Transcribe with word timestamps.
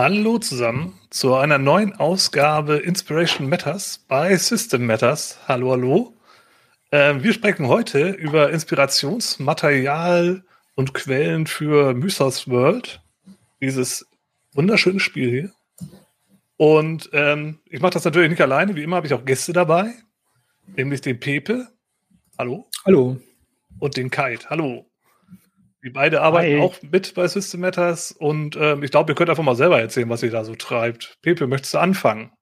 Hallo 0.00 0.38
zusammen 0.38 0.96
zu 1.10 1.34
einer 1.34 1.58
neuen 1.58 1.92
Ausgabe 1.92 2.76
Inspiration 2.76 3.48
Matters 3.48 3.98
bei 4.06 4.36
System 4.36 4.86
Matters. 4.86 5.40
Hallo, 5.48 5.72
hallo. 5.72 6.14
Äh, 6.92 7.16
wir 7.20 7.32
sprechen 7.32 7.66
heute 7.66 8.10
über 8.10 8.50
Inspirationsmaterial 8.50 10.44
und 10.76 10.94
Quellen 10.94 11.48
für 11.48 11.94
Mythos 11.94 12.48
World. 12.48 13.02
Dieses 13.60 14.06
wunderschöne 14.54 15.00
Spiel 15.00 15.30
hier. 15.30 15.52
Und 16.56 17.10
ähm, 17.12 17.58
ich 17.68 17.80
mache 17.80 17.94
das 17.94 18.04
natürlich 18.04 18.30
nicht 18.30 18.40
alleine. 18.40 18.76
Wie 18.76 18.84
immer 18.84 18.98
habe 18.98 19.08
ich 19.08 19.14
auch 19.14 19.24
Gäste 19.24 19.52
dabei, 19.52 19.94
nämlich 20.76 21.00
den 21.00 21.18
Pepe. 21.18 21.66
Hallo. 22.38 22.70
Hallo. 22.84 23.16
Und 23.80 23.96
den 23.96 24.12
Kite. 24.12 24.48
Hallo. 24.48 24.87
Die 25.84 25.90
beide 25.90 26.22
arbeiten 26.22 26.58
Hi. 26.58 26.60
auch 26.60 26.74
mit 26.82 27.14
bei 27.14 27.28
System 27.28 27.60
Matters 27.60 28.10
und 28.10 28.56
ähm, 28.56 28.82
ich 28.82 28.90
glaube, 28.90 29.12
ihr 29.12 29.14
könnt 29.14 29.30
einfach 29.30 29.44
mal 29.44 29.54
selber 29.54 29.80
erzählen, 29.80 30.08
was 30.08 30.22
ihr 30.22 30.30
da 30.30 30.44
so 30.44 30.56
treibt. 30.56 31.18
Pepe, 31.22 31.46
möchtest 31.46 31.74
du 31.74 31.78
anfangen? 31.78 32.32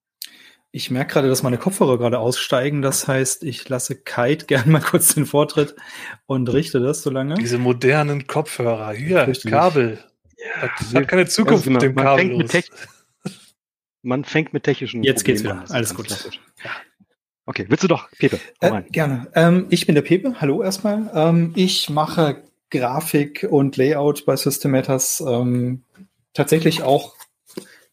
Ich 0.72 0.90
merke 0.90 1.14
gerade, 1.14 1.28
dass 1.28 1.42
meine 1.42 1.58
Kopfhörer 1.58 1.98
gerade 1.98 2.18
aussteigen. 2.18 2.82
Das 2.82 3.08
heißt, 3.08 3.44
ich 3.44 3.68
lasse 3.68 3.96
Kite 3.96 4.46
gern 4.46 4.70
mal 4.70 4.80
kurz 4.80 5.14
den 5.14 5.26
Vortritt 5.26 5.76
und 6.26 6.52
richte 6.52 6.80
das 6.80 7.02
so 7.02 7.10
lange. 7.10 7.34
Diese 7.34 7.58
modernen 7.58 8.26
Kopfhörer. 8.26 8.92
Hier, 8.92 9.26
Richtig. 9.26 9.50
Kabel. 9.50 9.98
Ja, 10.38 10.70
das 10.78 10.94
hat 10.94 11.08
keine 11.08 11.26
Zukunft 11.26 11.66
mit 11.66 11.82
dem 11.82 11.94
Kabel. 11.94 12.26
Fängt 12.26 12.38
mit 12.38 12.70
man 14.02 14.24
fängt 14.24 14.52
mit 14.52 14.62
technischen 14.62 15.02
Jetzt 15.02 15.24
Problemen 15.24 15.42
geht's 15.42 15.68
wieder. 15.68 15.74
Alles 15.74 15.94
gut. 15.94 16.30
Okay, 17.44 17.66
willst 17.68 17.82
du 17.82 17.88
doch, 17.88 18.08
Pepe? 18.12 18.38
Äh, 18.60 18.82
gerne. 18.90 19.28
Ähm, 19.34 19.66
ich 19.70 19.86
bin 19.86 19.94
der 19.94 20.02
Pepe. 20.02 20.40
Hallo 20.40 20.62
erstmal. 20.62 21.10
Ähm, 21.12 21.52
ich 21.56 21.90
mache 21.90 22.42
Grafik 22.70 23.46
und 23.48 23.76
Layout 23.76 24.24
bei 24.26 24.36
System 24.36 24.72
Matters. 24.72 25.22
Ähm, 25.26 25.82
tatsächlich 26.34 26.82
auch 26.82 27.14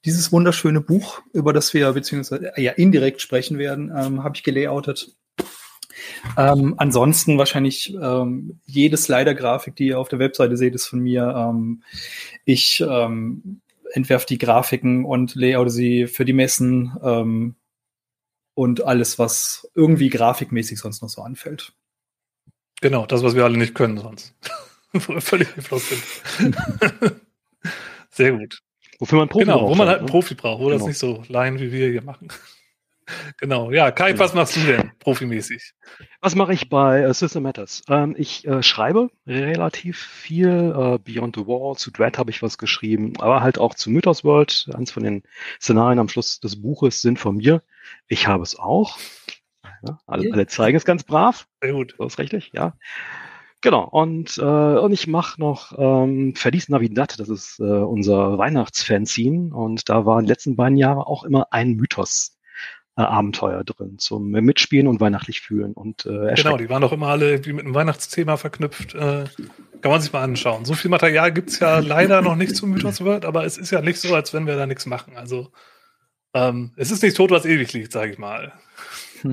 dieses 0.06 0.32
wunderschöne 0.32 0.82
Buch, 0.82 1.22
über 1.32 1.54
das 1.54 1.74
wir 1.74 1.92
beziehungsweise 1.94 2.52
ja 2.58 2.72
indirekt 2.74 3.22
sprechen 3.22 3.58
werden, 3.58 3.92
ähm, 3.96 4.24
habe 4.24 4.36
ich 4.36 4.44
gelayoutet. 4.44 5.16
Ähm, 6.38 6.76
ansonsten 6.78 7.38
wahrscheinlich 7.38 7.94
ähm, 7.94 8.60
jede 8.66 8.98
Slider-Grafik, 8.98 9.76
die 9.76 9.88
ihr 9.88 10.00
auf 10.00 10.10
der 10.10 10.20
Webseite 10.20 10.58
seht, 10.58 10.76
ist 10.76 10.88
von 10.88 11.00
mir. 11.00 11.34
Ähm, 11.36 11.84
ich 12.46 12.82
ähm, 12.82 13.62
entwerfe 13.94 14.26
die 14.28 14.38
Grafiken 14.38 15.06
und 15.06 15.36
layoute 15.36 15.70
sie 15.70 16.08
für 16.08 16.26
die 16.26 16.34
Messen 16.34 16.98
ähm, 17.04 17.56
und 18.56 18.84
alles, 18.84 19.20
was 19.20 19.70
irgendwie 19.76 20.10
grafikmäßig 20.10 20.80
sonst 20.80 21.02
noch 21.02 21.10
so 21.10 21.22
anfällt. 21.22 21.74
Genau, 22.82 23.06
das, 23.06 23.24
was 23.24 23.36
wir 23.36 23.46
alle 23.46 23.58
nicht 23.58 23.76
können 23.76 23.98
sonst. 23.98 24.36
Völlig 25.20 25.50
hilflos 25.50 25.90
sind. 25.90 26.04
Sehr 28.12 28.34
gut. 28.34 28.62
Wofür 29.00 29.20
man 29.20 29.30
Profi 29.30 29.46
genau, 29.46 29.60
braucht. 29.60 29.72
Wo 29.72 29.76
man 29.76 29.88
halt 29.88 29.98
einen 30.00 30.06
ne? 30.06 30.12
Profi 30.12 30.36
braucht, 30.36 30.62
wo 30.62 30.66
genau. 30.66 30.78
das 30.78 30.88
nicht 30.88 31.00
so 31.00 31.24
Laien 31.28 31.60
wie 31.60 31.72
wir 31.72 31.90
hier 31.90 32.04
machen. 32.04 32.28
genau, 33.38 33.72
ja, 33.72 33.92
Kai, 33.92 34.12
genau. 34.12 34.24
was 34.24 34.34
machst 34.34 34.56
du 34.56 34.62
denn 34.62 34.92
profimäßig? 35.00 35.74
Was 36.22 36.36
mache 36.36 36.54
ich 36.54 36.70
bei 36.70 37.02
äh, 37.02 37.14
System 37.14 37.44
Matters? 37.44 37.82
Ähm, 37.90 38.16
ich 38.18 38.46
äh, 38.48 38.62
schreibe 38.62 39.10
relativ 39.26 39.98
viel. 39.98 40.48
Äh, 40.48 41.00
Beyond 41.00 41.36
the 41.36 41.48
Wall, 41.48 41.76
zu 41.76 41.92
Dread 41.92 42.18
habe 42.18 42.30
ich 42.30 42.42
was 42.42 42.58
geschrieben, 42.58 43.14
aber 43.20 43.42
halt 43.42 43.58
auch 43.58 43.74
zu 43.74 43.90
Mythos 43.90 44.24
World. 44.24 44.70
Eins 44.74 44.92
von 44.92 45.04
den 45.04 45.24
Szenarien 45.60 46.00
am 46.00 46.08
Schluss 46.08 46.40
des 46.40 46.62
Buches 46.62 47.02
sind 47.02 47.20
von 47.20 47.38
mir. 47.38 47.64
Ich 48.08 48.28
habe 48.28 48.44
es 48.44 48.58
auch. 48.58 48.98
Ja, 49.86 50.00
alle, 50.08 50.32
alle, 50.32 50.48
zeigen 50.48 50.78
es 50.78 50.86
ganz 50.86 51.04
brav. 51.04 51.48
Sehr 51.62 51.74
gut. 51.74 51.96
So 51.98 52.06
ist 52.06 52.20
richtig, 52.20 52.52
ja. 52.54 52.74
Genau, 53.64 53.86
und, 53.86 54.38
äh, 54.40 54.42
und 54.42 54.92
ich 54.92 55.08
mache 55.08 55.40
noch 55.40 55.72
ähm, 55.78 56.36
Feliz 56.36 56.68
Navidad, 56.68 57.18
das 57.18 57.30
ist 57.30 57.62
äh, 57.62 57.64
unser 57.64 58.38
Weihnachtsfanzine 58.38 59.56
und 59.56 59.88
da 59.88 60.06
waren 60.06 60.20
in 60.20 60.26
den 60.26 60.30
letzten 60.32 60.58
beiden 60.58 60.76
Jahren 60.76 60.98
auch 60.98 61.24
immer 61.24 61.48
ein 61.52 61.76
Mythos 61.76 62.38
äh, 62.98 63.04
Abenteuer 63.04 63.64
drin 63.64 64.00
zum 64.00 64.32
Mitspielen 64.32 64.86
und 64.86 65.00
weihnachtlich 65.00 65.40
fühlen 65.40 65.72
und 65.72 66.06
äh, 66.06 66.34
Genau, 66.34 66.58
die 66.58 66.70
waren 66.70 66.82
doch 66.82 66.92
immer 66.92 67.08
alle 67.08 67.32
irgendwie 67.32 67.54
mit 67.54 67.64
einem 67.64 67.74
Weihnachtsthema 67.74 68.36
verknüpft. 68.36 68.96
Äh, 68.96 69.28
kann 69.80 69.92
man 69.92 70.02
sich 70.02 70.12
mal 70.12 70.24
anschauen. 70.24 70.66
So 70.66 70.74
viel 70.74 70.92
Material 70.92 71.32
gibt's 71.32 71.60
ja 71.60 71.80
leider 71.80 72.22
noch 72.22 72.36
nicht 72.36 72.58
zum 72.58 72.72
Mythos 72.72 73.00
World, 73.00 73.24
aber 73.24 73.46
es 73.46 73.58
ist 73.58 73.72
ja 73.72 73.80
nicht 73.80 74.02
so, 74.02 74.14
als 74.14 74.34
wenn 74.34 74.46
wir 74.46 74.58
da 74.58 74.66
nichts 74.66 74.86
machen. 74.88 75.16
Also 75.16 75.54
ähm, 76.34 76.74
es 76.76 76.92
ist 76.92 77.02
nicht 77.02 77.16
tot, 77.16 77.32
was 77.32 77.46
ewig 77.46 77.72
liegt, 77.72 77.94
sage 77.94 78.12
ich 78.12 78.18
mal. 78.18 78.52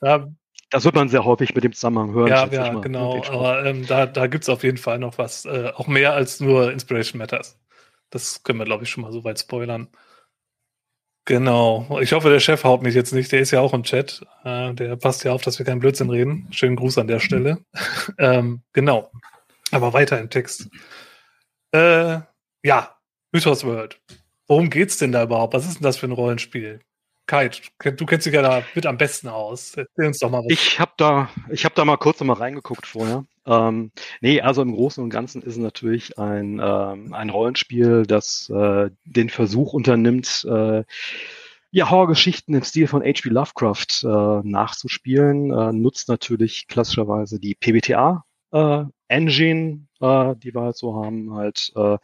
da 0.00 0.28
das 0.70 0.84
wird 0.84 0.94
man 0.94 1.08
sehr 1.08 1.24
häufig 1.24 1.54
mit 1.54 1.64
dem 1.64 1.72
Zusammenhang 1.72 2.12
hören. 2.12 2.28
Ja, 2.28 2.46
ja 2.46 2.74
genau. 2.74 3.22
Aber 3.24 3.64
ähm, 3.64 3.86
da, 3.86 4.06
da 4.06 4.26
gibt 4.26 4.44
es 4.44 4.48
auf 4.48 4.64
jeden 4.64 4.78
Fall 4.78 4.98
noch 4.98 5.18
was. 5.18 5.44
Äh, 5.44 5.72
auch 5.74 5.86
mehr 5.86 6.14
als 6.14 6.40
nur 6.40 6.72
Inspiration 6.72 7.18
Matters. 7.18 7.58
Das 8.10 8.42
können 8.42 8.58
wir, 8.58 8.64
glaube 8.64 8.84
ich, 8.84 8.90
schon 8.90 9.02
mal 9.02 9.12
so 9.12 9.24
weit 9.24 9.38
spoilern. 9.38 9.88
Genau. 11.26 11.98
Ich 12.02 12.12
hoffe, 12.12 12.28
der 12.28 12.40
Chef 12.40 12.64
haut 12.64 12.82
mich 12.82 12.94
jetzt 12.94 13.12
nicht. 13.12 13.32
Der 13.32 13.40
ist 13.40 13.50
ja 13.50 13.60
auch 13.60 13.72
im 13.72 13.82
Chat. 13.82 14.24
Äh, 14.44 14.74
der 14.74 14.96
passt 14.96 15.24
ja 15.24 15.32
auf, 15.32 15.42
dass 15.42 15.58
wir 15.58 15.64
keinen 15.64 15.80
Blödsinn 15.80 16.10
reden. 16.10 16.48
Schönen 16.50 16.76
Gruß 16.76 16.98
an 16.98 17.08
der 17.08 17.20
Stelle. 17.20 17.58
ähm, 18.18 18.62
genau. 18.72 19.10
Aber 19.70 19.92
weiter 19.92 20.20
im 20.20 20.28
Text. 20.28 20.68
Äh, 21.72 22.20
ja, 22.62 22.96
Mythos 23.32 23.64
World. 23.64 24.00
Worum 24.46 24.68
geht's 24.68 24.98
denn 24.98 25.12
da 25.12 25.22
überhaupt? 25.22 25.54
Was 25.54 25.66
ist 25.66 25.76
denn 25.76 25.84
das 25.84 25.96
für 25.96 26.06
ein 26.06 26.12
Rollenspiel? 26.12 26.80
Kai, 27.26 27.50
du 27.78 28.06
kennst 28.06 28.26
dich 28.26 28.34
ja 28.34 28.42
da 28.42 28.62
mit 28.74 28.84
am 28.86 28.98
besten 28.98 29.28
aus. 29.28 29.74
Erzähl 29.76 30.06
uns 30.06 30.18
doch 30.18 30.30
mal 30.30 30.40
was. 30.40 30.52
Ich 30.52 30.78
habe 30.78 30.92
da, 30.96 31.30
ich 31.50 31.64
habe 31.64 31.74
da 31.74 31.84
mal 31.84 31.96
kurz 31.96 32.20
noch 32.20 32.26
mal 32.26 32.34
reingeguckt 32.34 32.86
vorher. 32.86 33.24
Ähm, 33.46 33.92
nee, 34.20 34.40
also 34.40 34.62
im 34.62 34.74
Großen 34.74 35.02
und 35.02 35.10
Ganzen 35.10 35.42
ist 35.42 35.54
es 35.54 35.58
natürlich 35.58 36.18
ein, 36.18 36.60
ähm, 36.62 37.14
ein 37.14 37.30
Rollenspiel, 37.30 38.04
das 38.06 38.50
äh, 38.50 38.90
den 39.04 39.30
Versuch 39.30 39.72
unternimmt, 39.72 40.46
äh, 40.48 40.84
ja, 41.70 41.90
Horrorgeschichten 41.90 42.54
im 42.54 42.62
Stil 42.62 42.86
von 42.86 43.02
H.P. 43.02 43.30
Lovecraft 43.30 44.04
äh, 44.04 44.46
nachzuspielen, 44.46 45.50
äh, 45.50 45.72
nutzt 45.72 46.08
natürlich 46.08 46.68
klassischerweise 46.68 47.40
die 47.40 47.56
PBTA 47.56 48.24
äh, 50.04 50.36
die 50.36 50.54
wir 50.54 50.60
halt 50.60 50.76
so 50.76 50.94
haben, 50.96 51.32
halt, 51.34 51.72
äh, 51.76 51.96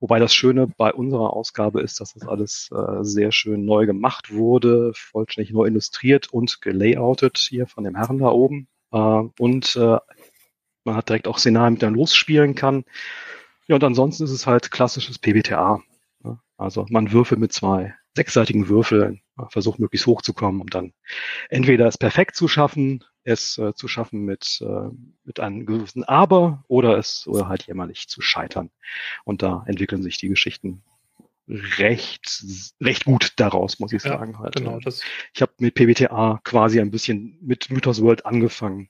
wobei 0.00 0.18
das 0.18 0.34
Schöne 0.34 0.66
bei 0.66 0.92
unserer 0.92 1.32
Ausgabe 1.32 1.80
ist, 1.80 2.00
dass 2.00 2.14
das 2.14 2.26
alles 2.26 2.70
äh, 2.72 3.04
sehr 3.04 3.30
schön 3.30 3.64
neu 3.64 3.86
gemacht 3.86 4.32
wurde, 4.32 4.92
vollständig 4.94 5.52
neu 5.52 5.66
illustriert 5.66 6.32
und 6.32 6.60
gelayoutet 6.60 7.38
hier 7.38 7.66
von 7.66 7.84
dem 7.84 7.96
Herrn 7.96 8.18
da 8.18 8.28
oben. 8.28 8.68
Äh, 8.92 9.22
und 9.38 9.76
äh, 9.76 9.98
man 10.84 10.96
hat 10.96 11.08
direkt 11.08 11.28
auch 11.28 11.38
Szenarien, 11.38 11.74
mit 11.74 11.82
denen 11.82 11.96
losspielen 11.96 12.54
kann. 12.54 12.84
Ja, 13.68 13.76
und 13.76 13.84
ansonsten 13.84 14.24
ist 14.24 14.30
es 14.30 14.46
halt 14.46 14.70
klassisches 14.70 15.18
PBTA. 15.18 15.80
Ne? 16.24 16.38
Also 16.56 16.86
man 16.90 17.12
würfelt 17.12 17.40
mit 17.40 17.52
zwei 17.52 17.94
sechsseitigen 18.16 18.68
Würfeln, 18.68 19.20
versucht 19.50 19.78
möglichst 19.78 20.06
hoch 20.06 20.22
zu 20.22 20.32
kommen, 20.32 20.60
um 20.62 20.68
dann 20.68 20.94
entweder 21.50 21.86
es 21.86 21.98
perfekt 21.98 22.34
zu 22.34 22.48
schaffen 22.48 23.04
es 23.26 23.58
äh, 23.58 23.74
zu 23.74 23.88
schaffen 23.88 24.24
mit, 24.24 24.60
äh, 24.62 24.88
mit 25.24 25.40
einem 25.40 25.66
gewissen 25.66 26.04
Aber 26.04 26.64
oder 26.68 26.96
es 26.96 27.26
oder 27.26 27.48
halt 27.48 27.66
jämmerlich 27.66 28.08
zu 28.08 28.20
scheitern. 28.20 28.70
Und 29.24 29.42
da 29.42 29.64
entwickeln 29.66 30.02
sich 30.02 30.16
die 30.16 30.28
Geschichten 30.28 30.82
recht 31.48 32.44
recht 32.80 33.04
gut 33.04 33.32
daraus, 33.36 33.78
muss 33.78 33.92
ich 33.92 34.02
ja, 34.04 34.10
sagen. 34.10 34.38
Halt. 34.38 34.56
Genau, 34.56 34.78
das 34.80 35.02
ich 35.34 35.42
habe 35.42 35.52
mit 35.58 35.74
PBTA 35.74 36.40
quasi 36.44 36.80
ein 36.80 36.90
bisschen 36.90 37.36
mit 37.40 37.68
Mythos 37.70 38.00
World 38.00 38.26
angefangen. 38.26 38.88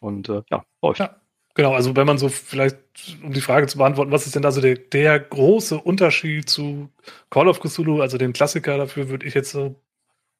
Und 0.00 0.28
äh, 0.30 0.42
ja, 0.50 0.64
läuft. 0.82 1.00
Ja, 1.00 1.20
genau, 1.54 1.74
also 1.74 1.94
wenn 1.96 2.06
man 2.06 2.18
so 2.18 2.30
vielleicht, 2.30 2.78
um 3.22 3.32
die 3.32 3.40
Frage 3.40 3.66
zu 3.66 3.78
beantworten, 3.78 4.10
was 4.10 4.26
ist 4.26 4.34
denn 4.34 4.42
da 4.42 4.52
so 4.52 4.60
der, 4.62 4.76
der 4.76 5.20
große 5.20 5.78
Unterschied 5.78 6.48
zu 6.48 6.90
Call 7.28 7.48
of 7.48 7.60
Cthulhu, 7.60 8.00
also 8.00 8.16
dem 8.16 8.32
Klassiker, 8.32 8.78
dafür 8.78 9.10
würde 9.10 9.26
ich 9.26 9.34
jetzt 9.34 9.52
so 9.52 9.82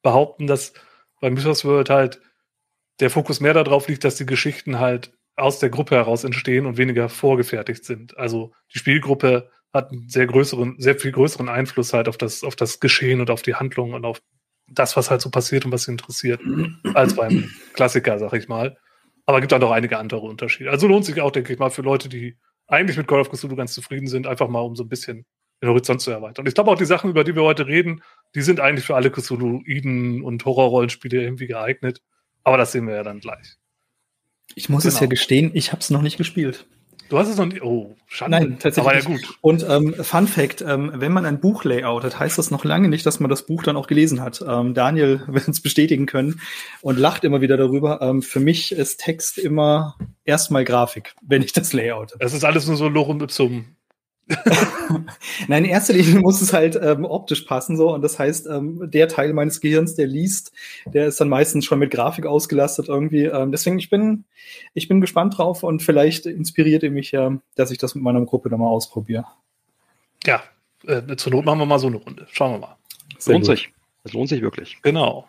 behaupten, 0.01 0.47
dass 0.47 0.73
bei 1.21 1.29
Mythos 1.29 1.65
World 1.65 1.89
halt 1.89 2.21
der 2.99 3.09
Fokus 3.09 3.39
mehr 3.39 3.53
darauf 3.53 3.87
liegt, 3.87 4.03
dass 4.03 4.15
die 4.15 4.25
Geschichten 4.25 4.79
halt 4.79 5.11
aus 5.35 5.59
der 5.59 5.69
Gruppe 5.69 5.95
heraus 5.95 6.23
entstehen 6.23 6.65
und 6.65 6.77
weniger 6.77 7.09
vorgefertigt 7.09 7.83
sind. 7.83 8.17
Also 8.17 8.53
die 8.73 8.79
Spielgruppe 8.79 9.49
hat 9.73 9.91
einen 9.91 10.07
sehr 10.07 10.25
größeren, 10.27 10.75
sehr 10.77 10.97
viel 10.97 11.11
größeren 11.11 11.49
Einfluss 11.49 11.93
halt 11.93 12.07
auf 12.07 12.17
das, 12.17 12.43
auf 12.43 12.55
das 12.55 12.79
Geschehen 12.79 13.19
und 13.19 13.29
auf 13.29 13.41
die 13.41 13.55
Handlung 13.55 13.93
und 13.93 14.05
auf 14.05 14.21
das, 14.67 14.95
was 14.95 15.11
halt 15.11 15.21
so 15.21 15.29
passiert 15.29 15.65
und 15.65 15.71
was 15.71 15.83
sie 15.83 15.91
interessiert, 15.91 16.41
als 16.93 17.15
beim 17.15 17.51
Klassiker, 17.73 18.17
sag 18.17 18.33
ich 18.33 18.47
mal. 18.47 18.77
Aber 19.25 19.39
gibt 19.41 19.51
dann 19.51 19.61
doch 19.61 19.71
einige 19.71 19.97
andere 19.97 20.21
Unterschiede. 20.21 20.71
Also 20.71 20.87
lohnt 20.87 21.05
sich 21.05 21.19
auch, 21.19 21.31
denke 21.31 21.53
ich 21.53 21.59
mal, 21.59 21.69
für 21.69 21.81
Leute, 21.81 22.09
die 22.09 22.37
eigentlich 22.67 22.97
mit 22.97 23.07
Call 23.07 23.19
of 23.19 23.29
Cthulhu 23.29 23.55
ganz 23.55 23.73
zufrieden 23.73 24.07
sind, 24.07 24.27
einfach 24.27 24.47
mal 24.47 24.61
um 24.61 24.75
so 24.75 24.83
ein 24.83 24.89
bisschen 24.89 25.25
den 25.61 25.69
Horizont 25.69 26.01
zu 26.01 26.11
erweitern. 26.11 26.43
Und 26.43 26.47
ich 26.47 26.55
glaube 26.55 26.71
auch 26.71 26.77
die 26.77 26.85
Sachen, 26.85 27.09
über 27.09 27.23
die 27.23 27.35
wir 27.35 27.43
heute 27.43 27.67
reden, 27.67 28.01
die 28.33 28.41
sind 28.41 28.59
eigentlich 28.59 28.85
für 28.85 28.95
alle 28.95 29.11
Cthulhuiden 29.11 30.21
und 30.21 30.45
Horrorrollenspiele 30.45 31.21
irgendwie 31.21 31.47
geeignet. 31.47 32.01
Aber 32.45 32.57
das 32.57 32.71
sehen 32.71 32.87
wir 32.87 32.95
ja 32.95 33.03
dann 33.03 33.19
gleich. 33.19 33.57
Ich 34.55 34.69
muss 34.69 34.83
genau. 34.83 34.95
es 34.95 35.01
ja 35.01 35.07
gestehen, 35.07 35.51
ich 35.53 35.73
habe 35.73 35.81
es 35.81 35.89
noch 35.89 36.01
nicht 36.01 36.15
gespielt. 36.15 36.65
Du 37.09 37.19
hast 37.19 37.27
es 37.27 37.37
noch 37.37 37.45
nicht. 37.45 37.61
Oh, 37.61 37.95
schade. 38.07 38.31
Nein, 38.31 38.57
tatsächlich. 38.59 38.79
Aber 38.79 38.97
ja 38.97 39.05
gut. 39.05 39.37
Und 39.41 39.65
ähm, 39.69 39.93
Fun 39.93 40.27
Fact: 40.27 40.61
ähm, 40.61 40.91
Wenn 40.95 41.11
man 41.11 41.25
ein 41.25 41.39
Buch 41.39 41.63
layoutet, 41.63 42.19
heißt 42.19 42.37
das 42.37 42.49
noch 42.49 42.63
lange 42.63 42.89
nicht, 42.89 43.05
dass 43.05 43.19
man 43.19 43.29
das 43.29 43.45
Buch 43.45 43.61
dann 43.61 43.77
auch 43.77 43.85
gelesen 43.85 44.21
hat. 44.21 44.43
Ähm, 44.47 44.73
Daniel 44.73 45.21
wird 45.27 45.47
uns 45.47 45.61
bestätigen 45.61 46.07
können 46.07 46.41
und 46.81 46.97
lacht 46.97 47.23
immer 47.23 47.41
wieder 47.41 47.57
darüber. 47.57 48.01
Ähm, 48.01 48.23
für 48.23 48.39
mich 48.39 48.71
ist 48.71 49.01
Text 49.01 49.37
immer 49.37 49.97
erstmal 50.23 50.65
Grafik, 50.65 51.13
wenn 51.21 51.43
ich 51.43 51.53
das 51.53 51.73
layoute. 51.73 52.15
Es 52.19 52.33
ist 52.33 52.43
alles 52.43 52.65
nur 52.67 52.75
so 52.75 52.89
Lorem 52.89 53.21
Ipsum 53.21 53.74
Nein, 55.47 55.65
in 55.65 55.69
erster 55.69 55.93
Linie 55.93 56.19
muss 56.19 56.41
es 56.41 56.51
halt 56.51 56.79
ähm, 56.81 57.05
optisch 57.05 57.41
passen 57.41 57.77
so 57.77 57.93
und 57.93 58.01
das 58.01 58.17
heißt, 58.17 58.47
ähm, 58.47 58.89
der 58.89 59.07
Teil 59.07 59.33
meines 59.33 59.61
Gehirns, 59.61 59.95
der 59.95 60.07
liest, 60.07 60.51
der 60.85 61.07
ist 61.07 61.21
dann 61.21 61.29
meistens 61.29 61.65
schon 61.65 61.77
mit 61.77 61.91
Grafik 61.91 62.25
ausgelastet 62.25 62.89
irgendwie. 62.89 63.25
Ähm, 63.25 63.51
deswegen 63.51 63.77
ich 63.77 63.89
bin 63.89 64.25
ich 64.73 64.87
bin 64.87 64.99
gespannt 64.99 65.37
drauf 65.37 65.61
und 65.61 65.83
vielleicht 65.83 66.25
inspiriert 66.25 66.81
ihr 66.81 66.91
mich 66.91 67.11
ja, 67.11 67.37
dass 67.55 67.69
ich 67.69 67.77
das 67.77 67.93
mit 67.93 68.03
meiner 68.03 68.25
Gruppe 68.25 68.49
dann 68.49 68.59
mal 68.59 68.67
ausprobiere. 68.67 69.25
Ja, 70.25 70.41
äh, 70.87 71.15
zur 71.15 71.31
Not 71.31 71.45
machen 71.45 71.59
wir 71.59 71.65
mal 71.67 71.79
so 71.79 71.87
eine 71.87 71.97
Runde. 71.97 72.27
Schauen 72.31 72.53
wir 72.53 72.59
mal. 72.59 72.77
Sehr 73.19 73.33
lohnt 73.33 73.45
gut. 73.45 73.57
sich. 73.57 73.73
Es 74.03 74.13
lohnt 74.13 74.29
sich 74.29 74.41
wirklich. 74.41 74.77
Genau. 74.81 75.27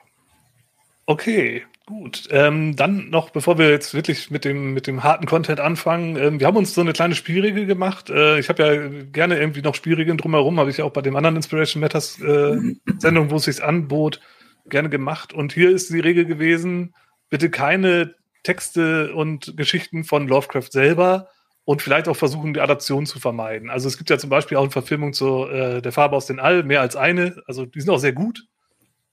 Okay, 1.05 1.65
gut. 1.87 2.25
Ähm, 2.31 2.75
dann 2.75 3.11
noch, 3.11 3.31
bevor 3.31 3.59
wir 3.59 3.71
jetzt 3.71 3.95
wirklich 3.95 4.31
mit 4.31 4.45
dem, 4.45 4.75
mit 4.75 4.89
dem 4.89 5.05
harten 5.05 5.27
Content 5.27 5.61
anfangen, 5.61 6.17
ähm, 6.17 6.41
wir 6.41 6.47
haben 6.49 6.57
uns 6.57 6.75
so 6.75 6.81
eine 6.81 6.93
kleine 6.93 7.15
Spielregel 7.15 7.65
gemacht. 7.65 8.11
Äh, 8.11 8.41
ich 8.41 8.49
habe 8.49 8.63
ja 8.63 8.89
gerne 9.13 9.39
irgendwie 9.39 9.63
noch 9.63 9.77
Spielregeln 9.77 10.19
drumherum, 10.19 10.59
habe 10.59 10.69
ich 10.69 10.79
ja 10.79 10.85
auch 10.85 10.91
bei 10.91 11.01
dem 11.01 11.15
anderen 11.15 11.37
Inspiration 11.37 11.81
Matters 11.81 12.21
äh, 12.21 12.59
Sendung, 12.99 13.31
wo 13.31 13.37
es 13.37 13.45
sich 13.45 13.63
anbot, 13.63 14.21
gerne 14.69 14.91
gemacht. 14.91 15.33
Und 15.33 15.53
hier 15.53 15.71
ist 15.71 15.91
die 15.91 16.01
Regel 16.01 16.27
gewesen, 16.27 16.93
bitte 17.31 17.51
keine 17.51 18.17
Texte 18.43 19.15
und 19.15 19.57
Geschichten 19.57 20.03
von 20.03 20.27
Lovecraft 20.27 20.73
selber 20.73 21.29
und 21.65 21.83
vielleicht 21.83 22.09
auch 22.09 22.17
versuchen, 22.17 22.53
die 22.53 22.61
Adaption 22.61 23.07
zu 23.07 23.21
vermeiden. 23.21 23.71
Also 23.71 23.87
es 23.87 23.97
gibt 23.97 24.11
ja 24.11 24.19
zum 24.19 24.31
Beispiel 24.31 24.57
auch 24.57 24.63
eine 24.63 24.71
Verfilmung 24.71 25.13
zu 25.13 25.47
äh, 25.47 25.81
Der 25.83 25.93
Farbe 25.93 26.17
aus 26.17 26.27
den 26.27 26.41
All, 26.41 26.65
mehr 26.65 26.81
als 26.81 26.97
eine. 26.97 27.43
Also 27.47 27.65
die 27.65 27.81
sind 27.81 27.91
auch 27.91 27.99
sehr 27.99 28.13
gut 28.13 28.45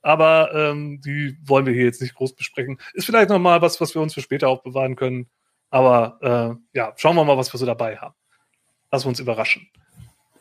aber 0.04 0.54
ähm, 0.54 1.02
die 1.02 1.38
wollen 1.44 1.66
wir 1.66 1.74
hier 1.74 1.86
jetzt 1.86 2.02
nicht 2.02 2.14
groß 2.14 2.36
besprechen. 2.36 2.78
Ist 2.94 3.06
vielleicht 3.06 3.30
nochmal 3.30 3.62
was, 3.62 3.82
was 3.82 3.96
wir 3.96 4.02
uns 4.02 4.14
für 4.14 4.22
später 4.22 4.50
aufbewahren 4.50 4.96
können. 4.96 5.28
Aber 5.72 6.20
äh, 6.22 6.78
ja, 6.78 6.94
schauen 6.98 7.16
wir 7.16 7.24
mal, 7.24 7.38
was 7.38 7.52
wir 7.52 7.58
so 7.58 7.66
dabei 7.66 7.98
haben. 7.98 8.14
Lassen 8.92 9.06
wir 9.06 9.10
uns 9.10 9.20
überraschen. 9.20 9.68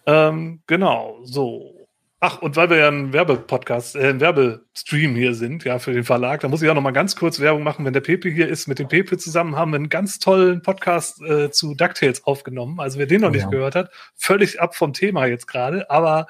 Ähm, 0.05 0.63
genau, 0.67 1.21
so. 1.23 1.79
Ach, 2.21 2.43
und 2.43 2.55
weil 2.55 2.71
wir 2.71 2.77
ja 2.77 2.89
ein 2.89 3.13
Werbepodcast, 3.13 3.97
äh, 3.97 4.11
ein 4.11 4.21
Werbestream 4.21 5.15
hier 5.15 5.35
sind, 5.35 5.65
ja, 5.65 5.79
für 5.79 5.93
den 5.93 6.05
Verlag, 6.05 6.41
da 6.41 6.49
muss 6.49 6.61
ich 6.63 6.69
auch 6.69 6.75
noch 6.75 6.83
mal 6.83 6.91
ganz 6.91 7.17
kurz 7.17 7.41
Werbung 7.41 7.63
machen. 7.63 7.85
Wenn 7.85 7.93
der 7.93 8.01
Pepe 8.01 8.29
hier 8.29 8.49
ist, 8.49 8.67
mit 8.67 8.79
dem 8.79 8.89
Pepe 8.89 9.17
zusammen 9.17 9.57
haben 9.57 9.73
wir 9.73 9.77
einen 9.77 9.89
ganz 9.89 10.19
tollen 10.19 10.61
Podcast 10.63 11.23
äh, 11.23 11.51
zu 11.51 11.75
DuckTales 11.75 12.25
aufgenommen. 12.25 12.79
Also 12.79 12.99
wer 12.99 13.07
den 13.07 13.23
noch 13.23 13.29
oh, 13.29 13.33
nicht 13.33 13.45
ja. 13.45 13.49
gehört 13.49 13.75
hat, 13.75 13.91
völlig 14.15 14.61
ab 14.61 14.77
vom 14.77 14.93
Thema 14.93 15.27
jetzt 15.27 15.47
gerade, 15.47 15.89
aber 15.89 16.27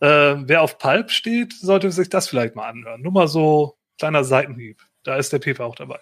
äh, 0.00 0.34
wer 0.38 0.62
auf 0.62 0.78
Pulp 0.78 1.10
steht, 1.10 1.52
sollte 1.54 1.90
sich 1.90 2.08
das 2.08 2.28
vielleicht 2.28 2.54
mal 2.54 2.68
anhören. 2.68 3.02
Nur 3.02 3.12
mal 3.12 3.28
so 3.28 3.76
kleiner 3.98 4.24
Seitenhieb. 4.24 4.80
Da 5.02 5.16
ist 5.16 5.32
der 5.32 5.38
Pepe 5.38 5.64
auch 5.64 5.74
dabei. 5.74 6.00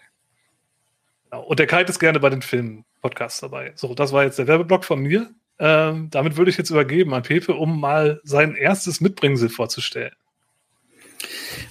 Genau. 1.31 1.44
Und 1.44 1.58
der 1.58 1.67
Kite 1.67 1.91
ist 1.91 1.99
gerne 1.99 2.20
bei 2.20 2.31
den 2.31 2.43
Filmen-Podcasts 2.43 3.41
dabei. 3.41 3.73
So, 3.76 3.94
das 3.94 4.12
war 4.12 4.25
jetzt 4.25 4.38
der 4.38 4.46
Werbeblock 4.46 4.85
von 4.85 5.00
mir. 5.00 5.31
Ähm, 5.58 6.08
damit 6.11 6.37
würde 6.37 6.50
ich 6.50 6.56
jetzt 6.56 6.70
übergeben 6.70 7.14
an 7.14 7.23
Pepe, 7.23 7.55
um 7.55 7.81
mal 7.81 8.20
sein 8.25 8.56
erstes 8.56 9.00
Mitbringsel 9.00 9.49
vorzustellen. 9.49 10.14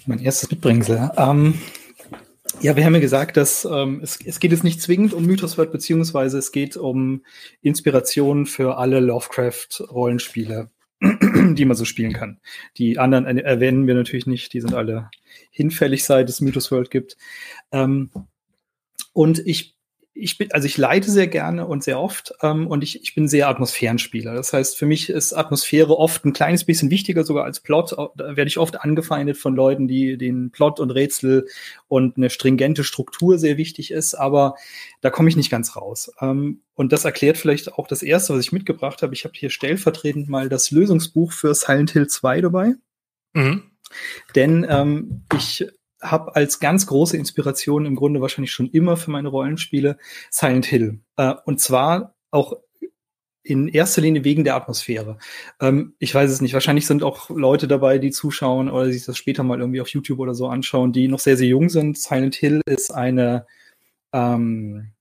Mein 0.05 0.19
erstes 0.19 0.49
Mitbringsel. 0.49 1.11
Ähm, 1.17 1.59
ja, 2.61 2.75
wir 2.75 2.85
haben 2.85 2.93
ja 2.93 3.01
gesagt, 3.01 3.35
dass 3.35 3.65
ähm, 3.65 3.99
es, 4.01 4.19
es 4.25 4.39
geht 4.39 4.51
jetzt 4.51 4.63
nicht 4.63 4.81
zwingend 4.81 5.13
um 5.13 5.25
Mythosword, 5.25 5.71
beziehungsweise 5.71 6.37
es 6.37 6.51
geht 6.51 6.77
um 6.77 7.23
Inspiration 7.61 8.45
für 8.45 8.77
alle 8.77 8.99
Lovecraft-Rollenspiele. 8.99 10.69
die 11.55 11.65
man 11.65 11.75
so 11.75 11.85
spielen 11.85 12.13
kann. 12.13 12.39
Die 12.77 12.97
anderen 12.97 13.37
erwähnen 13.37 13.87
wir 13.87 13.95
natürlich 13.95 14.27
nicht, 14.27 14.53
die 14.53 14.61
sind 14.61 14.73
alle 14.73 15.09
hinfällig, 15.51 16.05
seit 16.05 16.29
es 16.29 16.41
Mythos 16.41 16.71
World 16.71 16.91
gibt. 16.91 17.17
Ähm, 17.71 18.09
und 19.11 19.45
ich 19.45 19.72
ich 20.15 20.37
bin, 20.37 20.51
also 20.51 20.67
ich 20.67 20.77
leite 20.77 21.09
sehr 21.09 21.27
gerne 21.27 21.65
und 21.65 21.83
sehr 21.83 21.99
oft 21.99 22.33
ähm, 22.41 22.67
und 22.67 22.83
ich, 22.83 23.01
ich 23.01 23.15
bin 23.15 23.27
sehr 23.27 23.49
Atmosphärenspieler. 23.49 24.35
Das 24.35 24.53
heißt, 24.53 24.77
für 24.77 24.85
mich 24.85 25.09
ist 25.09 25.33
Atmosphäre 25.33 25.97
oft 25.97 26.23
ein 26.23 26.33
kleines 26.33 26.65
bisschen 26.65 26.91
wichtiger 26.91 27.23
sogar 27.23 27.45
als 27.45 27.59
Plot. 27.59 27.93
Da 27.93 28.35
werde 28.35 28.47
ich 28.47 28.59
oft 28.59 28.81
angefeindet 28.81 29.37
von 29.37 29.55
Leuten, 29.55 29.87
die 29.87 30.17
den 30.17 30.51
Plot 30.51 30.79
und 30.79 30.91
Rätsel 30.91 31.47
und 31.87 32.17
eine 32.17 32.29
stringente 32.29 32.83
Struktur 32.83 33.39
sehr 33.39 33.57
wichtig 33.57 33.89
ist, 33.89 34.13
aber 34.13 34.55
da 35.01 35.09
komme 35.09 35.29
ich 35.29 35.35
nicht 35.35 35.49
ganz 35.49 35.75
raus. 35.75 36.11
Ähm, 36.21 36.61
und 36.75 36.93
das 36.93 37.05
erklärt 37.05 37.37
vielleicht 37.37 37.73
auch 37.73 37.87
das 37.87 38.03
Erste, 38.03 38.33
was 38.33 38.41
ich 38.41 38.51
mitgebracht 38.51 39.01
habe. 39.01 39.13
Ich 39.13 39.25
habe 39.25 39.33
hier 39.35 39.49
stellvertretend 39.49 40.29
mal 40.29 40.47
das 40.47 40.69
Lösungsbuch 40.69 41.31
für 41.31 41.55
Silent 41.55 41.91
Hill 41.91 42.07
2 42.07 42.41
dabei. 42.41 42.73
Mhm. 43.33 43.63
Denn 44.35 44.65
ähm, 44.69 45.23
ich 45.35 45.65
habe 46.03 46.35
als 46.35 46.59
ganz 46.59 46.87
große 46.87 47.17
Inspiration 47.17 47.85
im 47.85 47.95
Grunde 47.95 48.21
wahrscheinlich 48.21 48.51
schon 48.51 48.69
immer 48.69 48.97
für 48.97 49.11
meine 49.11 49.29
Rollenspiele 49.29 49.97
Silent 50.29 50.65
Hill. 50.65 50.99
Äh, 51.17 51.33
und 51.45 51.59
zwar 51.59 52.15
auch 52.31 52.53
in 53.43 53.67
erster 53.67 54.01
Linie 54.01 54.23
wegen 54.23 54.45
der 54.45 54.55
Atmosphäre. 54.55 55.17
Ähm, 55.59 55.95
ich 55.99 56.15
weiß 56.15 56.31
es 56.31 56.41
nicht. 56.41 56.53
Wahrscheinlich 56.53 56.87
sind 56.87 57.03
auch 57.03 57.29
Leute 57.29 57.67
dabei, 57.67 57.97
die 57.97 58.11
zuschauen 58.11 58.69
oder 58.69 58.91
sich 58.91 59.05
das 59.05 59.17
später 59.17 59.43
mal 59.43 59.59
irgendwie 59.59 59.81
auf 59.81 59.89
YouTube 59.89 60.19
oder 60.19 60.33
so 60.33 60.47
anschauen, 60.47 60.93
die 60.93 61.09
noch 61.09 61.19
sehr, 61.19 61.35
sehr 61.35 61.47
jung 61.47 61.67
sind. 61.69 61.97
Silent 61.97 62.35
Hill 62.35 62.61
ist 62.65 62.91
eine 62.91 63.45
ähm, 64.13 64.93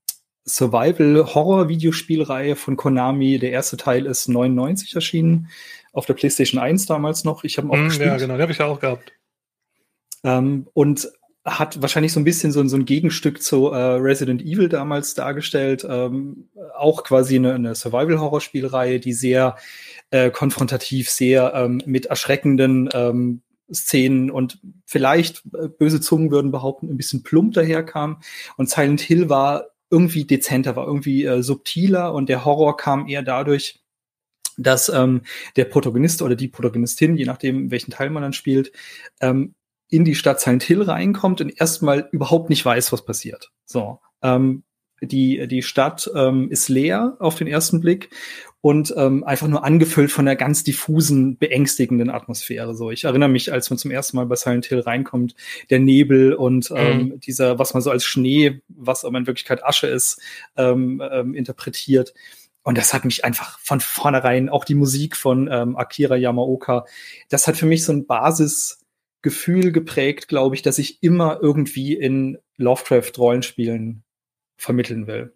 Survival-Horror-Videospielreihe 0.45 2.57
von 2.57 2.77
Konami. 2.77 3.39
Der 3.39 3.53
erste 3.53 3.77
Teil 3.77 4.07
ist 4.07 4.29
99 4.29 4.93
erschienen, 4.95 5.49
auf 5.93 6.07
der 6.07 6.15
PlayStation 6.15 6.61
1 6.61 6.87
damals 6.87 7.23
noch. 7.23 7.45
Ich 7.45 7.59
habe 7.59 7.71
auch 7.71 7.77
mm, 7.77 7.85
gespielt. 7.85 8.09
Ja, 8.09 8.17
genau, 8.17 8.35
die 8.35 8.43
habe 8.43 8.53
ich 8.53 8.59
ja 8.59 8.67
auch 8.67 8.81
gehabt. 8.81 9.13
Ähm, 10.25 10.69
und 10.75 11.09
hat 11.45 11.83
wahrscheinlich 11.83 12.13
so 12.13 12.21
ein 12.21 12.25
bisschen 12.25 12.53
so, 12.53 12.65
so 12.69 12.77
ein 12.77 12.85
Gegenstück 12.85 13.43
zu 13.43 13.69
äh, 13.69 13.77
Resident 13.77 14.43
Evil 14.43 14.69
damals 14.69 15.15
dargestellt. 15.15 15.85
Ähm, 15.89 16.49
auch 16.77 17.03
quasi 17.03 17.37
eine, 17.37 17.55
eine 17.55 17.75
Survival-Horror-Spielreihe, 17.75 19.01
die 19.01 19.13
sehr 19.13 19.57
äh, 20.11 20.31
konfrontativ, 20.31 21.11
sehr 21.11 21.53
ähm, 21.55 21.83
mit 21.85 22.07
erschreckenden 22.07 22.89
ähm, 22.93 23.43
Szenen 23.73 24.31
und 24.31 24.61
vielleicht 24.87 25.43
äh, 25.55 25.69
böse 25.69 26.01
Zungen 26.01 26.31
würden 26.31 26.53
behaupten, 26.53 26.89
ein 26.89 26.97
bisschen 26.97 27.25
plump 27.25 27.55
daherkam. 27.55 28.21
Und 28.57 28.71
Silent 28.71 29.01
Hill 29.01 29.29
war 29.29 29.67
irgendwie 29.91 30.25
dezenter, 30.25 30.77
war 30.77 30.87
irgendwie 30.87 31.25
äh, 31.25 31.43
subtiler 31.43 32.15
und 32.15 32.29
der 32.29 32.45
Horror 32.45 32.77
kam 32.77 33.09
eher 33.09 33.23
dadurch, 33.23 33.81
dass 34.57 34.89
ähm, 34.91 35.23
der 35.57 35.65
Protagonist 35.65 36.23
oder 36.23 36.37
die 36.37 36.49
Protagonistin, 36.49 37.17
je 37.17 37.25
nachdem, 37.25 37.71
welchen 37.71 37.91
Teil 37.91 38.11
man 38.11 38.23
dann 38.23 38.33
spielt, 38.33 38.73
ähm, 39.21 39.55
in 39.93 40.05
die 40.05 40.15
Stadt 40.15 40.41
Silent 40.41 40.63
Hill 40.63 40.83
reinkommt 40.83 41.43
und 41.43 41.61
erstmal 41.61 42.09
überhaupt 42.13 42.49
nicht 42.49 42.65
weiß, 42.65 42.93
was 42.93 43.05
passiert. 43.05 43.53
So, 43.67 44.01
ähm, 44.23 44.65
die, 45.03 45.47
die 45.49 45.63
Stadt 45.63 46.11
ähm, 46.15 46.51
ist 46.51 46.69
leer 46.69 47.17
auf 47.19 47.35
den 47.35 47.47
ersten 47.47 47.81
Blick 47.81 48.09
und 48.63 48.95
ähm, 48.97 49.23
einfach 49.25 49.49
nur 49.49 49.65
angefüllt 49.65 50.11
von 50.11 50.27
einer 50.27 50.37
ganz 50.37 50.65
diffusen, 50.65 51.37
beängstigenden 51.37 52.09
Atmosphäre. 52.09 52.75
So, 52.75 52.91
ich 52.91 53.05
erinnere 53.05 53.29
mich, 53.29 53.53
als 53.53 53.69
man 53.69 53.79
zum 53.79 53.91
ersten 53.91 54.17
Mal 54.17 54.25
bei 54.25 54.37
Silent 54.37 54.65
Hill 54.65 54.81
reinkommt, 54.81 55.35
der 55.69 55.81
Nebel 55.81 56.33
und 56.33 56.73
ähm, 56.75 56.99
mhm. 56.99 57.21
dieser, 57.21 57.59
was 57.59 57.75
man 57.75 57.83
so 57.83 57.91
als 57.91 58.05
Schnee, 58.05 58.63
was 58.69 59.05
aber 59.05 59.19
in 59.19 59.27
Wirklichkeit 59.27 59.63
Asche 59.63 59.89
ist, 59.89 60.23
ähm, 60.57 61.03
ähm, 61.13 61.35
interpretiert. 61.35 62.15
Und 62.63 62.79
das 62.79 62.95
hat 62.95 63.05
mich 63.05 63.25
einfach 63.25 63.59
von 63.59 63.81
vornherein, 63.81 64.49
auch 64.49 64.65
die 64.65 64.77
Musik 64.77 65.17
von 65.17 65.51
ähm, 65.53 65.77
Akira 65.77 66.17
Yamaoka, 66.17 66.87
das 67.29 67.47
hat 67.47 67.57
für 67.57 67.67
mich 67.67 67.85
so 67.85 67.93
ein 67.93 68.07
Basis, 68.07 68.82
Gefühl 69.23 69.73
geprägt, 69.73 70.29
glaube 70.29 70.57
ich, 70.57 70.63
dass 70.63 70.79
ich 70.79 71.03
immer 71.03 71.39
irgendwie 71.41 71.95
in 71.95 72.39
Lovecraft-Rollenspielen 72.57 74.03
vermitteln 74.57 75.07
will. 75.07 75.35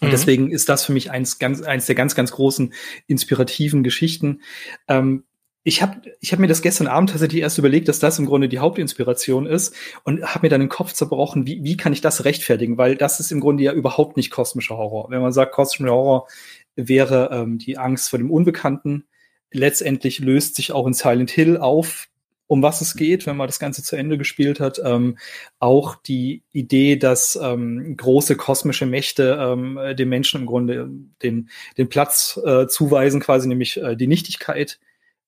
Und 0.00 0.08
mhm. 0.08 0.12
deswegen 0.12 0.50
ist 0.50 0.68
das 0.68 0.84
für 0.84 0.92
mich 0.92 1.10
eins, 1.10 1.38
ganz, 1.38 1.62
eins 1.62 1.86
der 1.86 1.94
ganz, 1.94 2.14
ganz 2.14 2.30
großen 2.32 2.72
inspirativen 3.06 3.82
Geschichten. 3.82 4.42
Ähm, 4.86 5.24
ich 5.64 5.82
habe 5.82 6.00
ich 6.20 6.32
hab 6.32 6.38
mir 6.38 6.46
das 6.46 6.62
gestern 6.62 6.86
Abend 6.86 7.10
tatsächlich 7.10 7.42
erst 7.42 7.58
überlegt, 7.58 7.88
dass 7.88 7.98
das 7.98 8.18
im 8.18 8.26
Grunde 8.26 8.48
die 8.48 8.60
Hauptinspiration 8.60 9.46
ist 9.46 9.74
und 10.04 10.22
habe 10.22 10.46
mir 10.46 10.48
dann 10.50 10.60
den 10.60 10.68
Kopf 10.68 10.92
zerbrochen, 10.92 11.46
wie, 11.46 11.62
wie 11.62 11.76
kann 11.76 11.92
ich 11.92 12.00
das 12.00 12.24
rechtfertigen? 12.24 12.78
Weil 12.78 12.96
das 12.96 13.20
ist 13.20 13.32
im 13.32 13.40
Grunde 13.40 13.64
ja 13.64 13.72
überhaupt 13.72 14.16
nicht 14.16 14.30
kosmischer 14.30 14.76
Horror. 14.76 15.10
Wenn 15.10 15.20
man 15.20 15.32
sagt, 15.32 15.52
kosmischer 15.52 15.92
Horror 15.92 16.28
wäre 16.76 17.30
ähm, 17.32 17.58
die 17.58 17.76
Angst 17.76 18.08
vor 18.08 18.18
dem 18.18 18.30
Unbekannten. 18.30 19.04
Letztendlich 19.50 20.20
löst 20.20 20.56
sich 20.56 20.72
auch 20.72 20.86
in 20.86 20.94
Silent 20.94 21.30
Hill 21.30 21.56
auf, 21.56 22.08
um 22.48 22.62
was 22.62 22.80
es 22.80 22.96
geht, 22.96 23.26
wenn 23.26 23.36
man 23.36 23.46
das 23.46 23.60
Ganze 23.60 23.84
zu 23.84 23.94
Ende 23.94 24.18
gespielt 24.18 24.58
hat. 24.58 24.80
Ähm, 24.82 25.18
auch 25.60 25.94
die 25.94 26.42
Idee, 26.50 26.96
dass 26.96 27.38
ähm, 27.40 27.96
große 27.96 28.36
kosmische 28.36 28.86
Mächte 28.86 29.38
ähm, 29.40 29.78
dem 29.96 30.08
Menschen 30.08 30.40
im 30.40 30.46
Grunde 30.46 30.90
den, 31.22 31.50
den 31.76 31.88
Platz 31.88 32.40
äh, 32.44 32.66
zuweisen, 32.66 33.20
quasi 33.20 33.46
nämlich 33.46 33.76
äh, 33.76 33.96
die 33.96 34.06
Nichtigkeit 34.06 34.80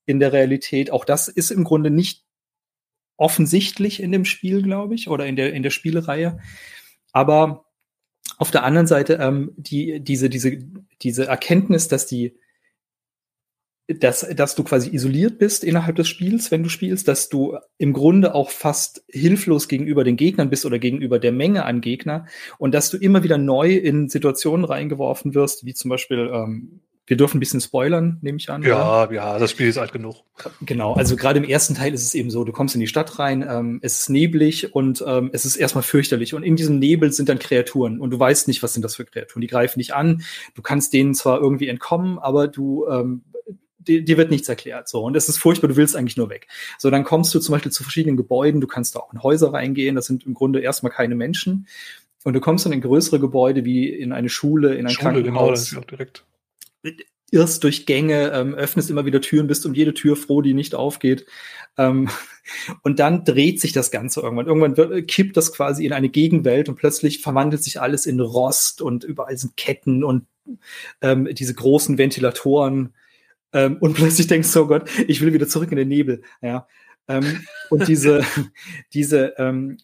in 0.07 0.19
der 0.19 0.33
Realität. 0.33 0.91
Auch 0.91 1.05
das 1.05 1.29
ist 1.29 1.51
im 1.51 1.63
Grunde 1.63 1.91
nicht 1.91 2.25
offensichtlich 3.19 4.03
in 4.03 4.13
dem 4.13 4.25
Spiel, 4.25 4.63
glaube 4.63 4.95
ich, 4.95 5.09
oder 5.09 5.27
in 5.27 5.37
der, 5.37 5.53
in 5.53 5.63
der 5.63 5.71
Spielereihe. 5.71 6.39
Aber 7.13 7.67
auf 8.39 8.51
der 8.51 8.65
anderen 8.65 8.87
Seite 8.87 9.19
ähm, 9.21 9.53
die, 9.59 10.01
diese, 10.01 10.31
diese, 10.31 10.59
diese 11.03 11.27
Erkenntnis, 11.27 11.89
dass 11.89 12.07
die 12.07 12.39
dass, 13.99 14.27
dass 14.35 14.55
du 14.55 14.65
quasi 14.65 14.91
isoliert 14.95 15.39
bist 15.39 15.65
innerhalb 15.65 15.97
des 15.97 16.09
Spiels, 16.09 16.51
wenn 16.51 16.63
du 16.63 16.69
spielst, 16.69 17.09
dass 17.09 17.29
du 17.29 17.57
im 17.79 17.93
Grunde 17.93 18.35
auch 18.35 18.51
fast 18.51 19.05
hilflos 19.09 19.69
gegenüber 19.69 20.05
den 20.05 20.17
Gegnern 20.17 20.51
bist 20.51 20.65
oder 20.67 20.79
gegenüber 20.79 21.19
der 21.19 21.33
Menge 21.33 21.65
an 21.65 21.81
Gegner 21.81 22.27
und 22.59 22.75
dass 22.75 22.91
du 22.91 22.97
immer 22.97 23.23
wieder 23.23 23.39
neu 23.39 23.75
in 23.75 24.09
Situationen 24.09 24.65
reingeworfen 24.65 25.35
wirst, 25.35 25.65
wie 25.65 25.75
zum 25.75 25.89
Beispiel 25.89 26.31
ähm, 26.33 26.81
wir 27.11 27.17
dürfen 27.17 27.39
ein 27.39 27.41
bisschen 27.41 27.61
spoilern, 27.61 28.19
nehme 28.23 28.39
ich 28.39 28.49
an. 28.51 28.63
Ja, 28.63 29.03
oder? 29.03 29.13
ja, 29.13 29.39
das 29.41 29.51
Spiel 29.51 29.67
ist 29.67 29.79
alt 29.79 29.93
genug. 29.93 30.23
Genau, 30.61 30.93
also 30.93 31.17
gerade 31.17 31.41
im 31.41 31.45
ersten 31.45 31.75
Teil 31.75 31.93
ist 31.93 32.05
es 32.05 32.15
eben 32.15 32.31
so, 32.31 32.45
du 32.45 32.53
kommst 32.53 32.77
in 32.77 32.81
die 32.81 32.87
Stadt 32.87 33.19
rein, 33.19 33.45
ähm, 33.49 33.81
es 33.83 34.03
ist 34.03 34.11
neblig 34.11 34.77
und 34.77 35.03
ähm, 35.05 35.29
es 35.33 35.45
ist 35.45 35.57
erstmal 35.57 35.83
fürchterlich. 35.83 36.35
Und 36.35 36.45
in 36.45 36.55
diesem 36.55 36.79
Nebel 36.79 37.13
sind 37.13 37.29
dann 37.29 37.41
Kreaturen 37.41 38.01
und 38.01 38.11
du 38.11 38.21
weißt 38.21 38.47
nicht, 38.47 38.63
was 38.63 38.75
sind 38.75 38.85
das 38.85 38.95
für 38.95 39.05
Kreaturen. 39.05 39.41
Die 39.41 39.49
greifen 39.49 39.81
nicht 39.81 39.93
an. 39.93 40.23
Du 40.55 40.63
kannst 40.63 40.93
denen 40.93 41.15
zwar 41.17 41.41
irgendwie 41.41 41.67
entkommen, 41.67 42.21
aber 42.21 42.47
du 42.47 42.87
ähm, 42.87 43.23
dir, 43.81 44.03
dir 44.03 44.17
wird 44.17 44.31
nichts 44.31 44.49
erklärt. 44.49 44.89
So, 44.89 45.03
und 45.03 45.17
es 45.17 45.29
ist 45.29 45.39
furchtbar, 45.39 45.69
du 45.69 45.77
willst 45.77 45.97
eigentlich 45.97 46.17
nur 46.17 46.31
weg. 46.31 46.47
So, 46.79 46.91
dann 46.91 47.05
kommst 47.05 47.35
du 47.35 47.41
zum 47.41 47.53
Beispiel 47.53 47.73
zu 47.73 47.83
verschiedenen 47.83 48.17
Gebäuden, 48.17 48.61
du 48.61 48.67
kannst 48.67 48.95
da 48.95 49.01
auch 49.01 49.13
in 49.13 49.23
Häuser 49.23 49.53
reingehen, 49.53 49.97
das 49.97 50.07
sind 50.07 50.27
im 50.27 50.35
Grunde 50.35 50.61
erstmal 50.61 50.93
keine 50.93 51.15
Menschen. 51.15 51.67
Und 52.23 52.35
du 52.35 52.41
kommst 52.41 52.67
dann 52.67 52.73
in 52.73 52.83
größere 52.83 53.19
Gebäude 53.19 53.65
wie 53.65 53.89
in 53.89 54.13
eine 54.13 54.29
Schule, 54.29 54.75
in 54.75 54.87
ein 54.87 54.93
Schule, 54.93 55.23
genau, 55.23 55.41
Krankenhaus. 55.41 55.41
Genau, 55.41 55.51
das 55.51 55.73
ist 55.73 55.79
auch 55.79 55.85
direkt. 55.85 56.25
Irrst 57.31 57.65
durch 57.65 57.87
Gänge, 57.87 58.33
ähm, 58.33 58.55
öffnest 58.55 58.91
immer 58.91 59.07
wieder 59.07 59.21
Türen, 59.21 59.47
bist 59.47 59.65
um 59.65 59.73
jede 59.73 59.95
Tür 59.95 60.17
froh, 60.17 60.43
die 60.43 60.53
nicht 60.53 60.75
aufgeht. 60.75 61.25
Ähm, 61.79 62.11
und 62.83 62.99
dann 62.99 63.25
dreht 63.25 63.61
sich 63.61 63.73
das 63.73 63.91
Ganze 63.91 64.21
irgendwann. 64.21 64.47
Irgendwann 64.47 64.77
wird, 64.77 65.09
kippt 65.09 65.37
das 65.37 65.53
quasi 65.53 65.87
in 65.87 65.93
eine 65.93 66.11
Gegenwelt 66.11 66.69
und 66.69 66.77
plötzlich 66.77 67.21
verwandelt 67.23 67.63
sich 67.63 67.81
alles 67.81 68.05
in 68.05 68.21
Rost 68.21 68.83
und 68.83 69.05
überall 69.05 69.39
sind 69.39 69.57
Ketten 69.57 70.05
und 70.05 70.27
ähm, 71.01 71.29
diese 71.33 71.55
großen 71.55 71.97
Ventilatoren. 71.97 72.93
Ähm, 73.53 73.77
und 73.81 73.95
plötzlich 73.95 74.27
denkst 74.27 74.53
du, 74.53 74.63
oh 74.63 74.67
Gott, 74.67 74.89
ich 75.09 75.21
will 75.21 75.33
wieder 75.33 75.49
zurück 75.49 75.71
in 75.71 75.77
den 75.77 75.89
Nebel. 75.89 76.23
Ja. 76.43 76.67
Ähm, 77.09 77.45
und 77.71 77.89
diese, 77.89 78.25
diese, 78.93 79.35
ähm, 79.39 79.79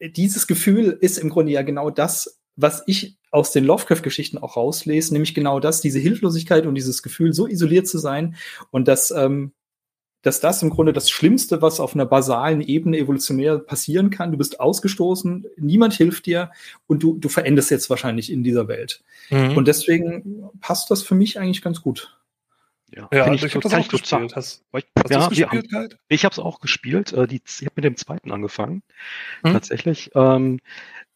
dieses 0.00 0.46
Gefühl 0.46 0.96
ist 1.00 1.18
im 1.18 1.30
Grunde 1.30 1.52
ja 1.52 1.62
genau 1.62 1.90
das, 1.90 2.40
was 2.56 2.82
ich 2.86 3.16
aus 3.30 3.50
den 3.50 3.64
Lovecraft-Geschichten 3.64 4.38
auch 4.38 4.56
rauslese, 4.56 5.12
nämlich 5.12 5.34
genau 5.34 5.58
das, 5.60 5.80
diese 5.80 5.98
Hilflosigkeit 5.98 6.66
und 6.66 6.74
dieses 6.76 7.02
Gefühl, 7.02 7.32
so 7.32 7.48
isoliert 7.48 7.88
zu 7.88 7.98
sein 7.98 8.36
und 8.70 8.86
dass, 8.86 9.10
ähm, 9.10 9.52
dass 10.22 10.40
das 10.40 10.62
im 10.62 10.70
Grunde 10.70 10.92
das 10.92 11.10
Schlimmste, 11.10 11.60
was 11.60 11.80
auf 11.80 11.94
einer 11.94 12.06
basalen 12.06 12.60
Ebene 12.60 12.96
evolutionär 12.98 13.58
passieren 13.58 14.10
kann. 14.10 14.30
Du 14.30 14.38
bist 14.38 14.60
ausgestoßen, 14.60 15.46
niemand 15.56 15.94
hilft 15.94 16.26
dir 16.26 16.52
und 16.86 17.02
du, 17.02 17.18
du 17.18 17.28
verendest 17.28 17.70
jetzt 17.70 17.90
wahrscheinlich 17.90 18.32
in 18.32 18.44
dieser 18.44 18.68
Welt. 18.68 19.02
Mhm. 19.30 19.56
Und 19.56 19.68
deswegen 19.68 20.48
passt 20.60 20.90
das 20.90 21.02
für 21.02 21.14
mich 21.16 21.38
eigentlich 21.38 21.60
ganz 21.60 21.82
gut. 21.82 22.16
Ja, 22.96 23.08
ja 23.12 23.24
also 23.24 23.46
ich, 23.46 23.54
habe 23.54 23.62
das 23.62 23.74
auch 23.74 23.88
gespielt. 23.88 24.36
Hast, 24.36 24.64
hast 24.72 25.10
ja, 25.10 25.28
gespielt, 25.28 25.72
haben, 25.72 25.88
Ich 26.08 26.24
habe 26.24 26.32
es 26.32 26.38
auch 26.38 26.60
gespielt. 26.60 27.12
Äh, 27.12 27.26
die, 27.26 27.42
ich 27.44 27.62
habe 27.62 27.72
mit 27.76 27.84
dem 27.84 27.96
zweiten 27.96 28.30
angefangen. 28.30 28.82
Hm? 29.42 29.52
Tatsächlich. 29.52 30.10
Ähm, 30.14 30.60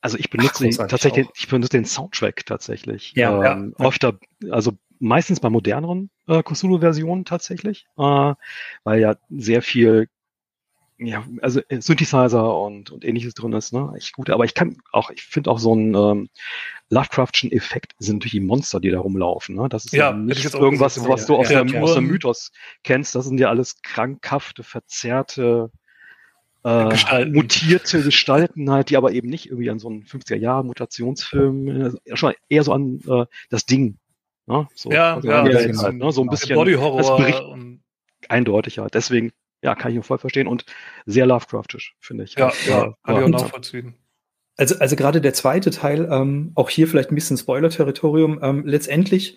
also 0.00 0.16
ich 0.16 0.30
benutze 0.30 0.68
Ach, 0.78 0.86
tatsächlich, 0.86 1.26
auch. 1.26 1.32
ich 1.34 1.48
benutze 1.48 1.70
den 1.70 1.84
Soundtrack 1.84 2.46
tatsächlich. 2.46 3.12
Ja, 3.14 3.52
ähm, 3.52 3.74
ja. 3.78 3.86
Öfter, 3.86 4.18
also 4.50 4.72
meistens 5.00 5.40
bei 5.40 5.50
moderneren 5.50 6.10
äh, 6.26 6.42
Cthulhu-Versionen 6.42 7.24
tatsächlich, 7.24 7.86
äh, 7.96 8.34
weil 8.84 9.00
ja 9.00 9.16
sehr 9.30 9.62
viel 9.62 10.08
ja, 10.98 11.24
also 11.42 11.60
äh, 11.68 11.80
Synthesizer 11.80 12.58
und, 12.58 12.90
und 12.90 13.04
ähnliches 13.04 13.34
drin 13.34 13.52
ist, 13.52 13.72
ne? 13.72 13.92
Echt 13.96 14.14
gut. 14.14 14.30
Aber 14.30 14.44
ich 14.44 14.54
kann 14.54 14.78
auch, 14.92 15.10
ich 15.10 15.22
finde 15.22 15.50
auch 15.50 15.58
so 15.58 15.74
ein 15.74 15.94
ähm, 15.94 16.28
Lovecraftschen 16.90 17.52
Effekt 17.52 17.94
sind 17.98 18.16
natürlich 18.16 18.32
die 18.32 18.40
Monster, 18.40 18.80
die 18.80 18.90
da 18.90 18.98
rumlaufen. 18.98 19.54
Ne? 19.54 19.68
Das 19.68 19.84
ist 19.84 19.92
ja, 19.92 20.10
ja 20.10 20.16
nicht 20.16 20.54
irgendwas, 20.54 20.94
gesehen, 20.94 21.08
was 21.10 21.20
ja. 21.22 21.26
du 21.26 21.36
aus, 21.36 21.50
ja, 21.50 21.62
dem, 21.62 21.82
aus 21.82 21.94
dem 21.94 22.06
Mythos 22.06 22.50
kennst. 22.82 23.14
Das 23.14 23.26
sind 23.26 23.38
ja 23.38 23.48
alles 23.48 23.80
krankhafte, 23.82 24.64
verzerrte, 24.64 25.70
äh, 26.64 26.88
Gestalten. 26.88 27.32
mutierte 27.32 28.02
Gestalten 28.02 28.70
halt, 28.70 28.90
die 28.90 28.96
aber 28.96 29.12
eben 29.12 29.28
nicht 29.28 29.46
irgendwie 29.46 29.70
an 29.70 29.78
so 29.78 29.88
einen 29.88 30.04
50er-Jahre-Mutationsfilm, 30.04 31.68
äh, 31.68 32.16
schon 32.16 32.34
eher 32.48 32.64
so 32.64 32.72
an 32.72 33.00
äh, 33.06 33.26
das 33.50 33.66
Ding. 33.66 33.98
Ne? 34.46 34.66
So, 34.74 34.90
ja, 34.90 35.14
also 35.14 35.28
ja, 35.28 35.46
ja, 35.46 35.82
halt, 35.82 35.96
ne? 35.96 36.10
so 36.10 36.22
ein 36.22 36.28
bisschen 36.28 36.56
Body-Horror. 36.56 37.58
Eindeutig 38.28 38.78
halt. 38.78 38.94
Deswegen, 38.94 39.30
ja, 39.62 39.74
kann 39.74 39.90
ich 39.90 39.96
ihn 39.96 40.02
voll 40.02 40.18
verstehen 40.18 40.46
und 40.46 40.64
sehr 41.06 41.26
Lovecraftisch, 41.26 41.96
finde 42.00 42.24
ich. 42.24 42.34
Ja, 42.34 42.52
ja, 42.66 42.70
ja, 42.70 42.94
kann 43.02 43.16
ich 43.16 43.24
auch 43.24 43.28
nachvollziehen. 43.28 43.94
Also, 44.56 44.76
also 44.78 44.96
gerade 44.96 45.20
der 45.20 45.34
zweite 45.34 45.70
Teil, 45.70 46.08
ähm, 46.10 46.52
auch 46.54 46.68
hier 46.68 46.88
vielleicht 46.88 47.12
ein 47.12 47.14
bisschen 47.14 47.36
Spoiler-Territorium, 47.36 48.40
ähm, 48.42 48.66
letztendlich, 48.66 49.36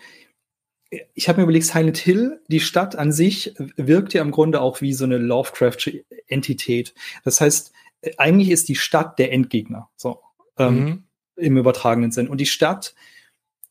ich 1.13 1.30
habe 1.30 1.40
mir 1.40 1.44
überlegt, 1.44 1.66
Silent 1.66 1.98
Hill, 1.98 2.42
die 2.48 2.60
Stadt 2.60 2.96
an 2.96 3.12
sich 3.12 3.54
wirkt 3.78 4.13
ja 4.13 4.22
im 4.22 4.32
Grunde 4.32 4.62
auch 4.62 4.82
wie 4.82 4.94
so 4.94 5.06
eine 5.06 5.18
Lovecraftsche 5.18 6.04
Entität. 6.28 6.94
Das 7.24 7.40
heißt, 7.40 7.72
eigentlich 8.18 8.50
ist 8.50 8.68
die 8.68 8.75
Stadt 8.75 9.20
der 9.20 9.32
Endgegner, 9.32 9.90
so 9.96 10.22
ähm, 10.58 10.84
mhm. 10.84 11.04
im 11.36 11.58
übertragenen 11.58 12.12
Sinn. 12.12 12.28
Und 12.28 12.42
die 12.42 12.48
Stadt 12.48 12.96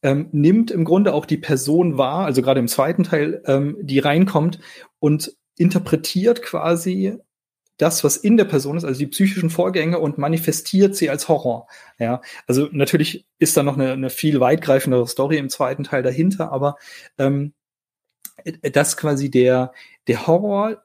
ähm, 0.03 0.29
nimmt 0.33 0.71
im 0.71 0.85
Grunde 0.85 1.13
auch 1.13 1.27
die 1.27 1.37
Person 1.37 1.99
wahr, 1.99 2.25
also 2.25 2.43
gerade 2.43 2.61
im 2.61 2.69
zweiten 2.69 3.03
Teil, 3.03 3.43
ähm, 3.47 3.77
die 3.81 3.99
reinkommt 3.99 4.61
und 4.99 5.37
interpretiert 5.61 6.43
quasi 6.43 7.19
das, 7.77 8.05
was 8.05 8.17
in 8.17 8.37
der 8.37 8.45
Person 8.45 8.77
ist, 8.77 8.85
also 8.85 8.99
die 8.99 9.07
psychischen 9.07 9.51
Vorgänge 9.51 9.99
und 9.99 10.19
manifestiert 10.19 10.95
sie 10.97 11.09
als 11.09 11.29
Horror. 11.29 11.67
Ja, 11.99 12.21
also 12.47 12.69
natürlich 12.73 13.27
ist 13.39 13.57
da 13.57 13.63
noch 13.63 13.75
eine, 13.75 13.93
eine 13.93 14.11
viel 14.11 14.41
weitgreifendere 14.41 15.07
Story 15.07 15.39
im 15.39 15.49
zweiten 15.49 15.85
Teil 15.85 16.03
dahinter, 16.03 16.53
aber 16.53 16.77
ähm, 17.19 17.55
dass 18.73 18.97
quasi 18.97 19.31
der, 19.31 19.73
der 20.09 20.27
Horror, 20.27 20.83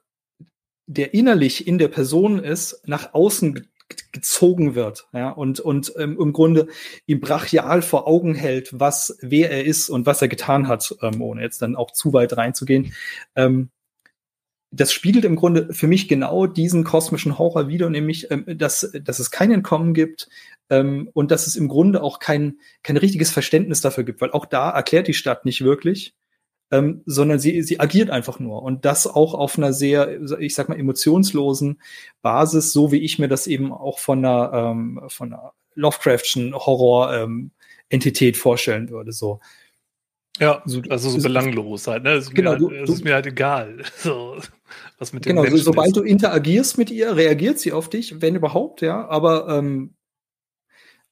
der 0.86 1.14
innerlich 1.14 1.66
in 1.66 1.78
der 1.78 1.88
Person 1.88 2.38
ist, 2.38 2.82
nach 2.86 3.12
außen 3.14 3.66
gezogen 4.12 4.74
wird, 4.74 5.06
ja, 5.12 5.30
und, 5.30 5.60
und 5.60 5.92
ähm, 5.96 6.18
im 6.18 6.32
Grunde 6.32 6.68
ihm 7.06 7.20
brachial 7.20 7.82
vor 7.82 8.08
Augen 8.08 8.34
hält, 8.34 8.70
was, 8.72 9.16
wer 9.20 9.50
er 9.50 9.64
ist 9.64 9.90
und 9.90 10.06
was 10.06 10.22
er 10.22 10.28
getan 10.28 10.66
hat, 10.66 10.94
ähm, 11.02 11.22
ohne 11.22 11.42
jetzt 11.42 11.62
dann 11.62 11.76
auch 11.76 11.92
zu 11.92 12.12
weit 12.12 12.36
reinzugehen. 12.36 12.94
Ähm, 13.36 13.70
das 14.76 14.92
spiegelt 14.92 15.24
im 15.24 15.36
Grunde 15.36 15.72
für 15.72 15.86
mich 15.86 16.08
genau 16.08 16.46
diesen 16.46 16.84
kosmischen 16.84 17.38
Horror 17.38 17.68
wider, 17.68 17.90
nämlich, 17.90 18.30
ähm, 18.30 18.44
dass, 18.46 18.92
dass 19.02 19.18
es 19.18 19.30
kein 19.30 19.50
Entkommen 19.50 19.94
gibt 19.94 20.28
ähm, 20.70 21.10
und 21.12 21.30
dass 21.30 21.46
es 21.46 21.56
im 21.56 21.68
Grunde 21.68 22.02
auch 22.02 22.18
kein, 22.18 22.58
kein 22.82 22.96
richtiges 22.96 23.30
Verständnis 23.30 23.80
dafür 23.80 24.04
gibt, 24.04 24.20
weil 24.20 24.32
auch 24.32 24.46
da 24.46 24.70
erklärt 24.70 25.08
die 25.08 25.14
Stadt 25.14 25.44
nicht 25.44 25.62
wirklich, 25.62 26.14
ähm, 26.70 27.02
sondern 27.06 27.38
sie, 27.38 27.62
sie 27.62 27.80
agiert 27.80 28.10
einfach 28.10 28.38
nur. 28.38 28.62
Und 28.62 28.84
das 28.84 29.06
auch 29.06 29.34
auf 29.34 29.56
einer 29.56 29.72
sehr, 29.72 30.20
ich 30.40 30.54
sag 30.54 30.68
mal, 30.68 30.78
emotionslosen 30.78 31.80
Basis, 32.22 32.72
so 32.72 32.92
wie 32.92 32.98
ich 32.98 33.18
mir 33.18 33.28
das 33.28 33.46
eben 33.46 33.72
auch 33.72 33.98
von 33.98 34.24
einer, 34.24 34.52
ähm, 34.52 35.00
von 35.08 35.32
einer 35.32 35.52
Lovecraftschen 35.74 36.54
Horror-Entität 36.54 38.34
ähm, 38.36 38.40
vorstellen 38.40 38.90
würde. 38.90 39.12
So. 39.12 39.40
Ja, 40.38 40.62
so, 40.66 40.82
also 40.90 41.10
so 41.10 41.22
belanglos 41.22 41.86
halt, 41.86 42.02
ne? 42.02 42.12
Es 42.12 42.26
ist, 42.26 42.34
genau, 42.34 42.52
mir, 42.52 42.58
halt, 42.58 42.60
du, 42.60 42.70
es 42.70 42.90
ist 42.90 43.04
mir 43.04 43.14
halt 43.14 43.26
egal. 43.26 43.82
So, 43.98 44.36
was 44.98 45.12
mit 45.12 45.24
genau, 45.24 45.44
so, 45.46 45.56
sobald 45.56 45.88
ist. 45.88 45.96
du 45.96 46.02
interagierst 46.02 46.78
mit 46.78 46.90
ihr, 46.90 47.16
reagiert 47.16 47.58
sie 47.58 47.72
auf 47.72 47.88
dich, 47.88 48.20
wenn 48.20 48.34
überhaupt, 48.34 48.82
ja. 48.82 49.06
Aber 49.08 49.48
ähm, 49.48 49.94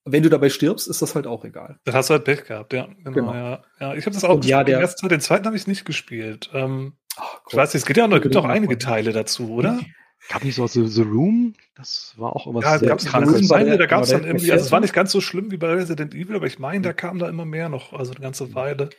wenn 0.04 0.22
du 0.22 0.28
dabei 0.28 0.50
stirbst, 0.50 0.88
ist 0.88 1.00
das 1.00 1.14
halt 1.14 1.26
auch 1.26 1.44
egal. 1.44 1.78
Dann 1.84 1.94
hast 1.94 2.10
du 2.10 2.14
halt 2.14 2.24
Pech 2.24 2.44
gehabt, 2.44 2.72
ja. 2.72 2.86
Genau, 3.04 3.12
genau. 3.12 3.34
Ja. 3.34 3.62
ja. 3.80 3.94
Ich 3.94 4.04
habe 4.04 4.14
das 4.14 4.24
auch 4.24 4.34
Und 4.34 4.44
ja, 4.44 4.62
der, 4.62 4.76
den, 4.76 4.82
ersten, 4.82 5.08
den 5.08 5.20
zweiten 5.20 5.46
habe 5.46 5.56
ich 5.56 5.66
nicht 5.66 5.84
gespielt. 5.84 6.50
Ähm, 6.52 6.94
oh, 7.18 7.22
ich 7.50 7.56
weiß 7.56 7.72
nicht, 7.72 7.82
es 7.82 7.86
gibt 7.86 7.96
ja 7.96 8.04
auch 8.04 8.08
noch, 8.08 8.20
gibt 8.20 8.36
auch 8.36 8.44
einige 8.44 8.78
Teile 8.78 9.12
dazu, 9.12 9.50
oder? 9.50 9.80
Gab 10.28 10.44
nicht 10.44 10.54
so 10.54 10.66
The, 10.66 10.86
The 10.86 11.02
Room? 11.02 11.54
Das 11.74 12.14
war 12.16 12.34
auch 12.34 12.46
immer 12.46 12.62
ja, 12.62 12.78
sehr 12.78 12.88
gab's 12.88 13.04
krank. 13.04 13.36
Ich 13.38 13.48
meine, 13.48 13.76
da 13.76 13.86
gab 13.86 14.02
es 14.02 14.10
dann 14.10 14.24
irgendwie, 14.24 14.52
also 14.52 14.64
es 14.64 14.72
war 14.72 14.80
nicht 14.80 14.94
ganz 14.94 15.12
so 15.12 15.20
schlimm 15.20 15.50
wie 15.50 15.58
bei 15.58 15.72
Resident 15.72 16.14
Evil, 16.14 16.36
aber 16.36 16.46
ich 16.46 16.58
meine, 16.58 16.82
da 16.82 16.92
kam 16.92 17.18
da 17.18 17.28
immer 17.28 17.44
mehr 17.44 17.68
noch, 17.68 17.92
also 17.92 18.12
eine 18.12 18.20
ganze 18.20 18.54
Weile. 18.54 18.90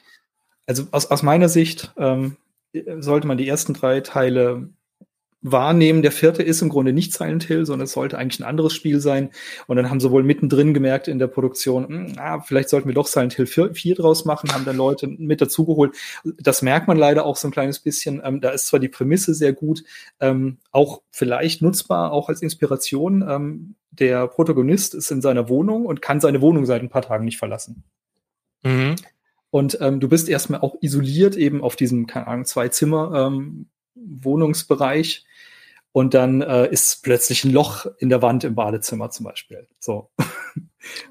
Also 0.65 0.85
aus, 0.91 1.07
aus 1.07 1.23
meiner 1.23 1.49
Sicht 1.49 1.93
ähm, 1.97 2.37
sollte 2.99 3.27
man 3.27 3.37
die 3.37 3.47
ersten 3.47 3.73
drei 3.73 4.01
Teile 4.01 4.69
wahrnehmen. 5.45 6.01
Der 6.01 6.11
vierte 6.11 6.41
ist 6.41 6.61
im 6.61 6.69
Grunde 6.69 6.91
nicht 6.91 7.13
Silent 7.13 7.43
Hill, 7.43 7.65
sondern 7.65 7.85
es 7.85 7.91
sollte 7.91 8.17
eigentlich 8.17 8.39
ein 8.39 8.47
anderes 8.47 8.73
Spiel 8.73 8.99
sein. 8.99 9.29
Und 9.67 9.77
dann 9.77 9.89
haben 9.89 9.99
sie 9.99 10.09
wohl 10.09 10.23
mittendrin 10.23 10.73
gemerkt 10.73 11.07
in 11.07 11.19
der 11.19 11.27
Produktion, 11.27 11.83
mh, 11.83 12.07
hm, 12.07 12.13
ah, 12.17 12.39
vielleicht 12.41 12.69
sollten 12.69 12.87
wir 12.87 12.95
doch 12.95 13.07
Silent 13.07 13.33
Hill 13.33 13.45
4, 13.45 13.75
4 13.75 13.95
draus 13.95 14.25
machen, 14.25 14.51
haben 14.51 14.65
dann 14.65 14.75
Leute 14.75 15.07
mit 15.07 15.41
dazugeholt. 15.41 15.95
Das 16.23 16.61
merkt 16.61 16.87
man 16.87 16.97
leider 16.97 17.25
auch 17.25 17.35
so 17.35 17.47
ein 17.47 17.51
kleines 17.51 17.79
bisschen. 17.79 18.21
Ähm, 18.23 18.41
da 18.41 18.49
ist 18.49 18.67
zwar 18.67 18.79
die 18.79 18.89
Prämisse 18.89 19.33
sehr 19.33 19.53
gut, 19.53 19.83
ähm, 20.19 20.57
auch 20.71 21.01
vielleicht 21.11 21.61
nutzbar, 21.61 22.11
auch 22.11 22.29
als 22.29 22.41
Inspiration. 22.41 23.23
Ähm, 23.27 23.75
der 23.91 24.27
Protagonist 24.27 24.95
ist 24.95 25.11
in 25.11 25.21
seiner 25.21 25.47
Wohnung 25.47 25.85
und 25.85 26.01
kann 26.01 26.19
seine 26.19 26.41
Wohnung 26.41 26.65
seit 26.65 26.81
ein 26.81 26.89
paar 26.89 27.03
Tagen 27.03 27.25
nicht 27.25 27.37
verlassen. 27.37 27.83
Mhm. 28.63 28.95
Und 29.49 29.77
ähm, 29.81 29.99
du 29.99 30.09
bist 30.09 30.27
erstmal 30.27 30.61
auch 30.61 30.75
isoliert 30.81 31.35
eben 31.35 31.61
auf 31.61 31.75
diesem, 31.75 32.07
keine 32.07 32.27
Ahnung, 32.27 32.45
zwei 32.45 32.67
Zimmer 32.69 33.27
ähm, 33.27 33.69
Wohnungsbereich. 33.95 35.25
Und 35.91 36.13
dann 36.13 36.41
äh, 36.41 36.69
ist 36.69 37.03
plötzlich 37.03 37.45
ein 37.45 37.51
Loch 37.51 37.85
in 37.99 38.09
der 38.09 38.21
Wand 38.21 38.43
im 38.43 38.53
Badezimmer 38.55 39.11
zum 39.11 39.25
Beispiel. 39.25 39.67
So. 39.79 40.11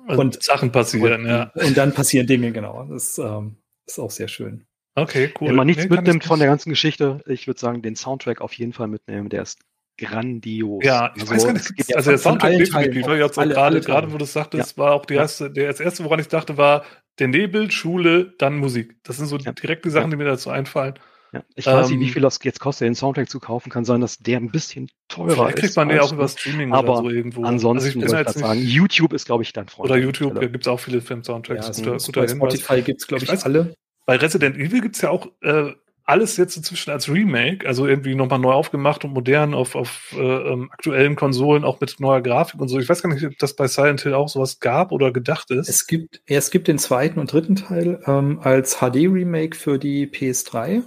Also 0.06 0.20
und 0.20 0.40
Sachen 0.40 0.70
passieren, 0.70 1.22
und, 1.22 1.28
ja. 1.28 1.50
Und 1.54 1.76
dann 1.76 1.92
passieren 1.92 2.28
Dinge, 2.28 2.52
genau. 2.52 2.84
Das 2.84 3.18
ähm, 3.18 3.56
ist 3.84 3.98
auch 3.98 4.12
sehr 4.12 4.28
schön. 4.28 4.66
Okay, 4.94 5.34
cool. 5.40 5.48
Wenn 5.48 5.56
man 5.56 5.66
nichts 5.66 5.82
nee, 5.82 5.90
mitnimmt 5.90 6.24
von 6.24 6.38
der 6.38 6.46
ganzen 6.46 6.70
Geschichte, 6.70 7.22
ich 7.26 7.48
würde 7.48 7.58
sagen, 7.58 7.82
den 7.82 7.96
Soundtrack 7.96 8.40
auf 8.40 8.52
jeden 8.52 8.72
Fall 8.72 8.86
mitnehmen. 8.86 9.28
Der 9.28 9.42
ist 9.42 9.58
grandios. 9.98 10.84
Ja, 10.84 11.12
ich 11.14 11.22
also, 11.22 11.34
weiß 11.34 11.44
gar 11.44 11.52
nicht, 11.52 11.96
also 11.96 12.10
der 12.10 12.18
Soundtrack 12.18 12.58
definitiv, 12.58 13.06
jetzt 13.08 13.38
alle, 13.38 13.54
gerade, 13.54 13.80
gerade 13.80 14.12
wo 14.12 14.18
du 14.18 14.24
es 14.24 14.32
sagtest, 14.32 14.76
ja. 14.76 14.82
war 14.82 14.92
auch 14.92 15.06
die 15.06 15.14
erste, 15.14 15.50
der, 15.50 15.68
das 15.68 15.80
erste, 15.80 16.04
woran 16.04 16.20
ich 16.20 16.28
dachte, 16.28 16.56
war 16.56 16.84
der 17.18 17.28
Nebel, 17.28 17.70
Schule, 17.70 18.34
dann 18.38 18.56
Musik. 18.58 18.96
Das 19.04 19.16
sind 19.18 19.26
so 19.26 19.36
Ja. 19.38 19.52
direkt 19.52 19.84
die 19.84 19.90
Sachen, 19.90 20.04
Ja. 20.10 20.10
die 20.10 20.16
mir 20.16 20.24
dazu 20.24 20.50
einfallen. 20.50 20.94
Ja. 21.32 21.42
Ich 21.56 21.66
weiß 21.66 21.90
nicht, 21.90 21.98
wie 21.98 22.04
Ähm, 22.06 22.12
viel 22.12 22.22
das 22.22 22.38
jetzt 22.44 22.60
kostet, 22.60 22.86
den 22.86 22.94
Soundtrack 22.94 23.28
zu 23.28 23.40
kaufen. 23.40 23.68
Kann 23.68 23.84
sein, 23.84 24.00
dass 24.00 24.18
der 24.18 24.38
ein 24.38 24.52
bisschen 24.52 24.88
teurer 25.08 25.30
Vielleicht 25.34 25.56
kriegt 25.56 25.70
ist. 25.70 25.76
man 25.76 25.88
den 25.88 25.98
als- 25.98 26.08
auch 26.08 26.12
über 26.12 26.28
Streaming 26.28 26.72
aber 26.72 26.92
oder 26.92 27.02
so 27.02 27.10
irgendwo. 27.10 27.42
Ansonsten 27.44 27.76
also 27.76 27.88
ich 27.88 27.94
muss 27.96 28.12
bin 28.12 28.20
ich 28.28 28.32
sagen, 28.46 28.60
YouTube 28.60 29.12
ist, 29.12 29.26
glaube 29.26 29.42
ich, 29.42 29.52
dein 29.52 29.66
Freund. 29.68 29.90
oder 29.90 29.98
YouTube, 29.98 30.34
da 30.36 30.46
gibt 30.46 30.64
es 30.64 30.68
auch 30.68 30.78
viele 30.78 31.00
Film-Soundtracks. 31.00 31.66
Ja, 31.78 31.84
guter, 31.84 31.98
so 31.98 32.06
guter 32.06 32.20
bei 32.20 32.26
Hinweis. 32.28 32.54
Spotify 32.60 32.82
gibt 32.82 33.00
es, 33.00 33.06
glaube 33.08 33.24
Ich 33.24 33.30
ich, 33.30 33.36
weiß- 33.36 33.44
alle. 33.44 33.74
Bei 34.06 34.16
Resident 34.16 34.56
Evil 34.58 34.80
gibt 34.80 34.94
es 34.96 35.02
ja 35.02 35.10
auch 35.10 35.26
äh, 35.42 35.72
alles 36.04 36.36
jetzt 36.36 36.56
inzwischen 36.56 36.90
als 36.90 37.08
Remake, 37.08 37.66
also 37.66 37.86
irgendwie 37.86 38.14
nochmal 38.14 38.38
neu 38.38 38.52
aufgemacht 38.52 39.04
und 39.04 39.12
modern 39.14 39.54
auf, 39.54 39.74
auf 39.74 40.14
äh, 40.16 40.20
ähm, 40.22 40.70
aktuellen 40.72 41.16
Konsolen, 41.16 41.64
auch 41.64 41.80
mit 41.80 41.98
neuer 42.00 42.20
Grafik 42.20 42.60
und 42.60 42.68
so. 42.68 42.78
Ich 42.78 42.88
weiß 42.88 43.02
gar 43.02 43.12
nicht, 43.12 43.24
ob 43.24 43.38
das 43.38 43.56
bei 43.56 43.66
Silent 43.68 44.02
Hill 44.02 44.14
auch 44.14 44.28
sowas 44.28 44.60
gab 44.60 44.92
oder 44.92 45.12
gedacht 45.12 45.50
ist. 45.50 45.68
Es 45.68 45.86
gibt, 45.86 46.22
ja, 46.28 46.36
es 46.38 46.50
gibt 46.50 46.68
den 46.68 46.78
zweiten 46.78 47.18
und 47.18 47.32
dritten 47.32 47.56
Teil 47.56 48.00
ähm, 48.06 48.38
als 48.42 48.76
HD-Remake 48.80 49.56
für 49.56 49.78
die 49.78 50.06
PS3. 50.06 50.82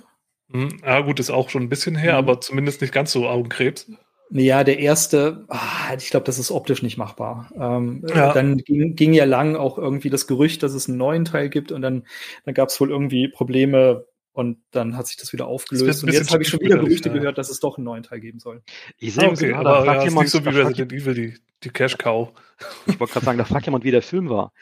Hm, 0.51 0.79
ja, 0.83 1.01
gut, 1.01 1.19
ist 1.19 1.29
auch 1.29 1.50
schon 1.50 1.63
ein 1.63 1.69
bisschen 1.69 1.95
her, 1.95 2.13
Mhm. 2.13 2.17
aber 2.19 2.41
zumindest 2.41 2.81
nicht 2.81 2.93
ganz 2.93 3.12
so 3.12 3.27
Augenkrebs. 3.27 3.89
Ja, 4.29 4.65
der 4.65 4.79
erste, 4.79 5.45
ah, 5.47 5.93
ich 5.97 6.09
glaube, 6.09 6.25
das 6.25 6.38
ist 6.38 6.51
optisch 6.51 6.83
nicht 6.83 6.97
machbar. 6.97 7.50
Ähm, 7.57 8.03
Ja. 8.13 8.33
Dann 8.33 8.57
ging, 8.57 8.95
ging 8.95 9.13
ja 9.13 9.24
lang 9.25 9.55
auch 9.55 9.77
irgendwie 9.77 10.09
das 10.09 10.27
Gerücht, 10.27 10.63
dass 10.63 10.74
es 10.74 10.89
einen 10.89 10.97
neuen 10.97 11.24
Teil 11.25 11.50
gibt 11.50 11.71
und 11.71 11.81
dann, 11.81 12.05
dann 12.45 12.53
gab 12.53 12.67
es 12.67 12.79
wohl 12.81 12.89
irgendwie 12.89 13.29
Probleme 13.29 14.05
und 14.38 14.60
dann 14.70 14.96
hat 14.96 15.08
sich 15.08 15.17
das 15.17 15.34
wieder 15.34 15.46
Das 15.46 15.51
aufgelöst. 15.51 16.03
ein 16.03 16.10
Und 16.10 16.13
jetzt 16.13 16.32
habe 16.32 16.44
ich 16.44 16.50
schon 16.50 16.60
wieder 16.60 16.77
Gerüchte 16.77 17.10
ja. 17.10 17.15
gehört, 17.15 17.39
dass 17.39 17.50
es 17.50 17.60
doch 17.60 17.77
einen 17.77 17.86
neuen 17.86 18.03
Teil 18.03 18.20
geben 18.20 18.38
soll. 18.39 18.62
Ich 19.00 19.17
Ah, 19.17 19.22
sehe 19.22 19.29
okay, 19.32 19.48
sogar, 19.48 19.63
da 19.63 19.70
aber 19.74 19.86
fragt 19.86 20.03
ja, 20.03 20.10
jemand, 20.10 20.29
so 20.29 20.39
wie 20.41 20.44
da 20.44 20.51
Resident 20.51 20.94
Evil, 20.94 21.13
die, 21.15 21.34
die 21.63 21.70
Cash-Cow. 21.72 22.29
Ich 22.86 23.00
wollte 23.00 23.13
gerade 23.13 23.25
sagen, 23.25 23.38
da 23.39 23.46
fragt 23.46 23.65
jemand, 23.65 23.84
wie 23.84 23.89
der 23.89 24.03
Film 24.03 24.29
war. 24.29 24.53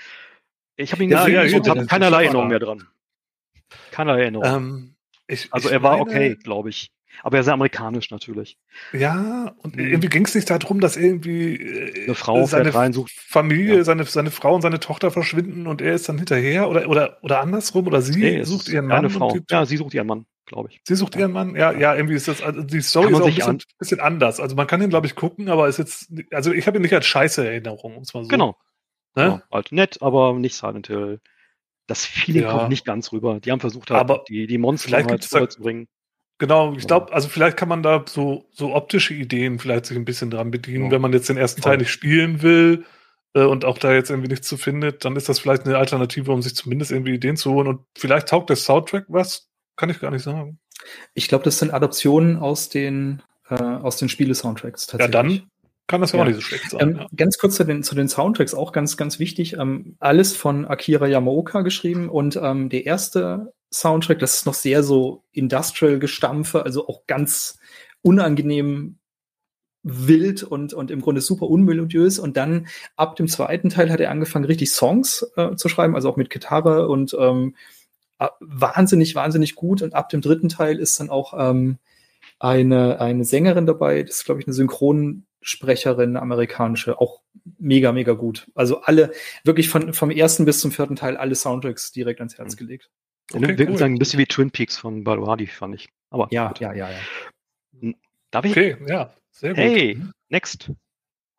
Ich 0.77 0.93
habe 0.93 1.03
ihn 1.03 1.09
Ja, 1.09 1.25
gesehen 1.25 1.33
ja, 1.35 1.57
und 1.57 1.65
ja, 1.65 1.69
habe 1.71 1.79
das 1.81 1.89
keinerlei 1.89 2.23
Erinnerung 2.23 2.47
mehr 2.47 2.59
dran. 2.59 2.87
Keinerlei 3.91 4.21
Erinnerung. 4.21 4.47
Ähm, 4.47 4.95
ich, 5.27 5.51
also 5.51 5.67
ich 5.67 5.73
er 5.73 5.83
war 5.83 5.97
meine- 5.97 6.01
okay, 6.03 6.35
glaube 6.41 6.69
ich. 6.69 6.93
Aber 7.23 7.37
er 7.37 7.39
ist 7.41 7.45
sehr 7.45 7.53
amerikanisch 7.53 8.11
natürlich. 8.11 8.57
Ja, 8.93 9.53
und 9.59 9.75
Mhm. 9.75 9.87
irgendwie 9.87 10.09
ging 10.09 10.25
es 10.25 10.35
nicht 10.35 10.49
darum, 10.49 10.79
dass 10.79 10.97
irgendwie 10.97 11.55
äh, 11.55 12.03
Eine 12.05 12.15
Frau 12.15 12.45
seine 12.45 12.73
rein, 12.73 12.93
sucht- 12.93 13.11
Familie, 13.15 13.77
Ja. 13.77 13.83
seine, 13.83 14.03
seine 14.05 14.31
Frau 14.31 14.55
und 14.55 14.61
seine 14.61 14.79
Tochter 14.79 15.11
verschwinden 15.11 15.67
und 15.67 15.81
er 15.81 15.93
ist 15.93 16.07
dann 16.09 16.17
hinterher 16.17 16.69
oder, 16.69 16.87
oder, 16.89 17.17
oder 17.23 17.41
andersrum 17.41 17.87
oder 17.87 18.01
sie 18.01 18.19
Nee, 18.19 18.43
sucht 18.43 18.67
ihren 18.69 18.91
eine 18.91 19.03
Mann. 19.03 19.09
Frau. 19.09 19.27
Und 19.31 19.49
die, 19.49 19.53
Ja, 19.53 19.65
sie 19.65 19.77
sucht 19.77 19.93
ihren 19.93 20.07
Mann, 20.07 20.25
glaube 20.45 20.69
ich. 20.71 20.81
Sie 20.83 20.95
sucht 20.95 21.15
ihren 21.15 21.31
Mann, 21.31 21.55
ja, 21.55 21.71
ja, 21.71 21.95
irgendwie 21.95 22.15
ist 22.15 22.27
das, 22.27 22.41
also 22.41 22.61
die 22.63 22.81
Story 22.81 23.11
ist 23.11 23.21
auch 23.21 23.25
ein 23.27 23.33
bisschen, 23.35 23.49
an- 23.49 23.61
bisschen 23.79 23.99
anders. 23.99 24.39
Also 24.39 24.55
man 24.55 24.67
kann 24.67 24.79
den, 24.79 24.89
glaube 24.89 25.07
ich, 25.07 25.15
gucken, 25.15 25.49
aber 25.49 25.67
ist 25.67 25.77
jetzt, 25.79 26.11
also 26.31 26.51
ich 26.51 26.67
habe 26.67 26.77
ihn 26.77 26.81
nicht 26.81 26.93
als 26.93 27.05
scheiße 27.05 27.45
Erinnerung, 27.45 27.95
um 27.97 28.03
es 28.03 28.13
mal 28.13 28.23
so. 28.23 28.27
Genau. 28.29 28.57
Ne? 29.15 29.23
Ja, 29.23 29.43
halt 29.51 29.71
nett, 29.71 30.01
aber 30.01 30.33
nicht 30.33 30.55
Silent 30.55 30.87
Hill. 30.87 31.21
Das 31.87 32.03
Feeling 32.05 32.43
Ja. 32.43 32.51
kommt 32.51 32.69
nicht 32.69 32.83
ganz 32.83 33.11
rüber. 33.11 33.39
Die 33.39 33.51
haben 33.51 33.59
versucht, 33.59 33.91
halt, 33.91 34.01
Aber 34.01 34.23
die, 34.27 34.47
die 34.47 34.57
Monster 34.57 34.91
halt 34.97 35.05
rüberzubringen. 35.05 35.87
Genau, 36.37 36.73
ich 36.73 36.81
Ja. 36.83 36.87
glaube, 36.87 37.13
also 37.13 37.29
vielleicht 37.29 37.55
kann 37.57 37.69
man 37.69 37.81
da 37.81 38.03
so, 38.07 38.45
so 38.51 38.75
optische 38.75 39.13
Ideen 39.13 39.57
vielleicht 39.59 39.85
sich 39.85 39.97
ein 39.97 40.05
bisschen 40.05 40.29
dran 40.29 40.51
bedienen, 40.51 40.85
Ja. 40.85 40.91
wenn 40.91 41.01
man 41.01 41.13
jetzt 41.13 41.29
den 41.29 41.37
ersten. 41.37 41.61
Teil 41.61 41.77
nicht 41.77 41.91
spielen 41.91 42.41
will 42.41 42.83
äh, 43.33 43.43
und 43.43 43.63
auch 43.63 43.77
da 43.77 43.93
jetzt 43.93 44.09
irgendwie 44.09 44.29
nichts 44.29 44.47
zu 44.47 44.57
findet, 44.57 45.05
dann 45.05 45.15
ist 45.15 45.29
das 45.29 45.39
vielleicht 45.39 45.65
eine 45.65 45.77
Alternative, 45.77 46.31
um 46.31 46.41
sich 46.41 46.55
zumindest 46.55 46.91
irgendwie 46.91 47.13
Ideen 47.13 47.37
zu 47.37 47.51
holen 47.51 47.67
und 47.67 47.81
vielleicht 47.97 48.27
taugt 48.29 48.49
der 48.49 48.57
Soundtrack 48.57 49.05
was, 49.07 49.47
kann 49.77 49.89
ich 49.89 49.99
gar 49.99 50.11
nicht 50.11 50.23
sagen. 50.23 50.59
Ich 51.13 51.27
glaube, 51.29 51.45
das 51.45 51.57
sind 51.59 51.73
Adaptionen 51.73 52.37
aus 52.37 52.67
den, 52.69 53.21
äh, 53.49 53.55
aus 53.55 53.95
den 53.97 54.09
Spiele-Soundtracks 54.09 54.87
Ja, 54.87 54.97
tatsächlich. 54.97 55.39
dann 55.39 55.49
kann 55.87 56.01
das 56.01 56.11
ja, 56.11 56.21
auch 56.21 56.25
nicht 56.25 56.35
so 56.35 56.41
schlecht 56.41 56.71
sein. 56.71 56.81
Ähm, 56.81 56.95
ja. 56.97 57.07
Ganz 57.15 57.37
kurz 57.37 57.55
zu 57.55 57.63
den, 57.63 57.83
zu 57.83 57.95
den 57.95 58.09
Soundtracks, 58.09 58.53
auch 58.53 58.71
ganz, 58.71 58.97
ganz 58.97 59.19
wichtig. 59.19 59.53
Ähm, 59.53 59.95
alles 59.99 60.35
von 60.35 60.65
Akira 60.65 61.07
Yamaoka 61.07 61.61
geschrieben 61.61 62.09
und 62.09 62.37
ähm, 62.41 62.69
der 62.69 62.85
erste 62.85 63.53
Soundtrack, 63.71 64.19
das 64.19 64.37
ist 64.37 64.45
noch 64.45 64.53
sehr 64.53 64.83
so 64.83 65.23
Industrial-Gestampfe, 65.31 66.63
also 66.63 66.87
auch 66.87 67.05
ganz 67.07 67.59
unangenehm 68.01 68.97
wild 69.83 70.43
und, 70.43 70.73
und 70.73 70.89
im 70.89 71.01
Grunde 71.01 71.21
super 71.21 71.47
unmelodiös. 71.47 72.17
Und 72.17 72.37
dann 72.37 72.67
ab 72.95 73.15
dem 73.15 73.27
zweiten 73.27 73.69
Teil 73.69 73.91
hat 73.91 73.99
er 73.99 74.09
angefangen, 74.09 74.45
richtig 74.45 74.71
Songs 74.71 75.25
äh, 75.35 75.55
zu 75.55 75.69
schreiben, 75.69 75.95
also 75.95 76.09
auch 76.09 76.17
mit 76.17 76.31
Gitarre 76.31 76.87
und 76.87 77.15
ähm, 77.19 77.55
äh, 78.19 78.27
wahnsinnig, 78.39 79.13
wahnsinnig 79.13 79.53
gut. 79.55 79.83
Und 79.83 79.93
ab 79.93 80.09
dem 80.09 80.21
dritten 80.21 80.49
Teil 80.49 80.79
ist 80.79 80.99
dann 80.99 81.11
auch 81.11 81.33
ähm, 81.37 81.77
eine, 82.39 82.99
eine 82.99 83.25
Sängerin 83.25 83.65
dabei, 83.65 84.03
das 84.03 84.17
ist, 84.17 84.25
glaube 84.25 84.41
ich, 84.41 84.47
eine 84.47 84.53
Synchronsprecherin, 84.53 85.25
eine 86.03 86.21
amerikanische, 86.21 86.99
auch 86.99 87.21
mega, 87.57 87.91
mega 87.91 88.13
gut. 88.13 88.47
Also 88.55 88.81
alle, 88.81 89.11
wirklich 89.43 89.69
von, 89.69 89.93
vom 89.93 90.09
ersten 90.11 90.45
bis 90.45 90.59
zum 90.59 90.71
vierten 90.71 90.95
Teil 90.95 91.17
alle 91.17 91.35
Soundtracks 91.35 91.91
direkt 91.91 92.19
ans 92.19 92.37
Herz 92.37 92.53
Mhm. 92.55 92.57
gelegt. 92.59 92.89
Okay, 93.33 93.43
Okay, 93.45 93.57
wir 93.57 93.69
cool. 93.69 93.77
sagen 93.77 93.93
ein 93.95 93.99
bisschen 93.99 94.19
wie 94.19 94.25
Twin 94.27 94.51
Peaks 94.51 94.77
von 94.77 95.03
Baluadi, 95.03 95.47
fand 95.47 95.75
ich. 95.75 95.89
Aber 96.09 96.27
Ja, 96.31 96.47
gut. 96.49 96.59
ja, 96.59 96.73
ja, 96.73 96.89
ja. 96.89 97.91
Darf 98.31 98.45
ich? 98.45 98.51
Okay, 98.51 98.77
ja, 98.87 99.13
sehr 99.31 99.49
gut. 99.51 99.57
Hey, 99.57 100.01
next. 100.29 100.71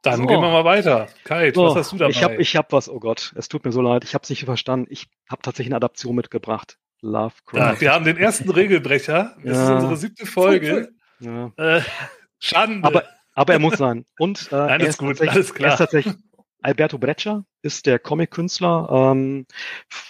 Dann 0.02 0.18
so. 0.20 0.26
gehen 0.26 0.40
wir 0.40 0.50
mal 0.50 0.64
weiter. 0.64 1.06
Kite, 1.24 1.52
So, 1.54 1.64
was 1.66 1.74
hast 1.74 1.92
du 1.92 1.96
dabei? 1.96 2.10
Ich 2.10 2.22
habe 2.22 2.36
ich 2.36 2.56
hab 2.56 2.72
was, 2.72 2.88
oh 2.88 3.00
Gott, 3.00 3.32
es 3.36 3.48
tut 3.48 3.64
mir 3.64 3.72
so 3.72 3.80
leid, 3.82 4.04
ich 4.04 4.14
habe 4.14 4.22
es 4.22 4.30
nicht 4.30 4.44
verstanden. 4.44 4.86
Ich 4.90 5.08
habe 5.28 5.42
tatsächlich 5.42 5.68
eine 5.68 5.76
Adaption 5.76 6.14
mitgebracht. 6.14 6.78
Lovecraft. 7.02 7.58
ja, 7.58 7.80
wir 7.80 7.92
haben 7.92 8.04
den 8.04 8.16
ersten 8.16 8.48
Regelbrecher. 8.50 9.36
Das 9.42 9.58
ist 9.58 9.68
Ja. 9.68 9.74
unsere 9.74 9.96
siebte 9.96 10.24
Folge. 10.26 10.90
Ja. 11.20 11.52
Äh, 11.56 11.82
Schande. 12.38 12.86
Aber, 12.86 13.04
aber 13.36 13.52
er 13.52 13.58
muss 13.60 13.78
sein. 13.78 14.04
Und 14.18 14.50
äh, 14.50 14.56
er 14.56 14.80
ist 14.80 14.98
gut, 14.98 15.20
alles 15.20 15.54
klar. 15.54 15.68
Er 15.68 15.72
ist 15.74 15.78
tatsächlich 15.78 16.14
Alberto 16.62 16.98
Breccia 16.98 17.44
ist 17.62 17.86
der 17.86 18.00
Comic-Künstler, 18.00 18.88
ähm, 18.90 19.46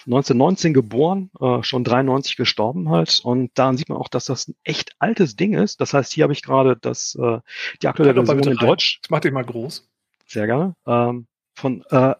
1919 0.05 0.73
geboren, 0.73 1.29
äh, 1.39 1.61
schon 1.61 1.83
93 1.83 2.35
gestorben 2.35 2.89
halt. 2.89 3.19
Und 3.23 3.51
daran 3.53 3.77
sieht 3.77 3.89
man 3.89 3.99
auch, 3.99 4.07
dass 4.07 4.25
das 4.25 4.47
ein 4.47 4.55
echt 4.63 4.95
altes 4.97 5.35
Ding 5.35 5.53
ist. 5.53 5.81
Das 5.81 5.93
heißt, 5.93 6.11
hier 6.11 6.23
habe 6.23 6.33
ich 6.33 6.41
gerade 6.41 6.75
das 6.75 7.15
äh, 7.21 7.39
die 7.81 7.87
aktuelle 7.87 8.13
Version 8.13 8.53
in 8.53 8.57
rein. 8.57 8.67
Deutsch. 8.67 8.99
Ich 9.03 9.09
mach 9.11 9.19
dich 9.19 9.31
mal 9.31 9.45
groß. 9.45 9.87
Sehr 10.25 10.47
gerne. 10.47 10.73
Ähm, 10.87 11.27
von 11.53 11.83
äh, 11.91 12.15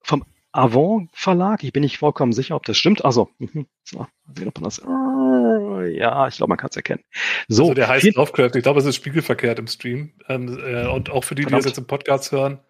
vom 0.00 0.24
Avon 0.50 1.08
Verlag. 1.12 1.62
Ich 1.62 1.72
bin 1.72 1.82
nicht 1.82 1.98
vollkommen 1.98 2.32
sicher, 2.32 2.56
ob 2.56 2.64
das 2.64 2.78
stimmt. 2.78 3.04
Also, 3.04 3.30
sehen, 3.38 3.68
ob 4.48 4.56
man 4.56 4.64
das. 4.64 4.80
Ja, 5.86 6.28
ich 6.28 6.36
glaube, 6.36 6.50
man 6.50 6.58
kann 6.58 6.70
es 6.70 6.76
erkennen. 6.76 7.02
So, 7.48 7.64
also 7.64 7.74
der 7.74 7.88
heißt 7.88 8.14
Lovecraft. 8.14 8.50
Ich 8.54 8.62
glaube, 8.62 8.80
es 8.80 8.86
ist 8.86 8.96
spiegelverkehrt 8.96 9.58
im 9.58 9.66
Stream. 9.66 10.12
Ähm, 10.28 10.58
äh, 10.64 10.86
und 10.86 11.10
auch 11.10 11.24
für 11.24 11.34
die, 11.34 11.42
die 11.42 11.44
Verdammt. 11.44 11.64
das 11.64 11.70
jetzt 11.70 11.78
im 11.78 11.86
Podcast 11.86 12.32
hören, 12.32 12.60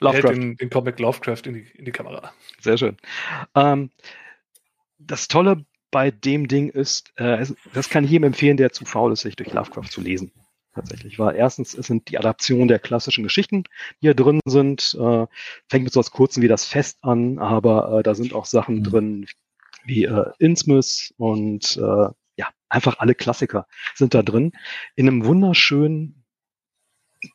er 0.00 0.12
hält 0.12 0.24
Lovecraft. 0.24 0.36
den, 0.36 0.56
den 0.56 0.70
Comic 0.70 0.98
Lovecraft 0.98 1.42
in 1.46 1.54
die, 1.54 1.66
in 1.74 1.84
die 1.84 1.92
Kamera. 1.92 2.32
Sehr 2.60 2.78
schön. 2.78 2.96
Ähm, 3.54 3.90
das 4.98 5.28
Tolle 5.28 5.64
bei 5.90 6.10
dem 6.10 6.48
Ding 6.48 6.68
ist, 6.68 7.12
äh, 7.16 7.44
das 7.72 7.88
kann 7.88 8.04
ich 8.04 8.10
jedem 8.10 8.24
empfehlen, 8.24 8.56
der 8.56 8.72
zu 8.72 8.84
faul 8.84 9.12
ist, 9.12 9.22
sich 9.22 9.36
durch 9.36 9.52
Lovecraft 9.52 9.88
zu 9.90 10.00
lesen. 10.00 10.32
Tatsächlich, 10.74 11.18
weil 11.18 11.34
erstens 11.34 11.74
es 11.74 11.86
sind 11.86 12.08
die 12.10 12.18
Adaptionen 12.18 12.68
der 12.68 12.78
klassischen 12.78 13.24
Geschichten, 13.24 13.64
die 14.00 14.06
hier 14.06 14.14
drin 14.14 14.38
sind. 14.44 14.96
Äh, 15.00 15.26
fängt 15.68 15.84
mit 15.84 15.92
so 15.92 15.98
was 15.98 16.10
Kurzem 16.12 16.42
wie 16.42 16.48
das 16.48 16.66
Fest 16.66 16.98
an, 17.02 17.38
aber 17.38 17.98
äh, 17.98 18.02
da 18.02 18.14
sind 18.14 18.32
auch 18.32 18.44
Sachen 18.44 18.76
Mhm. 18.76 18.84
drin 18.84 19.26
wie 19.84 20.04
äh, 20.04 20.30
Innsmouth 20.38 21.12
und 21.16 21.76
äh, 21.78 22.08
einfach 22.68 22.98
alle 22.98 23.14
Klassiker 23.14 23.66
sind 23.94 24.14
da 24.14 24.22
drin. 24.22 24.52
In 24.96 25.08
einem 25.08 25.24
wunderschönen, 25.24 26.24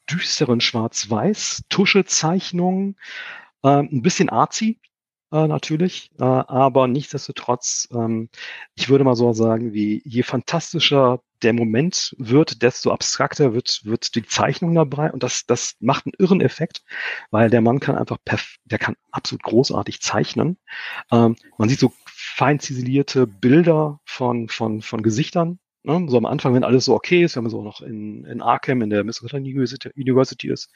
düsteren 0.10 0.62
Schwarz-Weiß, 0.62 1.64
Tuschezeichnungen, 1.70 2.98
äh, 3.64 3.80
ein 3.80 4.02
bisschen 4.02 4.30
artsy, 4.30 4.80
äh, 5.34 5.48
natürlich, 5.48 6.12
äh, 6.20 6.24
aber 6.24 6.88
nichtsdestotrotz, 6.88 7.90
ähm, 7.92 8.30
ich 8.76 8.90
würde 8.90 9.04
mal 9.04 9.16
so 9.16 9.34
sagen, 9.34 9.74
wie 9.74 10.02
je 10.06 10.24
fantastischer 10.24 11.22
der 11.42 11.54
Moment 11.54 12.16
wird, 12.20 12.62
desto 12.62 12.92
abstrakter 12.92 13.54
wird, 13.54 13.82
wird 13.84 14.16
die 14.16 14.24
Zeichnung 14.24 14.76
dabei 14.76 15.12
und 15.12 15.24
das, 15.24 15.46
das 15.46 15.76
macht 15.80 16.06
einen 16.06 16.14
irren 16.18 16.40
Effekt, 16.40 16.84
weil 17.32 17.50
der 17.50 17.62
Mann 17.62 17.80
kann 17.80 17.98
einfach 17.98 18.18
perf 18.24 18.58
der 18.66 18.78
kann 18.80 18.96
absolut 19.12 19.44
großartig 19.44 20.02
zeichnen. 20.02 20.58
Ähm, 21.12 21.36
man 21.58 21.68
sieht 21.68 21.80
so 21.80 21.92
fein 22.36 22.60
ziselierte 22.60 23.28
Bilder 23.28 24.00
von, 24.06 24.50
von, 24.50 24.82
von 24.82 25.04
Gesichtern, 25.04 25.60
Ne? 25.86 26.06
So 26.08 26.18
am 26.18 26.26
Anfang, 26.26 26.54
wenn 26.54 26.64
alles 26.64 26.86
so 26.86 26.96
okay 26.96 27.24
ist, 27.24 27.36
wenn 27.36 27.44
man 27.44 27.52
so 27.52 27.62
noch 27.62 27.82
in, 27.82 28.24
in 28.24 28.42
Arkham 28.42 28.82
in 28.82 28.90
der 28.90 29.04
Minnesota 29.04 29.36
University, 29.38 30.48
ist, 30.48 30.70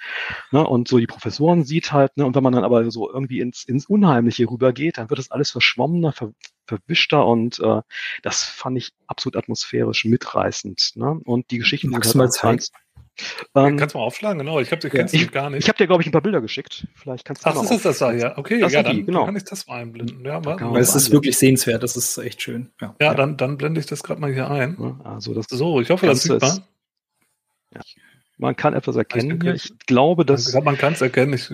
ne? 0.52 0.67
und 0.67 0.89
so 0.89 0.98
die 0.98 1.08
Professoren 1.08 1.63
sieht 1.63 1.93
halt, 1.93 2.17
ne? 2.17 2.26
und 2.26 2.36
wenn 2.36 2.43
man 2.43 2.52
dann 2.52 2.65
aber 2.65 2.91
so 2.91 3.10
irgendwie 3.10 3.39
ins, 3.39 3.63
ins 3.63 3.86
Unheimliche 3.86 4.50
rübergeht, 4.50 4.98
dann 4.98 5.10
wird 5.10 5.20
das 5.20 5.32
alles 5.32 5.52
verschwommener, 5.52 6.12
ver, 6.12 6.34
verwischter 6.65 7.26
und 7.26 7.58
äh, 7.60 7.82
das 8.22 8.43
fand 8.43 8.78
ich 8.78 8.91
absolut 9.08 9.38
atmosphärisch 9.38 10.04
mitreißend. 10.04 10.91
Ne? 10.96 11.22
Und 11.24 11.52
die 11.52 11.60
Geschichten 11.60 11.89
Magst 11.89 12.12
sind 12.12 12.20
du 12.20 12.24
halt 12.24 12.34
mal 12.34 12.36
auch 12.36 12.58
zeigen? 12.58 13.07
Ähm, 13.56 13.78
Kannst 13.78 13.96
du 13.96 14.00
mal 14.00 14.04
aufschlagen, 14.06 14.40
genau. 14.40 14.60
Ich 14.60 14.72
habe 14.72 14.88
Ja. 14.88 15.26
gar 15.28 15.50
nicht. 15.50 15.64
ich 15.64 15.68
habe 15.70 15.78
dir, 15.78 15.88
glaube 15.88 16.02
ich, 16.04 16.08
ein 16.08 16.12
paar 16.12 16.22
Bilder 16.22 16.42
geschickt. 16.42 16.88
Vielleicht 16.96 17.26
kannst 17.26 17.44
du 17.46 17.50
Ach, 17.50 17.56
mal 17.56 17.62
das 17.64 17.72
ist 17.72 17.86
das 17.86 17.98
da 17.98 18.12
hier. 18.12 18.34
Okay, 18.38 18.60
Das 18.60 18.72
ja, 18.74 18.84
sind 18.84 18.92
die, 18.94 18.98
dann, 18.98 19.06
genau. 19.08 19.20
dann 19.20 19.26
kann 19.28 19.36
ich 19.38 19.44
das 19.46 19.68
mal 19.68 19.82
einblenden. 19.82 20.24
Ja, 20.24 20.40
mal. 20.40 20.58
Weil 20.60 20.82
es 20.82 20.94
ist 20.96 21.12
wirklich 21.12 21.38
sehenswert, 21.38 21.82
das 21.84 21.96
ist 21.96 22.18
echt 22.20 22.42
schön. 22.42 22.70
Ja, 22.80 22.96
ja 23.02 23.14
dann, 23.16 23.36
dann 23.38 23.58
blende 23.58 23.80
ich 23.80 23.86
das 23.88 24.04
gerade 24.04 24.22
mal 24.22 24.32
hier 24.34 24.50
ein. 24.52 25.00
Also 25.04 25.34
das, 25.34 25.48
So, 25.50 25.82
ich 25.82 25.90
hoffe, 25.90 26.06
das 26.06 26.24
sieht 26.24 26.40
man. 26.40 26.42
ist- 26.42 26.62
man 28.38 28.56
kann 28.56 28.74
etwas 28.74 28.96
erkennen. 28.96 29.42
hier. 29.42 29.56
Ich 29.56 29.74
glaube, 29.88 30.26
Das, 30.26 30.52
dass 30.52 30.64
man 30.64 30.78
kann 30.78 30.94
es 30.94 31.02
erkennen. 31.02 31.34
Ich, 31.34 31.50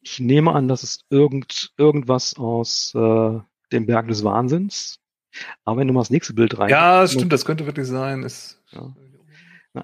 ich 0.00 0.18
nehme 0.20 0.52
an, 0.52 0.68
dass 0.68 0.82
es 0.82 1.00
irgend, 1.10 1.72
irgendwas 1.76 2.36
aus 2.36 2.92
äh, 2.94 3.38
dem 3.72 3.86
Berg 3.86 4.08
des 4.08 4.22
Wahnsinns. 4.24 4.98
Aber 5.64 5.78
wenn 5.80 5.88
du 5.88 5.94
mal 5.94 6.00
das 6.00 6.10
nächste 6.10 6.34
Bild 6.34 6.58
rein. 6.58 6.68
Ja, 6.70 7.06
stimmt, 7.08 7.32
das 7.32 7.44
könnte 7.44 7.66
wirklich 7.66 7.86
sein. 7.88 8.22
Ist, 8.22 8.60
ja. 8.70 8.94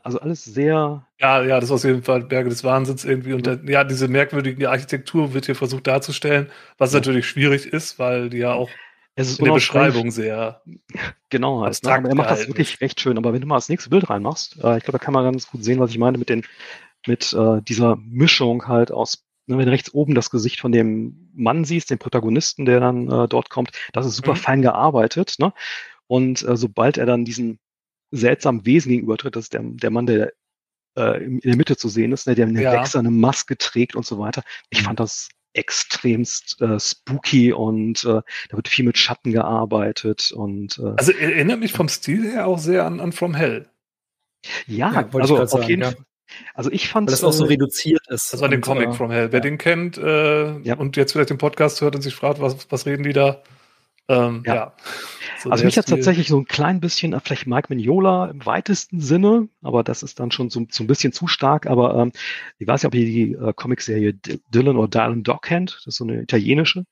Also 0.03 0.21
alles 0.21 0.45
sehr. 0.45 1.07
Ja, 1.19 1.43
ja, 1.43 1.61
das 1.61 1.71
ist 1.71 1.71
auf 1.71 1.85
jeden 1.85 2.03
Fall 2.03 2.23
Berge 2.23 2.51
des 2.51 2.63
Wahnsinns 2.63 3.05
irgendwie. 3.05 3.33
Und 3.33 3.47
ja, 3.47 3.57
ja 3.65 3.85
diese 3.85 4.09
merkwürdige 4.09 4.71
Architektur 4.71 5.33
wird 5.33 5.47
hier 5.47 5.55
versucht 5.55 5.87
darzustellen, 5.87 6.51
was 6.77 6.93
ja. 6.93 6.99
natürlich 6.99 7.27
schwierig 7.27 7.67
ist, 7.67 7.99
weil 7.99 8.29
die 8.29 8.39
ja 8.39 8.53
auch 8.53 8.69
es 9.19 9.31
ist 9.31 9.41
in 9.41 9.47
der 9.47 9.53
Beschreibung 9.53 10.11
sehr. 10.11 10.63
Genau, 11.31 11.63
heißt, 11.63 11.85
ne? 11.85 11.91
Er 11.91 12.15
macht 12.15 12.31
das 12.31 12.47
wirklich 12.47 12.81
recht 12.81 13.01
schön. 13.01 13.19
Aber 13.19 13.35
wenn 13.35 13.43
du 13.43 13.47
mal 13.47 13.57
das 13.57 13.69
nächste 13.69 13.91
Bild 13.91 14.09
reinmachst, 14.09 14.57
äh, 14.65 14.79
ich 14.79 14.85
glaube, 14.85 14.93
da 14.93 14.99
kann 14.99 15.13
man 15.13 15.25
ganz 15.25 15.51
gut 15.51 15.63
sehen, 15.63 15.79
was 15.79 15.91
ich 15.91 15.99
meine 15.99 16.17
mit 16.17 16.31
den, 16.31 16.47
mit 17.07 17.35
äh, 17.35 17.61
dieser 17.61 17.97
Mischung 17.97 18.67
halt 18.67 18.91
aus, 18.91 19.27
ne, 19.47 19.59
wenn 19.59 19.67
du 19.67 19.73
rechts 19.73 19.93
oben 19.93 20.15
das 20.15 20.31
Gesicht 20.31 20.61
von 20.61 20.73
dem 20.73 21.29
Mann 21.35 21.65
siehst, 21.65 21.91
dem 21.91 21.99
Protagonisten, 21.99 22.65
der 22.65 22.81
dann 22.81 23.11
äh, 23.11 23.29
dort 23.29 23.51
kommt, 23.51 23.73
das 23.93 24.07
ist 24.07 24.17
super 24.17 24.33
mhm. 24.33 24.39
fein 24.39 24.63
gearbeitet, 24.63 25.35
ne? 25.39 25.53
Und 26.07 26.43
äh, 26.49 26.57
sobald 26.57 26.97
er 26.97 27.05
dann 27.05 27.27
diesen 27.27 27.59
seltsamen 28.11 28.65
Wesen 28.67 28.91
gegenübertritt, 28.91 29.37
das 29.37 29.45
ist 29.45 29.55
der, 29.55 29.63
der 29.63 29.91
Mann, 29.91 30.07
der 30.07 30.33
äh, 30.97 31.25
in 31.25 31.41
der 31.41 31.57
Mitte 31.57 31.77
zu 31.77 31.89
sehen 31.89 32.13
ist, 32.13 32.27
ne, 32.27 32.35
der 32.35 32.47
eine 32.47 32.63
ja. 32.63 32.73
wechselnde 32.73 33.11
Maske 33.11 33.57
trägt 33.57 33.95
und 33.95 34.07
so 34.07 34.19
weiter. 34.19 34.43
Ich 34.71 34.81
mhm. 34.81 34.87
fand 34.87 35.01
das 35.01 35.29
extremst 35.55 36.61
äh, 36.61 36.79
spooky 36.79 37.53
und 37.53 38.05
äh, 38.05 38.21
da 38.49 38.57
wird 38.57 38.69
viel 38.69 38.85
mit 38.85 38.99
Schatten 38.99 39.33
gearbeitet 39.33 40.31
und 40.31 40.79
äh, 40.79 40.95
also 40.97 41.13
erinnert 41.13 41.61
mich 41.61 41.73
vom 41.73 41.89
Stil 41.89 42.31
her 42.31 42.47
auch 42.47 42.59
sehr 42.59 42.85
an, 42.85 43.01
an 43.01 43.13
From 43.13 43.35
Hell. 43.35 43.69
Ja, 44.67 44.93
ja 44.93 45.09
also 45.15 45.39
auf 45.39 45.51
sagen, 45.51 45.69
jeden 45.69 45.83
Fall. 45.85 45.97
Also 46.55 46.71
ich 46.71 46.89
fand 46.89 47.11
es 47.11 47.25
auch 47.25 47.33
so 47.33 47.45
äh, 47.45 47.49
reduziert 47.49 48.07
ist. 48.09 48.33
Das 48.33 48.41
war 48.41 48.49
den 48.49 48.61
Comic 48.61 48.91
äh, 48.91 48.93
From 48.93 49.11
Hell. 49.11 49.33
Wer 49.33 49.39
ja. 49.39 49.43
den 49.43 49.59
kennt 49.59 49.97
äh, 49.99 50.59
ja. 50.61 50.77
und 50.77 50.97
jetzt 50.97 51.13
vielleicht 51.13 51.31
den 51.31 51.39
Podcast 51.39 51.81
hört 51.81 51.97
und 51.97 52.03
sich 52.03 52.15
fragt, 52.15 52.41
was, 52.41 52.71
was 52.71 52.87
reden 52.87 53.03
die 53.03 53.13
da? 53.13 53.43
Ähm, 54.09 54.43
ja. 54.47 54.55
ja. 54.55 54.73
So 55.41 55.51
also 55.51 55.65
mich 55.65 55.79
hat 55.79 55.87
tatsächlich 55.87 56.27
so 56.27 56.37
ein 56.37 56.47
klein 56.47 56.81
bisschen, 56.81 57.13
äh, 57.13 57.21
vielleicht 57.21 57.47
Mike 57.47 57.73
Mignola 57.73 58.27
im 58.27 58.45
weitesten 58.45 59.01
Sinne, 59.01 59.49
aber 59.63 59.85
das 59.85 60.03
ist 60.03 60.19
dann 60.19 60.33
schon 60.33 60.51
so, 60.51 60.67
so 60.69 60.83
ein 60.83 60.89
bisschen 60.89 61.13
zu 61.13 61.29
stark. 61.29 61.69
Aber 61.69 61.95
ähm, 61.95 62.11
ich 62.59 62.67
weiß 62.67 62.83
nicht, 62.83 62.89
ob 62.89 62.95
ihr 62.97 63.05
die 63.05 63.33
äh, 63.35 63.53
Comicserie 63.53 64.15
Dylan 64.15 64.77
oder 64.77 64.89
Dylan 64.89 65.23
Dog 65.23 65.43
kennt, 65.43 65.77
das 65.77 65.87
ist 65.87 65.97
so 65.99 66.05
eine 66.05 66.23
italienische. 66.23 66.87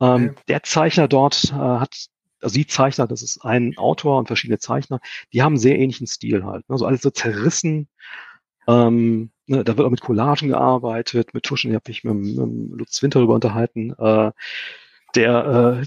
Ähm, 0.00 0.30
okay. 0.30 0.42
Der 0.48 0.62
Zeichner 0.64 1.06
dort 1.06 1.52
äh, 1.52 1.54
hat 1.54 2.08
also 2.40 2.54
die 2.54 2.66
Zeichner, 2.66 3.06
das 3.06 3.22
ist 3.22 3.44
ein 3.44 3.78
Autor 3.78 4.18
und 4.18 4.26
verschiedene 4.26 4.58
Zeichner, 4.58 5.00
die 5.32 5.42
haben 5.42 5.54
einen 5.54 5.60
sehr 5.60 5.78
ähnlichen 5.78 6.06
Stil 6.06 6.44
halt. 6.44 6.64
Also 6.68 6.86
alles 6.86 7.02
so 7.02 7.10
zerrissen. 7.10 7.88
Ähm, 8.66 9.30
ne, 9.46 9.64
da 9.64 9.76
wird 9.76 9.86
auch 9.86 9.90
mit 9.90 10.00
Collagen 10.00 10.48
gearbeitet, 10.48 11.32
mit 11.32 11.44
Tuschen, 11.44 11.70
ich 11.70 11.74
habe 11.74 11.88
mich 11.88 12.04
mit, 12.04 12.14
mit 12.14 12.78
Lutz 12.78 13.02
Winter 13.02 13.20
darüber 13.20 13.34
unterhalten. 13.34 13.94
Äh, 13.98 14.32
der 15.14 15.84
äh, 15.84 15.86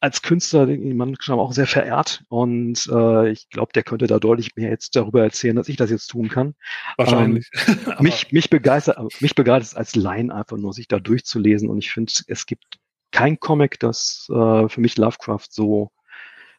als 0.00 0.22
Künstler 0.22 0.66
den 0.66 0.96
Mann 0.96 1.14
auch 1.28 1.52
sehr 1.52 1.66
verehrt 1.66 2.24
und 2.28 2.88
äh, 2.90 3.30
ich 3.30 3.50
glaube, 3.50 3.72
der 3.74 3.82
könnte 3.82 4.06
da 4.06 4.18
deutlich 4.18 4.56
mehr 4.56 4.70
jetzt 4.70 4.96
darüber 4.96 5.22
erzählen, 5.22 5.58
als 5.58 5.68
ich 5.68 5.76
das 5.76 5.90
jetzt 5.90 6.08
tun 6.08 6.28
kann. 6.28 6.54
Wahrscheinlich. 6.96 7.50
Ähm, 7.66 7.76
mich, 8.00 8.32
mich 8.32 8.48
begeistert, 8.48 8.98
mich 9.20 9.34
begeistert 9.34 9.72
es 9.72 9.76
als 9.76 9.94
Laien 9.96 10.30
einfach 10.30 10.56
nur, 10.56 10.72
sich 10.72 10.88
da 10.88 10.98
durchzulesen 10.98 11.68
und 11.68 11.78
ich 11.78 11.92
finde, 11.92 12.12
es 12.26 12.46
gibt 12.46 12.64
kein 13.12 13.38
Comic, 13.38 13.78
das 13.78 14.26
äh, 14.30 14.68
für 14.68 14.80
mich 14.80 14.96
Lovecraft 14.96 15.48
so 15.50 15.90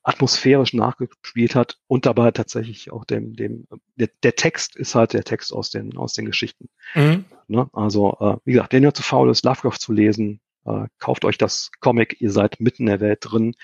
atmosphärisch 0.04 0.74
nachgespielt 0.74 1.56
hat 1.56 1.78
und 1.88 2.06
dabei 2.06 2.32
tatsächlich 2.32 2.92
auch 2.92 3.06
dem, 3.06 3.36
dem, 3.36 3.68
der, 3.96 4.10
der 4.24 4.36
Text 4.36 4.76
ist 4.76 4.96
halt 4.96 5.14
der 5.14 5.24
Text 5.24 5.54
aus 5.54 5.70
den, 5.70 5.96
aus 5.98 6.14
den 6.14 6.26
Geschichten. 6.26 6.70
Mhm. 6.96 7.26
Ne? 7.48 7.70
Also, 7.74 8.18
äh, 8.20 8.38
wie 8.46 8.54
gesagt, 8.54 8.74
der 8.74 8.82
nur 8.82 8.94
zu 8.94 9.04
faul 9.04 9.30
ist, 9.30 9.46
Lovecraft 9.46 9.80
zu 9.80 9.94
lesen, 9.94 10.42
äh, 10.66 10.86
kauft 11.00 11.26
euch 11.26 11.38
das 11.38 11.72
Comic, 11.80 12.20
ihr 12.22 12.32
seid 12.32 12.60
mitten 12.60 12.84
in 12.84 12.88
der 12.88 13.00
Welt 13.00 13.20
drin. 13.22 13.56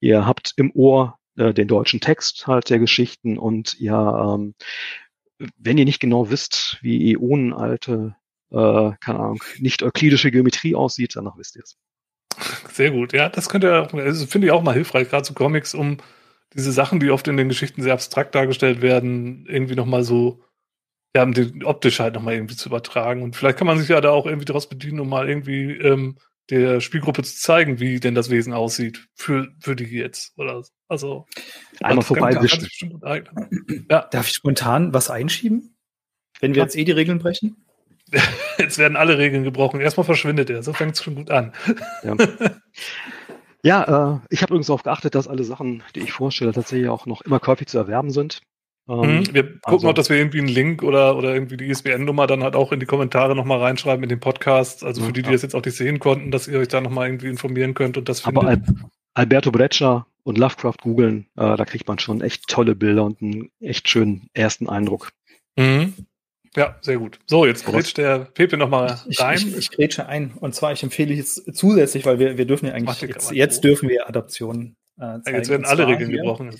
Ihr 0.00 0.26
habt 0.26 0.52
im 0.56 0.70
Ohr 0.74 1.18
äh, 1.36 1.54
den 1.54 1.68
deutschen 1.68 2.00
Text 2.00 2.46
halt 2.46 2.70
der 2.70 2.78
Geschichten 2.78 3.38
und 3.38 3.78
ihr, 3.80 3.94
ähm, 3.94 4.54
wenn 5.56 5.78
ihr 5.78 5.84
nicht 5.84 6.00
genau 6.00 6.30
wisst, 6.30 6.78
wie 6.82 7.12
äonenalte, 7.12 8.16
äh, 8.50 8.90
keine 9.00 9.18
Ahnung, 9.18 9.42
nicht 9.58 9.82
euklidische 9.82 10.30
Geometrie 10.30 10.74
aussieht, 10.74 11.16
danach 11.16 11.38
wisst 11.38 11.56
ihr 11.56 11.62
es. 11.62 11.76
Sehr 12.72 12.90
gut, 12.90 13.12
ja, 13.12 13.28
das 13.28 13.48
könnte 13.48 13.88
also 13.92 14.26
finde 14.26 14.46
ich 14.46 14.52
auch 14.52 14.62
mal 14.62 14.74
hilfreich, 14.74 15.08
gerade 15.08 15.24
zu 15.24 15.34
Comics, 15.34 15.74
um 15.74 15.98
diese 16.54 16.72
Sachen, 16.72 17.00
die 17.00 17.10
oft 17.10 17.28
in 17.28 17.36
den 17.36 17.48
Geschichten 17.48 17.82
sehr 17.82 17.94
abstrakt 17.94 18.34
dargestellt 18.34 18.82
werden, 18.82 19.46
irgendwie 19.46 19.74
nochmal 19.74 20.04
so, 20.04 20.42
ja, 21.14 21.26
optisch 21.64 22.00
halt 22.00 22.14
nochmal 22.14 22.34
irgendwie 22.34 22.56
zu 22.56 22.68
übertragen. 22.68 23.22
Und 23.22 23.36
vielleicht 23.36 23.58
kann 23.58 23.66
man 23.66 23.78
sich 23.78 23.88
ja 23.88 24.00
da 24.00 24.10
auch 24.10 24.26
irgendwie 24.26 24.44
daraus 24.44 24.68
bedienen, 24.68 25.00
um 25.00 25.08
mal 25.08 25.28
irgendwie 25.28 25.72
ähm, 25.72 26.16
der 26.50 26.80
Spielgruppe 26.80 27.22
zu 27.22 27.36
zeigen, 27.36 27.80
wie 27.80 28.00
denn 28.00 28.14
das 28.14 28.30
Wesen 28.30 28.52
aussieht 28.52 29.08
für, 29.14 29.48
für 29.60 29.76
die 29.76 29.84
jetzt. 29.84 30.36
Oder 30.36 30.62
also 30.88 31.26
einmal 31.80 32.04
vorbei. 32.04 32.38
Ja. 33.88 34.02
Darf 34.10 34.28
ich 34.28 34.34
spontan 34.34 34.92
was 34.92 35.10
einschieben? 35.10 35.76
Wenn 36.40 36.54
wir 36.54 36.58
ja. 36.58 36.64
jetzt 36.64 36.76
eh 36.76 36.84
die 36.84 36.92
Regeln 36.92 37.18
brechen? 37.18 37.64
jetzt 38.58 38.78
werden 38.78 38.96
alle 38.96 39.18
Regeln 39.18 39.44
gebrochen. 39.44 39.80
Erstmal 39.80 40.04
verschwindet 40.04 40.50
er. 40.50 40.62
So 40.62 40.72
fängt 40.72 40.96
es 40.96 41.02
schon 41.02 41.14
gut 41.14 41.30
an. 41.30 41.52
Ja. 42.02 42.16
Ja, 43.64 44.16
äh, 44.16 44.18
ich 44.28 44.42
habe 44.42 44.52
übrigens 44.52 44.66
darauf 44.66 44.82
geachtet, 44.82 45.14
dass 45.14 45.28
alle 45.28 45.44
Sachen, 45.44 45.84
die 45.94 46.00
ich 46.00 46.12
vorstelle, 46.12 46.52
tatsächlich 46.52 46.88
auch 46.88 47.06
noch 47.06 47.22
immer 47.22 47.38
käufig 47.38 47.68
zu 47.68 47.78
erwerben 47.78 48.10
sind. 48.10 48.40
Ähm, 48.88 49.18
mhm. 49.18 49.34
wir 49.34 49.44
gucken 49.44 49.60
also, 49.72 49.88
auch, 49.88 49.94
dass 49.94 50.10
wir 50.10 50.16
irgendwie 50.16 50.40
einen 50.40 50.48
Link 50.48 50.82
oder, 50.82 51.16
oder 51.16 51.32
irgendwie 51.34 51.56
die 51.56 51.68
ISBN-Nummer 51.68 52.26
dann 52.26 52.42
halt 52.42 52.56
auch 52.56 52.72
in 52.72 52.80
die 52.80 52.86
Kommentare 52.86 53.36
nochmal 53.36 53.60
reinschreiben 53.60 54.02
in 54.02 54.08
den 54.08 54.20
Podcast. 54.20 54.84
Also 54.84 55.02
für 55.02 55.12
die, 55.12 55.22
die 55.22 55.30
das 55.30 55.42
jetzt 55.42 55.54
auch 55.54 55.64
nicht 55.64 55.76
sehen 55.76 55.98
konnten, 55.98 56.30
dass 56.30 56.48
ihr 56.48 56.58
euch 56.58 56.68
da 56.68 56.80
nochmal 56.80 57.06
irgendwie 57.06 57.28
informieren 57.28 57.74
könnt 57.74 57.96
und 57.96 58.08
das 58.08 58.24
Aber 58.24 58.40
findet. 58.40 58.68
Alberto 59.14 59.52
Breccia 59.52 60.06
und 60.24 60.38
Lovecraft 60.38 60.78
googeln, 60.82 61.26
äh, 61.36 61.56
da 61.56 61.64
kriegt 61.64 61.86
man 61.86 61.98
schon 61.98 62.22
echt 62.22 62.48
tolle 62.48 62.74
Bilder 62.74 63.04
und 63.04 63.22
einen 63.22 63.50
echt 63.60 63.88
schönen 63.88 64.28
ersten 64.34 64.68
Eindruck. 64.68 65.12
Mhm. 65.56 65.94
Ja, 66.56 66.76
sehr 66.82 66.98
gut. 66.98 67.18
So, 67.26 67.46
jetzt 67.46 67.64
grätscht 67.64 67.96
der 67.96 68.26
Pepe 68.26 68.58
nochmal 68.58 68.98
rein. 69.16 69.38
Ich, 69.38 69.46
ich, 69.46 69.56
ich 69.56 69.70
grätsche 69.70 70.06
ein. 70.06 70.32
Und 70.34 70.54
zwar, 70.54 70.72
ich 70.72 70.82
empfehle 70.82 71.14
jetzt 71.14 71.56
zusätzlich, 71.56 72.04
weil 72.04 72.18
wir, 72.18 72.36
wir 72.36 72.46
dürfen 72.46 72.66
ja 72.66 72.74
eigentlich, 72.74 73.00
jetzt, 73.00 73.32
jetzt 73.32 73.64
dürfen 73.64 73.88
wir 73.88 74.06
Adaptionen 74.06 74.76
äh, 74.98 75.20
zeigen. 75.20 75.36
Jetzt 75.36 75.48
werden 75.48 75.64
alle 75.64 75.86
Regeln 75.86 76.10
hier. 76.10 76.18
gebrochen. 76.20 76.54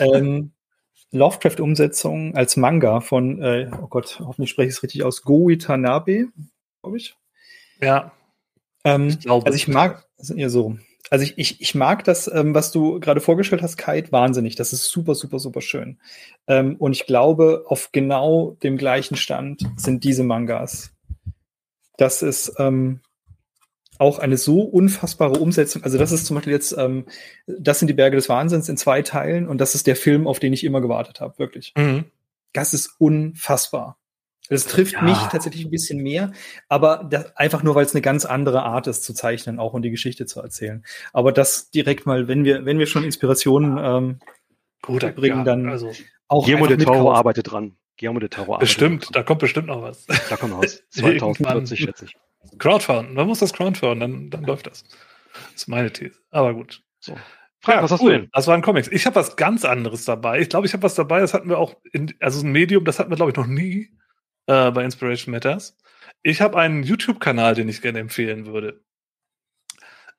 Ähm, 0.00 0.52
Lovecraft-Umsetzung 1.10 2.34
als 2.34 2.56
Manga 2.56 3.00
von, 3.00 3.40
äh, 3.42 3.70
oh 3.80 3.86
Gott, 3.86 4.20
hoffentlich 4.20 4.50
spreche 4.50 4.68
ich 4.68 4.74
es 4.74 4.82
richtig 4.82 5.04
aus, 5.04 5.22
Go 5.22 5.48
Itanabe, 5.48 6.28
glaube 6.82 6.96
ich. 6.96 7.16
Ja. 7.80 8.12
Ähm, 8.84 9.08
ich 9.08 9.20
glaube. 9.20 9.46
Also 9.46 9.56
ich 9.56 9.68
mag, 9.68 10.06
ja 10.18 10.48
so. 10.48 10.76
Also 11.10 11.24
ich, 11.24 11.38
ich, 11.38 11.60
ich 11.60 11.74
mag 11.74 12.04
das, 12.04 12.28
ähm, 12.28 12.54
was 12.54 12.70
du 12.70 13.00
gerade 13.00 13.20
vorgestellt 13.20 13.62
hast, 13.62 13.78
Kite, 13.78 14.12
wahnsinnig. 14.12 14.56
Das 14.56 14.72
ist 14.72 14.90
super, 14.90 15.14
super, 15.14 15.38
super 15.38 15.62
schön. 15.62 15.98
Ähm, 16.46 16.76
und 16.76 16.92
ich 16.92 17.06
glaube, 17.06 17.64
auf 17.66 17.92
genau 17.92 18.56
dem 18.62 18.76
gleichen 18.76 19.16
Stand 19.16 19.62
sind 19.76 20.04
diese 20.04 20.22
Mangas. 20.22 20.90
Das 21.96 22.22
ist, 22.22 22.52
ähm, 22.58 23.00
auch 23.98 24.18
eine 24.18 24.36
so 24.36 24.62
unfassbare 24.62 25.38
Umsetzung. 25.38 25.82
Also 25.84 25.98
das 25.98 26.12
ist 26.12 26.26
zum 26.26 26.36
Beispiel 26.36 26.52
jetzt, 26.52 26.76
ähm, 26.78 27.06
das 27.46 27.78
sind 27.78 27.88
die 27.88 27.94
Berge 27.94 28.16
des 28.16 28.28
Wahnsinns 28.28 28.68
in 28.68 28.76
zwei 28.76 29.02
Teilen 29.02 29.48
und 29.48 29.58
das 29.60 29.74
ist 29.74 29.86
der 29.86 29.96
Film, 29.96 30.26
auf 30.26 30.38
den 30.38 30.52
ich 30.52 30.64
immer 30.64 30.80
gewartet 30.80 31.20
habe, 31.20 31.38
wirklich. 31.38 31.72
Mhm. 31.76 32.04
Das 32.52 32.74
ist 32.74 32.94
unfassbar. 32.98 33.98
Das 34.48 34.66
trifft 34.66 34.94
ja. 34.94 35.02
mich 35.02 35.18
tatsächlich 35.30 35.66
ein 35.66 35.70
bisschen 35.70 36.02
mehr, 36.02 36.32
aber 36.68 37.06
das, 37.10 37.36
einfach 37.36 37.62
nur, 37.62 37.74
weil 37.74 37.84
es 37.84 37.94
eine 37.94 38.00
ganz 38.00 38.24
andere 38.24 38.62
Art 38.62 38.86
ist 38.86 39.04
zu 39.04 39.12
zeichnen, 39.12 39.58
auch 39.58 39.74
und 39.74 39.82
die 39.82 39.90
Geschichte 39.90 40.24
zu 40.24 40.40
erzählen. 40.40 40.84
Aber 41.12 41.32
das 41.32 41.70
direkt 41.70 42.06
mal, 42.06 42.28
wenn 42.28 42.44
wir, 42.44 42.64
wenn 42.64 42.78
wir 42.78 42.86
schon 42.86 43.04
Inspirationen 43.04 43.78
ähm, 43.78 44.18
Gut, 44.80 45.14
bringen, 45.14 45.38
ja, 45.38 45.44
dann 45.44 45.68
also 45.68 45.92
auch 46.28 46.44
Guillermo 46.44 46.66
de 46.66 46.78
Toro 46.78 47.12
arbeitet 47.12 47.50
dran. 47.50 47.76
Guillermo 47.98 48.20
de 48.20 48.28
Toro 48.28 48.54
arbeitet 48.54 48.68
Bestimmt, 48.68 49.08
da 49.12 49.22
kommt 49.22 49.40
bestimmt 49.40 49.66
noch 49.66 49.82
was. 49.82 50.06
Da 50.06 50.36
kommt 50.36 50.56
was. 50.56 50.82
2040 50.90 51.78
schätze 51.78 52.06
ich. 52.06 52.16
Crowdfund, 52.58 53.14
man 53.14 53.26
muss 53.26 53.40
das 53.40 53.52
Crowdfund, 53.52 54.00
dann, 54.00 54.30
dann 54.30 54.44
läuft 54.44 54.66
das. 54.66 54.84
Das 55.32 55.54
ist 55.54 55.68
meine 55.68 55.92
These. 55.92 56.18
Aber 56.30 56.54
gut. 56.54 56.82
So. 57.00 57.16
Frank, 57.60 57.78
ja, 57.78 57.82
was 57.82 57.90
hast 57.90 58.00
cool. 58.00 58.12
du 58.12 58.18
denn? 58.20 58.30
Das 58.32 58.46
waren 58.46 58.62
Comics. 58.62 58.88
Ich 58.88 59.04
habe 59.06 59.16
was 59.16 59.36
ganz 59.36 59.64
anderes 59.64 60.04
dabei. 60.04 60.40
Ich 60.40 60.48
glaube, 60.48 60.66
ich 60.66 60.72
habe 60.72 60.84
was 60.84 60.94
dabei, 60.94 61.20
das 61.20 61.34
hatten 61.34 61.48
wir 61.48 61.58
auch 61.58 61.76
in, 61.92 62.14
also 62.20 62.44
ein 62.46 62.52
Medium, 62.52 62.84
das 62.84 62.98
hatten 62.98 63.10
wir, 63.10 63.16
glaube 63.16 63.32
ich, 63.32 63.36
noch 63.36 63.46
nie 63.46 63.90
äh, 64.46 64.70
bei 64.70 64.84
Inspiration 64.84 65.32
Matters. 65.32 65.76
Ich 66.22 66.40
habe 66.40 66.58
einen 66.58 66.82
YouTube-Kanal, 66.82 67.54
den 67.54 67.68
ich 67.68 67.82
gerne 67.82 67.98
empfehlen 67.98 68.46
würde. 68.46 68.80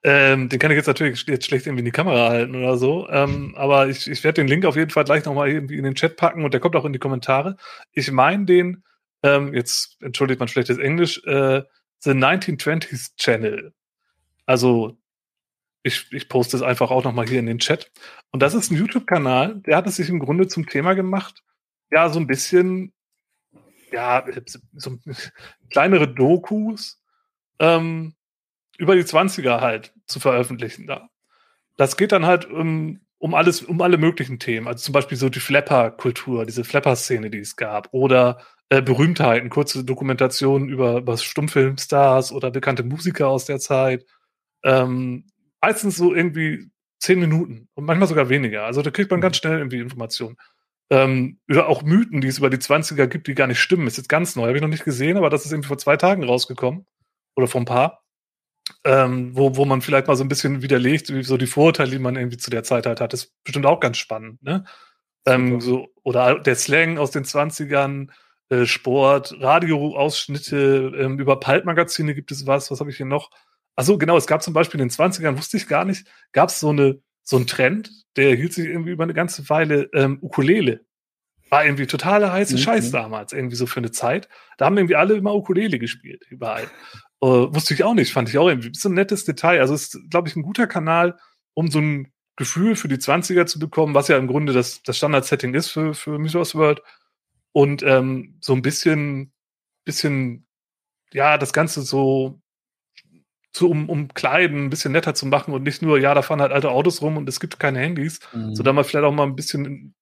Ähm, 0.01 0.47
den 0.47 0.59
kann 0.59 0.71
ich 0.71 0.77
jetzt 0.77 0.87
natürlich 0.87 1.25
jetzt 1.27 1.45
schlecht 1.45 1.65
irgendwie 1.65 1.81
in 1.81 1.85
die 1.85 1.91
Kamera 1.91 2.29
halten 2.29 2.55
oder 2.55 2.77
so. 2.77 3.09
Ähm, 3.09 3.53
aber 3.57 3.89
ich, 3.89 4.09
ich 4.09 4.23
werde 4.23 4.41
den 4.41 4.47
Link 4.47 4.65
auf 4.65 4.77
jeden 4.77 4.91
Fall 4.91 5.03
gleich 5.03 5.25
nochmal 5.25 5.49
irgendwie 5.49 5.77
in 5.77 5.83
den 5.83 5.95
Chat 5.95 6.15
packen 6.15 6.45
und 6.45 6.53
der 6.53 6.61
kommt 6.61 6.75
auch 6.75 6.85
in 6.85 6.93
die 6.93 6.99
Kommentare. 6.99 7.57
Ich 7.91 8.09
meine 8.11 8.45
den, 8.45 8.83
ähm, 9.23 9.53
jetzt 9.53 10.01
entschuldigt 10.01 10.39
man 10.39 10.47
schlechtes 10.47 10.77
Englisch, 10.77 11.21
äh, 11.25 11.63
The 12.01 12.11
1920s 12.11 13.17
Channel. 13.17 13.73
Also, 14.45 14.97
ich, 15.83 16.11
ich 16.13 16.29
poste 16.29 16.55
es 16.57 16.63
einfach 16.63 16.91
auch 16.91 17.03
nochmal 17.03 17.27
hier 17.27 17.39
in 17.39 17.45
den 17.45 17.59
Chat. 17.59 17.91
Und 18.31 18.41
das 18.41 18.53
ist 18.53 18.71
ein 18.71 18.77
YouTube-Kanal, 18.77 19.55
der 19.65 19.77
hat 19.77 19.87
es 19.87 19.97
sich 19.97 20.09
im 20.09 20.19
Grunde 20.19 20.47
zum 20.47 20.65
Thema 20.65 20.93
gemacht, 20.93 21.43
ja, 21.91 22.09
so 22.09 22.19
ein 22.19 22.27
bisschen, 22.27 22.93
ja, 23.91 24.25
so 24.73 24.97
kleinere 25.69 26.07
Dokus 26.07 27.01
ähm, 27.59 28.15
über 28.79 28.95
die 28.95 29.03
20er 29.03 29.61
halt 29.61 29.93
zu 30.07 30.19
veröffentlichen 30.19 30.87
da. 30.87 31.09
das 31.77 31.97
geht 31.97 32.11
dann 32.11 32.25
halt 32.25 32.45
um, 32.45 33.01
um 33.19 33.35
alles, 33.35 33.61
um 33.61 33.81
alle 33.81 33.97
möglichen 33.97 34.39
Themen. 34.39 34.67
Also 34.67 34.83
zum 34.85 34.93
Beispiel 34.93 35.17
so 35.17 35.29
die 35.29 35.41
Flapper-Kultur, 35.41 36.45
diese 36.45 36.63
Flapper-Szene, 36.63 37.29
die 37.29 37.39
es 37.39 37.57
gab. 37.57 37.89
Oder 37.91 38.39
äh, 38.69 38.81
Berühmtheiten, 38.81 39.49
kurze 39.49 39.83
Dokumentationen 39.83 40.69
über, 40.69 40.97
über 40.97 41.17
Stummfilmstars 41.17 42.31
oder 42.31 42.51
bekannte 42.51 42.83
Musiker 42.83 43.27
aus 43.27 43.45
der 43.45 43.59
Zeit. 43.59 44.05
Ähm, 44.63 45.25
meistens 45.61 45.97
so 45.97 46.13
irgendwie 46.13 46.69
zehn 46.99 47.19
Minuten 47.19 47.67
und 47.73 47.85
manchmal 47.85 48.07
sogar 48.07 48.29
weniger. 48.29 48.63
Also 48.63 48.81
da 48.81 48.91
kriegt 48.91 49.11
man 49.11 49.21
ganz 49.21 49.37
mhm. 49.37 49.39
schnell 49.39 49.57
irgendwie 49.59 49.79
Informationen. 49.79 50.37
Ähm, 50.89 51.39
oder 51.49 51.67
auch 51.67 51.83
Mythen, 51.83 52.21
die 52.21 52.27
es 52.29 52.39
über 52.39 52.49
die 52.49 52.57
20er 52.57 53.07
gibt, 53.07 53.27
die 53.27 53.35
gar 53.35 53.47
nicht 53.47 53.59
stimmen. 53.59 53.87
Ist 53.87 53.97
jetzt 53.97 54.09
ganz 54.09 54.35
neu, 54.35 54.47
habe 54.47 54.57
ich 54.57 54.61
noch 54.61 54.69
nicht 54.69 54.85
gesehen, 54.85 55.17
aber 55.17 55.29
das 55.29 55.45
ist 55.45 55.51
irgendwie 55.51 55.67
vor 55.67 55.77
zwei 55.77 55.97
Tagen 55.97 56.23
rausgekommen. 56.23 56.85
Oder 57.35 57.47
vor 57.47 57.61
ein 57.61 57.65
paar. 57.65 58.03
Ähm, 58.83 59.35
wo, 59.35 59.55
wo 59.55 59.65
man 59.65 59.81
vielleicht 59.81 60.07
mal 60.07 60.15
so 60.15 60.23
ein 60.23 60.29
bisschen 60.29 60.61
widerlegt, 60.61 61.13
wie 61.13 61.23
so 61.23 61.37
die 61.37 61.47
Vorurteile, 61.47 61.91
die 61.91 61.99
man 61.99 62.15
irgendwie 62.15 62.37
zu 62.37 62.49
der 62.49 62.63
Zeit 62.63 62.85
halt 62.85 63.01
hat. 63.01 63.13
Das 63.13 63.25
ist 63.25 63.43
bestimmt 63.43 63.65
auch 63.65 63.79
ganz 63.79 63.97
spannend, 63.97 64.41
ne? 64.43 64.65
Ähm, 65.25 65.59
so, 65.59 65.87
oder 66.03 66.39
der 66.39 66.55
Slang 66.55 66.97
aus 66.97 67.11
den 67.11 67.23
20ern, 67.25 68.09
äh, 68.49 68.65
Sport, 68.65 69.35
Radioausschnitte, 69.39 70.93
ähm, 70.97 71.19
über 71.19 71.39
Pulp-Magazine 71.39 72.15
gibt 72.15 72.31
es 72.31 72.47
was, 72.47 72.71
was 72.71 72.79
habe 72.79 72.89
ich 72.89 72.97
hier 72.97 73.05
noch? 73.05 73.29
Ach 73.75 73.83
so, 73.83 73.97
genau, 73.97 74.17
es 74.17 74.27
gab 74.27 74.41
zum 74.41 74.53
Beispiel 74.53 74.79
in 74.79 74.87
den 74.87 74.91
20ern, 74.93 75.37
wusste 75.37 75.57
ich 75.57 75.67
gar 75.67 75.85
nicht, 75.85 76.07
gab 76.31 76.49
es 76.49 76.59
so, 76.59 76.69
eine, 76.69 76.99
so 77.23 77.37
einen 77.37 77.47
Trend, 77.47 77.91
der 78.15 78.35
hielt 78.35 78.53
sich 78.53 78.65
irgendwie 78.65 78.91
über 78.91 79.03
eine 79.03 79.13
ganze 79.13 79.47
Weile, 79.49 79.89
ähm, 79.93 80.17
Ukulele. 80.21 80.81
War 81.49 81.65
irgendwie 81.65 81.87
totaler 81.87 82.31
heiße 82.31 82.55
mhm. 82.55 82.59
Scheiß 82.59 82.91
damals, 82.91 83.33
irgendwie 83.33 83.55
so 83.55 83.65
für 83.65 83.79
eine 83.79 83.91
Zeit. 83.91 84.29
Da 84.57 84.65
haben 84.65 84.77
irgendwie 84.77 84.95
alle 84.95 85.15
immer 85.15 85.33
Ukulele 85.33 85.79
gespielt, 85.79 86.25
überall. 86.29 86.67
Uh, 87.21 87.53
wusste 87.53 87.73
ich 87.73 87.83
auch 87.83 87.95
nicht, 87.95 88.13
fand 88.13 88.29
ich 88.29 88.37
auch 88.37 88.47
irgendwie 88.47 88.71
so 88.73 88.87
ein 88.87 88.95
nettes 88.95 89.25
Detail. 89.25 89.59
Also 89.59 89.73
ist, 89.73 89.99
glaube 90.09 90.29
ich, 90.29 90.35
ein 90.37 90.43
guter 90.43 90.67
Kanal, 90.67 91.17
um 91.53 91.69
so 91.69 91.79
ein 91.79 92.13
Gefühl 92.37 92.77
für 92.77 92.87
die 92.87 92.95
20er 92.95 93.45
zu 93.45 93.59
bekommen, 93.59 93.93
was 93.93 94.07
ja 94.07 94.17
im 94.17 94.27
Grunde 94.27 94.53
das, 94.53 94.81
das 94.83 94.95
Standard-Setting 94.95 95.53
ist 95.53 95.67
für, 95.67 95.93
für 95.93 96.17
Mythos 96.17 96.55
World. 96.55 96.81
Und 97.51 97.83
ähm, 97.83 98.37
so 98.39 98.53
ein 98.53 98.61
bisschen, 98.61 99.33
bisschen, 99.83 100.47
ja, 101.11 101.37
das 101.37 101.51
Ganze 101.51 101.81
so 101.81 102.39
zu 103.51 103.69
um, 103.69 103.89
umkleiden, 103.89 104.65
ein 104.65 104.69
bisschen 104.69 104.93
netter 104.93 105.13
zu 105.13 105.25
machen 105.25 105.53
und 105.53 105.63
nicht 105.63 105.81
nur, 105.81 105.99
ja, 105.99 106.13
da 106.13 106.21
fahren 106.21 106.39
halt 106.39 106.53
alte 106.53 106.69
Autos 106.69 107.01
rum 107.01 107.17
und 107.17 107.27
es 107.27 107.41
gibt 107.41 107.59
keine 107.59 107.79
Handys, 107.79 108.19
mhm. 108.31 108.55
sondern 108.55 108.75
mal 108.75 108.83
vielleicht 108.83 109.05
auch 109.05 109.11
mal 109.11 109.23
ein 109.23 109.35
bisschen 109.35 109.95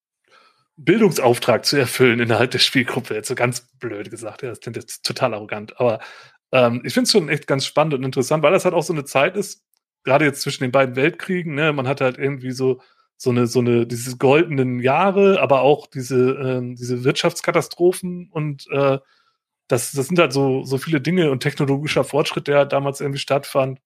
Bildungsauftrag 0.75 1.65
zu 1.65 1.77
erfüllen 1.77 2.19
innerhalb 2.19 2.51
der 2.51 2.60
Spielgruppe. 2.60 3.15
Jetzt 3.15 3.30
so 3.30 3.36
ganz 3.36 3.67
blöd 3.80 4.12
gesagt, 4.12 4.43
ja, 4.43 4.49
das 4.49 4.60
klingt 4.60 4.77
jetzt 4.77 5.03
total 5.03 5.34
arrogant. 5.34 5.80
Aber 5.80 5.99
ähm, 6.51 6.81
ich 6.86 6.93
finde 6.93 7.05
es 7.05 7.12
schon 7.12 7.29
echt 7.29 7.47
ganz 7.47 7.65
spannend 7.65 7.93
und 7.93 8.03
interessant, 8.03 8.43
weil 8.43 8.51
das 8.51 8.65
halt 8.65 8.75
auch 8.75 8.83
so 8.83 8.93
eine 8.93 9.05
Zeit 9.05 9.36
ist, 9.38 9.63
gerade 10.03 10.25
jetzt 10.25 10.41
zwischen 10.41 10.63
den 10.63 10.71
beiden 10.71 10.95
Weltkriegen, 10.95 11.55
ne, 11.55 11.73
man 11.73 11.88
hat 11.88 12.01
halt 12.01 12.17
irgendwie 12.17 12.51
so 12.51 12.81
so 13.17 13.31
eine, 13.31 13.47
so 13.47 13.60
eine, 13.60 13.88
diese 13.88 14.17
goldenen 14.17 14.79
Jahre, 14.79 15.41
aber 15.41 15.62
auch 15.62 15.88
diese, 15.88 16.31
äh, 16.38 16.75
diese 16.75 17.03
Wirtschaftskatastrophen 17.03 18.29
und 18.31 18.67
äh, 18.71 18.99
das, 19.67 19.91
das 19.91 20.07
sind 20.07 20.19
halt 20.19 20.33
so, 20.33 20.63
so 20.63 20.77
viele 20.77 21.01
Dinge 21.01 21.31
und 21.31 21.41
technologischer 21.41 22.03
Fortschritt, 22.03 22.47
der 22.47 22.65
damals 22.65 23.01
irgendwie 23.01 23.19
stattfand. 23.19 23.79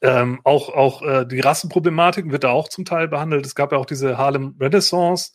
Ähm, 0.00 0.40
auch 0.44 0.70
auch 0.70 1.02
äh, 1.02 1.26
die 1.26 1.40
Rassenproblematik 1.40 2.30
wird 2.30 2.44
da 2.44 2.50
auch 2.50 2.68
zum 2.68 2.86
Teil 2.86 3.08
behandelt. 3.08 3.44
Es 3.44 3.54
gab 3.54 3.72
ja 3.72 3.78
auch 3.78 3.86
diese 3.86 4.16
Harlem 4.16 4.56
Renaissance, 4.58 5.32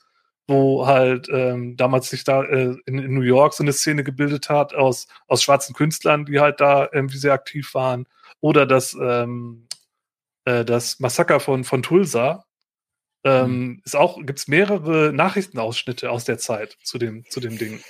wo 0.50 0.88
halt 0.88 1.30
ähm, 1.32 1.78
damals 1.78 2.10
sich 2.10 2.24
da 2.24 2.44
äh, 2.44 2.76
in, 2.86 3.00
in, 3.00 3.14
New 3.14 3.22
York 3.22 3.54
so 3.54 3.64
eine 3.64 3.74
Szene 3.74 4.04
gebildet 4.04 4.50
hat 4.50 4.74
aus, 4.74 5.08
aus 5.28 5.44
schwarzen 5.44 5.74
Künstlern, 5.74 6.26
die 6.26 6.40
halt 6.40 6.60
da 6.60 6.90
irgendwie 6.92 7.18
sehr 7.18 7.34
aktiv 7.34 7.74
waren. 7.74 8.08
Oder 8.42 8.66
das, 8.66 8.98
ähm, 9.00 9.68
äh, 10.46 10.66
das 10.66 11.00
Massaker 11.00 11.40
von, 11.40 11.64
von 11.64 11.84
Tulsa. 11.84 12.46
Ähm, 13.24 13.52
mhm. 13.52 13.82
ist 13.84 13.96
auch, 13.96 14.18
gibt 14.18 14.40
es 14.40 14.48
mehrere 14.48 15.12
Nachrichtenausschnitte 15.14 16.10
aus 16.10 16.24
der 16.24 16.38
Zeit 16.38 16.78
zu 16.84 16.98
dem, 16.98 17.26
zu 17.30 17.40
dem 17.40 17.58
Ding. 17.58 17.82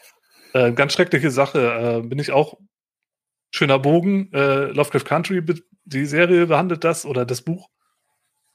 Äh, 0.54 0.72
ganz 0.74 0.94
schreckliche 0.94 1.32
Sache. 1.32 2.02
Äh, 2.04 2.08
bin 2.08 2.20
ich 2.20 2.32
auch 2.32 2.58
schöner 3.52 3.80
Bogen. 3.80 4.32
Äh, 4.34 4.66
Lovecraft 4.72 5.06
Country, 5.06 5.44
die 5.86 6.06
Serie 6.06 6.48
behandelt 6.48 6.84
das 6.84 7.06
oder 7.06 7.26
das 7.26 7.42
Buch. 7.42 7.70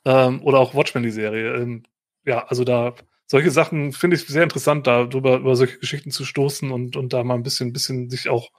Ähm, 0.04 0.42
oder 0.42 0.58
auch 0.58 0.74
Watchmen, 0.74 1.04
die 1.04 1.10
Serie. 1.10 1.54
Ähm, 1.54 1.84
ja, 2.24 2.44
also 2.46 2.64
da 2.64 2.94
solche 3.34 3.50
Sachen 3.50 3.90
finde 3.90 4.14
ich 4.14 4.24
sehr 4.28 4.44
interessant, 4.44 4.86
da 4.86 5.06
drüber 5.06 5.38
über 5.38 5.56
solche 5.56 5.80
Geschichten 5.80 6.12
zu 6.12 6.24
stoßen 6.24 6.70
und, 6.70 6.94
und 6.96 7.12
da 7.12 7.24
mal 7.24 7.34
ein 7.34 7.42
bisschen, 7.42 7.72
bisschen 7.72 8.08
sich 8.08 8.28
auch 8.28 8.52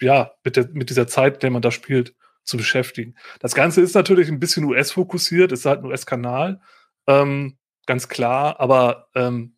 ja, 0.00 0.32
mit, 0.42 0.56
der, 0.56 0.70
mit 0.72 0.90
dieser 0.90 1.06
Zeit, 1.06 1.34
in 1.34 1.38
der 1.38 1.50
man 1.52 1.62
da 1.62 1.70
spielt, 1.70 2.12
zu 2.42 2.56
beschäftigen. 2.56 3.14
Das 3.38 3.54
Ganze 3.54 3.80
ist 3.80 3.94
natürlich 3.94 4.28
ein 4.28 4.40
bisschen 4.40 4.64
US-fokussiert, 4.64 5.52
ist 5.52 5.66
halt 5.66 5.84
ein 5.84 5.84
US-Kanal, 5.84 6.60
ähm, 7.06 7.58
ganz 7.86 8.08
klar, 8.08 8.58
aber 8.58 9.06
ähm, 9.14 9.54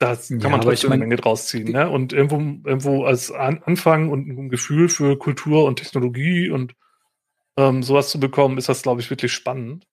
da 0.00 0.16
kann 0.16 0.40
ja, 0.40 0.48
man 0.48 0.60
trotzdem 0.60 0.72
ich 0.74 0.82
mein, 0.88 0.92
eine 0.94 1.04
Menge 1.06 1.22
draus 1.22 1.46
ziehen. 1.46 1.70
Ne? 1.70 1.88
Und 1.88 2.12
irgendwo, 2.12 2.38
irgendwo 2.68 3.04
als 3.04 3.30
An 3.30 3.62
Anfang 3.64 4.10
und 4.10 4.26
ein 4.26 4.48
Gefühl 4.48 4.88
für 4.88 5.16
Kultur 5.16 5.66
und 5.66 5.76
Technologie 5.76 6.50
und 6.50 6.74
ähm, 7.56 7.84
sowas 7.84 8.10
zu 8.10 8.18
bekommen, 8.18 8.58
ist 8.58 8.68
das, 8.68 8.82
glaube 8.82 9.02
ich, 9.02 9.08
wirklich 9.08 9.32
spannend. 9.32 9.86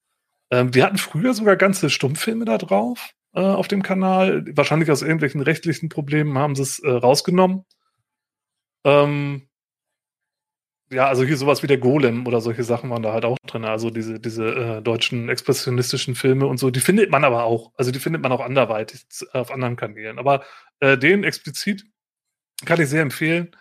Ähm, 0.50 0.74
wir 0.74 0.86
hatten 0.86 0.98
früher 0.98 1.36
sogar 1.36 1.56
ganze 1.56 1.92
Stummfilme 1.92 2.46
da 2.46 2.58
drauf 2.58 3.14
äh, 3.40 3.42
auf 3.42 3.68
dem 3.68 3.84
Kanal. 3.84 4.46
Wahrscheinlich 4.56 4.92
aus 4.92 5.02
irgendwelchen 5.02 5.42
rechtlichen 5.42 5.90
Problemen 5.90 6.38
haben 6.38 6.56
sie 6.56 6.64
es 6.64 6.80
äh, 6.80 6.90
rausgenommen. 6.90 7.66
Ähm, 8.86 9.50
ja, 10.92 11.08
also 11.08 11.24
hier 11.24 11.38
sowas 11.38 11.62
wie 11.62 11.68
der 11.68 11.78
Golem 11.78 12.26
oder 12.26 12.42
solche 12.42 12.64
Sachen 12.64 12.90
waren 12.90 13.04
da 13.04 13.14
halt 13.14 13.24
auch 13.24 13.38
drin. 13.46 13.64
Also 13.64 13.92
diese, 13.92 14.20
diese 14.20 14.46
äh, 14.78 14.82
deutschen 14.82 15.30
expressionistischen 15.30 16.16
Filme 16.16 16.48
und 16.48 16.58
so, 16.58 16.72
die 16.72 16.80
findet 16.80 17.12
man 17.12 17.24
aber 17.24 17.44
auch. 17.44 17.72
Also 17.78 17.92
die 17.92 18.00
findet 18.00 18.24
man 18.24 18.32
auch 18.32 18.42
anderweitig 18.42 19.06
auf 19.34 19.52
anderen 19.52 19.76
Kanälen. 19.76 20.20
Aber 20.20 20.44
äh, 20.80 20.98
den 20.98 21.24
explizit 21.24 21.86
kann 22.66 22.82
ich 22.82 22.90
sehr 22.90 23.04
empfehlen. 23.04 23.56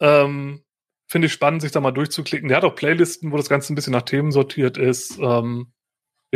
Ähm, 0.00 0.62
Finde 1.08 1.26
ich 1.26 1.32
spannend, 1.32 1.62
sich 1.62 1.72
da 1.72 1.80
mal 1.80 1.92
durchzuklicken. 1.92 2.48
Der 2.48 2.58
hat 2.58 2.64
auch 2.64 2.74
Playlisten, 2.74 3.32
wo 3.32 3.36
das 3.36 3.48
Ganze 3.48 3.72
ein 3.72 3.76
bisschen 3.76 3.92
nach 3.92 4.02
Themen 4.02 4.32
sortiert 4.32 4.76
ist. 4.76 5.18
Ähm, 5.18 5.72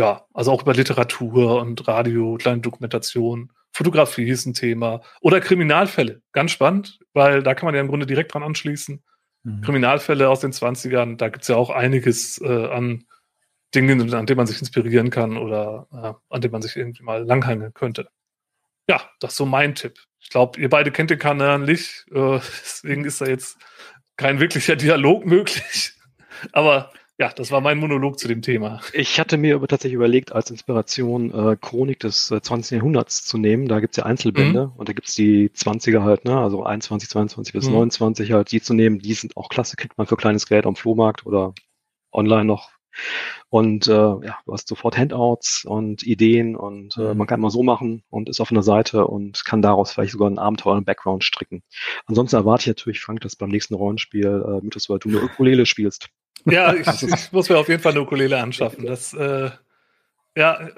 ja, 0.00 0.24
also 0.32 0.50
auch 0.50 0.62
über 0.62 0.72
Literatur 0.72 1.60
und 1.60 1.86
Radio, 1.86 2.38
kleine 2.38 2.62
Dokumentation. 2.62 3.52
Fotografie 3.70 4.28
ist 4.28 4.46
ein 4.46 4.54
Thema. 4.54 5.02
Oder 5.20 5.40
Kriminalfälle. 5.40 6.22
Ganz 6.32 6.52
spannend, 6.52 7.00
weil 7.12 7.42
da 7.42 7.54
kann 7.54 7.66
man 7.66 7.74
ja 7.74 7.82
im 7.82 7.88
Grunde 7.88 8.06
direkt 8.06 8.32
dran 8.32 8.42
anschließen. 8.42 9.02
Mhm. 9.42 9.60
Kriminalfälle 9.60 10.30
aus 10.30 10.40
den 10.40 10.52
20ern, 10.52 11.18
da 11.18 11.28
gibt 11.28 11.42
es 11.42 11.48
ja 11.48 11.56
auch 11.56 11.68
einiges 11.68 12.40
äh, 12.40 12.66
an 12.68 13.04
Dingen, 13.74 14.14
an 14.14 14.24
denen 14.24 14.38
man 14.38 14.46
sich 14.46 14.58
inspirieren 14.60 15.10
kann 15.10 15.36
oder 15.36 15.86
äh, 15.92 16.34
an 16.34 16.40
denen 16.40 16.52
man 16.52 16.62
sich 16.62 16.76
irgendwie 16.76 17.02
mal 17.02 17.22
langhangeln 17.22 17.74
könnte. 17.74 18.08
Ja, 18.88 19.02
das 19.20 19.32
ist 19.32 19.36
so 19.36 19.44
mein 19.44 19.74
Tipp. 19.74 19.98
Ich 20.18 20.30
glaube, 20.30 20.58
ihr 20.58 20.70
beide 20.70 20.90
kennt 20.90 21.10
den 21.10 21.18
Kanal 21.18 21.58
nicht, 21.58 22.06
äh, 22.10 22.40
deswegen 22.62 23.04
ist 23.04 23.20
da 23.20 23.26
jetzt 23.26 23.58
kein 24.16 24.40
wirklicher 24.40 24.76
Dialog 24.76 25.26
möglich. 25.26 25.92
Aber 26.52 26.90
ja, 27.20 27.28
das 27.28 27.50
war 27.50 27.60
mein 27.60 27.76
Monolog 27.76 28.18
zu 28.18 28.28
dem 28.28 28.40
Thema. 28.40 28.80
Ich 28.94 29.20
hatte 29.20 29.36
mir 29.36 29.56
aber 29.56 29.68
tatsächlich 29.68 29.96
überlegt, 29.96 30.32
als 30.32 30.50
Inspiration 30.50 31.30
äh, 31.30 31.54
Chronik 31.60 32.00
des 32.00 32.30
äh, 32.30 32.40
20. 32.40 32.78
Jahrhunderts 32.78 33.26
zu 33.26 33.36
nehmen. 33.36 33.68
Da 33.68 33.80
gibt's 33.80 33.98
ja 33.98 34.06
Einzelbände 34.06 34.68
mhm. 34.68 34.72
und 34.78 34.88
da 34.88 34.94
gibt's 34.94 35.16
die 35.16 35.50
20er 35.50 36.02
halt, 36.02 36.24
ne? 36.24 36.40
also 36.40 36.64
21, 36.64 37.10
22 37.10 37.52
bis 37.52 37.66
mhm. 37.66 37.74
29 37.74 38.32
halt, 38.32 38.50
die 38.50 38.62
zu 38.62 38.72
nehmen. 38.72 39.00
Die 39.00 39.12
sind 39.12 39.36
auch 39.36 39.50
klasse, 39.50 39.76
kriegt 39.76 39.98
man 39.98 40.06
für 40.06 40.16
kleines 40.16 40.46
Geld 40.46 40.64
am 40.64 40.76
Flohmarkt 40.76 41.26
oder 41.26 41.52
online 42.10 42.46
noch. 42.46 42.70
Und 43.50 43.86
äh, 43.86 43.92
ja, 43.92 44.38
du 44.46 44.52
hast 44.54 44.66
sofort 44.66 44.96
Handouts 44.96 45.66
und 45.66 46.02
Ideen 46.02 46.56
und 46.56 46.96
äh, 46.96 47.12
mhm. 47.12 47.18
man 47.18 47.26
kann 47.26 47.40
mal 47.40 47.50
so 47.50 47.62
machen 47.62 48.02
und 48.08 48.30
ist 48.30 48.40
auf 48.40 48.50
einer 48.50 48.62
Seite 48.62 49.06
und 49.06 49.44
kann 49.44 49.60
daraus 49.60 49.92
vielleicht 49.92 50.12
sogar 50.12 50.30
ein 50.30 50.38
Abenteuer 50.38 50.76
und 50.76 50.86
Background 50.86 51.22
stricken. 51.22 51.62
Ansonsten 52.06 52.36
erwarte 52.36 52.62
ich 52.62 52.68
natürlich, 52.68 53.00
Frank, 53.00 53.20
dass 53.20 53.36
beim 53.36 53.50
nächsten 53.50 53.74
Rollenspiel 53.74 54.24
äh, 54.24 54.64
Mythos 54.64 54.88
World 54.88 55.04
du 55.04 55.10
eine 55.10 55.22
Ukulele 55.22 55.66
spielst. 55.66 56.08
Ja, 56.44 56.74
ich, 56.74 57.02
ich, 57.02 57.32
muss 57.32 57.48
mir 57.48 57.58
auf 57.58 57.68
jeden 57.68 57.82
Fall 57.82 57.92
eine 57.92 58.02
Ukulele 58.02 58.40
anschaffen. 58.40 58.86
Das, 58.86 59.12
äh, 59.14 59.50
ja, 60.36 60.68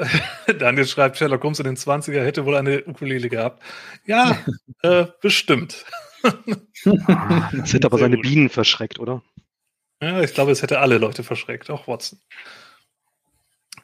Daniel 0.58 0.86
schreibt, 0.86 1.18
Sherlock 1.18 1.42
Holmes 1.42 1.60
in 1.60 1.66
den 1.66 1.76
20er 1.76 2.24
hätte 2.24 2.44
wohl 2.44 2.56
eine 2.56 2.84
Ukulele 2.84 3.28
gehabt. 3.28 3.62
Ja, 4.06 4.38
äh, 4.82 5.06
bestimmt. 5.20 5.84
das 6.22 7.72
hätte 7.72 7.86
aber 7.86 7.98
seine 7.98 8.16
gut. 8.16 8.24
Bienen 8.24 8.48
verschreckt, 8.48 8.98
oder? 8.98 9.22
Ja, 10.00 10.20
ich 10.20 10.34
glaube, 10.34 10.52
es 10.52 10.62
hätte 10.62 10.80
alle 10.80 10.98
Leute 10.98 11.22
verschreckt, 11.22 11.70
auch 11.70 11.86
Watson. 11.86 12.18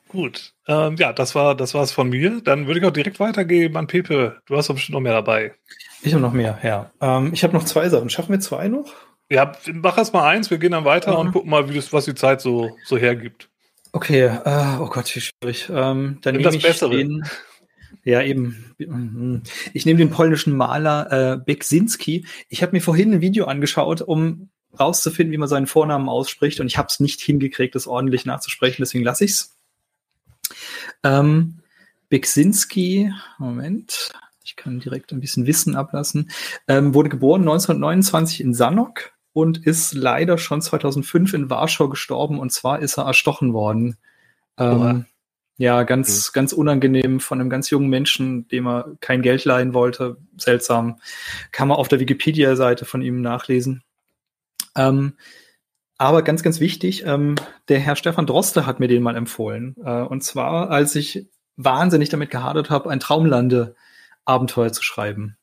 Gut, 0.09 0.55
ähm, 0.67 0.97
ja, 0.97 1.13
das 1.13 1.35
war 1.35 1.55
das 1.55 1.75
war's 1.75 1.93
von 1.93 2.09
mir. 2.09 2.41
Dann 2.41 2.67
würde 2.67 2.81
ich 2.81 2.87
auch 2.87 2.93
direkt 2.93 3.21
weitergeben 3.21 3.77
an 3.77 3.87
Pepe. 3.87 4.41
Du 4.47 4.57
hast 4.57 4.71
doch 4.71 4.75
bestimmt 4.75 4.95
noch 4.95 5.03
mehr 5.03 5.13
dabei. 5.13 5.55
Ich 6.01 6.15
habe 6.15 6.23
noch 6.23 6.33
mehr, 6.33 6.59
ja. 6.63 6.91
Ähm, 7.01 7.31
ich 7.35 7.45
habe 7.45 7.53
noch 7.53 7.65
zwei 7.65 7.89
Sachen. 7.91 8.09
Schaffen 8.09 8.33
wir 8.33 8.41
zwei 8.41 8.69
noch? 8.69 8.95
Ja, 9.31 9.53
mach 9.73 9.99
erst 9.99 10.15
mal 10.15 10.27
eins, 10.27 10.51
wir 10.51 10.59
gehen 10.59 10.73
dann 10.73 10.85
weiter 10.85 11.13
mhm. 11.13 11.19
und 11.19 11.33
gucken 11.33 11.51
mal, 11.51 11.69
wie 11.69 11.75
das, 11.75 11.93
was 11.93 12.07
die 12.07 12.15
Zeit 12.15 12.41
so, 12.41 12.77
so 12.85 12.97
hergibt. 12.97 13.49
Okay, 13.93 14.27
äh, 14.27 14.79
oh 14.81 14.87
Gott, 14.87 15.15
wie 15.15 15.21
schwierig. 15.21 15.69
Ähm, 15.71 16.19
dann 16.23 16.37
nehme 16.37 16.55
ich 16.55 16.63
Bessere. 16.63 16.97
den. 16.97 17.25
Ja, 18.05 18.23
eben. 18.23 18.75
Ich 19.73 19.87
nehme 19.87 19.99
den 19.99 20.11
polnischen 20.11 20.57
Maler 20.57 21.11
äh, 21.11 21.37
Beksinski. 21.37 22.27
Ich 22.49 22.63
habe 22.63 22.73
mir 22.73 22.81
vorhin 22.81 23.13
ein 23.13 23.21
Video 23.21 23.47
angeschaut, 23.47 24.03
um 24.03 24.49
rauszufinden, 24.79 25.33
wie 25.33 25.39
man 25.39 25.49
seinen 25.49 25.67
Vornamen 25.67 26.09
ausspricht, 26.09 26.61
und 26.61 26.67
ich 26.67 26.79
habe 26.79 26.89
es 26.89 27.01
nicht 27.01 27.21
hingekriegt, 27.21 27.75
das 27.75 27.87
ordentlich 27.87 28.25
nachzusprechen, 28.27 28.83
deswegen 28.83 29.05
lasse 29.05 29.25
ich's. 29.25 29.57
Ähm, 31.03 31.61
Beksinski, 32.09 33.13
Moment, 33.39 34.13
ich 34.45 34.57
kann 34.57 34.81
direkt 34.81 35.13
ein 35.13 35.21
bisschen 35.21 35.47
Wissen 35.47 35.75
ablassen, 35.75 36.31
ähm, 36.67 36.95
wurde 36.95 37.09
geboren 37.09 37.43
1929 37.43 38.41
in 38.41 38.55
Sanok 38.55 39.13
und 39.33 39.67
ist 39.67 39.95
leider 39.95 40.39
schon 40.39 40.61
2005 40.63 41.35
in 41.35 41.51
Warschau 41.51 41.89
gestorben 41.89 42.39
und 42.39 42.51
zwar 42.51 42.81
ist 42.81 42.99
er 42.99 43.05
erstochen 43.05 43.53
worden. 43.53 43.97
Ähm, 44.59 45.07
ja, 45.59 45.83
ganz, 45.83 46.29
mhm. 46.29 46.33
ganz 46.35 46.53
unangenehm 46.53 47.19
von 47.19 47.41
einem 47.41 47.51
ganz 47.51 47.69
jungen 47.71 47.89
Menschen, 47.89 48.47
dem 48.49 48.67
er 48.67 48.93
kein 49.01 49.23
Geld 49.23 49.45
leihen 49.45 49.75
wollte. 49.75 50.17
Seltsam. 50.37 51.01
Kann 51.51 51.67
man 51.67 51.77
auf 51.77 51.89
der 51.89 51.99
Wikipedia-Seite 51.99 52.85
von 52.85 53.03
ihm 53.03 53.21
nachlesen. 53.21 53.83
Ähm, 54.77 55.15
aber 55.99 56.23
ganz, 56.23 56.45
ganz 56.45 56.61
wichtig, 56.61 57.05
ähm, 57.05 57.35
der 57.69 57.81
Herr 57.81 57.97
Stefan 57.97 58.27
Droste 58.27 58.67
hat 58.67 58.79
mir 58.79 58.87
den 58.87 59.03
mal 59.03 59.17
empfohlen. 59.17 59.75
Äh, 59.85 60.03
und 60.03 60.23
zwar, 60.23 60.71
als 60.71 60.95
ich 60.95 61.27
wahnsinnig 61.57 62.09
damit 62.09 62.31
gehadert 62.31 62.71
habe, 62.71 62.89
ein 62.89 63.01
Traumlande-Abenteuer 63.01 64.73
zu 64.73 64.85
schreiben. 64.85 65.37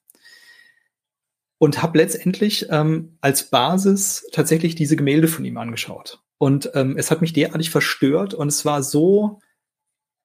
Und 1.65 1.81
habe 1.81 1.97
letztendlich 1.97 2.67
ähm, 2.69 3.17
als 3.21 3.49
Basis 3.49 4.27
tatsächlich 4.31 4.75
diese 4.75 4.95
Gemälde 4.95 5.27
von 5.27 5.43
ihm 5.45 5.57
angeschaut. 5.57 6.19
Und 6.37 6.69
ähm, 6.75 6.95
es 6.95 7.09
hat 7.09 7.21
mich 7.21 7.33
derartig 7.33 7.71
verstört 7.71 8.35
und 8.35 8.49
es 8.49 8.65
war 8.65 8.83
so 8.83 9.39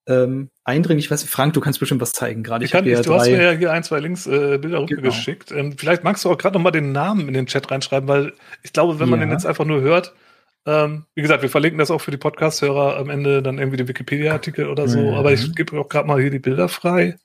ähm, 0.07 0.51
eindringlich. 0.65 1.11
Was, 1.11 1.25
Frank, 1.25 1.55
du 1.55 1.63
kannst 1.63 1.81
bestimmt 1.81 2.03
was 2.03 2.13
zeigen 2.13 2.43
gerade. 2.43 2.63
Ich, 2.63 2.69
ich 2.69 2.73
kann, 2.73 2.87
ich, 2.87 3.01
du 3.01 3.15
hast 3.15 3.27
mir 3.27 3.43
ja 3.43 3.53
hier 3.53 3.73
ein, 3.73 3.83
zwei 3.85 4.01
Links 4.01 4.27
äh, 4.27 4.59
Bilder. 4.59 4.85
Genau. 4.85 5.15
Ähm, 5.53 5.79
vielleicht 5.79 6.05
magst 6.05 6.27
du 6.27 6.31
auch 6.31 6.37
gerade 6.37 6.59
noch 6.59 6.63
mal 6.63 6.73
den 6.73 6.93
Namen 6.93 7.27
in 7.27 7.33
den 7.33 7.47
Chat 7.47 7.71
reinschreiben, 7.71 8.07
weil 8.07 8.35
ich 8.63 8.75
glaube, 8.75 9.01
wenn 9.01 9.09
man 9.09 9.21
den 9.21 9.31
jetzt 9.31 9.47
einfach 9.47 9.65
nur 9.65 9.81
hört, 9.81 10.13
ähm, 10.67 11.07
wie 11.15 11.23
gesagt, 11.23 11.41
wir 11.41 11.49
verlinken 11.49 11.79
das 11.79 11.91
auch 11.91 12.03
für 12.03 12.11
die 12.11 12.19
Podcast-Hörer 12.19 12.99
am 12.99 13.09
Ende 13.09 13.43
dann 13.43 13.57
irgendwie 13.57 13.79
den 13.79 13.89
Wikipedia-Artikel 13.89 14.69
oder 14.69 14.89
so. 14.89 15.01
Mhm. 15.01 15.15
Aber 15.15 15.33
ich 15.33 15.55
gebe 15.55 15.81
auch 15.81 15.89
gerade 15.89 16.07
mal 16.07 16.21
hier 16.21 16.31
die 16.31 16.39
Bilder 16.39 16.69
frei. 16.69 17.17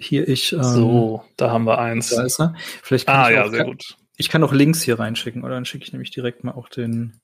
Hier 0.00 0.26
ich. 0.26 0.52
Ähm, 0.52 0.62
so, 0.62 1.24
da 1.36 1.50
haben 1.50 1.64
wir 1.64 1.78
eins. 1.78 2.10
Da 2.10 2.22
ist 2.22 2.40
er. 2.40 2.54
Vielleicht 2.82 3.06
kann 3.06 3.16
ah, 3.16 3.28
ich 3.28 3.36
ja, 3.36 3.44
auch, 3.44 3.50
sehr 3.50 3.64
gut. 3.64 3.96
Ich 4.16 4.28
kann 4.28 4.42
auch 4.42 4.52
Links 4.52 4.82
hier 4.82 4.98
reinschicken, 4.98 5.44
oder 5.44 5.54
dann 5.54 5.64
schicke 5.64 5.84
ich 5.84 5.92
nämlich 5.92 6.10
direkt 6.10 6.42
mal 6.42 6.52
auch 6.52 6.68
den. 6.68 7.20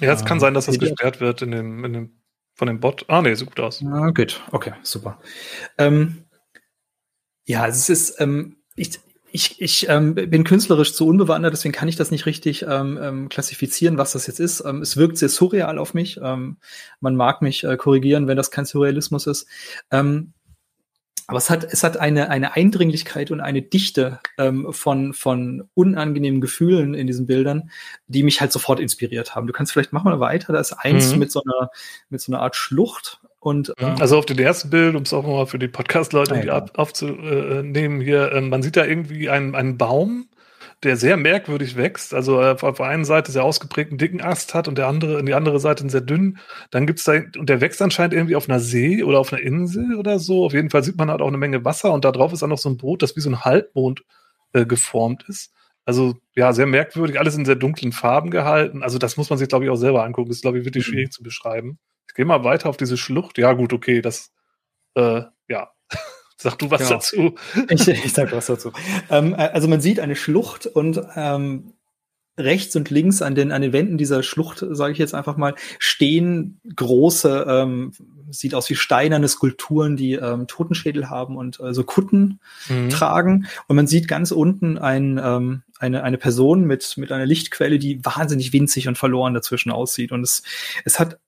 Ja, 0.00 0.12
es 0.12 0.22
äh, 0.22 0.24
kann 0.24 0.40
sein, 0.40 0.54
dass 0.54 0.66
das 0.66 0.78
gesperrt 0.78 1.20
wird 1.20 1.42
in 1.42 1.52
dem, 1.52 1.84
in 1.84 1.92
dem, 1.92 2.22
von 2.54 2.66
dem 2.66 2.80
Bot. 2.80 3.04
Ah, 3.08 3.22
nee, 3.22 3.34
sieht 3.34 3.48
gut 3.48 3.60
aus. 3.60 3.84
Ah, 3.84 4.10
gut, 4.10 4.42
okay, 4.50 4.72
super. 4.82 5.20
Ähm, 5.78 6.24
ja, 7.44 7.66
es 7.66 7.88
ist, 7.88 8.20
ähm, 8.20 8.56
ich, 8.74 8.98
ich, 9.30 9.60
ich 9.60 9.88
ähm, 9.88 10.14
bin 10.14 10.44
künstlerisch 10.44 10.94
zu 10.94 11.06
unbewandert, 11.06 11.52
deswegen 11.52 11.72
kann 11.72 11.88
ich 11.88 11.96
das 11.96 12.10
nicht 12.10 12.26
richtig 12.26 12.62
ähm, 12.68 12.98
ähm, 13.00 13.28
klassifizieren, 13.28 13.96
was 13.96 14.12
das 14.12 14.26
jetzt 14.26 14.40
ist. 14.40 14.62
Ähm, 14.64 14.82
es 14.82 14.96
wirkt 14.96 15.18
sehr 15.18 15.28
surreal 15.28 15.78
auf 15.78 15.94
mich. 15.94 16.20
Ähm, 16.22 16.58
man 17.00 17.16
mag 17.16 17.42
mich 17.42 17.64
äh, 17.64 17.76
korrigieren, 17.76 18.26
wenn 18.26 18.36
das 18.36 18.50
kein 18.50 18.64
Surrealismus 18.64 19.26
ist. 19.26 19.46
Aber 21.26 21.38
es 21.38 21.50
hat, 21.50 21.64
es 21.64 21.84
hat 21.84 21.96
eine, 21.96 22.30
eine 22.30 22.54
Eindringlichkeit 22.54 23.30
und 23.30 23.40
eine 23.40 23.62
Dichte 23.62 24.20
ähm, 24.38 24.72
von, 24.72 25.14
von 25.14 25.68
unangenehmen 25.74 26.40
Gefühlen 26.40 26.94
in 26.94 27.06
diesen 27.06 27.26
Bildern, 27.26 27.70
die 28.06 28.22
mich 28.22 28.40
halt 28.40 28.52
sofort 28.52 28.80
inspiriert 28.80 29.34
haben. 29.34 29.46
Du 29.46 29.52
kannst 29.52 29.72
vielleicht 29.72 29.92
machen 29.92 30.10
wir 30.10 30.20
weiter. 30.20 30.52
Da 30.52 30.60
ist 30.60 30.72
eins 30.72 31.12
mhm. 31.12 31.18
mit 31.18 31.32
so 31.32 31.42
einer, 31.42 31.70
mit 32.08 32.20
so 32.20 32.32
einer 32.32 32.42
Art 32.42 32.56
Schlucht 32.56 33.20
und, 33.42 33.72
ähm, 33.78 33.96
also 33.98 34.18
auf 34.18 34.26
dem 34.26 34.38
ersten 34.38 34.70
Bild, 34.70 34.94
um 34.94 35.02
es 35.02 35.12
auch 35.12 35.26
mal 35.26 35.46
für 35.46 35.58
die 35.58 35.66
Podcast-Leute 35.66 36.36
ja, 36.36 36.44
ja. 36.44 36.66
aufzunehmen, 36.74 38.00
hier, 38.00 38.30
ähm, 38.32 38.50
man 38.50 38.62
sieht 38.62 38.76
da 38.76 38.84
irgendwie 38.84 39.28
einen, 39.28 39.56
einen 39.56 39.76
Baum, 39.76 40.28
der 40.82 40.96
sehr 40.96 41.16
merkwürdig 41.16 41.76
wächst. 41.76 42.12
Also 42.12 42.40
äh, 42.40 42.56
auf 42.60 42.76
der 42.76 42.86
einen 42.86 43.04
Seite 43.04 43.30
sehr 43.30 43.44
ausgeprägten 43.44 43.98
dicken 43.98 44.20
Ast 44.20 44.54
hat 44.54 44.68
und 44.68 44.78
der 44.78 44.88
andere, 44.88 45.20
in 45.20 45.26
die 45.26 45.34
andere 45.34 45.60
Seite 45.60 45.82
einen 45.82 45.90
sehr 45.90 46.00
dünnen. 46.00 46.38
Dann 46.70 46.86
gibt's 46.86 47.04
da, 47.04 47.12
und 47.12 47.48
der 47.48 47.60
wächst 47.60 47.80
anscheinend 47.82 48.14
irgendwie 48.14 48.36
auf 48.36 48.48
einer 48.48 48.60
See 48.60 49.02
oder 49.02 49.20
auf 49.20 49.32
einer 49.32 49.42
Insel 49.42 49.96
oder 49.96 50.18
so. 50.18 50.44
Auf 50.44 50.54
jeden 50.54 50.70
Fall 50.70 50.82
sieht 50.82 50.96
man 50.96 51.10
halt 51.10 51.20
auch 51.20 51.28
eine 51.28 51.38
Menge 51.38 51.64
Wasser 51.64 51.92
und 51.92 52.04
da 52.04 52.10
drauf 52.12 52.32
ist 52.32 52.42
dann 52.42 52.50
noch 52.50 52.58
so 52.58 52.68
ein 52.68 52.78
Boot, 52.78 53.02
das 53.02 53.16
wie 53.16 53.20
so 53.20 53.30
ein 53.30 53.44
Halbmond 53.44 54.02
äh, 54.52 54.66
geformt 54.66 55.24
ist. 55.28 55.52
Also 55.84 56.16
ja, 56.34 56.52
sehr 56.52 56.66
merkwürdig, 56.66 57.18
alles 57.18 57.36
in 57.36 57.44
sehr 57.44 57.56
dunklen 57.56 57.92
Farben 57.92 58.30
gehalten. 58.30 58.82
Also 58.82 58.98
das 58.98 59.16
muss 59.16 59.30
man 59.30 59.38
sich, 59.38 59.48
glaube 59.48 59.64
ich, 59.64 59.70
auch 59.70 59.76
selber 59.76 60.04
angucken. 60.04 60.28
Das 60.28 60.38
ist, 60.38 60.42
glaube 60.42 60.58
ich, 60.58 60.64
wirklich 60.64 60.86
mhm. 60.86 60.92
schwierig 60.92 61.12
zu 61.12 61.22
beschreiben. 61.22 61.78
Ich 62.08 62.14
gehe 62.14 62.24
mal 62.24 62.44
weiter 62.44 62.68
auf 62.68 62.76
diese 62.76 62.96
Schlucht. 62.96 63.38
Ja, 63.38 63.52
gut, 63.52 63.72
okay, 63.72 64.00
das, 64.00 64.32
äh, 64.94 65.22
ja. 65.48 65.70
Sag 66.42 66.58
du 66.58 66.70
was 66.70 66.80
genau. 66.80 66.94
dazu. 66.94 67.34
Ich, 67.68 67.88
ich 67.88 68.12
sag 68.12 68.32
was 68.32 68.46
dazu. 68.46 68.72
Ähm, 69.10 69.34
äh, 69.34 69.48
also 69.48 69.68
man 69.68 69.80
sieht 69.80 70.00
eine 70.00 70.16
Schlucht 70.16 70.66
und 70.66 71.00
ähm, 71.16 71.74
rechts 72.38 72.74
und 72.76 72.90
links 72.90 73.20
an 73.20 73.34
den, 73.34 73.52
an 73.52 73.62
den 73.62 73.72
Wänden 73.72 73.98
dieser 73.98 74.22
Schlucht, 74.22 74.64
sage 74.70 74.92
ich 74.92 74.98
jetzt 74.98 75.14
einfach 75.14 75.36
mal, 75.36 75.54
stehen 75.78 76.60
große, 76.74 77.46
ähm, 77.48 77.92
sieht 78.30 78.54
aus 78.54 78.70
wie 78.70 78.74
steinerne 78.74 79.28
Skulpturen, 79.28 79.96
die 79.96 80.14
ähm, 80.14 80.46
Totenschädel 80.46 81.10
haben 81.10 81.36
und 81.36 81.60
äh, 81.60 81.74
so 81.74 81.84
Kutten 81.84 82.40
mhm. 82.68 82.88
tragen. 82.88 83.46
Und 83.68 83.76
man 83.76 83.86
sieht 83.86 84.08
ganz 84.08 84.30
unten 84.30 84.78
ein, 84.78 85.20
ähm, 85.22 85.62
eine, 85.78 86.02
eine 86.02 86.16
Person 86.16 86.64
mit, 86.64 86.96
mit 86.96 87.12
einer 87.12 87.26
Lichtquelle, 87.26 87.78
die 87.78 88.02
wahnsinnig 88.04 88.52
winzig 88.52 88.88
und 88.88 88.96
verloren 88.96 89.34
dazwischen 89.34 89.70
aussieht. 89.70 90.10
Und 90.10 90.22
es, 90.22 90.42
es 90.84 90.98
hat 90.98 91.18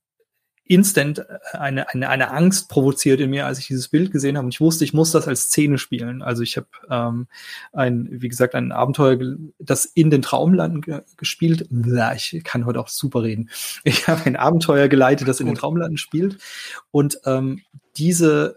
instant 0.66 1.26
eine, 1.52 1.88
eine, 1.90 2.08
eine 2.08 2.30
Angst 2.30 2.68
provoziert 2.68 3.20
in 3.20 3.30
mir, 3.30 3.46
als 3.46 3.58
ich 3.58 3.66
dieses 3.66 3.88
Bild 3.88 4.12
gesehen 4.12 4.36
habe. 4.36 4.46
Und 4.46 4.54
ich 4.54 4.60
wusste, 4.60 4.84
ich 4.84 4.94
muss 4.94 5.12
das 5.12 5.28
als 5.28 5.44
Szene 5.44 5.76
spielen. 5.76 6.22
Also 6.22 6.42
ich 6.42 6.56
habe 6.56 6.66
ähm, 6.90 7.26
ein, 7.72 8.08
wie 8.10 8.28
gesagt, 8.28 8.54
ein 8.54 8.72
Abenteuer, 8.72 9.18
das 9.58 9.84
in 9.84 10.10
den 10.10 10.22
Traumlanden 10.22 10.80
ge 10.80 11.02
gespielt. 11.16 11.68
Ich 12.16 12.44
kann 12.44 12.64
heute 12.64 12.80
auch 12.80 12.88
super 12.88 13.22
reden. 13.22 13.50
Ich 13.84 14.08
habe 14.08 14.24
ein 14.24 14.36
Abenteuer 14.36 14.88
geleitet, 14.88 15.28
das 15.28 15.40
in 15.40 15.46
den 15.46 15.54
Traumlanden 15.54 15.98
spielt. 15.98 16.38
Und 16.90 17.18
ähm, 17.26 17.60
diese 17.96 18.56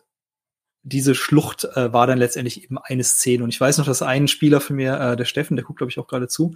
diese 0.88 1.15
Schlucht 1.15 1.65
äh, 1.76 1.91
war 1.91 2.08
dann 2.08 2.17
letztendlich 2.17 2.63
eben 2.63 2.78
eine 2.78 3.04
Szene. 3.04 3.43
Und 3.43 3.50
ich 3.50 3.60
weiß 3.60 3.78
noch, 3.78 3.86
dass 3.86 4.02
ein 4.02 4.28
Spieler 4.28 4.62
von 4.62 4.76
mir, 4.76 5.00
äh, 5.00 5.15
der 5.15 5.26
Steffen, 5.26 5.58
der 5.58 5.65
guckt, 5.65 5.80
glaube 5.80 5.91
ich, 5.91 6.00
auch 6.00 6.08
gerade 6.08 6.28
zu, 6.28 6.56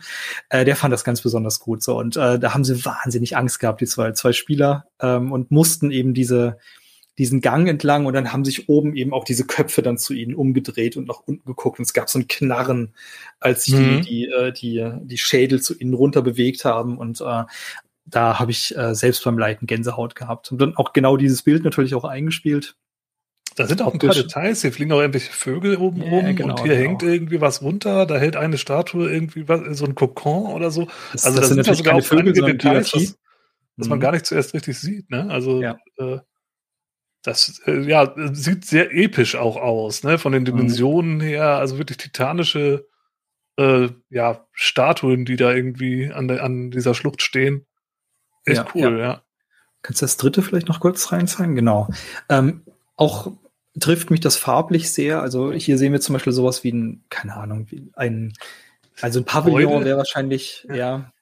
äh, 0.50 0.66
der 0.66 0.76
fand 0.76 0.94
das 0.94 1.04
ganz 1.04 1.22
besonders 1.22 1.60
gut. 1.60 1.84
So. 1.84 1.98
Und 1.98 2.16
äh, 2.18 2.40
da 2.40 2.54
haben 2.54 2.64
sie 2.64 2.86
wahnsinnig 2.86 3.36
Angst 3.36 3.60
gehabt, 3.60 3.82
die 3.82 3.86
zwei, 3.86 4.12
zwei 4.14 4.32
Spieler, 4.32 4.86
ähm, 5.00 5.32
und 5.32 5.52
mussten 5.52 5.92
eben 5.92 6.14
diese, 6.14 6.58
diesen 7.18 7.42
Gang 7.42 7.68
entlang 7.68 8.06
und 8.06 8.14
dann 8.14 8.32
haben 8.32 8.46
sich 8.46 8.70
oben 8.70 8.96
eben 8.96 9.14
auch 9.14 9.26
diese 9.26 9.46
Köpfe 9.46 9.82
dann 9.82 9.98
zu 9.98 10.14
ihnen 10.14 10.34
umgedreht 10.34 10.96
und 10.96 11.08
nach 11.08 11.20
unten 11.26 11.46
geguckt. 11.46 11.80
Und 11.80 11.86
es 11.86 11.94
gab 11.94 12.10
so 12.10 12.20
ein 12.20 12.28
Knarren, 12.28 12.94
als 13.40 13.66
sich 13.66 13.76
mhm. 13.76 14.02
die, 14.02 14.02
die, 14.02 14.28
äh, 14.28 14.52
die, 14.54 15.08
die 15.08 15.18
Schädel 15.18 15.62
zu 15.62 15.78
ihnen 15.78 15.94
runter 15.94 16.22
bewegt 16.22 16.64
haben. 16.64 16.98
Und 16.98 17.20
äh, 17.22 17.44
da 18.06 18.40
habe 18.40 18.52
ich 18.52 18.76
äh, 18.78 18.96
selbst 18.96 19.24
beim 19.24 19.38
Leiten 19.38 19.68
Gänsehaut 19.68 20.16
gehabt. 20.16 20.52
Und 20.52 20.62
dann 20.62 20.76
auch 20.78 20.94
genau 20.94 21.18
dieses 21.18 21.44
Bild 21.44 21.64
natürlich 21.64 21.96
auch 21.96 22.06
eingespielt. 22.06 22.76
Da 23.56 23.68
sind 23.68 23.82
auch 23.82 23.94
ein 23.94 24.00
paar 24.00 24.14
Details. 24.14 24.62
Hier 24.62 24.72
fliegen 24.72 24.92
auch 24.94 25.00
irgendwelche 25.00 25.32
Vögel 25.32 25.78
oben 25.78 26.04
ja, 26.04 26.10
rum 26.10 26.36
genau, 26.36 26.52
und 26.52 26.64
hier 26.64 26.76
genau. 26.76 26.90
hängt 26.90 27.04
irgendwie 27.04 27.42
was 27.42 27.62
runter. 27.62 28.06
Da 28.06 28.18
hält 28.18 28.36
eine 28.36 28.58
Statue 28.58 29.12
irgendwie 29.12 29.48
was, 29.48 29.78
so 29.78 29.86
ein 29.86 29.96
Kokon 29.96 30.54
oder 30.54 30.72
so. 30.72 30.88
Das, 31.12 31.26
also 31.26 31.40
das, 31.40 31.50
das 31.50 31.56
sind 31.56 31.68
da 31.68 31.74
sogar 31.74 31.96
auch 31.96 32.04
Vögel, 32.04 32.34
Details, 32.34 32.94
was, 32.94 33.18
was 33.76 33.90
man 33.90 34.00
mhm. 34.00 34.02
gar 34.02 34.12
nicht 34.14 34.26
zuerst 34.26 34.54
richtig 34.54 34.80
sieht. 34.80 35.10
Ne? 35.10 35.30
Also 35.30 35.62
ja. 35.62 35.78
äh, 35.98 36.20
das 37.24 37.62
äh, 37.66 37.82
ja, 37.82 38.14
sieht 38.32 38.66
sehr 38.66 38.94
episch 38.94 39.36
auch 39.36 39.58
aus, 39.58 40.04
ne? 40.04 40.18
Von 40.18 40.32
den 40.32 40.44
mhm. 40.44 40.46
Dimensionen 40.46 41.16
mhm. 41.16 41.22
her. 41.22 41.58
Also 41.58 41.78
wirklich 41.78 41.98
titanische 41.98 42.88
äh, 43.58 43.90
ja, 44.10 44.46
Statuen, 44.54 45.26
die 45.26 45.36
da 45.36 45.54
irgendwie 45.54 46.12
an, 46.12 46.28
der, 46.28 46.44
an 46.44 46.72
dieser 46.72 46.94
Schlucht 46.94 47.22
stehen. 47.22 47.68
Echt 48.46 48.58
ja, 48.58 48.68
cool, 48.74 49.00
ja. 49.00 49.22
Kannst 49.82 50.02
du 50.02 50.06
das 50.06 50.18
dritte 50.18 50.42
vielleicht 50.42 50.68
noch 50.68 50.80
kurz 50.80 51.12
reinzeigen? 51.12 51.56
Genau. 51.56 51.90
Ähm, 52.30 52.64
auch 52.96 53.32
trifft 53.80 54.12
mich 54.12 54.20
das 54.20 54.38
farblich 54.38 54.92
sehr. 54.92 55.22
Also 55.22 55.52
hier 55.52 55.78
sehen 55.78 55.94
wir 55.94 56.02
zum 56.02 56.14
Beispiel 56.14 56.34
sowas 56.34 56.64
wie 56.64 56.72
ein, 56.72 57.04
keine 57.10 57.36
Ahnung, 57.36 57.68
wie 57.70 57.90
ein, 57.94 58.34
also 59.02 59.20
ein 59.20 59.26
Pavillon 59.26 59.86
wäre 59.86 59.98
wahrscheinlich, 59.98 60.66
ja. 60.70 60.76
ja. 60.76 61.14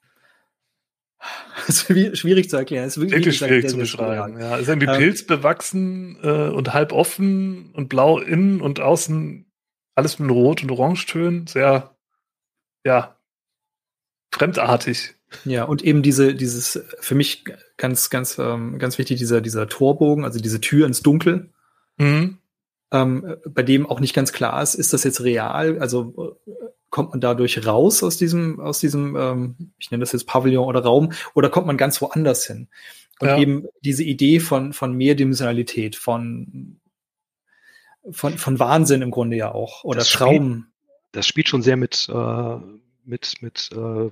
Das 1.68 1.84
ist 1.90 2.18
schwierig 2.18 2.50
zu 2.50 2.58
erklären. 2.58 2.86
Das 2.86 2.98
ist 2.98 3.02
wirklich, 3.02 3.20
wirklich 3.20 3.38
schwierig 3.38 3.70
zu 3.70 3.78
beschreiben. 3.78 4.40
Ja, 4.40 4.56
ist 4.56 4.70
irgendwie 4.70 4.88
ähm, 4.88 4.98
pilzbewachsen 4.98 6.18
äh, 6.24 6.50
und 6.50 6.74
halb 6.74 6.94
offen 6.94 7.72
und 7.74 7.90
blau 7.90 8.20
innen 8.20 8.62
und 8.62 8.80
außen 8.80 9.46
alles 9.96 10.18
mit 10.18 10.32
Rot 10.32 10.64
und 10.64 10.72
Orangetönen. 10.72 11.46
Sehr, 11.46 11.96
ja, 12.86 13.18
fremdartig. 14.32 15.16
Ja, 15.46 15.66
und 15.66 15.84
eben 15.84 16.02
diese, 16.02 16.34
dieses, 16.34 16.82
für 17.00 17.16
mich 17.16 17.44
ganz, 17.78 18.10
ganz, 18.10 18.40
ähm, 18.40 18.80
ganz 18.80 18.98
wichtig, 18.98 19.20
dieser, 19.20 19.42
dieser 19.42 19.68
Torbogen, 19.68 20.24
also 20.24 20.40
diese 20.40 20.62
Tür 20.62 20.88
ins 20.88 21.02
Dunkel. 21.02 21.52
Mhm. 22.00 22.38
Ähm, 22.92 23.36
bei 23.46 23.62
dem 23.62 23.86
auch 23.86 24.00
nicht 24.00 24.16
ganz 24.16 24.34
klar 24.34 24.64
ist, 24.64 24.74
ist 24.74 24.94
das 24.94 25.04
jetzt 25.04 25.22
real? 25.22 25.78
Also 25.80 26.36
äh, 26.48 26.52
kommt 26.90 27.12
man 27.12 27.22
dadurch 27.22 27.66
raus 27.68 28.02
aus 28.02 28.18
diesem, 28.18 28.60
aus 28.60 28.80
diesem, 28.80 29.16
ähm, 29.16 29.74
ich 29.78 29.92
nenne 29.92 30.02
das 30.02 30.12
jetzt 30.12 30.26
Pavillon 30.26 30.66
oder 30.66 30.82
Raum, 30.82 31.12
oder 31.36 31.50
kommt 31.50 31.68
man 31.68 31.78
ganz 31.78 32.02
woanders 32.02 32.48
hin? 32.48 32.68
Und 33.20 33.28
ja. 33.28 33.38
eben 33.38 33.68
diese 33.82 34.04
Idee 34.04 34.40
von, 34.40 34.74
von 34.74 34.94
Mehrdimensionalität, 34.94 35.96
von, 35.96 36.80
von, 38.10 38.38
von 38.38 38.60
Wahnsinn 38.60 39.02
im 39.02 39.12
Grunde 39.12 39.38
ja 39.38 39.52
auch, 39.52 39.84
oder 39.84 40.00
das 40.00 40.10
Traum. 40.10 40.34
Spielt, 40.34 40.66
das 41.12 41.28
spielt 41.28 41.50
schon 41.50 41.62
sehr 41.62 41.78
mit, 41.78 42.10
äh, 42.12 42.58
mit, 43.04 43.42
mit 43.42 43.70
äh, 43.74 44.10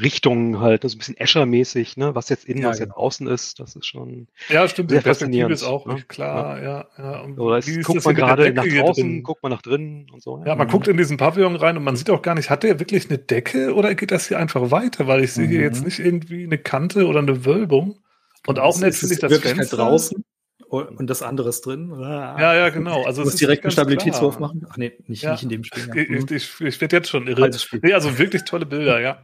Richtungen 0.00 0.60
halt, 0.60 0.82
so 0.82 0.88
ein 0.94 0.98
bisschen 0.98 1.16
Escher-mäßig, 1.16 1.96
ne? 1.96 2.14
was 2.14 2.28
jetzt 2.28 2.44
innen, 2.46 2.62
Ja, 2.62 2.68
was 2.70 2.78
jetzt 2.78 2.88
genau. 2.88 2.96
außen 3.00 3.26
ist, 3.28 3.60
das 3.60 3.76
ist 3.76 3.86
schon 3.86 4.26
Ja, 4.48 4.66
stimmt, 4.68 4.90
sehr 4.90 5.00
die 5.00 5.04
Perspektive 5.04 5.48
faszinierend. 5.48 5.52
ist 5.54 5.62
auch 5.64 5.86
ne? 5.86 5.94
nicht 5.94 6.08
klar, 6.08 6.62
ja. 6.62 6.86
ja. 6.98 7.20
Und 7.20 7.38
Oder 7.38 7.58
ist 7.58 7.66
guckt 7.84 7.98
das 7.98 8.04
man 8.04 8.16
hier 8.16 8.24
gerade 8.24 8.52
nach 8.52 8.62
Decke 8.64 8.74
hier 8.74 8.82
draußen, 8.84 9.22
guckt 9.22 9.42
man 9.42 9.52
nach 9.52 9.62
drinnen 9.62 10.06
und 10.12 10.22
so. 10.22 10.42
Ja, 10.44 10.54
man 10.56 10.66
Mhm. 10.66 10.70
guckt 10.72 10.88
in 10.88 10.96
diesen 10.96 11.16
Pavillon 11.16 11.56
rein 11.56 11.76
und 11.76 11.84
man 11.84 11.96
sieht 11.96 12.10
auch 12.10 12.22
gar 12.22 12.34
nicht, 12.34 12.50
hat 12.50 12.62
der 12.62 12.78
wirklich 12.80 13.08
eine 13.08 13.18
Decke 13.18 13.74
oder 13.74 13.94
geht 13.94 14.10
das 14.10 14.28
hier 14.28 14.38
einfach 14.38 14.70
weiter? 14.70 15.06
Weil 15.06 15.22
ich 15.24 15.32
sehe 15.32 15.46
hier 15.46 15.58
Mhm. 15.58 15.64
jetzt 15.64 15.84
nicht 15.84 15.98
irgendwie 15.98 16.44
eine 16.44 16.58
Kante 16.58 17.06
oder 17.06 17.20
eine 17.20 17.44
Wölbung. 17.44 17.98
Und 18.46 18.58
auch 18.58 18.74
Es 18.74 18.80
nett 18.80 18.90
ist 18.90 19.00
finde 19.00 19.14
ich 19.14 19.20
das 19.20 19.38
Fenster. 19.38 19.76
draußen 19.76 20.24
und 20.68 21.08
das 21.08 21.22
andere 21.22 21.48
ist 21.48 21.62
drin. 21.66 21.92
Ja, 21.98 22.54
ja, 22.54 22.68
genau. 22.70 23.04
Also 23.04 23.22
Du 23.22 23.26
musst 23.28 23.40
direkt 23.40 23.62
einen 23.64 23.68
nicht 23.68 23.74
Stabilitätswurf 23.74 24.38
machen. 24.40 24.66
Ach 24.68 24.76
nee, 24.76 24.92
nicht, 25.06 25.22
Ja. 25.22 25.32
nicht 25.32 25.42
in 25.44 25.48
dem 25.48 25.64
Spiel. 25.64 25.86
Ja. 25.88 25.94
Ich, 25.94 26.08
Mhm. 26.08 26.26
ich, 26.36 26.60
ich, 26.60 26.80
werde 26.80 26.96
jetzt 26.96 27.08
schon 27.08 27.26
irre. 27.28 27.52
Spiel. 27.52 27.80
Nee, 27.82 27.92
also 27.92 28.18
wirklich 28.18 28.42
tolle 28.44 28.66
Bilder, 28.66 29.00
ja. 29.00 29.18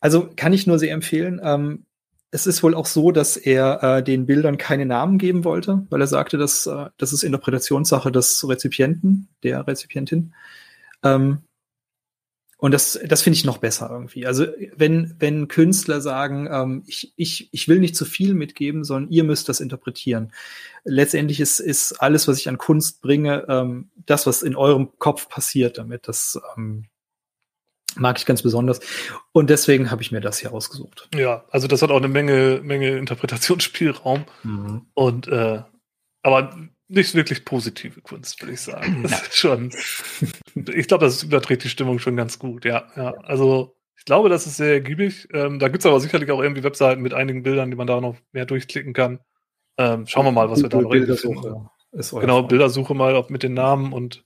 Also 0.00 0.30
kann 0.36 0.52
ich 0.52 0.66
nur 0.66 0.78
sehr 0.78 0.92
empfehlen. 0.92 1.40
Ähm, 1.42 1.84
es 2.30 2.46
ist 2.46 2.62
wohl 2.62 2.74
auch 2.74 2.86
so, 2.86 3.10
dass 3.10 3.36
er 3.36 3.82
äh, 3.82 4.02
den 4.02 4.26
Bildern 4.26 4.58
keine 4.58 4.84
Namen 4.84 5.18
geben 5.18 5.44
wollte, 5.44 5.86
weil 5.90 6.00
er 6.00 6.06
sagte, 6.06 6.36
dass 6.36 6.66
äh, 6.66 6.86
das 6.98 7.12
ist 7.12 7.22
Interpretationssache 7.22 8.12
des 8.12 8.46
Rezipienten, 8.46 9.28
der 9.42 9.66
Rezipientin. 9.66 10.34
Ähm, 11.02 11.38
und 12.60 12.72
das, 12.72 12.98
das 13.06 13.22
finde 13.22 13.36
ich 13.36 13.44
noch 13.44 13.58
besser 13.58 13.88
irgendwie. 13.88 14.26
Also 14.26 14.46
wenn, 14.74 15.14
wenn 15.20 15.46
Künstler 15.46 16.00
sagen, 16.00 16.48
ähm, 16.50 16.82
ich, 16.86 17.12
ich, 17.14 17.48
ich 17.52 17.68
will 17.68 17.78
nicht 17.78 17.94
zu 17.94 18.04
viel 18.04 18.34
mitgeben, 18.34 18.82
sondern 18.82 19.12
ihr 19.12 19.22
müsst 19.22 19.48
das 19.48 19.60
interpretieren. 19.60 20.32
Letztendlich 20.84 21.38
ist, 21.38 21.60
ist 21.60 21.92
alles, 21.92 22.26
was 22.26 22.38
ich 22.38 22.48
an 22.48 22.58
Kunst 22.58 23.00
bringe, 23.00 23.46
ähm, 23.48 23.90
das, 24.06 24.26
was 24.26 24.42
in 24.42 24.56
eurem 24.56 24.98
Kopf 24.98 25.28
passiert 25.28 25.78
damit. 25.78 26.08
Das 26.08 26.38
ähm, 26.56 26.86
mag 27.98 28.18
ich 28.18 28.26
ganz 28.26 28.42
besonders. 28.42 28.80
Und 29.32 29.50
deswegen 29.50 29.90
habe 29.90 30.02
ich 30.02 30.12
mir 30.12 30.20
das 30.20 30.38
hier 30.38 30.52
ausgesucht. 30.52 31.08
Ja, 31.14 31.44
also 31.50 31.68
das 31.68 31.82
hat 31.82 31.90
auch 31.90 31.96
eine 31.96 32.08
Menge, 32.08 32.60
Menge 32.62 32.96
Interpretationsspielraum 32.96 34.24
und 34.94 35.28
äh, 35.28 35.62
aber 36.22 36.56
nicht 36.88 37.14
wirklich 37.14 37.44
positive 37.44 38.00
Kunst, 38.00 38.40
würde 38.42 38.54
ich 38.54 38.60
sagen. 38.60 39.02
Das 39.02 39.22
ist 39.22 39.36
schon, 39.36 39.70
ich 40.54 40.88
glaube, 40.88 41.04
das 41.04 41.22
überträgt 41.22 41.64
die 41.64 41.68
Stimmung 41.68 41.98
schon 41.98 42.16
ganz 42.16 42.38
gut, 42.38 42.64
ja. 42.64 42.86
ja. 42.96 43.14
Also 43.22 43.76
ich 43.96 44.04
glaube, 44.04 44.28
das 44.28 44.46
ist 44.46 44.56
sehr 44.56 44.72
ergiebig. 44.72 45.28
Ähm, 45.32 45.58
da 45.58 45.68
gibt 45.68 45.80
es 45.80 45.86
aber 45.86 46.00
sicherlich 46.00 46.30
auch 46.30 46.40
irgendwie 46.40 46.62
Webseiten 46.62 47.02
mit 47.02 47.12
einigen 47.12 47.42
Bildern, 47.42 47.70
die 47.70 47.76
man 47.76 47.86
da 47.86 48.00
noch 48.00 48.16
mehr 48.32 48.46
durchklicken 48.46 48.94
kann. 48.94 49.20
Ähm, 49.76 50.06
schauen 50.06 50.24
wir 50.24 50.32
mal, 50.32 50.50
was 50.50 50.62
wir 50.62 50.68
da 50.68 50.80
noch. 50.80 50.90
Bildersuche 50.90 51.68
Genau, 51.92 52.02
Freund. 52.02 52.48
Bildersuche 52.48 52.94
mal 52.94 53.16
auch 53.16 53.30
mit 53.30 53.42
den 53.42 53.54
Namen 53.54 53.92
und 53.92 54.24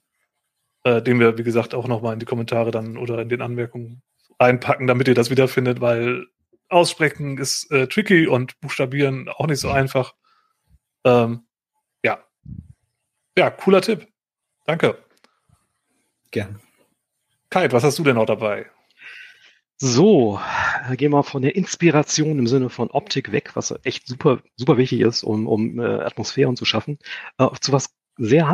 äh, 0.85 1.03
den 1.03 1.20
wir, 1.20 1.39
wie 1.39 1.43
gesagt, 1.43 1.74
auch 1.74 1.87
nochmal 1.87 2.14
in 2.14 2.18
die 2.18 2.26
Kommentare 2.26 2.70
dann 2.70 2.97
oder 2.97 3.20
in 3.20 3.28
den 3.28 3.43
Anmerkungen 3.43 4.03
reinpacken, 4.41 4.87
damit 4.87 5.09
ihr 5.09 5.14
das 5.14 5.30
wiederfindet, 5.30 5.80
weil 5.80 6.26
aussprechen 6.68 7.39
ist 7.39 7.70
äh, 7.70 7.87
tricky 7.87 8.26
und 8.26 8.59
buchstabieren 8.61 9.28
auch 9.28 9.47
nicht 9.47 9.61
so 9.61 9.70
einfach. 9.70 10.14
Ähm, 11.05 11.47
ja. 12.03 12.24
Ja, 13.37 13.51
cooler 13.51 13.83
Tipp. 13.83 14.09
Danke. 14.66 14.99
Gern. 16.30 16.61
Kite, 17.51 17.72
was 17.72 17.85
hast 17.85 17.99
du 17.99 18.05
denn 18.05 18.16
noch 18.16 18.26
dabei? 18.26 18.66
So, 19.76 20.41
da 20.89 20.95
gehen 20.95 21.11
wir 21.11 21.24
von 21.24 21.43
der 21.43 21.57
Inspiration 21.57 22.39
im 22.39 22.47
Sinne 22.47 22.70
von 22.70 22.91
Optik 22.91 23.33
weg, 23.33 23.51
was 23.55 23.74
echt 23.83 24.07
super, 24.07 24.41
super 24.57 24.76
wichtig 24.76 25.01
ist, 25.01 25.24
um, 25.24 25.47
um 25.47 25.80
äh, 25.80 25.85
Atmosphären 25.85 26.57
zu 26.57 26.64
schaffen, 26.64 26.99
äh, 27.39 27.49
zu 27.61 27.72
was 27.72 27.93
sehr 28.16 28.47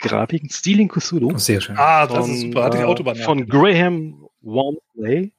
handgrafigen, 0.00 0.50
Stealing 0.50 0.88
Cthulhu. 0.88 1.38
Sehr 1.38 1.60
schön. 1.60 1.76
Ah, 1.78 2.06
das 2.06 2.28
ist 2.28 2.40
super. 2.40 2.64
Hatte 2.64 2.78
ich 2.78 2.82
äh, 2.82 2.86
Autobahn. 2.86 3.16
Von 3.16 3.46
Graham 3.46 4.28
Wormsley. 4.42 5.32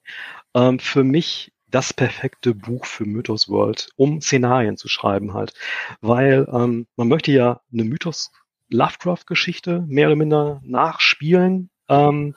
Ähm, 0.54 0.80
für 0.80 1.04
mich 1.04 1.52
das 1.70 1.94
perfekte 1.94 2.54
Buch 2.54 2.86
für 2.86 3.06
Mythos 3.06 3.48
World, 3.48 3.90
um 3.96 4.22
Szenarien 4.22 4.78
zu 4.78 4.90
schreiben 4.90 5.34
halt. 5.34 5.54
Weil 6.02 6.48
ähm, 6.52 6.88
man 6.98 7.08
möchte 7.08 7.32
ja 7.32 7.62
eine 7.72 7.84
Mythos 7.84 8.32
Lovecraft-Geschichte 8.70 9.84
mehr 9.88 10.08
oder 10.08 10.16
minder 10.16 10.62
nachspielen. 10.64 11.70
Ähm, 11.90 12.36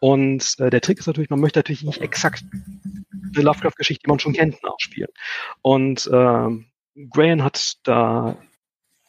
und 0.00 0.56
äh, 0.58 0.70
der 0.70 0.80
Trick 0.80 0.98
ist 0.98 1.06
natürlich, 1.06 1.30
man 1.30 1.40
möchte 1.40 1.60
natürlich 1.60 1.84
nicht 1.84 2.00
exakt 2.00 2.44
eine 2.52 3.42
Lovecraft-Geschichte, 3.42 4.02
die 4.04 4.10
man 4.10 4.18
schon 4.18 4.32
kennt, 4.32 4.62
nachspielen. 4.62 5.10
Und 5.62 6.10
ähm, 6.12 6.66
Graham 7.10 7.44
hat 7.44 7.74
da 7.84 8.36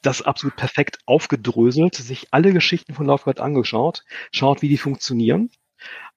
das 0.03 0.21
absolut 0.21 0.55
perfekt 0.55 0.99
aufgedröselt, 1.05 1.95
sich 1.95 2.27
alle 2.31 2.53
Geschichten 2.53 2.93
von 2.93 3.07
Lovecraft 3.07 3.41
angeschaut, 3.41 4.03
schaut, 4.31 4.61
wie 4.61 4.69
die 4.69 4.77
funktionieren. 4.77 5.49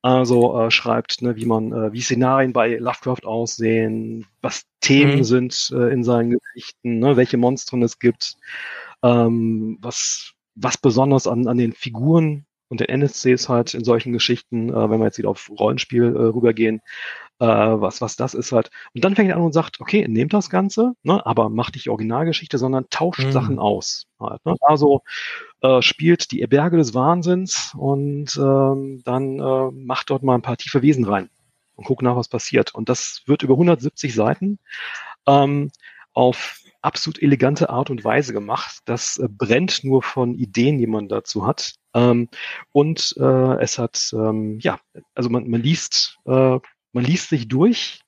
Also 0.02 0.60
äh, 0.60 0.70
schreibt, 0.70 1.22
ne, 1.22 1.36
wie 1.36 1.46
man, 1.46 1.72
äh, 1.72 1.92
wie 1.92 2.00
Szenarien 2.00 2.52
bei 2.52 2.76
Lovecraft 2.76 3.24
aussehen, 3.24 4.26
was 4.40 4.64
Themen 4.80 5.18
Mhm. 5.18 5.24
sind 5.24 5.70
äh, 5.74 5.92
in 5.92 6.04
seinen 6.04 6.38
Geschichten, 6.38 6.98
ne, 7.00 7.16
welche 7.16 7.38
Monstren 7.38 7.82
es 7.82 7.98
gibt, 7.98 8.36
ähm, 9.02 9.78
was, 9.80 10.34
was 10.54 10.78
besonders 10.78 11.26
an, 11.26 11.48
an 11.48 11.58
den 11.58 11.72
Figuren 11.72 12.46
und 12.68 12.80
den 12.80 12.88
NSCs 12.88 13.48
halt 13.48 13.74
in 13.74 13.84
solchen 13.84 14.12
Geschichten, 14.12 14.70
äh, 14.70 14.90
wenn 14.90 14.98
wir 14.98 15.06
jetzt 15.06 15.18
wieder 15.18 15.30
auf 15.30 15.50
Rollenspiel 15.50 16.04
äh, 16.04 16.18
rübergehen, 16.18 16.80
äh, 17.38 17.46
was, 17.46 18.00
was 18.00 18.16
das 18.16 18.34
ist 18.34 18.52
halt. 18.52 18.70
Und 18.94 19.04
dann 19.04 19.14
fängt 19.14 19.30
er 19.30 19.36
an 19.36 19.42
und 19.42 19.52
sagt, 19.52 19.80
okay, 19.80 20.06
nehmt 20.08 20.32
das 20.32 20.50
Ganze, 20.50 20.94
ne, 21.02 21.24
aber 21.26 21.48
macht 21.50 21.74
nicht 21.74 21.86
die 21.86 21.90
Originalgeschichte, 21.90 22.58
sondern 22.58 22.86
tauscht 22.90 23.26
Mhm. 23.26 23.32
Sachen 23.32 23.58
aus. 23.58 24.06
Halt, 24.20 24.44
ne? 24.44 24.56
Also 24.62 25.02
äh, 25.62 25.82
spielt 25.82 26.30
die 26.30 26.46
Berge 26.46 26.76
des 26.76 26.94
Wahnsinns 26.94 27.74
und 27.76 28.36
ähm, 28.36 29.02
dann 29.04 29.38
äh, 29.38 29.70
macht 29.72 30.10
dort 30.10 30.22
mal 30.22 30.34
ein 30.34 30.42
paar 30.42 30.56
tiefe 30.56 30.82
Wesen 30.82 31.04
rein 31.04 31.28
und 31.76 31.86
guckt 31.86 32.02
nach, 32.02 32.16
was 32.16 32.28
passiert. 32.28 32.74
Und 32.74 32.88
das 32.88 33.22
wird 33.26 33.42
über 33.42 33.54
170 33.54 34.14
Seiten 34.14 34.58
ähm, 35.26 35.70
auf 36.12 36.60
absolut 36.82 37.20
elegante 37.20 37.68
Art 37.70 37.90
und 37.90 38.04
Weise 38.04 38.32
gemacht. 38.32 38.78
Das 38.84 39.18
äh, 39.18 39.28
brennt 39.28 39.84
nur 39.84 40.02
von 40.02 40.34
Ideen, 40.34 40.78
die 40.78 40.86
man 40.86 41.08
dazu 41.08 41.46
hat. 41.46 41.74
Ähm, 41.96 42.28
und 42.72 43.14
äh, 43.18 43.60
es 43.62 43.78
hat, 43.78 44.10
ähm, 44.12 44.58
ja, 44.60 44.78
also 45.14 45.30
man, 45.30 45.48
man 45.48 45.62
liest, 45.62 46.18
äh, 46.26 46.58
man 46.92 47.04
liest 47.04 47.30
sich 47.30 47.48
durch, 47.48 48.02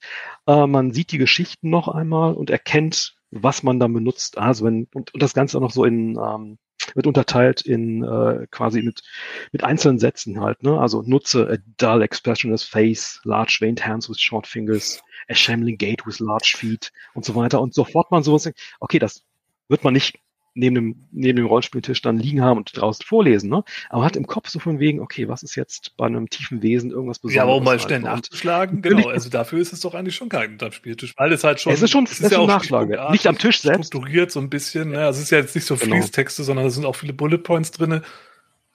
äh, 0.47 0.67
man 0.67 0.93
sieht 0.93 1.11
die 1.11 1.19
Geschichten 1.19 1.71
noch 1.71 1.89
einmal 1.89 2.35
und 2.35 2.51
erkennt, 2.51 3.17
was 3.31 3.63
man 3.63 3.81
dann 3.81 3.95
benutzt. 3.95 4.37
Also 4.37 4.67
wenn, 4.67 4.89
und, 4.93 5.15
und 5.15 5.23
das 5.23 5.33
Ganze 5.35 5.57
auch 5.57 5.63
noch 5.63 5.73
so 5.73 5.85
in, 5.85 6.19
ähm, 6.19 6.59
wird 6.95 7.07
unterteilt 7.07 7.63
in 7.63 8.05
äh, 8.05 8.47
quasi 8.51 8.83
mit, 8.83 9.03
mit 9.53 9.65
einzelnen 9.65 9.99
Sätzen 9.99 10.41
halt, 10.41 10.63
ne? 10.63 10.79
Also 10.79 11.03
nutze 11.03 11.49
a 11.51 11.57
dull 11.77 12.03
expressionless 12.03 12.63
face, 12.63 13.21
large 13.25 13.59
veined 13.61 13.85
hands 13.85 14.09
with 14.09 14.21
short 14.21 14.47
fingers, 14.47 15.03
a 15.29 15.35
shambling 15.35 15.77
gait 15.77 16.07
with 16.07 16.21
large 16.21 16.55
feet 16.57 16.93
und 17.15 17.25
so 17.25 17.35
weiter. 17.35 17.61
Und 17.61 17.75
sofort 17.75 18.11
man 18.11 18.23
sowas 18.23 18.45
denkt, 18.45 18.61
okay, 18.81 18.99
das 18.99 19.25
wird 19.69 19.85
man 19.85 19.93
nicht 19.93 20.19
neben 20.59 20.75
dem, 20.75 20.97
neben 21.13 21.37
dem 21.37 21.47
Rollspieltisch 21.47 22.03
dann 22.03 22.19
liegen 22.19 22.43
haben 22.43 22.59
und 22.59 22.77
draußen 22.77 23.05
vorlesen, 23.07 23.49
ne? 23.49 23.63
Aber 23.91 24.05
hat 24.05 24.17
im 24.17 24.27
Kopf 24.27 24.49
so 24.49 24.59
von 24.59 24.81
wegen, 24.81 25.01
okay, 25.01 25.29
was 25.29 25.43
ist 25.43 25.55
jetzt 25.55 25.97
bei 25.97 26.07
einem 26.07 26.29
tiefen 26.29 26.63
Wesen 26.63 26.91
irgendwas 26.91 27.21
Besonderes? 27.21 27.37
Ja, 27.37 27.43
aber 27.45 27.57
um 27.57 27.65
mal 27.65 27.71
halt, 27.73 27.83
schnell 27.83 28.01
ne? 28.01 28.07
Und 28.09 28.15
nachzuschlagen, 28.17 28.83
genau. 28.83 29.09
Also 29.09 29.31
dafür 29.31 29.61
ist 29.61 29.73
es 29.73 29.81
doch 29.81 29.95
eigentlich 29.95 30.17
schon 30.17 30.29
kein 30.29 30.59
Spieltisch. 30.71 31.15
Weil 31.17 31.33
es 31.33 31.45
halt 31.45 31.61
schon. 31.61 31.73
Es 31.73 31.81
ist 31.83 31.91
schon- 31.91 32.05
es 32.05 32.19
ist 32.21 32.35
schon 32.35 32.47
Nachschlage. 32.47 32.87
stichpunktartig 32.95 33.13
Nicht 33.13 33.27
am 33.29 33.39
Tisch 33.39 33.61
selbst. 33.61 33.87
Strukturiert 33.89 34.31
so 34.33 34.41
ein 34.41 34.51
bisschen. 34.51 34.91
Ne? 34.91 34.99
Also 35.07 35.19
es 35.19 35.25
ist 35.25 35.31
ja 35.31 35.39
jetzt 35.39 35.55
nicht 35.55 35.65
so 35.65 35.77
Genau. 35.77 35.95
Fließtexte, 35.95 36.43
sondern 36.43 36.67
es 36.67 36.75
sind 36.75 36.85
auch 36.85 36.97
viele 36.97 37.13
Bullet 37.13 37.39
Points 37.39 37.71
drinne. 37.71 38.03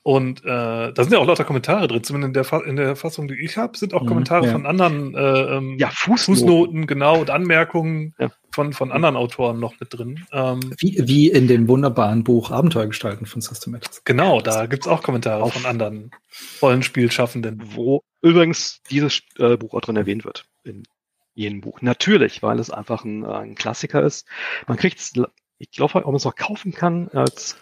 Und 0.06 0.42
äh, 0.44 0.48
da 0.48 0.94
sind 0.96 1.14
ja 1.14 1.20
auch 1.20 1.26
lauter 1.28 1.46
Kommentare 1.46 1.88
drin. 1.88 2.04
Zumindest 2.04 2.28
in 2.30 2.34
der, 2.34 2.44
Fa 2.44 2.60
in 2.60 2.76
der 2.76 2.96
Fassung, 2.98 3.28
die 3.30 3.36
ich 3.42 3.56
habe, 3.58 3.78
sind 3.78 3.94
auch 3.94 4.04
Mhm, 4.04 4.08
Kommentare 4.08 4.46
ja. 4.48 4.52
von 4.52 4.66
anderen 4.66 5.16
äh, 5.16 5.20
ähm, 5.58 5.78
Ja, 5.80 5.90
Fußnoten. 5.90 6.18
Fußnoten, 6.46 6.88
genau, 6.88 7.20
und 7.22 7.30
Anmerkungen 7.30 8.14
Ja. 8.20 8.30
Von, 8.54 8.74
von 8.74 8.92
anderen 8.92 9.16
Autoren 9.16 9.60
noch 9.60 9.80
mit 9.80 9.94
drin. 9.94 10.26
Ähm, 10.32 10.60
Wie, 10.78 11.02
wie 11.06 11.30
in 11.30 11.48
dem 11.48 11.68
wunderbaren 11.68 12.24
Buch 12.24 12.52
Abenteuer 12.52 12.88
gestalten 12.88 13.26
von 13.26 13.42
Systematic. 13.42 14.02
genau, 14.06 14.42
da 14.42 14.66
gibt's 14.68 14.88
auch 14.88 15.02
Kommentare 15.04 15.50
von 15.50 15.66
anderen 15.66 16.12
Rollenspielschaffenden. 16.62 17.62
wo 17.76 18.02
übrigens 18.22 18.82
dieses 18.90 19.22
äh, 19.38 19.58
Buch 19.58 19.74
auch 19.74 19.82
drin 19.82 19.96
erwähnt 19.98 20.26
wird 20.26 20.46
in 20.64 20.84
jenem 21.36 21.62
Buch. 21.62 21.82
Natürlich, 21.82 22.44
weil 22.44 22.60
es 22.60 22.70
einfach 22.70 23.04
ein, 23.04 23.24
äh, 23.24 23.28
ein 23.28 23.56
Klassiker 23.56 24.04
ist. 24.04 24.28
Man 24.68 24.78
kriegt 24.78 25.00
es, 25.00 25.14
ich 25.58 25.72
glaube, 25.72 25.96
ob 25.96 26.06
man 26.06 26.16
es 26.16 26.26
noch 26.26 26.36
kaufen 26.36 26.74
kann 26.74 27.10
als 27.10 27.58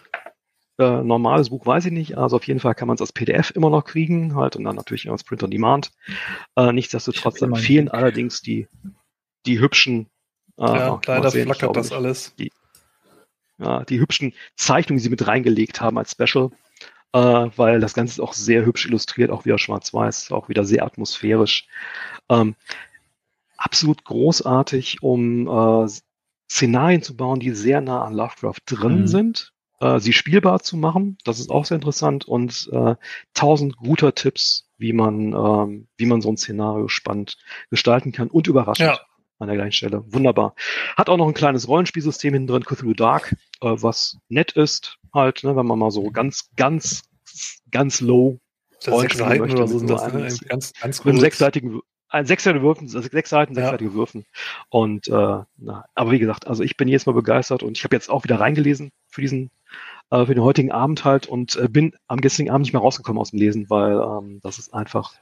äh, 0.78 1.02
normales 1.02 1.50
Buch, 1.50 1.64
weiß 1.66 1.86
ich 1.86 1.92
nicht. 1.92 2.18
Also 2.18 2.36
auf 2.36 2.46
jeden 2.46 2.60
Fall 2.60 2.74
kann 2.74 2.88
man 2.88 2.96
es 2.96 3.00
als 3.00 3.12
PDF 3.12 3.50
immer 3.50 3.70
noch 3.70 3.84
kriegen, 3.84 4.34
halt 4.34 4.56
und 4.56 4.64
dann 4.64 4.76
natürlich 4.76 5.10
als 5.10 5.24
Print 5.24 5.42
on 5.42 5.50
Demand. 5.50 5.90
Äh, 6.56 6.72
nichtsdestotrotz 6.72 7.36
Ich 7.36 7.42
hab 7.42 7.48
immer 7.48 7.56
einen 7.56 7.64
fehlen 7.64 7.84
Link. 7.86 7.94
allerdings 7.94 8.42
die 8.42 8.68
die 9.46 9.58
hübschen 9.58 10.06
äh, 10.58 10.62
Ja, 10.62 11.00
leider 11.06 11.30
sehen, 11.30 11.44
flackert 11.46 11.76
das 11.76 11.86
nicht. 11.90 11.96
alles. 11.96 12.34
ja, 13.58 13.84
die 13.84 14.00
hübschen 14.00 14.32
Zeichnungen, 14.56 14.98
die 14.98 15.04
sie 15.04 15.10
mit 15.10 15.26
reingelegt 15.26 15.80
haben 15.80 15.98
als 15.98 16.12
Special, 16.12 16.50
äh, 17.12 17.18
weil 17.56 17.80
das 17.80 17.94
Ganze 17.94 18.14
ist 18.14 18.20
auch 18.20 18.32
sehr 18.32 18.64
hübsch 18.64 18.86
illustriert, 18.86 19.30
auch 19.30 19.44
wieder 19.44 19.58
schwarz-weiß, 19.58 20.32
auch 20.32 20.48
wieder 20.48 20.64
sehr 20.64 20.84
atmosphärisch. 20.84 21.66
Ähm, 22.28 22.54
absolut 23.56 24.04
großartig, 24.04 25.02
um 25.02 25.46
äh, 25.48 25.88
Szenarien 26.50 27.02
zu 27.02 27.16
bauen, 27.16 27.40
die 27.40 27.50
sehr 27.54 27.80
nah 27.80 28.04
an 28.04 28.14
Lovecraft 28.14 28.60
drin 28.66 29.02
Mhm. 29.02 29.06
sind, 29.06 29.52
äh, 29.80 30.00
sie 30.00 30.12
spielbar 30.12 30.60
zu 30.60 30.76
machen, 30.76 31.16
das 31.24 31.38
ist 31.40 31.50
auch 31.50 31.64
sehr 31.64 31.76
interessant 31.76 32.26
und 32.26 32.68
äh, 32.72 32.94
tausend 33.34 33.76
guter 33.76 34.14
Tipps, 34.14 34.68
wie 34.78 34.92
man, 34.92 35.32
ähm, 35.32 35.88
wie 35.96 36.06
man 36.06 36.20
so 36.20 36.30
ein 36.30 36.36
Szenario 36.36 36.88
spannend 36.88 37.38
gestalten 37.70 38.12
kann 38.12 38.28
und 38.28 38.48
überraschend. 38.48 38.88
Ja. 38.88 39.00
An 39.42 39.48
der 39.48 39.56
gleichen 39.56 39.72
Stelle. 39.72 40.04
Wunderbar. 40.12 40.54
Hat 40.96 41.08
auch 41.08 41.16
noch 41.16 41.26
ein 41.26 41.34
kleines 41.34 41.66
Rollenspielsystem 41.66 42.32
hinten 42.32 42.46
drin, 42.46 42.64
Cthulhu 42.64 42.94
Dark, 42.94 43.32
äh, 43.60 43.66
was 43.74 44.18
nett 44.28 44.52
ist, 44.52 44.98
halt, 45.12 45.42
ne, 45.42 45.56
wenn 45.56 45.66
man 45.66 45.78
mal 45.78 45.90
so 45.90 46.10
ganz, 46.10 46.50
ganz, 46.56 47.02
ganz 47.70 48.00
low 48.00 48.38
Das 48.70 48.84
sechs 48.84 48.92
Rollenspiel 49.20 49.24
Seiten 49.26 49.40
möchte 49.40 49.56
oder 49.56 49.66
so 49.66 49.74
mit 49.74 49.78
sind 49.80 49.88
so 49.88 49.94
das, 49.94 50.02
ne? 50.04 50.08
einem- 50.12 50.24
Irgendwie 50.28 50.44
Ganz, 50.46 50.72
ganz 50.80 50.98
mit 51.00 51.06
einem 51.06 51.14
kurz. 51.16 51.22
sechsseitigen, 51.22 51.80
ein 52.08 52.26
sechsseitigen 52.26 52.64
Würfen, 52.64 52.82
also 52.94 53.00
sechs 53.00 53.30
Seiten, 53.30 53.54
Ja. 53.54 53.62
sechsseitige 53.62 53.94
Würfen. 53.94 54.24
Und 54.68 55.08
äh, 55.08 55.12
na, 55.56 55.84
aber 55.94 56.10
wie 56.12 56.18
gesagt, 56.20 56.46
also 56.46 56.62
ich 56.62 56.76
bin 56.76 56.86
jetzt 56.88 57.06
mal 57.06 57.12
begeistert 57.12 57.62
und 57.64 57.76
ich 57.76 57.82
habe 57.84 57.96
jetzt 57.96 58.10
auch 58.10 58.22
wieder 58.24 58.38
reingelesen 58.38 58.90
für 59.08 59.22
diesen, 59.22 59.50
äh, 60.10 60.24
für 60.26 60.34
den 60.34 60.44
heutigen 60.44 60.70
Abend 60.70 61.04
halt 61.04 61.26
und 61.26 61.56
äh, 61.56 61.68
bin 61.68 61.94
am 62.06 62.20
gestrigen 62.20 62.50
Abend 62.52 62.64
nicht 62.66 62.74
mehr 62.74 62.82
rausgekommen 62.82 63.20
aus 63.20 63.30
dem 63.30 63.40
Lesen, 63.40 63.68
weil 63.70 63.94
ähm, 63.94 64.40
das 64.42 64.58
ist 64.60 64.72
einfach 64.72 65.14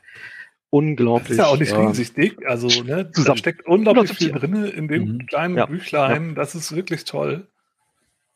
Das 0.72 0.78
unglaublich. 0.78 1.30
ist 1.32 1.38
ja 1.38 1.46
auch 1.46 1.58
nicht 1.58 1.74
riesig 1.76 2.14
dick. 2.14 2.46
Also, 2.46 2.68
ne, 2.84 3.10
da 3.26 3.36
steckt 3.36 3.66
unglaublich 3.66 4.12
viel 4.12 4.28
170. 4.32 4.40
drin 4.70 4.78
in 4.78 4.88
dem 4.88 5.02
Mhm. 5.14 5.26
kleinen 5.26 5.56
Ja. 5.56 5.66
Büchlein. 5.66 6.34
Das 6.36 6.54
ist 6.54 6.74
wirklich 6.74 7.04
toll. 7.04 7.48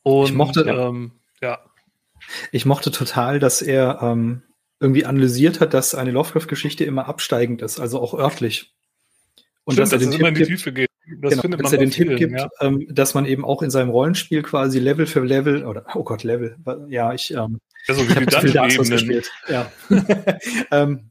Und, 0.02 0.26
Ich 0.30 0.34
mochte- 0.34 0.62
ähm, 0.68 1.12
ja. 1.40 1.58
Ich 2.52 2.66
mochte 2.66 2.90
total, 2.90 3.38
dass 3.38 3.62
er 3.62 4.00
ähm, 4.02 4.42
irgendwie 4.80 5.04
analysiert 5.04 5.60
hat, 5.60 5.74
dass 5.74 5.94
eine 5.94 6.10
Lovecraft-Geschichte 6.10 6.84
immer 6.84 7.06
absteigend 7.08 7.62
ist, 7.62 7.78
also 7.78 8.00
auch 8.00 8.14
örtlich. 8.14 8.74
Und 9.64 9.74
Stimmt, 9.74 9.86
dass 9.86 9.92
er 9.92 9.98
den 9.98 10.08
es 10.10 10.14
immer 10.18 10.28
in 10.28 10.34
Tipp 10.34 10.44
die 10.46 10.50
gibt, 10.50 10.58
Tiefe 10.60 10.72
geht. 10.72 10.88
Das 11.20 11.30
genau, 11.30 11.42
findet 11.42 11.60
dass 11.60 11.70
man 11.70 11.72
er 11.74 11.78
den 11.86 11.90
Tipp 11.90 12.06
vielen, 12.08 12.18
gibt, 12.18 12.32
ja. 12.40 12.48
ähm, 12.60 12.86
dass 12.90 13.14
man 13.14 13.26
eben 13.26 13.44
auch 13.44 13.62
in 13.62 13.70
seinem 13.70 13.90
Rollenspiel 13.90 14.42
quasi 14.42 14.78
Level 14.78 15.06
für 15.06 15.20
Level 15.20 15.64
oder 15.64 15.84
oh 15.94 16.02
Gott 16.02 16.22
Level, 16.24 16.56
ja 16.88 17.12
ich 17.14 17.30
ähm, 17.32 17.60
Also 17.86 18.02
ich 18.02 18.10
wie 18.10 18.14
habe 18.26 18.40
viel 18.40 18.50
Dark 18.52 18.72
Souls 18.72 18.90
gespielt. 18.90 19.30
Ja. 19.48 19.70
ähm, 20.70 21.10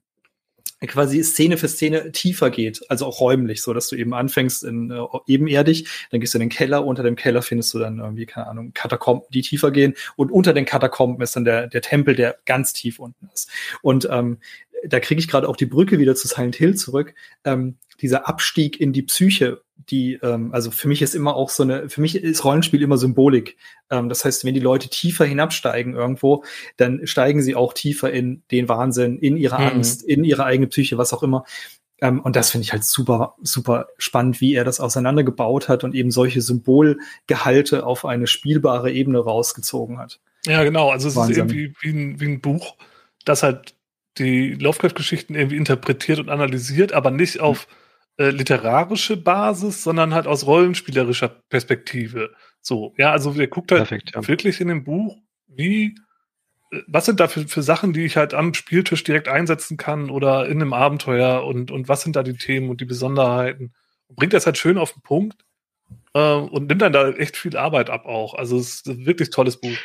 quasi 0.88 1.24
Szene 1.24 1.58
für 1.58 1.68
Szene 1.68 2.12
tiefer 2.12 2.50
geht, 2.50 2.82
also 2.90 3.06
auch 3.06 3.20
räumlich, 3.20 3.62
so 3.62 3.74
dass 3.74 3.88
du 3.88 3.96
eben 3.96 4.14
anfängst 4.14 4.64
in 4.64 4.92
äh, 4.92 5.02
ebenerdig, 5.28 5.88
dann 6.12 6.20
gehst 6.20 6.34
du 6.34 6.38
in 6.38 6.42
den 6.42 6.50
Keller, 6.50 6.86
unter 6.86 7.04
dem 7.04 7.16
Keller 7.16 7.42
findest 7.42 7.74
du 7.74 7.80
dann 7.80 8.00
irgendwie, 8.00 8.26
keine 8.26 8.48
Ahnung, 8.48 8.74
Katakomben, 8.74 9.28
die 9.34 9.42
tiefer 9.42 9.72
gehen 9.72 9.96
und 10.16 10.32
unter 10.32 10.54
den 10.54 10.66
Katakomben 10.66 11.22
ist 11.22 11.36
dann 11.36 11.46
der, 11.46 11.68
der 11.68 11.82
Tempel, 11.82 12.16
der 12.16 12.38
ganz 12.46 12.74
tief 12.74 13.00
unten 13.00 13.30
ist. 13.34 13.50
Und 13.82 14.08
ähm, 14.12 14.40
da 14.86 15.00
kriege 15.00 15.20
ich 15.20 15.28
gerade 15.28 15.48
auch 15.48 15.56
die 15.56 15.66
Brücke 15.66 16.00
wieder 16.00 16.16
zu 16.16 16.28
Silent 16.28 16.56
Hill 16.56 16.76
zurück. 16.76 17.16
Ähm, 17.46 17.78
dieser 18.02 18.28
Abstieg 18.28 18.80
in 18.82 18.92
die 18.94 19.04
Psyche, 19.04 19.62
die, 19.76 20.14
ähm, 20.22 20.54
also 20.54 20.72
für 20.72 20.88
mich 20.88 21.02
ist 21.02 21.16
immer 21.16 21.36
auch 21.36 21.50
so 21.50 21.64
eine, 21.64 21.90
für 21.90 22.02
mich 22.02 22.16
ist 22.16 22.44
Rollenspiel 22.46 22.82
immer 22.82 22.98
Symbolik. 22.98 23.58
Ähm, 23.90 24.10
das 24.10 24.24
heißt, 24.26 24.46
wenn 24.46 24.54
die 24.54 24.60
Leute 24.60 24.90
tiefer 24.90 25.26
hinabsteigen 25.26 25.94
irgendwo, 25.96 26.44
dann 26.78 27.06
steigen 27.06 27.42
sie 27.42 27.56
auch 27.56 27.74
tiefer 27.74 28.12
in 28.12 28.44
den 28.52 28.70
Wahnsinn, 28.70 29.18
in 29.20 29.38
ihre 29.38 29.60
Mhm. 29.60 29.68
Angst, 29.68 30.04
in 30.04 30.24
ihre 30.24 30.46
eigene 30.46 30.68
Psyche, 30.68 30.98
was 30.98 31.14
auch 31.14 31.24
immer. 31.24 31.44
Ähm, 32.02 32.22
und 32.22 32.36
das 32.36 32.52
finde 32.52 32.66
ich 32.66 32.74
halt 32.74 32.84
super, 32.84 33.36
super 33.42 33.88
spannend, 33.98 34.42
wie 34.42 34.56
er 34.56 34.64
das 34.64 34.80
auseinandergebaut 34.80 35.70
hat 35.70 35.84
und 35.84 35.96
eben 35.96 36.12
solche 36.12 36.42
Symbolgehalte 36.42 37.86
auf 37.86 38.06
eine 38.06 38.28
spielbare 38.28 38.92
Ebene 38.92 39.20
rausgezogen 39.20 40.00
hat. 40.00 40.20
Ja, 40.46 40.64
genau. 40.64 40.90
Also 40.90 41.08
es 41.08 41.16
Wahnsinn. 41.16 41.32
ist 41.32 41.38
irgendwie 41.38 41.74
wie 41.82 41.90
ein, 41.90 42.20
wie 42.20 42.26
ein 42.26 42.42
Buch, 42.42 42.76
das 43.26 43.44
halt 43.44 43.76
die 44.18 44.54
Lovecraft-Geschichten 44.54 45.36
irgendwie 45.36 45.58
interpretiert 45.58 46.20
und 46.20 46.30
analysiert, 46.30 46.94
aber 46.94 47.10
nicht 47.10 47.40
auf 47.40 47.68
äh, 48.18 48.30
literarische 48.30 49.18
Basis, 49.18 49.84
sondern 49.84 50.14
halt 50.14 50.28
aus 50.28 50.46
rollenspielerischer 50.46 51.30
Perspektive. 51.50 52.32
So, 52.62 52.94
ja, 52.98 53.12
also 53.12 53.36
wir 53.38 53.48
guckt 53.48 53.72
halt 53.72 53.88
Perfekt, 53.88 54.12
ja. 54.14 54.28
wirklich 54.28 54.62
in 54.62 54.68
dem 54.68 54.84
Buch, 54.84 55.18
wie, 55.48 55.96
äh, 56.72 56.82
was 56.88 57.06
sind 57.06 57.20
da 57.20 57.28
für, 57.28 57.48
für 57.48 57.64
Sachen, 57.64 57.94
die 57.94 58.06
ich 58.06 58.16
halt 58.16 58.34
am 58.34 58.54
Spieltisch 58.54 59.04
direkt 59.04 59.28
einsetzen 59.28 59.78
kann 59.78 60.10
oder 60.10 60.46
in 60.46 60.62
einem 60.62 60.74
Abenteuer 60.74 61.44
und, 61.44 61.72
und 61.72 61.90
was 61.90 62.04
sind 62.04 62.16
da 62.16 62.24
die 62.24 62.38
Themen 62.38 62.70
und 62.70 62.82
die 62.82 62.86
Besonderheiten. 62.86 63.74
Bringt 64.10 64.34
das 64.34 64.46
halt 64.46 64.58
schön 64.58 64.78
auf 64.78 64.94
den 64.94 65.02
Punkt 65.02 65.44
äh, 66.14 66.36
und 66.36 66.68
nimmt 66.68 66.82
dann 66.84 66.94
da 66.94 67.10
echt 67.10 67.36
viel 67.36 67.58
Arbeit 67.58 67.90
ab 67.90 68.06
auch. 68.06 68.36
Also 68.36 68.58
es 68.58 68.76
ist 68.76 68.88
ein 68.88 69.06
wirklich 69.06 69.32
tolles 69.32 69.60
Buch. 69.60 69.78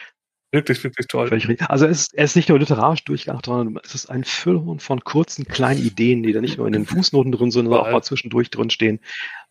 Wirklich, 0.51 0.83
wirklich 0.83 1.07
toll. 1.09 1.31
Also 1.69 1.87
es, 1.87 2.13
er 2.15 2.25
ist 2.25 2.35
nicht 2.37 2.49
nur 2.49 2.59
literarisch 2.59 3.05
durchgedacht, 3.05 3.45
sondern 3.47 3.81
es 3.85 3.95
ist 3.95 4.09
ein 4.11 4.25
Füllhorn 4.25 4.81
von 4.81 5.01
kurzen, 5.01 5.47
kleinen 5.47 5.81
Ideen, 5.85 6.23
die 6.23 6.33
da 6.33 6.41
nicht 6.41 6.57
nur 6.57 6.67
in 6.67 6.73
den 6.73 6.87
Fußnoten 6.87 7.33
drin 7.33 7.51
sind, 7.51 7.67
sondern 7.67 7.81
auch 7.87 7.91
mal 7.93 8.03
zwischendurch 8.03 8.49
drin 8.51 8.71
stehen. 8.71 9.01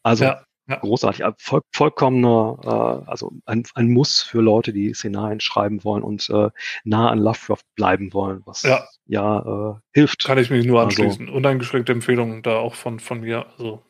Also 0.02 0.24
Ja, 0.24 0.44
ja. 0.68 0.78
großartig, 0.78 1.24
Also 1.24 1.36
voll, 1.40 1.62
vollkommener, 1.72 3.04
äh, 3.06 3.10
also 3.10 3.32
ein, 3.46 3.64
ein 3.76 3.90
Muss 3.92 4.24
für 4.24 4.42
Leute, 4.42 4.74
die 4.74 4.94
Szenarien 4.96 5.40
schreiben 5.40 5.84
wollen 5.84 6.02
und 6.02 6.30
äh, 6.32 6.50
nah 6.84 7.10
an 7.12 7.20
Lovecraft 7.20 7.62
bleiben 7.76 8.12
wollen, 8.14 8.42
was 8.46 8.64
Ja. 8.64 8.84
ja, 9.06 9.76
äh, 9.76 9.80
hilft. 9.94 10.26
Kann 10.26 10.40
ich 10.40 10.50
mich 10.50 10.66
nur 10.66 10.80
Also- 10.82 11.04
anschließen. 11.04 11.30
Uneingeschränkte 11.30 11.92
Empfehlung 11.92 12.42
da 12.42 12.58
auch 12.58 12.74
von, 12.74 13.00
von 13.00 13.22
mir. 13.22 13.46
Also, 13.58 13.84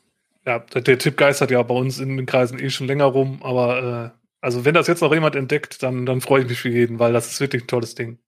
ja, 0.46 0.60
der, 0.60 0.82
der 0.82 0.98
Tipp 1.00 1.16
geistert 1.16 1.52
ja 1.52 1.64
bei 1.64 1.74
uns 1.76 2.00
in 2.00 2.18
den 2.18 2.26
Kreisen 2.26 2.60
eh 2.60 2.70
schon 2.70 2.88
länger 2.88 3.06
rum, 3.06 3.40
aber 3.44 4.14
äh, 4.14 4.27
also 4.42 4.66
wenn 4.66 4.74
das 4.74 4.88
jetzt 4.88 5.02
noch 5.02 5.14
jemand 5.14 5.36
entdeckt, 5.36 5.82
dann, 5.84 6.06
dann 6.06 6.22
freue 6.22 6.44
ich 6.44 6.50
mich 6.50 6.60
für 6.60 6.70
jeden, 6.70 7.00
weil 7.00 7.14
das 7.14 7.32
ist 7.32 7.40
wirklich 7.40 7.64
ein 7.64 7.68
tolles 7.68 7.96
Ding. 7.96 8.20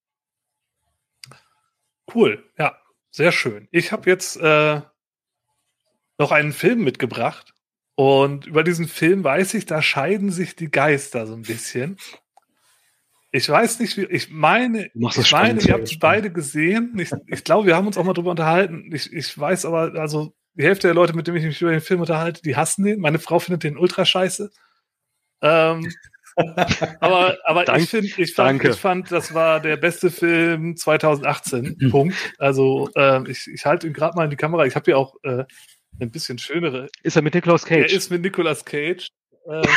Cool, 2.14 2.44
ja, 2.58 2.78
sehr 3.12 3.32
schön. 3.32 3.68
Ich 3.72 3.92
habe 3.92 4.10
jetzt 4.10 4.38
äh, 4.38 4.82
noch 6.18 6.32
einen 6.32 6.54
Film 6.54 6.84
mitgebracht 6.84 7.54
und 7.96 8.48
über 8.48 8.64
diesen 8.64 8.88
Film 8.88 9.24
weiß 9.24 9.54
ich, 9.56 9.66
da 9.66 9.82
scheiden 9.82 10.32
sich 10.32 10.56
die 10.56 10.72
Geister 10.72 11.28
so 11.28 11.34
ein 11.34 11.44
bisschen. 11.44 11.98
Ich 13.32 13.48
weiß 13.48 13.80
nicht, 13.80 13.96
wie, 13.98 14.06
ich 14.06 14.32
meine, 14.32 14.90
ich 14.96 15.32
meine, 15.32 15.62
ihr 15.62 15.74
habt 15.74 15.84
es 15.84 16.00
beide 16.00 16.32
gesehen. 16.32 16.98
Ich, 16.98 17.12
ich 17.28 17.44
glaube, 17.44 17.68
wir 17.68 17.76
haben 17.76 17.86
uns 17.86 17.98
auch 17.98 18.04
mal 18.04 18.14
drüber 18.14 18.32
unterhalten. 18.32 18.90
Ich, 18.92 19.14
ich 19.14 19.38
weiß 19.38 19.66
aber, 19.66 19.94
also 20.00 20.34
die 20.56 20.64
Hälfte 20.64 20.88
der 20.88 20.96
Leute, 20.96 21.14
mit 21.14 21.28
denen 21.28 21.38
ich 21.38 21.46
mich 21.46 21.62
über 21.62 21.72
den 21.72 21.82
Film 21.82 22.00
unterhalte, 22.00 22.42
die 22.42 22.56
hassen 22.56 22.84
den. 22.84 23.00
Meine 23.00 23.20
Frau 23.20 23.38
findet 23.38 23.64
den 23.64 23.78
ultra 23.78 24.04
scheiße. 24.04 24.50
Ähm, 25.42 25.92
aber 27.02 27.38
aber 27.44 27.66
Dank- 27.66 27.82
ich 27.84 27.90
finde, 27.90 28.08
ich 28.18 28.34
fand, 28.34 28.50
danke. 28.50 28.70
ich 28.70 28.76
fand, 28.78 29.12
das 29.12 29.34
war 29.34 29.60
der 29.60 29.78
beste 29.78 30.10
Film 30.10 30.76
2018. 30.78 31.78
Punkt. 31.92 32.16
Also 32.38 32.90
ähm, 32.96 33.26
ich, 33.28 33.48
ich 33.54 33.66
halte 33.66 33.88
ihn 33.88 33.94
gerade 33.94 34.16
mal 34.16 34.24
in 34.26 34.30
die 34.30 34.36
Kamera. 34.38 34.66
Ich 34.66 34.76
habe 34.76 34.86
hier 34.86 34.98
auch 34.98 35.16
äh, 35.24 35.44
ein 36.00 36.12
bisschen 36.12 36.38
schönere. 36.38 36.88
Ist 37.04 37.16
er 37.16 37.22
mit 37.22 37.34
Nicolas 37.34 37.64
Er 37.66 37.82
Cage? 37.82 37.94
ist 37.94 38.10
mit 38.12 38.22
Nicolas 38.22 38.64
Cage. 38.66 39.08
Äh, 39.48 39.62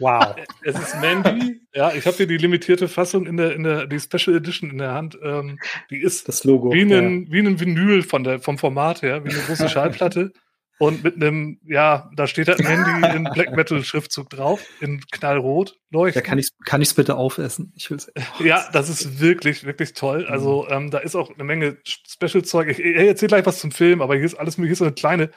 Wow. 0.00 0.36
es 0.62 0.78
ist 0.78 1.00
Mandy. 1.00 1.60
ja, 1.74 1.92
ich 1.92 2.06
habe 2.06 2.16
hier 2.16 2.28
die 2.28 2.36
limitierte 2.36 2.86
Fassung 2.86 3.26
in 3.26 3.36
der, 3.36 3.52
in 3.56 3.64
der, 3.64 3.88
die 3.88 3.98
Special 3.98 4.36
Edition 4.36 4.70
in 4.70 4.78
der 4.78 4.92
Hand. 4.92 5.18
Ähm, 5.24 5.58
die 5.90 6.00
ist 6.00 6.28
Das 6.28 6.44
Logo. 6.44 6.72
wie 6.72 6.82
ein, 6.82 7.26
wie 7.32 7.40
ein 7.40 7.58
Vinyl 7.58 8.04
von 8.04 8.22
der, 8.22 8.38
vom 8.38 8.58
Format 8.58 9.02
her, 9.02 9.24
wie 9.24 9.30
eine 9.30 9.40
große 9.40 9.68
Schallplatte. 9.68 10.32
Und 10.78 11.02
mit 11.02 11.16
einem, 11.16 11.58
ja, 11.64 12.08
da 12.14 12.26
steht 12.28 12.48
halt 12.48 12.62
Mandy 12.62 13.06
in 13.16 13.24
Black 13.24 13.54
Metal 13.56 13.82
Schriftzug 13.82 14.30
drauf, 14.30 14.60
in 14.80 15.00
knallrot 15.10 15.70
Ja, 15.70 15.76
leuchten. 15.90 16.22
kann 16.22 16.38
ich 16.38 16.50
kann 16.64 16.80
ich's 16.80 16.94
bitte 16.94 17.16
aufessen? 17.16 17.72
Ich 17.76 17.90
will's. 17.90 18.10
Ja, 18.38 18.68
das 18.72 18.88
ist 18.88 19.20
wirklich, 19.20 19.64
wirklich 19.64 19.94
toll. 19.94 20.26
Also 20.26 20.68
ähm, 20.70 20.90
da 20.90 20.98
ist 20.98 21.16
auch 21.16 21.34
eine 21.34 21.44
Menge 21.44 21.78
Special-Zeug. 21.84 22.68
Ich, 22.68 22.78
ich 22.78 22.96
erzähle 22.96 23.28
gleich 23.28 23.46
was 23.46 23.58
zum 23.58 23.72
Film, 23.72 24.00
aber 24.02 24.14
hier 24.14 24.24
ist 24.24 24.36
alles, 24.36 24.54
hier 24.54 24.70
ist 24.70 24.78
so 24.78 24.84
eine 24.84 24.94
kleine 24.94 25.30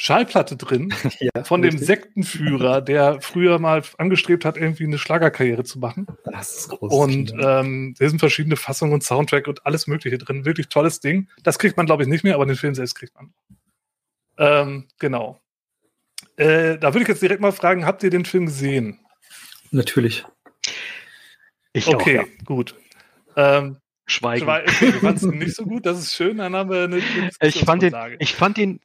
Schallplatte 0.00 0.56
drin 0.56 0.94
ja, 1.18 1.42
von 1.42 1.60
dem 1.60 1.70
richtig. 1.72 1.88
Sektenführer, 1.88 2.80
der 2.80 3.20
früher 3.20 3.58
mal 3.58 3.82
angestrebt 3.98 4.44
hat, 4.44 4.56
irgendwie 4.56 4.84
eine 4.84 4.96
Schlagerkarriere 4.96 5.64
zu 5.64 5.80
machen. 5.80 6.06
Das 6.24 6.56
ist 6.56 6.68
groß. 6.68 6.92
Und 6.92 7.32
ähm, 7.42 7.96
da 7.98 8.08
sind 8.08 8.20
verschiedene 8.20 8.54
Fassungen 8.54 8.94
und 8.94 9.02
Soundtrack 9.02 9.48
und 9.48 9.66
alles 9.66 9.88
Mögliche 9.88 10.18
drin. 10.18 10.44
Wirklich 10.44 10.68
tolles 10.68 11.00
Ding. 11.00 11.28
Das 11.42 11.58
kriegt 11.58 11.76
man, 11.76 11.86
glaube 11.86 12.04
ich, 12.04 12.08
nicht 12.08 12.22
mehr, 12.22 12.36
aber 12.36 12.46
den 12.46 12.54
Film 12.54 12.76
selbst 12.76 12.94
kriegt 12.94 13.16
man. 13.16 13.32
Ähm, 14.38 14.86
genau. 14.98 15.40
Äh, 16.36 16.78
da 16.78 16.94
würde 16.94 17.02
ich 17.02 17.08
jetzt 17.08 17.22
direkt 17.22 17.40
mal 17.40 17.52
fragen, 17.52 17.84
habt 17.84 18.02
ihr 18.02 18.10
den 18.10 18.24
Film 18.24 18.46
gesehen? 18.46 19.00
Natürlich. 19.70 20.24
Ich 21.72 21.86
Okay, 21.88 22.20
auch, 22.20 22.26
ja. 22.26 22.32
gut. 22.44 22.74
Ähm, 23.36 23.78
Schweigen. 24.06 24.46
Fandst 25.00 25.24
ihn 25.24 25.38
nicht 25.38 25.54
so 25.54 25.64
gut, 25.64 25.84
das 25.84 25.98
ist 25.98 26.14
schön, 26.14 26.38
dann 26.38 26.54
haben 26.54 26.70
wir 26.70 26.84
eine, 26.84 26.96
eine 26.96 27.30
Ich 27.42 27.60
fand 27.64 27.82
den, 27.82 27.94
ich 28.20 28.34
fand 28.34 28.56
ihn, 28.56 28.80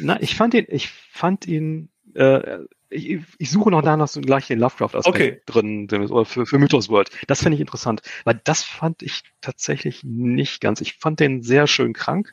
na, 0.00 0.20
ich 0.22 0.36
fand 0.36 0.54
ihn, 0.54 0.64
ich 0.68 0.88
fand 0.88 1.46
ihn, 1.46 1.90
äh, 2.14 2.60
ich, 2.88 3.20
ich 3.38 3.50
suche 3.50 3.70
noch 3.70 3.82
danach 3.82 4.08
so 4.08 4.20
gleich 4.20 4.46
den 4.46 4.60
Lovecraft-Aspekt 4.60 5.16
Okay. 5.16 5.42
drin, 5.46 5.90
oder 6.10 6.24
für, 6.24 6.46
für 6.46 6.58
Mythos 6.58 6.88
World. 6.88 7.10
Das 7.26 7.42
fände 7.42 7.56
ich 7.56 7.60
interessant, 7.60 8.02
weil 8.24 8.40
das 8.44 8.62
fand 8.62 9.02
ich 9.02 9.22
tatsächlich 9.40 10.02
nicht 10.04 10.60
ganz. 10.60 10.80
Ich 10.80 10.94
fand 10.94 11.20
den 11.20 11.42
sehr 11.42 11.66
schön 11.66 11.92
krank 11.92 12.32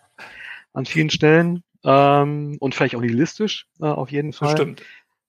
an 0.74 0.86
vielen 0.86 1.10
Stellen 1.10 1.64
ähm, 1.84 2.58
und 2.60 2.76
vielleicht 2.76 2.96
auch 2.96 3.02
nihilistisch 3.02 3.68
äh, 3.82 3.86
auf 3.86 4.12
jeden 4.12 4.34
Fall. 4.34 4.54
Bestimmt. 4.54 4.82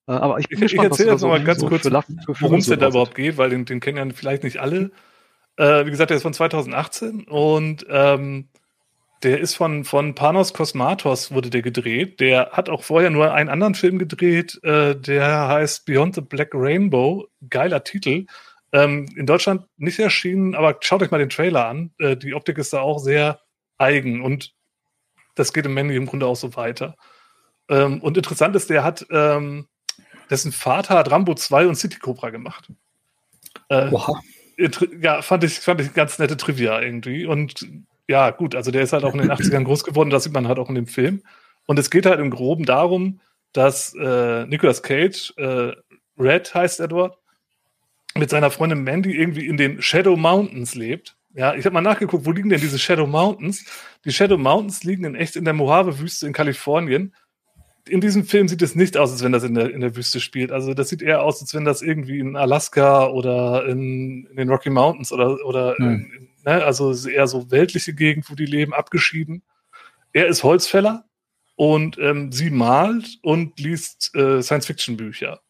Äh, 0.07 0.11
aber 0.11 0.39
ich 0.39 0.49
bin 0.49 0.59
Ich, 0.59 0.65
ich 0.65 0.71
gespannt, 0.71 0.91
was 0.91 0.99
erzähle 0.99 1.11
jetzt 1.13 1.23
da 1.23 1.27
nochmal 1.27 1.43
ganz 1.43 1.59
so 1.61 1.67
kurz, 1.67 1.85
worum 2.41 2.59
es 2.59 2.67
denn 2.67 2.79
da 2.79 2.89
überhaupt 2.89 3.15
geht, 3.15 3.37
weil 3.37 3.49
den, 3.49 3.65
den 3.65 3.79
kennen 3.79 3.97
ja 3.97 4.15
vielleicht 4.15 4.43
nicht 4.43 4.59
alle. 4.59 4.91
Äh, 5.57 5.85
wie 5.85 5.91
gesagt, 5.91 6.09
der 6.09 6.17
ist 6.17 6.23
von 6.23 6.33
2018 6.33 7.25
und 7.25 7.85
ähm, 7.89 8.49
der 9.23 9.39
ist 9.39 9.55
von, 9.55 9.85
von 9.85 10.15
Panos 10.15 10.53
Kosmatos 10.53 11.31
wurde 11.31 11.49
der 11.49 11.61
gedreht. 11.61 12.19
Der 12.19 12.51
hat 12.51 12.69
auch 12.69 12.83
vorher 12.83 13.09
nur 13.09 13.33
einen 13.33 13.49
anderen 13.49 13.75
Film 13.75 13.97
gedreht, 13.97 14.59
äh, 14.63 14.95
der 14.95 15.47
heißt 15.47 15.85
Beyond 15.85 16.15
the 16.15 16.21
Black 16.21 16.49
Rainbow. 16.53 17.27
Geiler 17.49 17.83
Titel. 17.83 18.25
Ähm, 18.73 19.05
in 19.15 19.25
Deutschland 19.25 19.65
nicht 19.77 19.99
erschienen, 19.99 20.55
aber 20.55 20.77
schaut 20.81 21.01
euch 21.03 21.11
mal 21.11 21.19
den 21.19 21.29
Trailer 21.29 21.67
an. 21.67 21.91
Äh, 21.99 22.17
die 22.17 22.33
Optik 22.33 22.57
ist 22.57 22.73
da 22.73 22.81
auch 22.81 22.99
sehr 22.99 23.39
eigen 23.77 24.21
und 24.21 24.53
das 25.35 25.53
geht 25.53 25.65
im 25.65 25.73
Mandy 25.73 25.95
im 25.95 26.05
Grunde 26.05 26.25
auch 26.25 26.35
so 26.35 26.55
weiter. 26.55 26.95
Ähm, 27.69 28.01
und 28.01 28.17
interessant 28.17 28.55
ist, 28.55 28.69
der 28.69 28.83
hat, 28.83 29.05
ähm, 29.09 29.67
dessen 30.29 30.51
Vater 30.51 30.95
hat 30.95 31.11
Rambo 31.11 31.33
2 31.33 31.67
und 31.67 31.75
City 31.75 31.99
Cobra 31.99 32.29
gemacht. 32.29 32.69
Äh, 33.69 33.91
wow. 33.91 34.17
Ja, 35.01 35.21
fand 35.21 35.43
ich, 35.43 35.59
fand 35.59 35.81
ich 35.81 35.93
ganz 35.93 36.19
nette 36.19 36.37
Trivia 36.37 36.79
irgendwie. 36.79 37.25
Und 37.25 37.67
ja, 38.07 38.29
gut, 38.29 38.55
also 38.55 38.69
der 38.69 38.83
ist 38.83 38.93
halt 38.93 39.03
auch 39.03 39.13
in 39.13 39.21
den 39.21 39.31
80ern 39.31 39.63
groß 39.63 39.83
geworden, 39.83 40.09
das 40.09 40.23
sieht 40.23 40.33
man 40.33 40.47
halt 40.47 40.59
auch 40.59 40.69
in 40.69 40.75
dem 40.75 40.87
Film. 40.87 41.23
Und 41.65 41.79
es 41.79 41.89
geht 41.89 42.05
halt 42.05 42.19
im 42.19 42.29
Groben 42.29 42.65
darum, 42.65 43.19
dass 43.53 43.95
äh, 43.95 44.45
Nicolas 44.45 44.83
Cage, 44.83 45.33
äh, 45.37 45.73
Red 46.17 46.53
heißt 46.53 46.81
dort, 46.89 47.17
mit 48.15 48.29
seiner 48.29 48.51
Freundin 48.51 48.83
Mandy 48.83 49.15
irgendwie 49.15 49.47
in 49.47 49.57
den 49.57 49.81
Shadow 49.81 50.15
Mountains 50.15 50.75
lebt. 50.75 51.15
Ja, 51.35 51.55
ich 51.55 51.65
habe 51.65 51.73
mal 51.73 51.81
nachgeguckt, 51.81 52.25
wo 52.25 52.31
liegen 52.31 52.49
denn 52.49 52.61
diese 52.61 52.77
Shadow 52.77 53.07
Mountains? 53.07 53.65
Die 54.05 54.11
Shadow 54.11 54.37
Mountains 54.37 54.83
liegen 54.83 55.03
in 55.03 55.15
echt 55.15 55.35
in 55.35 55.45
der 55.45 55.53
Mojave-Wüste 55.53 56.27
in 56.27 56.33
Kalifornien. 56.33 57.15
In 57.89 58.01
diesem 58.01 58.23
Film 58.23 58.47
sieht 58.47 58.61
es 58.61 58.75
nicht 58.75 58.97
aus, 58.97 59.11
als 59.11 59.23
wenn 59.23 59.31
das 59.31 59.43
in 59.43 59.55
der, 59.55 59.71
in 59.71 59.81
der 59.81 59.95
Wüste 59.95 60.21
spielt. 60.21 60.51
Also 60.51 60.73
das 60.75 60.89
sieht 60.89 61.01
eher 61.01 61.23
aus, 61.23 61.41
als 61.41 61.53
wenn 61.55 61.65
das 61.65 61.81
irgendwie 61.81 62.19
in 62.19 62.35
Alaska 62.35 63.07
oder 63.07 63.65
in, 63.65 64.27
in 64.27 64.37
den 64.37 64.49
Rocky 64.49 64.69
Mountains 64.69 65.11
oder, 65.11 65.43
oder 65.43 65.75
hm. 65.77 65.85
in, 65.85 66.11
in, 66.13 66.29
ne? 66.45 66.63
also 66.63 66.93
eher 67.07 67.27
so 67.27 67.49
weltliche 67.49 67.95
Gegend, 67.95 68.29
wo 68.29 68.35
die 68.35 68.45
leben, 68.45 68.73
abgeschieden. 68.73 69.41
Er 70.13 70.27
ist 70.27 70.43
Holzfäller 70.43 71.05
und 71.55 71.97
ähm, 71.97 72.31
sie 72.31 72.51
malt 72.51 73.17
und 73.23 73.59
liest 73.59 74.15
äh, 74.15 74.43
Science-Fiction-Bücher. 74.43 75.41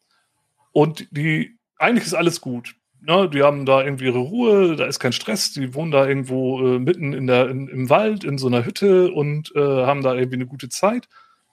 Und 0.71 1.07
die, 1.11 1.57
eigentlich 1.77 2.05
ist 2.05 2.13
alles 2.13 2.39
gut 2.39 2.73
ne, 3.05 3.29
die 3.29 3.43
haben 3.43 3.65
da 3.65 3.83
irgendwie 3.83 4.05
ihre 4.05 4.19
Ruhe, 4.19 4.75
da 4.75 4.85
ist 4.85 4.99
kein 4.99 5.13
Stress, 5.13 5.51
die 5.51 5.73
wohnen 5.73 5.91
da 5.91 6.07
irgendwo 6.07 6.75
äh, 6.75 6.79
mitten 6.79 7.13
in 7.13 7.27
der, 7.27 7.49
in, 7.49 7.67
im 7.67 7.89
Wald, 7.89 8.23
in 8.23 8.37
so 8.37 8.47
einer 8.47 8.65
Hütte 8.65 9.11
und 9.11 9.53
äh, 9.55 9.59
haben 9.59 10.01
da 10.01 10.15
irgendwie 10.15 10.35
eine 10.35 10.47
gute 10.47 10.69
Zeit. 10.69 11.07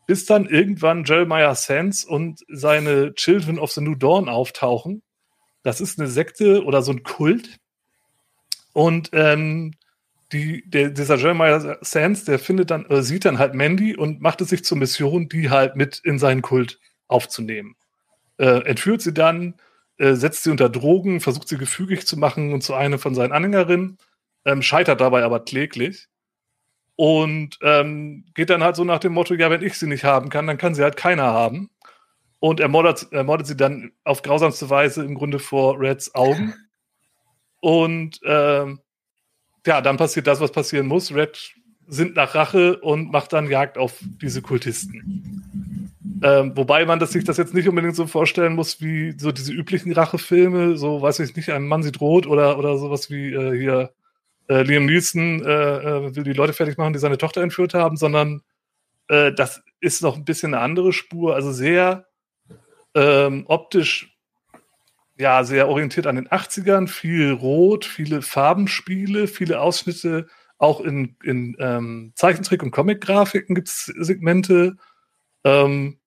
Bis 0.06 0.26
dann 0.26 0.46
irgendwann 0.46 1.04
Jeremiah 1.04 1.54
Sands 1.54 2.04
und 2.04 2.40
seine 2.48 3.14
Children 3.14 3.58
of 3.58 3.70
the 3.72 3.80
New 3.80 3.94
Dawn 3.94 4.28
auftauchen. 4.28 5.02
Das 5.62 5.80
ist 5.80 6.00
eine 6.00 6.08
Sekte 6.08 6.64
oder 6.64 6.82
so 6.82 6.92
ein 6.92 7.02
Kult. 7.02 7.58
Und 8.72 9.10
ähm, 9.12 9.72
die, 10.32 10.68
der, 10.68 10.90
dieser 10.90 11.16
Jeremiah 11.16 11.78
Sands, 11.80 12.24
der 12.24 12.38
findet 12.38 12.70
dann, 12.70 12.86
äh, 12.86 13.02
sieht 13.02 13.24
dann 13.24 13.38
halt 13.38 13.54
Mandy 13.54 13.96
und 13.96 14.20
macht 14.20 14.40
es 14.40 14.48
sich 14.48 14.64
zur 14.64 14.78
Mission, 14.78 15.28
die 15.28 15.50
halt 15.50 15.76
mit 15.76 16.00
in 16.04 16.18
seinen 16.18 16.42
Kult 16.42 16.78
aufzunehmen. 17.08 17.76
Äh, 18.38 18.64
entführt 18.64 19.02
sie 19.02 19.12
dann, 19.12 19.54
äh, 20.00 20.14
setzt 20.14 20.44
sie 20.44 20.50
unter 20.50 20.70
Drogen, 20.70 21.20
versucht 21.20 21.46
sie 21.46 21.58
gefügig 21.58 22.06
zu 22.06 22.16
machen 22.16 22.54
und 22.54 22.62
zu 22.62 22.72
einer 22.72 22.98
von 22.98 23.14
seinen 23.14 23.32
Anhängerinnen, 23.32 23.98
ähm, 24.46 24.62
scheitert 24.62 25.00
dabei 25.02 25.24
aber 25.24 25.40
kläglich. 25.40 26.08
Und 26.96 27.58
ähm, 27.62 28.24
geht 28.34 28.48
dann 28.48 28.64
halt 28.64 28.76
so 28.76 28.84
nach 28.84 28.98
dem 28.98 29.12
Motto, 29.12 29.34
ja, 29.34 29.50
wenn 29.50 29.62
ich 29.62 29.78
sie 29.78 29.86
nicht 29.86 30.04
haben 30.04 30.30
kann, 30.30 30.46
dann 30.46 30.56
kann 30.56 30.74
sie 30.74 30.82
halt 30.82 30.96
keiner 30.96 31.24
haben. 31.24 31.68
Und 32.38 32.60
ermordet, 32.60 33.08
ermordet 33.12 33.46
sie 33.46 33.56
dann 33.56 33.92
auf 34.04 34.22
grausamste 34.22 34.70
Weise 34.70 35.04
im 35.04 35.14
Grunde 35.14 35.38
vor 35.38 35.78
Reds 35.78 36.14
Augen. 36.14 36.54
Und 37.60 38.20
ähm, 38.24 38.80
ja, 39.66 39.82
dann 39.82 39.98
passiert 39.98 40.26
das, 40.26 40.40
was 40.40 40.50
passieren 40.50 40.86
muss. 40.86 41.14
Red 41.14 41.54
sind 41.86 42.16
nach 42.16 42.34
Rache 42.34 42.78
und 42.78 43.12
macht 43.12 43.34
dann 43.34 43.50
Jagd 43.50 43.76
auf 43.76 43.98
diese 44.00 44.40
Kultisten. 44.40 45.89
Ähm, 46.22 46.56
wobei 46.56 46.84
man 46.84 46.98
das, 46.98 47.12
sich 47.12 47.24
das 47.24 47.36
jetzt 47.36 47.54
nicht 47.54 47.68
unbedingt 47.68 47.96
so 47.96 48.06
vorstellen 48.06 48.54
muss 48.54 48.80
wie 48.80 49.14
so 49.18 49.32
diese 49.32 49.52
üblichen 49.52 49.92
Rachefilme, 49.92 50.76
so 50.76 51.00
weiß 51.00 51.20
ich 51.20 51.34
nicht, 51.36 51.50
ein 51.50 51.66
Mann 51.66 51.82
sieht 51.82 52.00
rot 52.00 52.26
oder, 52.26 52.58
oder 52.58 52.76
sowas 52.78 53.10
wie 53.10 53.32
äh, 53.32 53.58
hier 53.58 53.92
äh, 54.48 54.62
Liam 54.62 54.86
Neeson 54.86 55.44
äh, 55.44 55.48
äh, 55.48 56.16
will 56.16 56.24
die 56.24 56.32
Leute 56.32 56.52
fertig 56.52 56.76
machen, 56.76 56.92
die 56.92 56.98
seine 56.98 57.18
Tochter 57.18 57.42
entführt 57.42 57.74
haben, 57.74 57.96
sondern 57.96 58.42
äh, 59.08 59.32
das 59.32 59.62
ist 59.80 60.02
noch 60.02 60.16
ein 60.16 60.24
bisschen 60.24 60.54
eine 60.54 60.62
andere 60.62 60.92
Spur, 60.92 61.34
also 61.34 61.52
sehr 61.52 62.06
ähm, 62.94 63.44
optisch 63.46 64.16
ja, 65.16 65.44
sehr 65.44 65.68
orientiert 65.68 66.06
an 66.06 66.16
den 66.16 66.28
80ern, 66.28 66.88
viel 66.88 67.32
Rot, 67.32 67.84
viele 67.84 68.22
Farbenspiele, 68.22 69.28
viele 69.28 69.60
Ausschnitte 69.60 70.26
auch 70.56 70.80
in, 70.80 71.16
in 71.22 71.56
ähm, 71.58 72.12
Zeichentrick- 72.14 72.62
und 72.62 72.70
Comic-Grafiken 72.70 73.54
gibt 73.54 73.68
es 73.68 73.84
Segmente. 73.84 74.76
Ähm, 75.44 75.99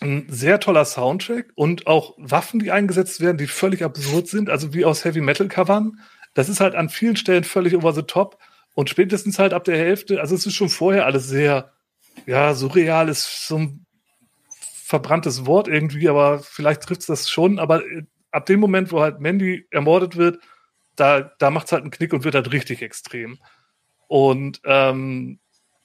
ein 0.00 0.26
sehr 0.28 0.60
toller 0.60 0.84
Soundtrack 0.84 1.52
und 1.54 1.86
auch 1.86 2.14
Waffen, 2.18 2.60
die 2.60 2.70
eingesetzt 2.70 3.20
werden, 3.20 3.38
die 3.38 3.46
völlig 3.46 3.84
absurd 3.84 4.28
sind, 4.28 4.50
also 4.50 4.74
wie 4.74 4.84
aus 4.84 5.04
Heavy 5.04 5.20
Metal 5.20 5.48
Covern. 5.48 6.00
Das 6.34 6.48
ist 6.48 6.60
halt 6.60 6.74
an 6.74 6.88
vielen 6.88 7.16
Stellen 7.16 7.44
völlig 7.44 7.74
over 7.74 7.92
the 7.92 8.02
top 8.02 8.38
und 8.74 8.90
spätestens 8.90 9.38
halt 9.38 9.52
ab 9.52 9.64
der 9.64 9.78
Hälfte, 9.78 10.20
also 10.20 10.34
es 10.34 10.46
ist 10.46 10.54
schon 10.54 10.68
vorher 10.68 11.06
alles 11.06 11.28
sehr, 11.28 11.72
ja, 12.26 12.54
surreal 12.54 13.08
ist 13.08 13.46
so 13.46 13.58
ein 13.58 13.86
verbranntes 14.84 15.46
Wort 15.46 15.68
irgendwie, 15.68 16.08
aber 16.08 16.40
vielleicht 16.40 16.82
trifft 16.82 17.00
es 17.02 17.06
das 17.06 17.30
schon, 17.30 17.58
aber 17.58 17.84
äh, 17.84 18.02
ab 18.30 18.46
dem 18.46 18.60
Moment, 18.60 18.92
wo 18.92 19.00
halt 19.00 19.20
Mandy 19.20 19.66
ermordet 19.70 20.16
wird, 20.16 20.38
da, 20.96 21.32
da 21.38 21.50
macht 21.50 21.66
es 21.66 21.72
halt 21.72 21.82
einen 21.82 21.90
Knick 21.90 22.12
und 22.12 22.24
wird 22.24 22.34
halt 22.34 22.52
richtig 22.52 22.82
extrem. 22.82 23.38
Und 24.06 24.60
ähm, 24.64 25.38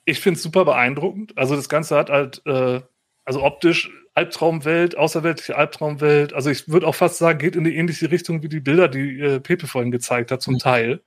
ich 0.06 0.20
finde 0.20 0.38
es 0.38 0.44
super 0.44 0.66
beeindruckend. 0.66 1.38
Also 1.38 1.56
das 1.56 1.70
Ganze 1.70 1.96
hat 1.96 2.10
halt, 2.10 2.42
äh, 2.46 2.82
also 3.30 3.44
optisch 3.44 3.92
Albtraumwelt, 4.16 4.98
außerweltliche 4.98 5.56
Albtraumwelt. 5.56 6.34
Also 6.34 6.50
ich 6.50 6.68
würde 6.68 6.88
auch 6.88 6.96
fast 6.96 7.20
sagen, 7.20 7.38
geht 7.38 7.56
in 7.56 7.64
die 7.64 7.76
ähnliche 7.76 8.10
Richtung 8.10 8.42
wie 8.42 8.50
die 8.50 8.60
Bilder, 8.60 8.88
die 8.88 9.20
äh, 9.20 9.40
Pepe 9.40 9.68
vorhin 9.68 9.92
gezeigt 9.92 10.32
hat, 10.32 10.42
zum 10.42 10.56
mhm. 10.56 10.60
Teil. 10.60 11.02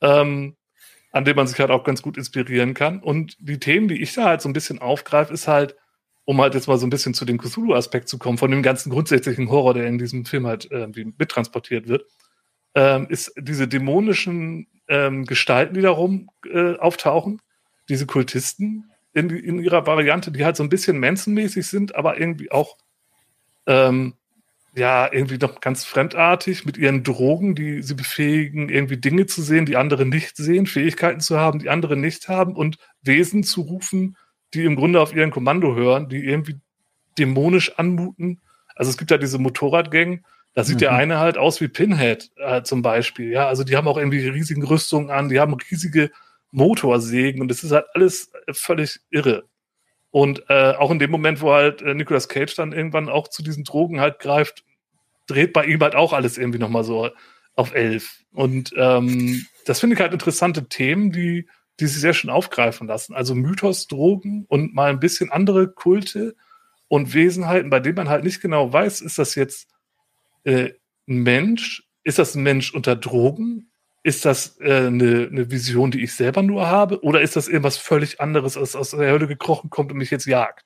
Ähm, 0.00 0.56
an 1.12 1.24
dem 1.24 1.36
man 1.36 1.46
sich 1.46 1.60
halt 1.60 1.70
auch 1.70 1.84
ganz 1.84 2.02
gut 2.02 2.18
inspirieren 2.18 2.74
kann. 2.74 3.00
Und 3.00 3.36
die 3.38 3.60
Themen, 3.60 3.86
die 3.86 4.02
ich 4.02 4.12
da 4.12 4.24
halt 4.24 4.42
so 4.42 4.48
ein 4.48 4.54
bisschen 4.54 4.80
aufgreife, 4.80 5.32
ist 5.32 5.46
halt, 5.46 5.76
um 6.24 6.40
halt 6.40 6.54
jetzt 6.54 6.66
mal 6.66 6.78
so 6.78 6.86
ein 6.86 6.90
bisschen 6.90 7.14
zu 7.14 7.24
dem 7.24 7.38
Cthulhu-Aspekt 7.38 8.08
zu 8.08 8.18
kommen, 8.18 8.38
von 8.38 8.50
dem 8.50 8.64
ganzen 8.64 8.90
grundsätzlichen 8.90 9.48
Horror, 9.48 9.74
der 9.74 9.86
in 9.86 9.98
diesem 9.98 10.24
Film 10.24 10.48
halt 10.48 10.68
äh, 10.72 10.88
mittransportiert 11.16 11.86
wird, 11.86 12.06
ähm, 12.74 13.06
ist 13.08 13.32
diese 13.38 13.68
dämonischen 13.68 14.66
ähm, 14.88 15.26
Gestalten, 15.26 15.74
die 15.74 15.82
darum 15.82 16.28
äh, 16.52 16.76
auftauchen, 16.76 17.40
diese 17.88 18.04
Kultisten 18.04 18.90
in, 19.16 19.30
in, 19.30 19.58
ihrer 19.58 19.86
Variante, 19.86 20.30
die 20.30 20.44
halt 20.44 20.56
so 20.56 20.62
ein 20.62 20.68
bisschen 20.68 20.98
menschenmäßig 20.98 21.66
sind, 21.66 21.94
aber 21.94 22.20
irgendwie 22.20 22.52
auch 22.52 22.76
ähm, 23.66 24.14
ja, 24.76 25.10
irgendwie 25.10 25.38
noch 25.38 25.60
ganz 25.62 25.84
fremdartig 25.84 26.66
mit 26.66 26.76
ihren 26.76 27.02
Drogen, 27.02 27.54
die 27.54 27.82
sie 27.82 27.94
befähigen, 27.94 28.68
irgendwie 28.68 28.98
Dinge 28.98 29.24
zu 29.24 29.40
sehen, 29.40 29.64
die 29.64 29.76
andere 29.76 30.04
nicht 30.04 30.36
sehen, 30.36 30.66
Fähigkeiten 30.66 31.20
zu 31.20 31.38
haben, 31.38 31.60
die 31.60 31.70
andere 31.70 31.96
nicht 31.96 32.28
haben 32.28 32.54
und 32.54 32.76
Wesen 33.00 33.42
zu 33.42 33.62
rufen, 33.62 34.18
die 34.52 34.64
im 34.64 34.76
Grunde 34.76 35.00
auf 35.00 35.14
ihren 35.14 35.30
Kommando 35.30 35.74
hören, 35.74 36.10
die 36.10 36.22
irgendwie 36.22 36.60
dämonisch 37.18 37.78
anmuten. 37.78 38.42
Also 38.74 38.90
es 38.90 38.98
gibt 38.98 39.10
ja 39.10 39.16
diese 39.16 39.38
Motorradgang, 39.38 40.26
da 40.52 40.62
sieht 40.62 40.76
mhm. 40.76 40.80
der 40.80 40.92
eine 40.92 41.18
halt 41.18 41.38
aus 41.38 41.62
wie 41.62 41.68
Pinhead 41.68 42.30
äh, 42.36 42.62
zum 42.62 42.82
Beispiel. 42.82 43.30
Ja, 43.30 43.48
also 43.48 43.64
die 43.64 43.76
haben 43.76 43.88
auch 43.88 43.96
irgendwie 43.96 44.28
riesigen 44.28 44.62
Rüstungen 44.62 45.10
an, 45.10 45.30
die 45.30 45.40
haben 45.40 45.54
riesige 45.70 46.10
Motorsägen 46.50 47.40
und 47.40 47.48
das 47.48 47.62
ist 47.62 47.72
halt 47.72 47.86
alles 47.94 48.32
völlig 48.52 49.00
irre. 49.10 49.44
Und 50.10 50.44
äh, 50.48 50.72
auch 50.72 50.90
in 50.90 50.98
dem 50.98 51.10
Moment, 51.10 51.42
wo 51.42 51.52
halt 51.52 51.82
äh, 51.82 51.94
Nicolas 51.94 52.28
Cage 52.28 52.54
dann 52.54 52.72
irgendwann 52.72 53.08
auch 53.08 53.28
zu 53.28 53.42
diesen 53.42 53.64
Drogen 53.64 54.00
halt 54.00 54.18
greift, 54.18 54.64
dreht 55.26 55.52
bei 55.52 55.66
ihm 55.66 55.80
halt 55.80 55.94
auch 55.94 56.12
alles 56.12 56.38
irgendwie 56.38 56.58
nochmal 56.58 56.84
so 56.84 57.10
auf 57.54 57.74
elf. 57.74 58.22
Und 58.32 58.72
ähm, 58.76 59.44
das 59.64 59.80
finde 59.80 59.94
ich 59.94 60.00
halt 60.00 60.12
interessante 60.12 60.68
Themen, 60.68 61.10
die, 61.10 61.48
die 61.80 61.86
sich 61.86 62.00
sehr 62.00 62.14
schön 62.14 62.30
aufgreifen 62.30 62.86
lassen. 62.86 63.14
Also 63.14 63.34
Mythos, 63.34 63.88
Drogen 63.88 64.46
und 64.48 64.74
mal 64.74 64.90
ein 64.90 65.00
bisschen 65.00 65.30
andere 65.30 65.68
Kulte 65.68 66.36
und 66.88 67.12
Wesenheiten, 67.12 67.70
bei 67.70 67.80
denen 67.80 67.96
man 67.96 68.08
halt 68.08 68.24
nicht 68.24 68.40
genau 68.40 68.72
weiß, 68.72 69.00
ist 69.00 69.18
das 69.18 69.34
jetzt 69.34 69.68
äh, 70.44 70.70
ein 71.08 71.22
Mensch? 71.22 71.82
Ist 72.04 72.18
das 72.18 72.34
ein 72.34 72.42
Mensch 72.42 72.72
unter 72.72 72.94
Drogen? 72.94 73.70
Ist 74.06 74.24
das 74.24 74.56
äh, 74.60 74.86
eine, 74.86 75.28
eine 75.32 75.50
Vision, 75.50 75.90
die 75.90 76.04
ich 76.04 76.14
selber 76.14 76.40
nur 76.40 76.68
habe? 76.68 77.02
Oder 77.02 77.22
ist 77.22 77.34
das 77.34 77.48
irgendwas 77.48 77.76
völlig 77.76 78.20
anderes, 78.20 78.54
das 78.54 78.76
aus 78.76 78.90
der 78.92 79.10
Hölle 79.10 79.26
gekrochen 79.26 79.68
kommt 79.68 79.90
und 79.90 79.98
mich 79.98 80.12
jetzt 80.12 80.26
jagt? 80.26 80.64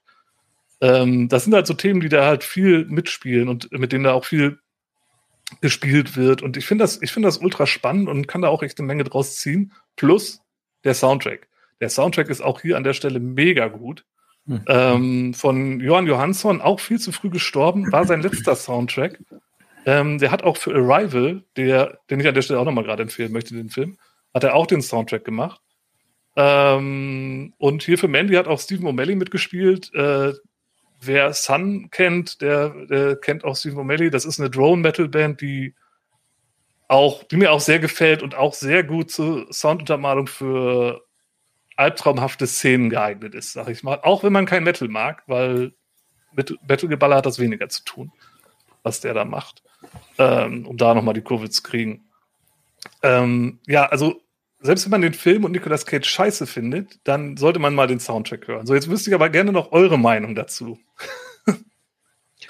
Ähm, 0.83 1.27
das 1.31 1.45
sind 1.45 1.55
halt 1.55 1.67
so 1.67 1.73
Themen, 1.73 2.03
die 2.03 2.11
da 2.11 2.27
halt 2.27 2.45
viel 2.45 2.85
mitspielen 2.85 3.49
und 3.49 3.73
mit 3.73 3.93
denen 3.93 4.05
da 4.05 4.13
auch 4.13 4.27
viel 4.27 4.59
gespielt 5.63 6.19
wird. 6.19 6.43
Und 6.43 6.59
ich 6.59 6.67
finde 6.67 6.85
das, 6.85 7.01
ich 7.01 7.13
finde 7.13 7.29
das 7.29 7.39
ultra 7.39 7.67
spannend 7.67 8.11
und 8.11 8.29
kann 8.29 8.43
da 8.43 8.49
auch 8.49 8.63
echt 8.63 8.79
eine 8.79 8.87
Menge 8.87 9.05
draus 9.05 9.37
ziehen. 9.37 9.73
Plus 9.97 10.43
der 10.85 10.93
Soundtrack. 10.93 11.49
Der 11.81 11.89
Soundtrack 11.89 12.29
ist 12.29 12.43
auch 12.43 12.61
hier 12.61 12.77
an 12.77 12.85
der 12.85 12.93
Stelle 12.93 13.21
mega 13.21 13.69
gut. 13.69 14.05
Mhm. 14.45 14.65
Ähm, 14.69 15.33
von 15.33 15.81
Johann 15.81 16.07
Johansson, 16.07 16.61
auch 16.61 16.79
viel 16.79 17.01
zu 17.01 17.11
früh 17.11 17.31
gestorben, 17.31 17.91
war 17.91 18.07
sein 18.07 18.21
letzter 18.21 18.55
Soundtrack. 18.55 19.19
Ähm, 19.87 20.19
der 20.19 20.31
hat 20.31 20.43
auch 20.43 20.57
für 20.57 20.75
Arrival, 20.75 21.43
der, 21.57 21.99
den 22.11 22.21
ich 22.21 22.29
an 22.29 22.35
der 22.35 22.43
Stelle 22.43 22.61
auch 22.61 22.65
nochmal 22.65 22.85
gerade 22.85 23.03
empfehlen 23.03 23.33
möchte, 23.33 23.55
den 23.55 23.71
Film, 23.71 23.97
hat 24.35 24.45
er 24.45 24.55
auch 24.55 24.67
den 24.67 24.83
Soundtrack 24.83 25.25
gemacht. 25.25 25.61
Ähm, 26.37 27.55
und 27.59 27.83
hier 27.83 27.99
für 27.99 28.09
Mandy 28.09 28.35
hat 28.35 28.47
auch 28.47 28.61
Stephen 28.61 28.87
O'Malley 28.87 29.17
mitgespielt. 29.17 29.93
Äh, 29.95 30.35
wer 31.01 31.33
Sun 31.33 31.91
kennt, 31.91 32.41
der, 32.41 32.71
der, 32.87 33.17
kennt 33.17 33.45
auch 33.45 33.57
Stephen 33.57 33.79
O'Malley. 33.79 34.11
Das 34.11 34.25
ist 34.25 34.39
eine 34.39 34.51
Drone-Metal-Band, 34.51 35.41
die 35.41 35.75
auch, 36.89 37.25
die 37.25 37.37
mir 37.37 37.53
auch 37.53 37.61
sehr 37.61 37.79
gefällt 37.79 38.23
und 38.23 38.35
auch 38.35 38.55
sehr 38.55 38.85
gut 38.85 39.11
zur 39.11 39.53
Sounduntermalung 39.53 40.27
für 40.27 41.05
albtraumhafte 41.77 42.47
Szenen 42.47 42.91
geeignet 42.91 43.35
ist, 43.35 43.53
sag 43.53 43.69
ich 43.69 43.83
mal. 43.83 44.01
Auch 44.03 44.23
wenn 44.23 44.33
man 44.33 44.45
kein 44.45 44.65
Metal 44.65 44.89
mag, 44.89 45.23
weil 45.27 45.73
mit 46.33 46.57
Metal-Geballer 46.69 47.17
hat 47.17 47.27
das 47.27 47.39
weniger 47.39 47.69
zu 47.69 47.85
tun, 47.85 48.13
was 48.83 49.01
der 49.01 49.15
da 49.15 49.25
macht, 49.25 49.63
ähm, 50.19 50.67
um 50.67 50.77
da 50.77 50.95
nochmal 50.95 51.15
die 51.15 51.23
Kurve 51.23 51.51
zu 51.51 51.63
kriegen. 51.63 52.05
Ähm, 53.03 53.61
ja, 53.67 53.87
also 53.87 54.21
selbst 54.61 54.85
wenn 54.85 54.91
man 54.91 55.03
den 55.03 55.15
Film 55.15 55.45
und 55.45 55.53
Nicolas 55.53 55.87
Cage 55.87 56.09
scheiße 56.09 56.47
findet, 56.47 57.01
dann 57.05 57.37
sollte 57.37 57.59
man 57.59 57.75
mal 57.75 57.87
den 57.87 58.01
Soundtrack 58.01 58.47
hören. 58.47 58.67
So, 58.67 58.75
jetzt 58.75 58.91
wüsste 58.91 59.11
ich 59.11 59.15
aber 59.15 59.31
gerne 59.31 59.53
noch 59.53 59.73
eure 59.73 59.99
Meinung 59.99 60.35
dazu. 60.35 60.79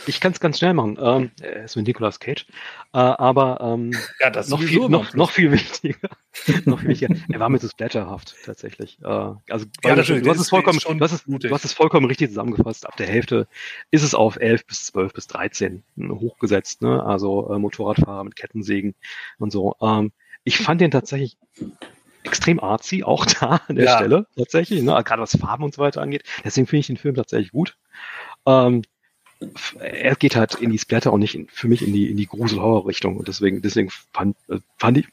Ich 0.06 0.20
kann 0.20 0.32
es 0.32 0.40
ganz 0.40 0.58
schnell 0.58 0.74
machen. 0.74 0.98
Ähm, 1.00 1.30
er 1.40 1.64
ist 1.64 1.76
mit 1.76 1.86
Nicolas 1.86 2.20
Cage. 2.20 2.46
Äh, 2.92 2.98
aber 2.98 3.60
ähm, 3.60 3.92
ja, 4.20 4.30
das 4.30 4.48
noch, 4.48 4.60
viel, 4.60 4.88
noch, 4.88 5.14
noch 5.14 5.30
viel 5.30 5.52
wichtiger. 5.52 6.08
noch 6.64 6.80
viel 6.80 6.88
wichtiger. 6.88 7.14
Er 7.28 7.40
war 7.40 7.48
mir 7.48 7.58
so 7.58 7.68
splatterhaft, 7.68 8.34
tatsächlich. 8.44 8.98
Äh, 9.02 9.06
also, 9.06 9.66
ja, 9.84 9.94
du, 9.94 10.20
du, 10.20 10.30
hast 10.30 10.40
es 10.40 10.48
vollkommen, 10.48 10.78
du, 10.78 11.00
hast 11.00 11.12
es, 11.12 11.24
du 11.24 11.50
hast 11.50 11.64
es 11.64 11.72
vollkommen 11.72 12.06
richtig 12.06 12.28
zusammengefasst. 12.28 12.86
Ab 12.86 12.96
der 12.96 13.06
Hälfte 13.06 13.46
ist 13.90 14.02
es 14.02 14.14
auf 14.14 14.36
11 14.36 14.66
bis 14.66 14.86
12 14.86 15.12
bis 15.12 15.26
13 15.26 15.82
hochgesetzt. 15.98 16.82
Ne? 16.82 17.02
Also 17.02 17.52
äh, 17.52 17.58
Motorradfahrer 17.58 18.24
mit 18.24 18.36
Kettensägen 18.36 18.94
und 19.38 19.52
so. 19.52 19.76
Ähm, 19.80 20.12
ich 20.44 20.58
fand 20.58 20.80
den 20.80 20.90
tatsächlich 20.90 21.36
extrem 22.22 22.60
artsy, 22.60 23.02
auch 23.02 23.26
da 23.26 23.60
an 23.68 23.76
der 23.76 23.86
ja. 23.86 23.96
Stelle 23.96 24.26
tatsächlich, 24.36 24.82
ne? 24.82 24.92
gerade 25.04 25.22
was 25.22 25.36
Farben 25.36 25.64
und 25.64 25.74
so 25.74 25.82
weiter 25.82 26.02
angeht. 26.02 26.24
Deswegen 26.44 26.66
finde 26.66 26.80
ich 26.80 26.86
den 26.86 26.96
Film 26.96 27.14
tatsächlich 27.14 27.52
gut. 27.52 27.76
Ähm, 28.46 28.82
er 29.78 30.16
geht 30.16 30.36
halt 30.36 30.54
in 30.56 30.70
die 30.70 30.78
Splatter 30.78 31.12
und 31.12 31.20
nicht 31.20 31.34
in, 31.34 31.48
für 31.48 31.68
mich 31.68 31.82
in 31.82 31.92
die, 31.92 32.10
in 32.10 32.16
die 32.16 32.26
Grusel-Horror-Richtung. 32.26 33.16
Und 33.16 33.28
deswegen, 33.28 33.62
deswegen 33.62 33.90
fand, 34.12 34.36
äh, 34.48 34.58
fand 34.78 34.98
ich, 34.98 35.08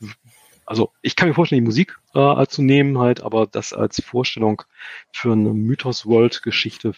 also 0.65 0.91
ich 1.01 1.15
kann 1.15 1.29
mir 1.29 1.33
vorstellen, 1.33 1.61
die 1.61 1.67
Musik 1.67 1.97
äh, 2.13 2.45
zu 2.47 2.61
nehmen 2.61 2.99
halt, 2.99 3.21
aber 3.21 3.47
das 3.47 3.73
als 3.73 4.01
Vorstellung 4.01 4.63
für 5.13 5.31
eine 5.31 5.53
Mythos-World-Geschichte, 5.53 6.93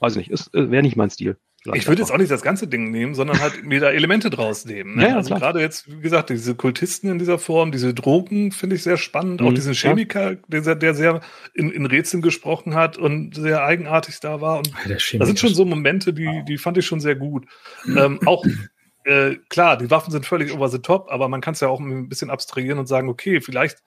weiß 0.00 0.16
ich 0.16 0.28
nicht, 0.28 0.54
äh, 0.54 0.70
wäre 0.70 0.82
nicht 0.82 0.96
mein 0.96 1.10
Stil. 1.10 1.36
Ich 1.74 1.86
würde 1.86 2.02
jetzt 2.02 2.10
auch 2.10 2.18
nicht 2.18 2.30
das 2.30 2.42
ganze 2.42 2.66
Ding 2.66 2.90
nehmen, 2.90 3.14
sondern 3.14 3.40
halt 3.40 3.64
mir 3.64 3.78
da 3.78 3.90
Elemente 3.90 4.30
draus 4.30 4.64
nehmen. 4.64 4.96
Ne? 4.96 5.10
Ja, 5.10 5.16
also 5.16 5.34
gerade 5.34 5.60
jetzt, 5.60 5.88
wie 5.88 6.00
gesagt, 6.00 6.30
diese 6.30 6.56
Kultisten 6.56 7.08
in 7.08 7.20
dieser 7.20 7.38
Form, 7.38 7.70
diese 7.70 7.94
Drogen 7.94 8.50
finde 8.50 8.74
ich 8.74 8.82
sehr 8.82 8.96
spannend. 8.96 9.40
Mhm, 9.40 9.46
auch 9.46 9.52
diesen 9.52 9.74
Chemiker, 9.74 10.36
der, 10.48 10.74
der 10.74 10.94
sehr 10.94 11.20
in, 11.54 11.70
in 11.70 11.86
Rätseln 11.86 12.20
gesprochen 12.20 12.74
hat 12.74 12.98
und 12.98 13.36
sehr 13.36 13.62
eigenartig 13.64 14.18
da 14.18 14.40
war. 14.40 14.58
Und 14.58 14.72
das 14.88 15.28
sind 15.28 15.38
schon 15.38 15.54
so 15.54 15.64
Momente, 15.64 16.12
die, 16.12 16.42
die 16.48 16.58
fand 16.58 16.78
ich 16.78 16.86
schon 16.86 17.00
sehr 17.00 17.14
gut. 17.14 17.46
ähm, 17.86 18.18
auch 18.26 18.44
äh, 19.04 19.36
klar, 19.48 19.76
die 19.76 19.90
Waffen 19.90 20.10
sind 20.10 20.26
völlig 20.26 20.52
over 20.52 20.68
the 20.68 20.80
top, 20.80 21.10
aber 21.10 21.28
man 21.28 21.40
kann 21.40 21.54
es 21.54 21.60
ja 21.60 21.68
auch 21.68 21.78
ein 21.78 22.08
bisschen 22.08 22.30
abstrahieren 22.30 22.80
und 22.80 22.86
sagen, 22.86 23.08
okay, 23.08 23.40
vielleicht 23.40 23.78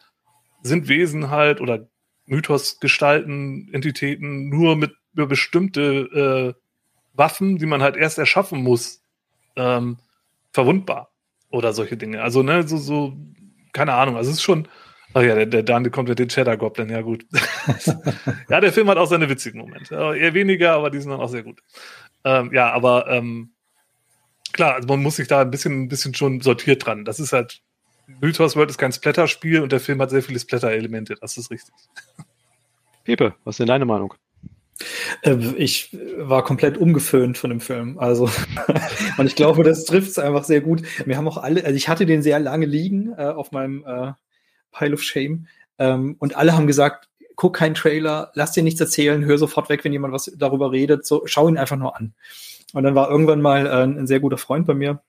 sind 0.64 0.88
Wesen 0.88 1.30
halt 1.30 1.60
oder 1.60 1.90
Mythos, 2.26 2.80
Gestalten, 2.80 3.70
Entitäten 3.74 4.48
nur 4.50 4.78
mit 4.78 4.94
über 5.14 5.28
bestimmte 5.28 6.56
äh, 6.56 6.65
Waffen, 7.16 7.58
die 7.58 7.66
man 7.66 7.82
halt 7.82 7.96
erst 7.96 8.18
erschaffen 8.18 8.62
muss, 8.62 9.02
ähm, 9.56 9.98
verwundbar 10.52 11.12
oder 11.50 11.74
solche 11.74 11.98
Dinge. 11.98 12.22
Also, 12.22 12.44
ne, 12.44 12.68
so, 12.68 12.78
so, 12.78 13.14
keine 13.74 13.94
Ahnung, 13.94 14.18
also 14.18 14.30
es 14.30 14.38
ist 14.38 14.44
schon, 14.44 14.68
ach 15.14 15.22
ja, 15.22 15.36
der, 15.36 15.46
der 15.46 15.64
Dan 15.64 15.90
kommt 15.92 16.10
mit 16.10 16.20
den 16.20 16.30
Cheddar 16.30 16.58
Goblin, 16.58 16.90
ja 16.90 17.02
gut. 17.02 17.26
ja, 18.50 18.62
der 18.62 18.74
Film 18.74 18.90
hat 18.90 18.98
auch 18.98 19.08
seine 19.08 19.30
witzigen 19.30 19.60
Momente. 19.60 19.96
Eher 19.96 20.34
weniger, 20.34 20.74
aber 20.74 20.90
die 20.90 21.00
sind 21.00 21.12
dann 21.12 21.22
auch 21.22 21.30
sehr 21.30 21.44
gut. 21.44 21.62
Ähm, 22.24 22.52
ja, 22.54 22.72
aber 22.72 23.08
ähm, 23.10 23.52
klar, 24.52 24.76
also 24.76 24.88
man 24.88 25.02
muss 25.02 25.18
sich 25.18 25.28
da 25.28 25.42
ein 25.42 25.52
bisschen, 25.52 25.84
ein 25.84 25.88
bisschen 25.88 26.14
schon 26.14 26.42
sortiert 26.42 26.86
dran. 26.86 27.06
Das 27.06 27.20
ist 27.20 27.34
halt, 27.34 27.62
Mythos 28.08 28.56
World 28.56 28.70
ist 28.70 28.78
kein 28.78 28.92
Splatter-Spiel 28.92 29.62
und 29.62 29.72
der 29.72 29.80
Film 29.80 30.02
hat 30.02 30.10
sehr 30.10 30.24
viele 30.24 30.40
Splatter-Elemente, 30.40 31.16
das 31.20 31.38
ist 31.38 31.52
richtig. 31.52 31.74
Pepe, 33.04 33.36
was 33.44 33.54
ist 33.54 33.60
denn 33.60 33.68
deine 33.68 33.86
Meinung? 33.86 34.14
Äh, 35.22 35.36
ich 35.58 35.98
war 36.18 36.44
komplett 36.44 36.78
umgeföhnt 36.78 37.38
von 37.38 37.50
dem 37.50 37.62
Film. 37.62 37.98
Also, 37.98 38.30
und 39.18 39.26
ich 39.26 39.36
glaube, 39.36 39.64
das 39.64 39.86
trifft 39.86 40.10
es 40.10 40.20
einfach 40.20 40.44
sehr 40.44 40.62
gut. 40.62 40.82
Wir 41.06 41.18
haben 41.18 41.28
auch 41.28 41.38
alle, 41.38 41.64
also 41.64 41.76
ich 41.76 41.88
hatte 41.90 42.06
den 42.06 42.22
sehr 42.22 42.40
lange 42.40 42.66
liegen 42.66 43.14
äh, 43.18 43.26
auf 43.26 43.52
meinem 43.52 43.84
äh, 43.86 44.14
Pile 44.72 44.94
of 44.94 45.04
Shame. 45.04 45.48
Ähm, 45.78 46.16
und 46.20 46.36
alle 46.36 46.54
haben 46.54 46.68
gesagt, 46.68 47.10
guck 47.36 47.56
keinen 47.56 47.76
Trailer, 47.76 48.32
lass 48.34 48.54
dir 48.54 48.64
nichts 48.64 48.80
erzählen, 48.80 49.26
hör 49.26 49.38
sofort 49.38 49.70
weg, 49.70 49.84
wenn 49.84 49.94
jemand 49.94 50.14
was 50.14 50.32
darüber 50.38 50.72
redet. 50.72 51.06
So, 51.06 51.24
schau 51.26 51.48
ihn 51.48 51.58
einfach 51.58 51.78
nur 51.78 51.96
an. 51.96 52.14
Und 52.74 52.84
dann 52.84 52.96
war 52.96 53.10
irgendwann 53.10 53.42
mal 53.42 53.68
äh, 53.68 53.84
ein 53.84 54.08
sehr 54.08 54.20
guter 54.20 54.38
Freund 54.38 54.66
bei 54.66 54.74
mir, 54.74 55.02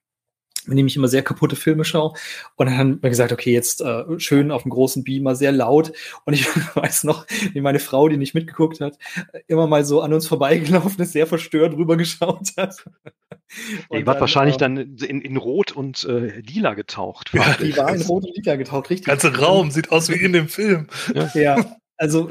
mit 0.66 0.78
dem 0.78 0.86
ich 0.86 0.96
immer 0.96 1.08
sehr 1.08 1.22
kaputte 1.22 1.56
Filme 1.56 1.84
schaue. 1.84 2.12
Und 2.56 2.66
dann 2.66 2.78
haben 2.78 3.02
wir 3.02 3.10
gesagt, 3.10 3.32
okay, 3.32 3.52
jetzt 3.52 3.80
äh, 3.80 4.04
schön 4.18 4.50
auf 4.50 4.62
dem 4.62 4.70
großen 4.70 5.04
Beamer, 5.04 5.34
sehr 5.34 5.52
laut. 5.52 5.92
Und 6.24 6.34
ich 6.34 6.46
weiß 6.76 7.04
noch, 7.04 7.26
wie 7.52 7.60
meine 7.60 7.78
Frau, 7.78 8.08
die 8.08 8.16
nicht 8.16 8.34
mitgeguckt 8.34 8.80
hat, 8.80 8.98
immer 9.46 9.66
mal 9.66 9.84
so 9.84 10.00
an 10.00 10.12
uns 10.12 10.26
vorbeigelaufen 10.26 11.02
ist, 11.02 11.12
sehr 11.12 11.26
verstört 11.26 11.76
rübergeschaut 11.76 12.52
hat. 12.56 12.84
Und 13.88 13.98
die 14.00 14.06
war 14.06 14.20
wahrscheinlich 14.20 14.56
äh, 14.56 14.58
dann 14.58 14.76
in, 14.76 15.20
in 15.20 15.36
Rot 15.36 15.72
und 15.72 16.04
äh, 16.04 16.40
Lila 16.40 16.74
getaucht. 16.74 17.30
Ja, 17.32 17.54
die 17.54 17.76
war 17.76 17.94
in 17.94 18.02
Rot 18.02 18.24
und 18.24 18.36
Lila 18.36 18.56
getaucht, 18.56 18.90
richtig. 18.90 19.06
Der 19.06 19.16
ganze 19.16 19.38
Raum 19.38 19.70
sieht 19.70 19.92
aus 19.92 20.08
wie 20.08 20.14
in 20.14 20.32
dem 20.32 20.48
Film. 20.48 20.88
Ja, 21.14 21.30
ja 21.34 21.76
also, 21.96 22.30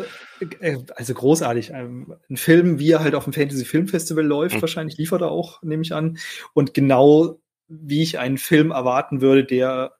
äh, 0.59 0.77
also 0.95 1.13
großartig. 1.13 1.71
Ähm, 1.71 2.15
ein 2.29 2.37
Film, 2.37 2.79
wie 2.79 2.91
er 2.91 2.99
halt 2.99 3.15
auf 3.15 3.23
dem 3.23 3.33
Fantasy 3.33 3.65
Film 3.65 3.87
Festival 3.87 4.25
läuft, 4.25 4.57
mhm. 4.57 4.61
wahrscheinlich 4.61 4.97
liefert 4.97 5.21
er 5.21 5.31
auch, 5.31 5.61
nehme 5.63 5.83
ich 5.83 5.93
an. 5.93 6.17
Und 6.53 6.73
genau 6.73 7.39
wie 7.67 8.03
ich 8.03 8.19
einen 8.19 8.37
Film 8.37 8.71
erwarten 8.71 9.21
würde, 9.21 9.43
der 9.43 9.95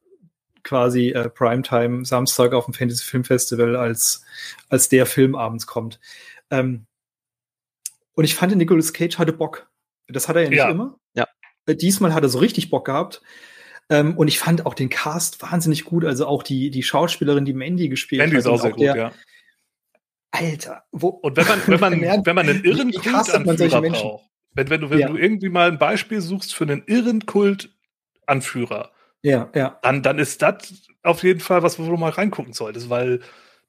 quasi 0.63 1.09
äh, 1.09 1.29
Primetime 1.29 2.05
Samstag 2.05 2.53
auf 2.53 2.65
dem 2.65 2.73
Fantasy 2.73 3.03
Film 3.03 3.23
Festival 3.23 3.75
als, 3.75 4.25
als 4.69 4.89
der 4.89 5.05
Film 5.05 5.35
abends 5.35 5.67
kommt. 5.67 5.99
Ähm, 6.49 6.85
und 8.13 8.23
ich 8.23 8.35
fand, 8.35 8.55
Nicolas 8.55 8.93
Cage 8.93 9.17
hatte 9.17 9.33
Bock. 9.33 9.69
Das 10.07 10.27
hat 10.27 10.35
er 10.35 10.43
ja 10.43 10.49
nicht 10.49 10.57
ja. 10.57 10.69
immer. 10.69 10.97
Ja. 11.13 11.27
Äh, 11.65 11.75
diesmal 11.75 12.13
hat 12.13 12.23
er 12.23 12.29
so 12.29 12.39
richtig 12.39 12.69
Bock 12.69 12.85
gehabt. 12.85 13.21
Ähm, 13.89 14.17
und 14.17 14.27
ich 14.27 14.39
fand 14.39 14.65
auch 14.65 14.73
den 14.73 14.89
Cast 14.89 15.41
wahnsinnig 15.41 15.85
gut. 15.85 16.05
Also 16.05 16.25
auch 16.25 16.41
die, 16.41 16.71
die 16.71 16.83
Schauspielerin, 16.83 17.45
die 17.45 17.53
Mandy 17.53 17.89
gespielt 17.89 18.19
Mandy 18.19 18.37
hat. 18.37 18.45
Mandy 18.45 18.55
ist 18.55 18.59
auch 18.59 18.63
sehr 18.63 18.71
gut, 18.71 18.81
der, 18.81 18.95
ja. 18.95 19.11
Alter, 20.31 20.83
wo. 20.91 21.09
Und 21.09 21.37
wenn 21.37 21.47
man, 21.47 21.61
wenn 21.67 21.79
man, 21.79 22.01
wenn 22.25 22.35
man 22.35 22.49
einen 22.49 22.63
irren 22.63 22.91
Kultanführer 22.91 23.81
braucht, 23.81 24.29
wenn, 24.55 24.69
wenn, 24.69 24.81
du, 24.81 24.89
wenn 24.89 24.99
ja. 24.99 25.07
du 25.07 25.17
irgendwie 25.17 25.49
mal 25.49 25.69
ein 25.69 25.77
Beispiel 25.77 26.21
suchst 26.21 26.55
für 26.55 26.63
einen 26.63 26.83
irren 26.87 27.25
Kult-Anführer, 27.25 28.91
ja, 29.25 29.49
ja. 29.55 29.79
Dann, 29.81 30.03
dann 30.03 30.19
ist 30.19 30.43
das 30.43 30.87
auf 31.01 31.23
jeden 31.23 31.39
Fall 31.39 31.63
was, 31.63 31.79
wo 31.79 31.89
du 31.89 31.97
mal 31.97 32.11
reingucken 32.11 32.53
solltest, 32.53 32.91
weil 32.91 33.21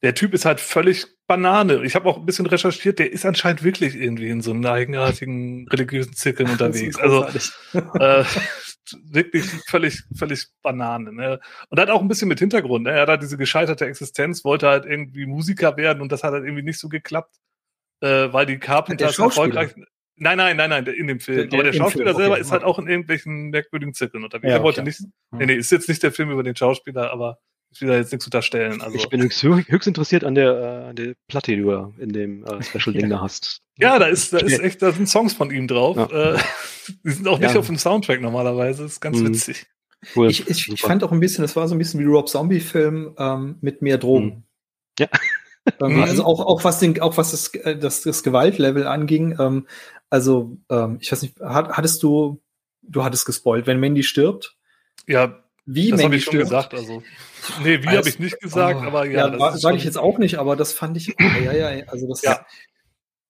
der 0.02 0.14
Typ 0.14 0.34
ist 0.34 0.44
halt 0.44 0.60
völlig 0.60 1.06
Banane. 1.26 1.82
Ich 1.82 1.94
habe 1.94 2.06
auch 2.10 2.18
ein 2.18 2.26
bisschen 2.26 2.44
recherchiert, 2.44 2.98
der 2.98 3.10
ist 3.10 3.24
anscheinend 3.24 3.64
wirklich 3.64 3.96
irgendwie 3.96 4.28
in 4.28 4.42
so 4.42 4.50
einem 4.50 4.66
eigenartigen 4.66 5.66
religiösen 5.68 6.12
Zirkeln 6.12 6.50
unterwegs. 6.52 6.98
Also 6.98 7.24
äh, 7.74 8.24
wirklich 9.04 9.46
völlig, 9.66 10.02
völlig 10.14 10.46
Banane. 10.62 11.10
Ne? 11.10 11.40
Und 11.70 11.80
hat 11.80 11.88
auch 11.88 12.02
ein 12.02 12.08
bisschen 12.08 12.28
mit 12.28 12.38
Hintergrund. 12.38 12.84
Ne? 12.84 12.90
Er 12.90 13.02
hat 13.02 13.08
halt 13.08 13.22
diese 13.22 13.38
gescheiterte 13.38 13.86
Existenz, 13.86 14.44
wollte 14.44 14.68
halt 14.68 14.84
irgendwie 14.84 15.24
Musiker 15.24 15.78
werden 15.78 16.02
und 16.02 16.12
das 16.12 16.22
hat 16.22 16.34
halt 16.34 16.44
irgendwie 16.44 16.64
nicht 16.64 16.78
so 16.78 16.90
geklappt, 16.90 17.34
äh, 18.02 18.30
weil 18.30 18.44
die 18.44 18.58
Carpenters 18.58 19.18
erfolgreich. 19.18 19.74
Nein, 20.18 20.38
nein, 20.38 20.56
nein, 20.56 20.70
nein, 20.70 20.86
in 20.86 21.06
dem 21.06 21.20
Film. 21.20 21.36
Der, 21.36 21.46
der 21.46 21.58
Aber 21.58 21.70
der 21.70 21.72
Schauspieler 21.76 22.06
Film, 22.06 22.16
selber 22.16 22.32
okay, 22.32 22.40
ist 22.40 22.52
halt 22.52 22.64
auch 22.64 22.78
in 22.78 22.88
irgendwelchen 22.88 23.50
merkwürdigen 23.50 23.92
Zirkeln 23.92 24.24
unterwegs. 24.24 24.50
Ja, 24.50 24.58
er 24.58 24.62
wollte 24.62 24.80
okay. 24.80 24.88
nicht, 24.88 25.00
nee, 25.32 25.46
nee, 25.46 25.54
ist 25.54 25.70
jetzt 25.70 25.88
nicht 25.88 26.02
der 26.02 26.12
Film 26.12 26.30
über 26.30 26.42
den 26.42 26.56
Schauspieler, 26.56 27.12
aber 27.12 27.38
ich 27.70 27.82
will 27.82 27.88
da 27.88 27.96
jetzt 27.96 28.12
nichts 28.12 28.26
unterstellen. 28.26 28.80
Also. 28.80 28.96
Ich 28.96 29.08
bin 29.10 29.20
höchst, 29.20 29.42
höchst 29.42 29.86
interessiert 29.86 30.24
an 30.24 30.34
der, 30.34 30.52
äh, 30.52 30.88
an 30.88 30.96
der 30.96 31.14
Platte, 31.28 31.54
die 31.54 31.60
du 31.60 31.92
in 31.98 32.12
dem 32.12 32.44
äh, 32.44 32.62
Special-Ding 32.62 33.10
da 33.10 33.20
hast. 33.20 33.60
Ja, 33.76 33.98
da 33.98 34.06
ist, 34.06 34.32
da 34.32 34.38
ist 34.38 34.60
echt, 34.60 34.80
da 34.80 34.92
sind 34.92 35.08
Songs 35.08 35.34
von 35.34 35.50
ihm 35.50 35.68
drauf. 35.68 35.96
Ja. 35.96 36.34
Äh, 36.34 36.38
die 37.04 37.10
sind 37.10 37.28
auch 37.28 37.38
nicht 37.38 37.52
ja. 37.52 37.58
auf 37.58 37.66
dem 37.66 37.76
Soundtrack 37.76 38.22
normalerweise. 38.22 38.84
Das 38.84 38.92
ist 38.92 39.00
ganz 39.00 39.18
mhm. 39.18 39.28
witzig. 39.28 39.66
Cool. 40.14 40.30
Ich, 40.30 40.48
ich, 40.48 40.68
ich, 40.68 40.80
fand 40.80 41.04
auch 41.04 41.12
ein 41.12 41.20
bisschen, 41.20 41.42
das 41.42 41.56
war 41.56 41.68
so 41.68 41.74
ein 41.74 41.78
bisschen 41.78 42.00
wie 42.00 42.04
Rob 42.04 42.28
Zombie-Film 42.28 43.14
ähm, 43.18 43.56
mit 43.60 43.82
mehr 43.82 43.98
Drogen. 43.98 44.26
Mhm. 44.26 44.42
Ja. 44.98 45.08
Ähm, 45.80 46.02
also 46.02 46.24
auch, 46.24 46.40
auch 46.40 46.64
was 46.64 46.78
den, 46.78 47.00
auch 47.00 47.16
was 47.16 47.32
das, 47.32 47.52
äh, 47.54 47.76
das, 47.76 48.02
das 48.02 48.22
Gewaltlevel 48.22 48.86
anging. 48.86 49.36
Ähm, 49.38 49.66
also, 50.10 50.58
ähm, 50.70 50.98
ich 51.00 51.10
weiß 51.10 51.22
nicht, 51.22 51.40
hattest 51.40 52.02
du, 52.02 52.42
du 52.82 53.04
hattest 53.04 53.26
gespoilt, 53.26 53.66
wenn 53.66 53.80
Mandy 53.80 54.02
stirbt? 54.02 54.56
Ja, 55.06 55.42
wie 55.66 55.90
das 55.90 56.00
Mandy 56.00 56.18
ich 56.18 56.24
schon 56.24 56.38
gesagt. 56.38 56.74
Also, 56.74 57.02
nee, 57.62 57.82
wie 57.82 57.88
habe 57.88 58.08
ich 58.08 58.18
nicht 58.20 58.40
gesagt, 58.40 58.80
oh, 58.82 58.86
aber 58.86 59.04
ja. 59.06 59.36
ja 59.36 59.56
sage 59.56 59.76
ich 59.76 59.84
jetzt 59.84 59.98
auch 59.98 60.18
nicht, 60.18 60.38
aber 60.38 60.54
das 60.54 60.72
fand 60.72 60.96
ich, 60.96 61.14
ja, 61.18 61.52
ja, 61.52 61.86
also 61.88 62.08
das, 62.08 62.22
ja. 62.22 62.46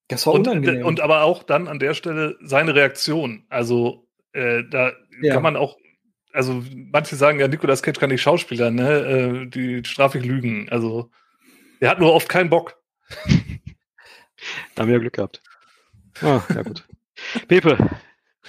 das 0.08 0.26
war 0.26 0.34
und, 0.34 0.46
unangenehm. 0.46 0.84
Und 0.84 1.00
aber 1.00 1.22
auch 1.22 1.42
dann 1.42 1.66
an 1.66 1.78
der 1.78 1.94
Stelle 1.94 2.36
seine 2.42 2.74
Reaktion. 2.74 3.46
Also, 3.48 4.06
äh, 4.32 4.64
da 4.70 4.92
ja. 5.22 5.32
kann 5.32 5.42
man 5.42 5.56
auch, 5.56 5.78
also 6.32 6.62
manche 6.74 7.16
sagen 7.16 7.40
ja, 7.40 7.48
Nicolas 7.48 7.82
Cage 7.82 7.98
kann 7.98 8.10
nicht 8.10 8.20
Schauspieler, 8.20 8.70
ne? 8.70 8.90
Äh, 8.90 9.46
die 9.46 9.82
strafig 9.84 10.22
lügen. 10.22 10.68
Also, 10.70 11.10
er 11.80 11.88
hat 11.88 12.00
nur 12.00 12.12
oft 12.12 12.28
keinen 12.28 12.50
Bock. 12.50 12.76
da 14.74 14.82
haben 14.82 14.90
wir 14.90 15.00
Glück 15.00 15.14
gehabt. 15.14 15.42
Ah, 16.22 16.40
ja 16.54 16.62
gut. 16.62 16.86
Pepe, 17.48 17.78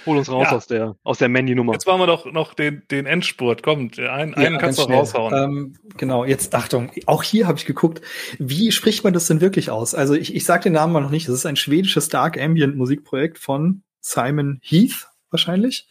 Hol 0.06 0.18
uns 0.18 0.32
raus 0.32 0.48
ja. 0.50 0.56
aus 0.56 0.68
der, 0.68 0.96
aus 1.04 1.18
der 1.18 1.30
Mandy-Nummer. 1.30 1.74
Jetzt 1.74 1.86
machen 1.86 2.00
wir 2.00 2.08
doch 2.08 2.32
noch 2.32 2.54
den, 2.54 2.84
den 2.90 3.06
Endspurt. 3.06 3.64
Komm, 3.64 3.80
einen, 3.80 3.92
ja, 3.98 4.14
einen 4.14 4.58
kannst 4.58 4.80
du 4.80 4.84
raushauen. 4.84 5.34
Ähm, 5.34 5.74
genau, 5.98 6.24
jetzt 6.24 6.56
Achtung. 6.56 6.92
Auch 7.06 7.24
hier 7.24 7.48
habe 7.48 7.58
ich 7.58 7.66
geguckt, 7.66 8.02
wie 8.40 8.72
spricht 8.72 9.04
man 9.04 9.14
das 9.14 9.28
denn 9.28 9.42
wirklich 9.42 9.70
aus? 9.70 9.96
Also 9.96 10.14
ich, 10.14 10.36
ich 10.36 10.46
sage 10.46 10.64
den 10.64 10.74
Namen 10.74 10.94
mal 10.94 11.02
noch 11.02 11.10
nicht. 11.10 11.28
Das 11.28 11.36
ist 11.36 11.46
ein 11.46 11.56
schwedisches 11.56 12.10
Dark 12.10 12.40
Ambient 12.40 12.78
Musikprojekt 12.78 13.38
von 13.38 13.84
Simon 14.00 14.60
Heath 14.62 15.08
wahrscheinlich. 15.30 15.88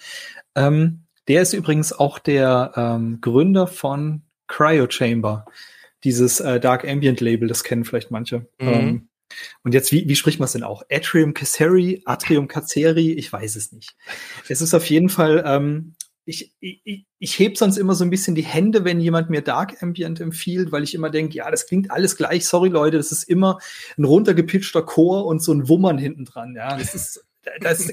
Ähm, 0.55 1.05
der 1.29 1.43
ist 1.43 1.53
übrigens 1.53 1.93
auch 1.93 2.19
der 2.19 2.73
ähm, 2.77 3.19
Gründer 3.21 3.67
von 3.67 4.23
Cryo 4.47 4.89
Chamber, 4.89 5.45
dieses 6.05 6.41
äh, 6.41 6.61
Dark 6.61 6.89
Ambient 6.89 7.21
Label, 7.21 7.49
das 7.49 7.65
kennen 7.65 7.85
vielleicht 7.85 8.11
manche. 8.11 8.47
Mhm. 8.61 9.09
Und 9.63 9.75
jetzt, 9.75 9.93
wie, 9.93 10.09
wie 10.09 10.17
spricht 10.17 10.39
man 10.39 10.47
es 10.47 10.53
denn 10.53 10.63
auch? 10.63 10.83
Atrium 10.91 11.35
Casseri, 11.35 12.03
Atrium 12.05 12.49
Casseri, 12.49 13.13
ich 13.13 13.33
weiß 13.33 13.57
es 13.57 13.73
nicht. 13.73 13.97
Es 14.49 14.61
ist 14.61 14.75
auf 14.75 14.89
jeden 14.89 15.09
Fall, 15.09 15.43
ähm, 15.47 15.95
ich, 16.25 16.53
ich, 16.61 17.07
ich 17.19 17.39
heb 17.39 17.57
sonst 17.57 17.77
immer 17.77 17.95
so 17.95 18.05
ein 18.05 18.11
bisschen 18.11 18.35
die 18.35 18.45
Hände, 18.45 18.85
wenn 18.85 19.01
jemand 19.01 19.31
mir 19.31 19.43
Dark 19.43 19.83
Ambient 19.83 20.21
empfiehlt, 20.21 20.73
weil 20.73 20.83
ich 20.83 20.95
immer 20.95 21.11
denke, 21.11 21.37
ja, 21.37 21.51
das 21.51 21.67
klingt 21.67 21.91
alles 21.91 22.17
gleich. 22.17 22.47
Sorry, 22.47 22.69
Leute, 22.69 22.97
das 22.97 23.13
ist 23.13 23.25
immer 23.25 23.59
ein 23.97 24.05
runtergepitchter 24.05 24.83
Chor 24.83 25.27
und 25.27 25.43
so 25.43 25.53
ein 25.53 25.69
Wummern 25.69 25.99
hinten 25.99 26.25
dran. 26.25 26.55
Ja, 26.57 26.77
das 26.77 26.95
ist, 26.95 27.25
das, 27.61 27.93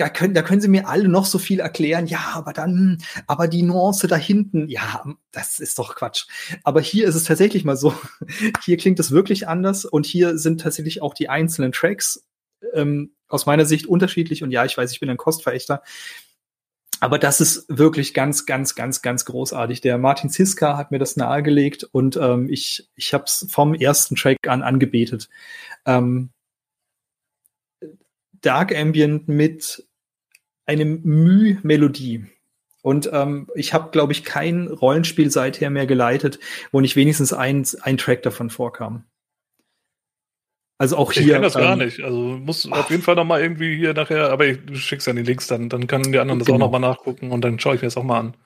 da 0.00 0.08
können, 0.08 0.32
da 0.32 0.40
können 0.40 0.62
sie 0.62 0.68
mir 0.68 0.88
alle 0.88 1.08
noch 1.08 1.26
so 1.26 1.38
viel 1.38 1.60
erklären. 1.60 2.06
Ja, 2.06 2.32
aber 2.32 2.54
dann, 2.54 2.98
aber 3.26 3.48
die 3.48 3.62
Nuance 3.62 4.08
da 4.08 4.16
hinten, 4.16 4.68
ja, 4.68 5.04
das 5.30 5.60
ist 5.60 5.78
doch 5.78 5.94
Quatsch. 5.94 6.26
Aber 6.64 6.80
hier 6.80 7.06
ist 7.06 7.14
es 7.14 7.24
tatsächlich 7.24 7.64
mal 7.64 7.76
so. 7.76 7.94
Hier 8.64 8.78
klingt 8.78 8.98
es 8.98 9.10
wirklich 9.10 9.46
anders 9.46 9.84
und 9.84 10.06
hier 10.06 10.38
sind 10.38 10.60
tatsächlich 10.60 11.02
auch 11.02 11.12
die 11.12 11.28
einzelnen 11.28 11.72
Tracks 11.72 12.26
ähm, 12.72 13.12
aus 13.28 13.46
meiner 13.46 13.66
Sicht 13.66 13.86
unterschiedlich. 13.86 14.42
Und 14.42 14.50
ja, 14.52 14.64
ich 14.64 14.76
weiß, 14.76 14.90
ich 14.92 15.00
bin 15.00 15.10
ein 15.10 15.16
Kostverächter. 15.16 15.82
Aber 17.00 17.18
das 17.18 17.40
ist 17.40 17.66
wirklich 17.68 18.14
ganz, 18.14 18.46
ganz, 18.46 18.74
ganz, 18.74 19.02
ganz 19.02 19.24
großartig. 19.24 19.80
Der 19.80 19.98
Martin 19.98 20.30
Ziska 20.30 20.76
hat 20.76 20.90
mir 20.90 20.98
das 20.98 21.16
nahegelegt 21.16 21.84
und 21.84 22.16
ähm, 22.16 22.48
ich, 22.50 22.88
ich 22.94 23.12
habe 23.12 23.24
es 23.24 23.46
vom 23.50 23.74
ersten 23.74 24.16
Track 24.16 24.36
an 24.46 24.62
angebetet. 24.62 25.28
Ähm, 25.86 26.30
Dark 28.40 28.74
Ambient 28.74 29.28
mit 29.28 29.86
eine 30.70 30.84
Müh-Melodie. 30.84 32.26
Und 32.82 33.10
ähm, 33.12 33.48
ich 33.54 33.74
habe, 33.74 33.90
glaube 33.90 34.12
ich, 34.12 34.24
kein 34.24 34.68
Rollenspiel 34.68 35.30
seither 35.30 35.68
mehr 35.68 35.86
geleitet, 35.86 36.38
wo 36.70 36.80
nicht 36.80 36.96
wenigstens 36.96 37.32
ein, 37.32 37.66
ein 37.82 37.98
Track 37.98 38.22
davon 38.22 38.50
vorkam. 38.50 39.04
Also 40.78 40.96
auch 40.96 41.12
hier. 41.12 41.22
Ich 41.22 41.28
kenne 41.28 41.42
das 41.42 41.56
ähm, 41.56 41.60
gar 41.60 41.76
nicht. 41.76 42.00
Also 42.02 42.18
muss 42.18 42.70
auf 42.70 42.88
jeden 42.88 43.02
Fall 43.02 43.16
noch 43.16 43.24
mal 43.24 43.42
irgendwie 43.42 43.76
hier 43.76 43.92
nachher, 43.92 44.30
aber 44.30 44.46
ich, 44.46 44.64
du 44.64 44.76
schickst 44.76 45.06
ja 45.08 45.12
die 45.12 45.22
Links, 45.22 45.48
dann, 45.48 45.68
dann 45.68 45.88
können 45.88 46.12
die 46.12 46.18
anderen 46.18 46.38
das 46.38 46.46
genau. 46.46 46.56
auch 46.56 46.60
noch 46.60 46.70
mal 46.70 46.78
nachgucken 46.78 47.32
und 47.32 47.42
dann 47.42 47.58
schaue 47.58 47.74
ich 47.74 47.82
mir 47.82 47.88
das 47.88 47.96
auch 47.96 48.04
mal 48.04 48.20
an. 48.20 48.36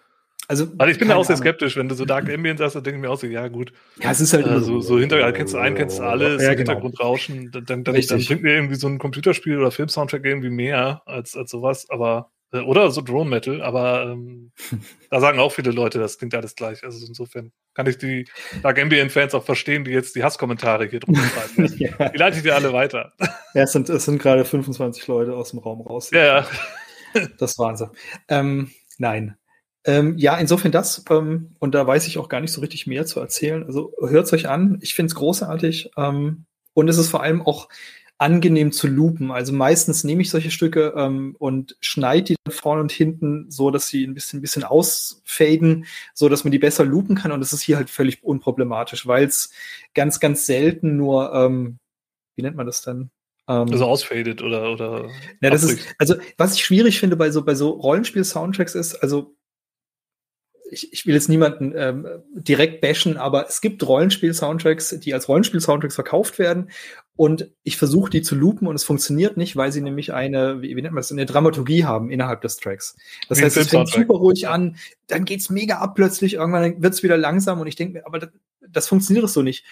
Also, 0.46 0.66
also 0.76 0.92
ich 0.92 0.98
bin 0.98 1.08
da 1.08 1.16
auch 1.16 1.24
sehr 1.24 1.36
skeptisch, 1.36 1.76
wenn 1.76 1.88
du 1.88 1.94
so 1.94 2.04
Dark 2.04 2.28
Ambient 2.28 2.58
sagst, 2.58 2.76
dann 2.76 2.84
denke 2.84 2.98
ich 2.98 3.02
mir 3.02 3.10
auch 3.10 3.18
so, 3.18 3.26
ja 3.26 3.48
gut. 3.48 3.72
Ja, 4.00 4.10
es 4.10 4.20
ist 4.20 4.32
halt 4.34 4.46
äh, 4.46 4.60
so, 4.60 4.80
so 4.80 4.98
Hintergrund, 4.98 5.34
kennst 5.36 5.54
du 5.54 5.58
einen, 5.58 5.74
kennst 5.74 5.98
du 5.98 6.02
alles, 6.02 6.42
ja, 6.42 6.50
genau. 6.50 6.72
Hintergrundrauschen, 6.72 7.50
dann, 7.50 7.64
dann, 7.64 7.84
dann, 7.84 7.94
dann 7.94 8.24
bringt 8.24 8.42
mir 8.42 8.54
irgendwie 8.54 8.74
so 8.74 8.86
ein 8.86 8.98
Computerspiel 8.98 9.58
oder 9.58 9.70
Film-Soundtrack 9.70 10.24
irgendwie 10.24 10.50
mehr 10.50 11.02
als, 11.06 11.34
als 11.34 11.50
sowas, 11.50 11.86
aber 11.88 12.30
äh, 12.52 12.60
oder 12.60 12.90
so 12.90 13.00
Drone 13.00 13.28
Metal, 13.28 13.62
aber 13.62 14.10
ähm, 14.12 14.52
da 15.10 15.20
sagen 15.20 15.38
auch 15.38 15.52
viele 15.52 15.70
Leute, 15.70 15.98
das 15.98 16.18
klingt 16.18 16.34
alles 16.34 16.54
gleich. 16.54 16.84
Also 16.84 17.06
insofern 17.06 17.52
kann 17.72 17.86
ich 17.86 17.96
die 17.96 18.26
Dark 18.62 18.78
Ambient-Fans 18.78 19.34
auch 19.34 19.44
verstehen, 19.44 19.84
die 19.84 19.92
jetzt 19.92 20.14
die 20.14 20.24
Hasskommentare 20.24 20.86
hier 20.86 21.00
drunter 21.00 21.22
schreiben. 21.54 21.74
ja. 21.78 22.08
Die 22.10 22.18
leite 22.18 22.36
ich 22.36 22.42
dir 22.42 22.54
alle 22.54 22.72
weiter. 22.72 23.12
Ja, 23.54 23.62
es 23.62 23.72
sind, 23.72 23.88
es 23.88 24.04
sind 24.04 24.20
gerade 24.20 24.44
25 24.44 25.06
Leute 25.06 25.34
aus 25.34 25.50
dem 25.50 25.58
Raum 25.58 25.80
raus. 25.80 26.10
Ja, 26.12 26.24
ja. 26.24 26.46
Das 27.38 27.58
waren 27.58 27.76
sie. 27.76 27.88
Ähm, 28.28 28.72
nein, 28.98 29.36
ähm, 29.84 30.16
ja, 30.16 30.36
insofern 30.36 30.72
das. 30.72 31.04
Ähm, 31.10 31.54
und 31.58 31.74
da 31.74 31.86
weiß 31.86 32.06
ich 32.06 32.18
auch 32.18 32.28
gar 32.28 32.40
nicht 32.40 32.52
so 32.52 32.60
richtig 32.60 32.86
mehr 32.86 33.04
zu 33.06 33.20
erzählen. 33.20 33.64
Also 33.64 33.92
hört 34.00 34.26
es 34.26 34.32
euch 34.32 34.48
an. 34.48 34.78
Ich 34.80 34.94
finde 34.94 35.08
es 35.08 35.14
großartig. 35.14 35.90
Ähm, 35.96 36.46
und 36.72 36.88
es 36.88 36.98
ist 36.98 37.10
vor 37.10 37.22
allem 37.22 37.42
auch 37.42 37.68
angenehm 38.16 38.72
zu 38.72 38.86
loopen. 38.86 39.30
Also 39.30 39.52
meistens 39.52 40.04
nehme 40.04 40.22
ich 40.22 40.30
solche 40.30 40.50
Stücke 40.50 40.94
ähm, 40.96 41.36
und 41.38 41.76
schneide 41.80 42.24
die 42.24 42.36
dann 42.44 42.54
vorne 42.54 42.80
und 42.80 42.92
hinten 42.92 43.50
so, 43.50 43.70
dass 43.70 43.88
sie 43.88 44.06
ein 44.06 44.14
bisschen, 44.14 44.38
ein 44.38 44.42
bisschen 44.42 44.64
ausfaden, 44.64 45.86
so 46.14 46.28
dass 46.28 46.44
man 46.44 46.52
die 46.52 46.58
besser 46.58 46.84
loopen 46.84 47.16
kann. 47.16 47.32
Und 47.32 47.40
das 47.40 47.52
ist 47.52 47.62
hier 47.62 47.76
halt 47.76 47.90
völlig 47.90 48.22
unproblematisch, 48.22 49.06
weil 49.06 49.24
es 49.24 49.50
ganz, 49.94 50.20
ganz 50.20 50.46
selten 50.46 50.96
nur, 50.96 51.34
ähm, 51.34 51.78
wie 52.36 52.42
nennt 52.42 52.56
man 52.56 52.66
das 52.66 52.82
denn? 52.82 53.10
Ähm, 53.48 53.68
also 53.70 53.84
ausfadet 53.84 54.42
oder 54.42 54.72
oder. 54.72 55.10
Ja, 55.42 55.50
das 55.50 55.64
ist, 55.64 55.94
also 55.98 56.14
was 56.38 56.54
ich 56.54 56.64
schwierig 56.64 57.00
finde 57.00 57.16
bei 57.16 57.30
so 57.30 57.44
bei 57.44 57.54
so 57.54 57.70
Rollenspiel-Soundtracks 57.70 58.74
ist, 58.74 58.94
also 58.94 59.34
ich, 60.70 60.92
ich 60.92 61.06
will 61.06 61.14
jetzt 61.14 61.28
niemanden 61.28 61.72
ähm, 61.76 62.06
direkt 62.32 62.80
bashen, 62.80 63.16
aber 63.16 63.46
es 63.48 63.60
gibt 63.60 63.86
Rollenspiel-Soundtracks, 63.86 64.98
die 65.00 65.14
als 65.14 65.28
Rollenspiel-Soundtracks 65.28 65.94
verkauft 65.94 66.38
werden. 66.38 66.70
Und 67.16 67.50
ich 67.62 67.76
versuche 67.76 68.10
die 68.10 68.22
zu 68.22 68.34
loopen 68.34 68.66
und 68.66 68.74
es 68.74 68.82
funktioniert 68.82 69.36
nicht, 69.36 69.54
weil 69.54 69.70
sie 69.70 69.80
nämlich 69.80 70.12
eine, 70.12 70.62
wie, 70.62 70.74
wie 70.74 70.82
nennt 70.82 70.94
man 70.94 71.02
das, 71.02 71.12
eine 71.12 71.26
Dramaturgie 71.26 71.84
haben 71.84 72.10
innerhalb 72.10 72.40
des 72.42 72.56
Tracks. 72.56 72.96
Das 73.28 73.38
wie 73.38 73.44
heißt, 73.44 73.56
es 73.56 73.68
fängt 73.68 73.88
super 73.88 74.14
ruhig 74.14 74.48
an, 74.48 74.76
dann 75.06 75.24
geht's 75.24 75.48
mega 75.48 75.78
ab 75.78 75.94
plötzlich, 75.94 76.34
irgendwann 76.34 76.82
wird's 76.82 77.02
wieder 77.04 77.16
langsam 77.16 77.60
und 77.60 77.68
ich 77.68 77.76
denke 77.76 77.98
mir, 77.98 78.06
aber 78.06 78.18
das, 78.18 78.30
das 78.68 78.88
funktioniert 78.88 79.24
doch 79.24 79.30
so 79.30 79.42
nicht. 79.42 79.64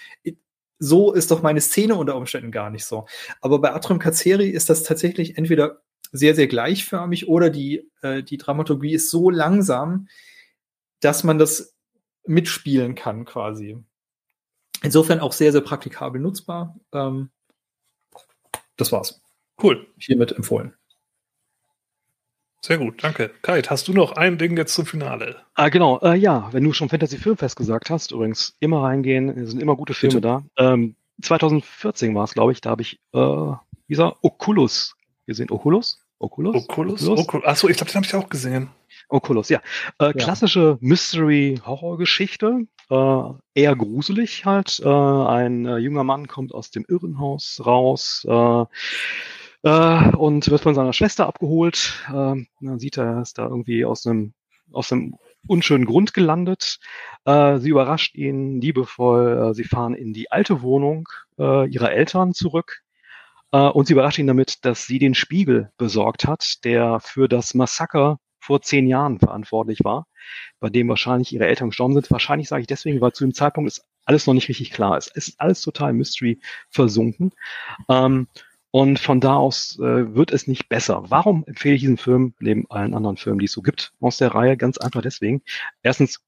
So 0.78 1.12
ist 1.12 1.30
doch 1.30 1.42
meine 1.42 1.60
Szene 1.60 1.96
unter 1.96 2.16
Umständen 2.16 2.52
gar 2.52 2.70
nicht 2.70 2.84
so. 2.84 3.06
Aber 3.40 3.60
bei 3.60 3.72
Atrium 3.72 3.98
Kazeri 3.98 4.48
ist 4.48 4.70
das 4.70 4.84
tatsächlich 4.84 5.36
entweder 5.36 5.82
sehr, 6.12 6.34
sehr 6.34 6.46
gleichförmig 6.46 7.26
oder 7.26 7.50
die, 7.50 7.88
äh, 8.02 8.22
die 8.22 8.36
Dramaturgie 8.36 8.92
ist 8.92 9.10
so 9.10 9.30
langsam, 9.30 10.06
dass 11.02 11.24
man 11.24 11.38
das 11.38 11.76
mitspielen 12.24 12.94
kann 12.94 13.24
quasi. 13.24 13.76
Insofern 14.82 15.20
auch 15.20 15.32
sehr, 15.32 15.52
sehr 15.52 15.60
praktikabel 15.60 16.20
nutzbar. 16.20 16.76
Ähm, 16.92 17.30
das 18.76 18.90
war's. 18.90 19.20
Cool. 19.62 19.86
Hiermit 19.98 20.32
empfohlen. 20.32 20.74
Sehr 22.64 22.78
gut, 22.78 23.02
danke. 23.02 23.32
Kite, 23.42 23.70
hast 23.70 23.88
du 23.88 23.92
noch 23.92 24.12
ein 24.12 24.38
Ding 24.38 24.56
jetzt 24.56 24.74
zum 24.74 24.86
Finale? 24.86 25.42
Ah, 25.54 25.68
genau. 25.68 25.98
Äh, 26.00 26.14
ja, 26.14 26.48
wenn 26.52 26.62
du 26.62 26.72
schon 26.72 26.88
Fantasy 26.88 27.18
Filmfest 27.18 27.56
gesagt 27.56 27.90
hast, 27.90 28.12
übrigens 28.12 28.56
immer 28.60 28.84
reingehen, 28.84 29.28
es 29.30 29.50
sind 29.50 29.60
immer 29.60 29.74
gute 29.74 29.94
Filme 29.94 30.20
Bitte. 30.20 30.44
da. 30.56 30.72
Ähm, 30.72 30.94
2014 31.22 32.14
war 32.14 32.24
es, 32.24 32.34
glaube 32.34 32.52
ich, 32.52 32.60
da 32.60 32.70
habe 32.70 32.82
ich 32.82 33.00
äh, 33.12 33.52
dieser 33.88 34.16
Oculus 34.24 34.94
gesehen. 35.26 35.50
Oculus? 35.50 36.04
Oculus? 36.22 36.54
Oculus? 36.54 37.08
Oculus? 37.08 37.46
Achso, 37.46 37.68
ich 37.68 37.76
glaube, 37.76 37.90
den 37.90 37.96
habe 37.96 38.06
ich 38.06 38.14
auch 38.14 38.28
gesehen. 38.28 38.70
Oculus, 39.08 39.48
ja. 39.48 39.60
Äh, 39.98 40.06
ja. 40.06 40.12
Klassische 40.12 40.78
Mystery-Horror-Geschichte. 40.80 42.66
Äh, 42.90 43.22
eher 43.54 43.76
gruselig 43.76 44.46
halt. 44.46 44.80
Äh, 44.84 44.88
ein 44.88 45.66
äh, 45.66 45.78
junger 45.78 46.04
Mann 46.04 46.28
kommt 46.28 46.54
aus 46.54 46.70
dem 46.70 46.84
Irrenhaus 46.88 47.60
raus 47.66 48.24
äh, 48.28 48.64
äh, 49.64 50.16
und 50.16 50.48
wird 50.48 50.60
von 50.60 50.74
seiner 50.74 50.92
Schwester 50.92 51.26
abgeholt. 51.26 52.04
Äh, 52.08 52.44
dann 52.60 52.78
sieht 52.78 52.98
er, 52.98 53.04
er 53.04 53.22
ist 53.22 53.38
da 53.38 53.44
irgendwie 53.44 53.84
aus 53.84 54.06
einem 54.06 54.32
aus 54.70 54.92
einem 54.92 55.16
unschönen 55.48 55.84
Grund 55.84 56.14
gelandet. 56.14 56.78
Äh, 57.24 57.58
sie 57.58 57.70
überrascht 57.70 58.14
ihn 58.14 58.60
liebevoll. 58.60 59.50
Äh, 59.50 59.54
sie 59.54 59.64
fahren 59.64 59.94
in 59.94 60.12
die 60.12 60.30
alte 60.30 60.62
Wohnung 60.62 61.08
äh, 61.38 61.68
ihrer 61.68 61.92
Eltern 61.92 62.32
zurück. 62.32 62.82
Äh, 63.52 63.68
und 63.68 63.86
sie 63.86 63.92
überrascht 63.92 64.18
ihn 64.18 64.26
damit, 64.26 64.64
dass 64.64 64.86
sie 64.86 64.98
den 64.98 65.14
Spiegel 65.14 65.70
besorgt 65.76 66.26
hat, 66.26 66.64
der 66.64 67.00
für 67.00 67.28
das 67.28 67.54
Massaker 67.54 68.18
vor 68.40 68.60
zehn 68.60 68.86
Jahren 68.88 69.18
verantwortlich 69.20 69.80
war, 69.84 70.06
bei 70.58 70.68
dem 70.68 70.88
wahrscheinlich 70.88 71.32
ihre 71.32 71.46
Eltern 71.46 71.68
gestorben 71.68 71.94
sind. 71.94 72.10
Wahrscheinlich 72.10 72.48
sage 72.48 72.62
ich 72.62 72.66
deswegen, 72.66 73.00
weil 73.00 73.12
zu 73.12 73.24
dem 73.24 73.34
Zeitpunkt 73.34 73.70
ist 73.70 73.84
alles 74.04 74.26
noch 74.26 74.34
nicht 74.34 74.48
richtig 74.48 74.72
klar. 74.72 74.96
Es 74.96 75.06
ist 75.06 75.40
alles 75.40 75.60
total 75.62 75.92
Mystery 75.92 76.40
versunken. 76.70 77.32
Ähm, 77.88 78.26
und 78.72 78.98
von 78.98 79.20
da 79.20 79.36
aus 79.36 79.78
äh, 79.78 80.14
wird 80.14 80.32
es 80.32 80.46
nicht 80.46 80.68
besser. 80.68 81.04
Warum 81.10 81.44
empfehle 81.46 81.74
ich 81.74 81.82
diesen 81.82 81.98
Film 81.98 82.34
neben 82.40 82.68
allen 82.70 82.94
anderen 82.94 83.18
Filmen, 83.18 83.38
die 83.38 83.44
es 83.44 83.52
so 83.52 83.60
gibt 83.62 83.92
aus 84.00 84.16
der 84.16 84.34
Reihe? 84.34 84.56
Ganz 84.56 84.78
einfach 84.78 85.02
deswegen. 85.02 85.42
Erstens 85.82 86.20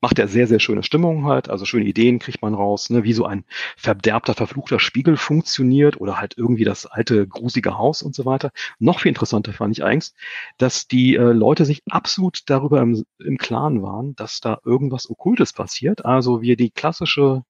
macht 0.00 0.18
er 0.18 0.28
sehr, 0.28 0.46
sehr 0.46 0.60
schöne 0.60 0.82
Stimmung 0.82 1.24
halt, 1.24 1.48
also 1.48 1.64
schöne 1.64 1.86
Ideen 1.86 2.18
kriegt 2.18 2.42
man 2.42 2.54
raus, 2.54 2.90
ne, 2.90 3.04
wie 3.04 3.12
so 3.12 3.24
ein 3.24 3.44
verderbter, 3.76 4.34
verfluchter 4.34 4.78
Spiegel 4.78 5.16
funktioniert 5.16 6.00
oder 6.00 6.18
halt 6.18 6.34
irgendwie 6.36 6.64
das 6.64 6.86
alte, 6.86 7.26
grusige 7.26 7.78
Haus 7.78 8.02
und 8.02 8.14
so 8.14 8.24
weiter. 8.24 8.50
Noch 8.78 9.00
viel 9.00 9.10
interessanter 9.10 9.52
fand 9.52 9.76
ich 9.76 9.84
eigentlich, 9.84 10.12
dass 10.58 10.86
die 10.86 11.16
äh, 11.16 11.32
Leute 11.32 11.64
sich 11.64 11.82
absolut 11.90 12.40
darüber 12.46 12.80
im, 12.80 13.04
im 13.18 13.38
Klaren 13.38 13.82
waren, 13.82 14.14
dass 14.16 14.40
da 14.40 14.58
irgendwas 14.64 15.08
Okkultes 15.08 15.52
passiert. 15.52 16.04
Also 16.04 16.42
wir 16.42 16.56
die 16.56 16.70
klassische 16.70 17.42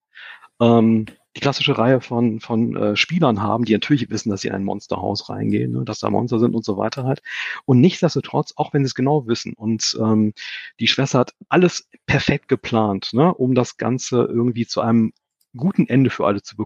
ähm, 0.61 1.07
die 1.37 1.41
klassische 1.41 1.76
Reihe 1.76 2.01
von, 2.01 2.41
von 2.41 2.74
äh, 2.76 2.97
Spielern 2.97 3.43
haben, 3.43 3.66
die 3.66 3.74
natürlich 3.74 4.09
wissen, 4.11 4.30
dass 4.30 4.41
sie 4.41 4.49
in 4.49 4.55
ein 4.55 4.64
Monsterhaus 4.64 5.28
reingehen, 5.28 5.72
ne, 5.72 5.84
dass 5.84 6.01
da 6.01 6.11
Monster 6.11 6.39
sind 6.39 6.55
und 6.55 6.64
so 6.64 6.78
weiter 6.78 7.05
halt. 7.05 7.22
Und 7.66 7.80
nichtsdestotrotz, 7.80 8.55
auch 8.57 8.72
wenn 8.72 8.82
sie 8.82 8.89
es 8.89 8.95
genau 8.95 9.26
wissen 9.26 9.53
und 9.53 9.97
ähm, 10.01 10.32
die 10.80 10.89
Schwester 10.89 11.20
hat 11.20 11.34
alles 11.49 11.89
perfekt 12.07 12.49
geplant, 12.49 13.11
ne, 13.12 13.34
um 13.34 13.55
das 13.55 13.76
Ganze 13.76 14.22
irgendwie 14.24 14.66
zu 14.66 14.80
einem 14.80 15.12
guten 15.55 15.87
Ende 15.89 16.11
für 16.11 16.26
alle 16.26 16.43
zu, 16.43 16.57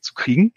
zu 0.00 0.14
kriegen, 0.14 0.52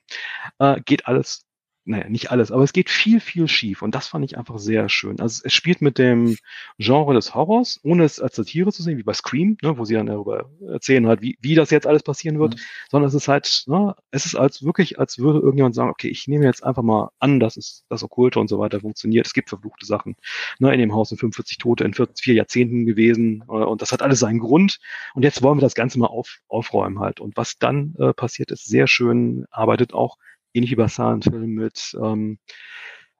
äh, 0.58 0.82
geht 0.82 1.08
alles 1.08 1.46
naja, 1.90 2.08
nicht 2.08 2.30
alles, 2.30 2.52
aber 2.52 2.64
es 2.64 2.72
geht 2.72 2.90
viel, 2.90 3.20
viel 3.20 3.48
schief 3.48 3.82
und 3.82 3.96
das 3.96 4.08
fand 4.08 4.24
ich 4.24 4.38
einfach 4.38 4.60
sehr 4.60 4.90
schön. 4.90 5.20
Also 5.20 5.42
es 5.44 5.54
spielt 5.54 5.82
mit 5.82 5.98
dem 5.98 6.38
Genre 6.78 7.16
des 7.16 7.34
Horrors, 7.34 7.80
ohne 7.82 8.04
es 8.04 8.20
als 8.20 8.36
Satire 8.36 8.72
zu 8.72 8.84
sehen, 8.84 9.00
wie 9.00 9.04
bei 9.04 9.14
Scream, 9.14 9.58
ne, 9.64 9.76
wo 9.76 9.86
sie 9.86 9.96
dann 9.96 10.06
darüber 10.06 10.52
erzählen 10.72 11.08
halt, 11.08 11.22
wie, 11.22 11.38
wie 11.42 11.56
das 11.56 11.72
jetzt 11.72 11.88
alles 11.88 12.04
passieren 12.04 12.38
wird, 12.38 12.56
mhm. 12.56 12.60
sondern 12.92 13.08
es 13.08 13.16
ist 13.16 13.28
halt, 13.28 13.64
ne, 13.66 13.96
es 14.12 14.28
ist 14.28 14.36
als 14.36 14.64
wirklich, 14.64 15.00
als 15.00 15.18
würde 15.18 15.40
irgendjemand 15.40 15.74
sagen, 15.74 15.90
okay, 15.90 16.10
ich 16.10 16.28
nehme 16.28 16.46
jetzt 16.46 16.64
einfach 16.64 16.84
mal 16.84 17.10
an, 17.18 17.40
dass 17.40 17.58
es 17.58 17.86
das 17.90 18.04
Okkulte 18.04 18.40
und 18.40 18.50
so 18.50 18.60
weiter 18.60 18.82
funktioniert. 18.82 19.26
Es 19.26 19.34
gibt 19.34 19.50
verfluchte 19.50 19.88
Sachen. 19.88 20.16
Ne, 20.60 20.72
in 20.72 20.80
dem 20.80 20.94
Haus 20.94 21.10
sind 21.10 21.18
45 21.18 21.58
Tote 21.58 21.86
in 21.86 21.96
vier, 21.96 22.08
vier 22.16 22.36
Jahrzehnten 22.36 22.86
gewesen 22.86 23.44
äh, 23.48 23.52
und 23.52 23.82
das 23.82 23.92
hat 23.92 24.04
alles 24.04 24.20
seinen 24.20 24.40
Grund 24.40 24.80
und 25.16 25.24
jetzt 25.24 25.42
wollen 25.42 25.58
wir 25.58 25.62
das 25.62 25.74
Ganze 25.74 25.98
mal 25.98 26.06
auf, 26.06 26.38
aufräumen 26.50 27.00
halt. 27.00 27.20
Und 27.20 27.36
was 27.36 27.58
dann 27.58 27.96
äh, 27.98 28.14
passiert, 28.14 28.52
ist 28.52 28.68
sehr 28.68 28.86
schön, 28.86 29.46
arbeitet 29.50 29.96
auch 29.96 30.20
ähnlich 30.54 30.72
wie 30.72 30.76
bei 30.76 30.88
Silent 30.88 31.26
Hill 31.26 31.48
mit, 31.48 31.98
ähm, 32.02 32.40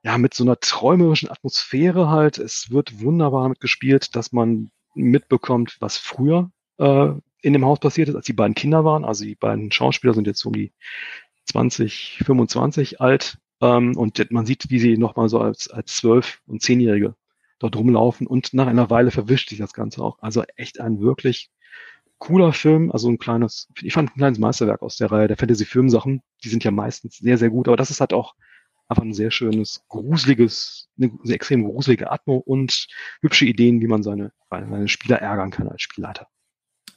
ja, 0.04 0.18
mit 0.18 0.34
so 0.34 0.44
einer 0.44 0.60
träumerischen 0.60 1.30
Atmosphäre 1.30 2.10
halt. 2.10 2.38
Es 2.38 2.72
wird 2.72 3.02
wunderbar 3.02 3.44
damit 3.44 3.60
gespielt, 3.60 4.16
dass 4.16 4.32
man 4.32 4.72
mitbekommt, 4.96 5.78
was 5.80 5.98
früher 5.98 6.52
äh, 6.78 7.10
in 7.42 7.54
dem 7.54 7.66
Haus 7.66 7.80
passiert 7.80 8.10
ist, 8.10 8.16
als 8.16 8.26
die 8.26 8.34
beiden 8.34 8.56
Kinder 8.56 8.86
waren. 8.86 9.06
Also 9.06 9.26
die 9.26 9.36
beiden 9.36 9.72
Schauspieler 9.72 10.14
sind 10.14 10.28
jetzt 10.28 10.46
um 10.46 10.54
die 10.54 10.72
20, 11.46 12.22
25 12.26 13.02
alt. 13.02 13.38
Ähm, 13.62 13.98
und 13.98 14.32
man 14.32 14.46
sieht, 14.46 14.70
wie 14.70 14.80
sie 14.80 14.98
nochmal 14.98 15.30
so 15.30 15.40
als, 15.40 15.70
als 15.70 16.02
12- 16.02 16.38
und 16.48 16.62
10-Jährige 16.62 17.16
dort 17.60 17.76
rumlaufen 17.76 18.26
und 18.26 18.54
nach 18.54 18.68
einer 18.68 18.90
Weile 18.90 19.12
verwischt 19.12 19.50
sich 19.50 19.60
das 19.60 19.74
Ganze 19.74 20.02
auch. 20.02 20.18
Also 20.20 20.44
echt 20.56 20.80
ein 20.80 21.02
wirklich 21.02 21.52
cooler 22.20 22.54
Film, 22.54 22.92
also 22.92 23.10
ein 23.10 23.18
kleines, 23.18 23.68
ich 23.82 23.94
fand 23.94 24.12
ein 24.12 24.18
kleines 24.18 24.40
Meisterwerk 24.40 24.82
aus 24.82 24.98
der 24.98 25.12
Reihe 25.12 25.28
der 25.28 25.38
Fantasy-Film-Sachen. 25.38 26.22
Die 26.44 26.50
sind 26.50 26.64
ja 26.64 26.72
meistens 26.72 27.18
sehr, 27.18 27.38
sehr 27.38 27.50
gut, 27.50 27.68
aber 27.68 27.78
das 27.78 27.90
ist 27.90 28.02
halt 28.02 28.14
auch 28.14 28.36
einfach 28.88 29.04
ein 29.04 29.14
sehr 29.14 29.32
schönes, 29.32 29.86
gruseliges, 29.88 30.90
eine 31.00 31.12
extrem 31.34 31.64
gruselige 31.64 32.12
Atmo 32.12 32.38
und 32.38 32.88
hübsche 33.22 33.46
Ideen, 33.46 33.82
wie 33.82 33.88
man 33.88 34.04
seine, 34.04 34.32
seine 34.50 34.88
Spieler 34.88 35.22
ärgern 35.22 35.52
kann 35.52 35.70
als 35.70 35.82
Spielleiter. 35.82 36.28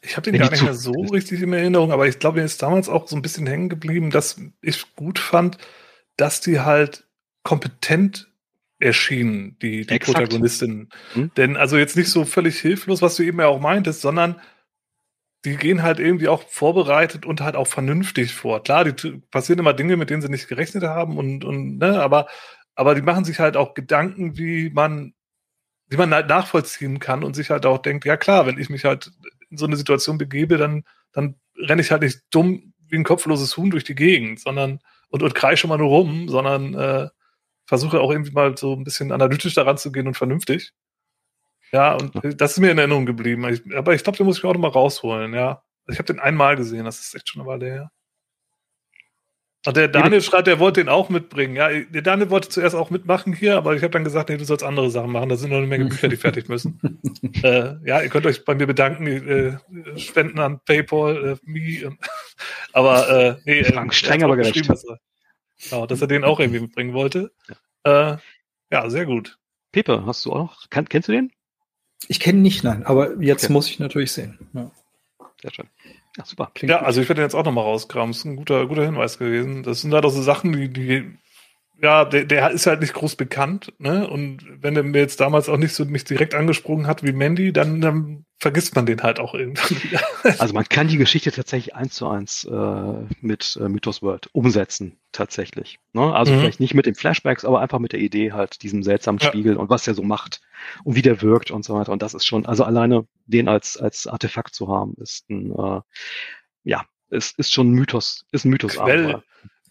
Ich 0.01 0.17
habe 0.17 0.31
den 0.31 0.41
gar 0.41 0.51
nicht 0.51 0.65
mehr 0.65 0.75
so 0.75 0.91
richtig 0.91 1.43
in 1.43 1.53
Erinnerung, 1.53 1.93
aber 1.93 2.09
ich 2.09 2.19
glaube, 2.19 2.41
mir 2.41 2.45
ist 2.45 2.63
damals 2.63 2.89
auch 2.89 3.07
so 3.07 3.15
ein 3.15 3.23
bisschen 3.23 3.47
hängen 3.47 3.69
geblieben, 3.69 4.11
dass 4.11 4.41
ich 4.61 4.97
gut 4.97 5.21
fand, 5.21 5.59
dass 6.17 6.41
die 6.41 6.61
halt 6.61 7.07
kompetent 7.45 8.29
erschienen, 8.81 9.57
die, 9.63 9.87
die 9.87 9.99
Protagonistinnen. 10.01 10.89
Hm? 11.13 11.31
Denn 11.37 11.57
also 11.57 11.77
jetzt 11.77 11.97
nicht 11.97 12.11
so 12.11 12.25
völlig 12.25 12.59
hilflos, 12.59 13.01
was 13.01 13.15
du 13.15 13.23
eben 13.23 13.39
ja 13.39 13.47
auch 13.47 13.61
meintest, 13.61 14.01
sondern 14.01 14.41
die 15.45 15.57
gehen 15.57 15.83
halt 15.83 15.99
irgendwie 15.99 16.29
auch 16.29 16.49
vorbereitet 16.49 17.27
und 17.27 17.41
halt 17.41 17.57
auch 17.57 17.67
vernünftig 17.67 18.35
vor. 18.35 18.63
Klar, 18.63 18.85
die 18.85 19.19
passieren 19.31 19.59
immer 19.59 19.75
Dinge, 19.75 19.97
mit 19.97 20.11
denen 20.11 20.23
sie 20.23 20.29
nicht 20.29 20.49
gerechnet 20.49 20.85
haben 20.85 21.19
und, 21.19 21.45
und 21.45 21.79
ne, 21.79 22.01
aber, 22.01 22.29
aber 22.75 22.95
die 22.95 23.03
machen 23.03 23.25
sich 23.25 23.41
halt 23.41 23.57
auch 23.57 23.75
Gedanken, 23.75 24.39
wie 24.39 24.71
man, 24.71 25.15
wie 25.89 25.97
man 25.97 26.15
halt 26.15 26.29
nachvollziehen 26.29 27.01
kann 27.01 27.25
und 27.25 27.35
sich 27.35 27.51
halt 27.51 27.67
auch 27.67 27.79
denkt, 27.79 28.05
ja 28.05 28.17
klar, 28.17 28.47
wenn 28.47 28.59
ich 28.59 28.71
mich 28.71 28.85
halt 28.85 29.11
in 29.51 29.59
so 29.59 29.67
eine 29.67 29.77
Situation 29.77 30.19
begebe, 30.19 30.59
dann, 30.59 30.85
dann 31.13 31.37
renne 31.57 31.83
ich 31.83 31.91
halt 31.91 32.03
nicht 32.03 32.23
dumm 32.31 32.73
wie 32.89 32.97
ein 32.97 33.05
kopfloses 33.05 33.57
Huhn 33.57 33.71
durch 33.71 33.85
die 33.85 33.95
Gegend, 33.95 34.41
sondern 34.41 34.81
und, 35.09 35.23
und 35.23 35.35
kreische 35.35 35.67
mal 35.67 35.79
nur 35.79 35.89
rum, 35.89 36.29
sondern 36.29 36.75
äh, 36.75 37.09
versuche 37.67 38.01
auch 38.01 38.11
irgendwie 38.11 38.33
mal 38.33 38.57
so 38.57 38.75
ein 38.75 38.85
bisschen 38.85 39.13
analytisch 39.13 39.55
daran 39.55 39.79
zu 39.79 39.93
gehen 39.93 40.07
und 40.07 40.17
vernünftig. 40.17 40.73
Ja, 41.73 41.95
und 41.95 42.13
das 42.41 42.53
ist 42.53 42.59
mir 42.59 42.71
in 42.71 42.79
Erinnerung 42.79 43.07
geblieben. 43.07 43.49
Ich, 43.49 43.63
aber 43.75 43.95
ich 43.95 44.05
glaube, 44.05 44.19
den 44.19 44.27
muss 44.27 44.39
ich 44.39 44.45
auch 44.45 44.53
noch 44.53 44.61
mal 44.61 44.69
rausholen, 44.69 45.33
ja. 45.33 45.63
Ich 45.89 45.99
habe 45.99 46.13
den 46.13 46.21
einmal 46.21 46.57
gesehen, 46.57 46.85
das 46.85 47.01
ist 47.01 47.15
echt 47.15 47.29
schon 47.29 47.43
eine 47.43 47.49
Weile 47.51 47.67
her. 47.67 47.91
Und 49.65 49.77
der 49.77 49.87
Daniel 49.87 50.21
schreibt, 50.21 50.49
er 50.49 50.59
wollte 50.59 50.81
den 50.81 50.89
auch 50.89 51.09
mitbringen. 51.09 51.55
Ja, 51.55 51.69
der 51.69 52.03
Daniel 52.03 52.31
wollte 52.31 52.49
zuerst 52.49 52.75
auch 52.75 52.91
mitmachen 52.91 53.33
hier, 53.33 53.57
aber 53.57 53.77
ich 53.77 53.83
habe 53.83 53.93
dann 53.93 54.03
gesagt, 54.03 54.29
nee, 54.29 54.37
du 54.37 54.45
sollst 54.45 54.65
andere 54.65 54.91
Sachen 54.91 55.13
machen. 55.13 55.29
Da 55.29 55.37
sind 55.37 55.51
noch 55.51 55.59
eine 55.59 55.69
Menge 55.69 55.85
Bücher, 55.85 56.09
die 56.09 56.17
fertig 56.17 56.49
müssen. 56.49 56.81
äh, 57.45 57.77
ja, 57.87 58.03
ihr 58.03 58.09
könnt 58.09 58.27
euch 58.27 58.45
bei 58.45 58.57
mir 58.57 58.67
bedanken, 58.67 59.07
äh, 59.07 59.99
spenden 59.99 60.41
an 60.41 60.61
PayPal, 60.65 61.35
äh, 61.35 61.37
me. 61.45 61.97
aber 62.73 63.09
äh, 63.09 63.37
nee, 63.45 63.61
äh, 63.61 63.93
streng 63.93 64.25
aber 64.25 64.37
gerecht. 64.37 64.69
Dass 64.69 64.85
er, 64.85 64.99
genau, 65.63 65.87
dass 65.87 66.01
er 66.01 66.09
den 66.09 66.25
auch 66.25 66.41
irgendwie 66.41 66.61
mitbringen 66.61 66.93
wollte. 66.93 67.33
Äh, 67.85 68.17
ja, 68.73 68.91
sehr 68.91 69.07
gut. 69.07 69.39
Pepe, 69.71 70.05
hast 70.07 70.25
du 70.25 70.33
auch 70.33 70.39
noch? 70.39 70.71
Kann, 70.71 70.89
kennst 70.89 71.07
du 71.07 71.13
den? 71.13 71.33
Ich 72.09 72.21
kenne 72.21 72.41
nicht, 72.41 72.65
nein, 72.65 72.85
aber 72.85 73.21
jetzt 73.21 73.45
okay. 73.45 73.53
muss 73.53 73.69
ich 73.69 73.79
natürlich 73.79 74.13
sehen. 74.13 74.39
Ja. 74.53 74.71
Sehr 75.43 75.53
schön. 75.53 75.67
Ja, 76.17 76.25
super. 76.25 76.51
Klingt 76.55 76.71
ja, 76.71 76.79
gut. 76.79 76.87
also 76.87 77.01
ich 77.01 77.09
werde 77.09 77.21
den 77.21 77.27
jetzt 77.27 77.35
auch 77.35 77.45
nochmal 77.45 77.65
rauskramen. 77.65 78.11
Das 78.11 78.19
ist 78.19 78.25
ein 78.25 78.37
guter, 78.37 78.67
guter 78.67 78.85
Hinweis 78.85 79.19
gewesen. 79.19 79.63
Das 79.63 79.81
sind 79.81 79.93
halt 79.93 80.05
auch 80.05 80.11
so 80.11 80.23
Sachen, 80.23 80.53
die, 80.53 80.69
die 80.69 81.19
ja, 81.83 82.05
der, 82.05 82.25
der 82.25 82.51
ist 82.53 82.67
halt 82.67 82.81
nicht 82.81 82.95
groß 82.95 83.17
bekannt, 83.17 83.73
ne? 83.79 84.09
Und 84.09 84.47
wenn 84.61 84.77
er 84.77 84.85
mir 84.85 85.01
jetzt 85.01 85.19
damals 85.19 85.49
auch 85.49 85.57
nicht 85.57 85.75
so 85.75 85.85
mich 85.85 86.05
direkt 86.05 86.33
angesprungen 86.33 86.87
hat 86.87 87.03
wie 87.03 87.13
Mandy, 87.13 87.53
dann, 87.53 87.81
dann 87.81 88.25
vergisst 88.39 88.77
man 88.77 88.87
den 88.87 89.03
halt 89.03 89.19
auch 89.19 89.35
irgendwann 89.35 89.83
wieder. 89.83 90.01
Also 90.39 90.55
man 90.55 90.69
kann 90.69 90.87
die 90.87 90.97
Geschichte 90.97 91.33
tatsächlich 91.33 91.75
eins 91.75 91.95
zu 91.95 92.09
eins 92.09 92.45
äh, 92.45 92.93
mit 93.21 93.59
äh, 93.61 93.69
Mythos 93.69 94.01
World 94.01 94.29
umsetzen, 94.33 95.01
tatsächlich. 95.11 95.81
Ne? 95.93 96.15
Also 96.15 96.33
mhm. 96.33 96.39
vielleicht 96.39 96.61
nicht 96.61 96.75
mit 96.75 96.87
den 96.87 96.95
Flashbacks, 96.95 97.45
aber 97.45 97.61
einfach 97.61 97.81
mit 97.81 97.93
der 97.93 98.01
Idee 98.01 98.31
halt, 98.31 98.63
diesem 98.63 98.85
seltsamen 98.85 99.19
ja. 99.21 99.27
Spiegel 99.27 99.57
und 99.57 99.69
was 99.69 99.83
der 99.83 99.95
so 99.95 100.05
macht 100.05 100.41
und 100.85 100.95
wie 100.95 101.03
der 101.03 101.21
wirkt 101.21 101.51
und 101.51 101.65
so 101.65 101.75
weiter. 101.75 101.91
Und 101.91 102.03
das 102.03 102.15
ist 102.15 102.27
schon, 102.27 102.47
also 102.47 102.63
alleine 102.63 103.07
den 103.27 103.49
als, 103.49 103.77
als 103.77 104.07
Artefakt 104.07 104.55
zu 104.55 104.69
haben, 104.69 104.95
ist 105.01 105.29
ein, 105.29 105.51
äh, 105.51 105.81
ja, 106.63 106.85
ist, 107.11 107.37
ist 107.41 107.53
schon 107.53 107.73
ein 107.73 107.75
Mythos, 107.75 108.25
ist 108.31 108.45
ein 108.45 108.51
Mythos. 108.51 108.77
Quell, 108.77 109.23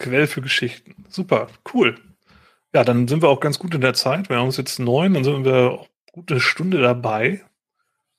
Quell 0.02 0.28
für 0.28 0.42
Geschichten. 0.42 1.06
Super, 1.10 1.48
cool. 1.74 1.96
Ja, 2.74 2.84
dann 2.84 3.08
sind 3.08 3.22
wir 3.22 3.30
auch 3.30 3.40
ganz 3.40 3.60
gut 3.60 3.76
in 3.76 3.82
der 3.82 3.94
Zeit. 3.94 4.30
Wir 4.30 4.38
haben 4.38 4.46
uns 4.46 4.58
jetzt 4.58 4.80
neun, 4.80 5.14
dann 5.14 5.24
sind 5.24 5.46
wir 5.46 5.72
auch 5.72 5.88
gute 6.12 6.40
Stunde 6.40 6.82
dabei. 6.82 7.42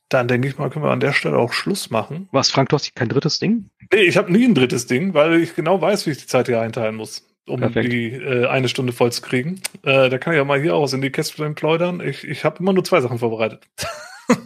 Dann 0.09 0.29
denke 0.29 0.47
ich 0.47 0.59
mal, 0.59 0.71
können 0.71 0.85
wir 0.85 0.91
an 0.91 1.01
der 1.01 1.13
Stelle 1.13 1.39
auch 1.39 1.53
Schluss 1.53 1.91
machen. 1.91 2.29
Was, 2.33 2.51
Frank, 2.51 2.69
du 2.69 2.77
hast 2.77 2.95
kein 2.95 3.09
drittes 3.09 3.39
Ding? 3.39 3.71
Nee, 3.93 4.03
ich 4.03 4.17
habe 4.17 4.31
nie 4.31 4.45
ein 4.45 4.55
drittes 4.55 4.87
Ding, 4.87 5.15
weil 5.15 5.41
ich 5.41 5.55
genau 5.57 5.81
weiß, 5.81 6.07
wie 6.07 6.11
ich 6.11 6.19
die 6.19 6.27
Zeit 6.27 6.47
hier 6.47 6.61
einteilen 6.61 6.95
muss, 6.95 7.27
um 7.49 7.61
Perfekt. 7.61 7.91
die 7.91 8.13
äh, 8.13 8.47
eine 8.47 8.69
Stunde 8.69 8.93
voll 8.93 9.11
zu 9.11 9.23
kriegen. 9.23 9.61
Äh, 9.83 10.09
da 10.11 10.19
kann 10.19 10.35
ich 10.35 10.37
ja 10.37 10.45
mal 10.45 10.61
hier 10.61 10.77
aus 10.77 10.93
in 10.93 11.01
die 11.01 11.11
Kästchen 11.11 11.55
plaudern. 11.55 12.01
Ich, 12.01 12.25
ich 12.25 12.45
habe 12.45 12.59
immer 12.61 12.75
nur 12.75 12.85
zwei 12.85 13.01
Sachen 13.01 13.19
vorbereitet. 13.19 13.67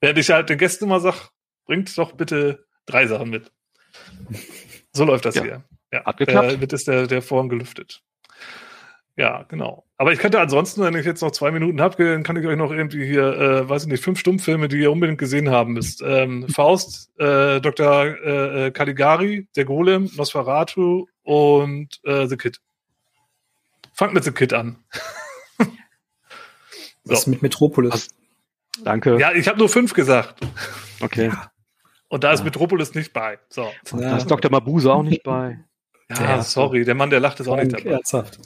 Während 0.00 0.18
ich 0.18 0.30
halt 0.30 0.48
den 0.48 0.58
Gästen 0.58 0.84
immer 0.84 1.00
sage, 1.00 1.18
bringt 1.66 1.96
doch 1.98 2.12
bitte 2.12 2.64
drei 2.86 3.06
Sachen 3.08 3.28
mit. 3.28 3.52
So 4.92 5.04
läuft 5.04 5.24
das 5.24 5.34
ja. 5.34 5.42
hier. 5.42 5.64
Ja, 5.92 6.04
Hat 6.04 6.16
geklappt. 6.16 6.52
Äh, 6.52 6.60
wird 6.60 6.72
ist 6.72 6.88
der, 6.88 7.06
der 7.06 7.22
Vorhang 7.22 7.48
gelüftet. 7.48 8.02
Ja, 9.16 9.44
genau. 9.44 9.86
Aber 9.96 10.12
ich 10.12 10.18
könnte 10.18 10.40
ansonsten, 10.40 10.82
wenn 10.82 10.94
ich 10.94 11.06
jetzt 11.06 11.22
noch 11.22 11.30
zwei 11.30 11.50
Minuten 11.50 11.80
habe, 11.80 12.04
dann 12.04 12.22
kann 12.22 12.36
ich 12.36 12.46
euch 12.46 12.56
noch 12.56 12.70
irgendwie 12.70 13.06
hier, 13.06 13.32
äh, 13.32 13.68
weiß 13.68 13.84
ich 13.84 13.88
nicht, 13.88 14.04
fünf 14.04 14.18
Stummfilme, 14.18 14.68
die 14.68 14.76
ihr 14.76 14.92
unbedingt 14.92 15.18
gesehen 15.18 15.48
haben 15.50 15.72
müsst. 15.72 16.02
Ähm, 16.02 16.46
Faust, 16.48 17.10
äh, 17.18 17.60
Dr. 17.60 18.04
Äh, 18.04 18.70
Caligari, 18.72 19.48
Der 19.56 19.64
Golem, 19.64 20.10
Nosferatu 20.16 21.06
und 21.22 21.98
äh, 22.04 22.26
The 22.26 22.36
Kid. 22.36 22.60
Fangt 23.94 24.12
mit 24.12 24.24
The 24.24 24.32
Kid 24.32 24.52
an. 24.52 24.76
Was 27.04 27.22
so. 27.22 27.30
mit 27.30 27.40
Metropolis? 27.40 27.94
Was? 27.94 28.08
Danke. 28.84 29.18
Ja, 29.18 29.32
ich 29.32 29.48
habe 29.48 29.58
nur 29.58 29.70
fünf 29.70 29.94
gesagt. 29.94 30.46
Okay. 31.00 31.32
Und 32.08 32.22
da 32.22 32.32
ist 32.32 32.44
Metropolis 32.44 32.94
nicht 32.94 33.14
bei. 33.14 33.38
So. 33.48 33.62
Ja. 33.92 34.10
Da 34.10 34.16
ist 34.18 34.30
Dr. 34.30 34.50
Mabuse 34.50 34.92
auch 34.92 35.02
nicht 35.02 35.22
bei. 35.22 35.58
Ja, 36.08 36.22
ja, 36.22 36.42
sorry, 36.42 36.84
der 36.84 36.94
Mann, 36.94 37.10
der 37.10 37.18
lacht, 37.18 37.40
ist 37.40 37.48
auch 37.48 37.56
nicht 37.56 37.72
dabei. 37.72 37.90
Ernsthaft. 37.90 38.38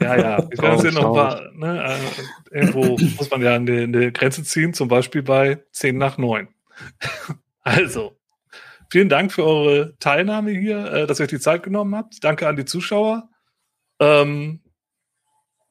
Ja, 0.00 0.16
ja. 0.16 0.48
Ich 0.52 0.62
werde 0.62 0.74
uns 0.74 0.82
hier 0.82 0.92
noch 0.92 1.12
mal, 1.12 1.50
ne, 1.54 1.98
äh, 2.52 2.58
irgendwo 2.60 2.96
muss 3.16 3.30
man 3.30 3.42
ja 3.42 3.54
eine, 3.54 3.82
eine 3.82 4.12
Grenze 4.12 4.44
ziehen, 4.44 4.72
zum 4.72 4.86
Beispiel 4.86 5.22
bei 5.22 5.64
10 5.72 5.98
nach 5.98 6.16
9. 6.16 6.46
also, 7.62 8.16
vielen 8.88 9.08
Dank 9.08 9.32
für 9.32 9.44
eure 9.44 9.98
Teilnahme 9.98 10.52
hier, 10.52 10.92
äh, 10.92 11.06
dass 11.08 11.18
ihr 11.18 11.24
euch 11.24 11.30
die 11.30 11.40
Zeit 11.40 11.64
genommen 11.64 11.96
habt. 11.96 12.22
Danke 12.22 12.46
an 12.46 12.54
die 12.54 12.64
Zuschauer. 12.64 13.28
Ähm, 13.98 14.60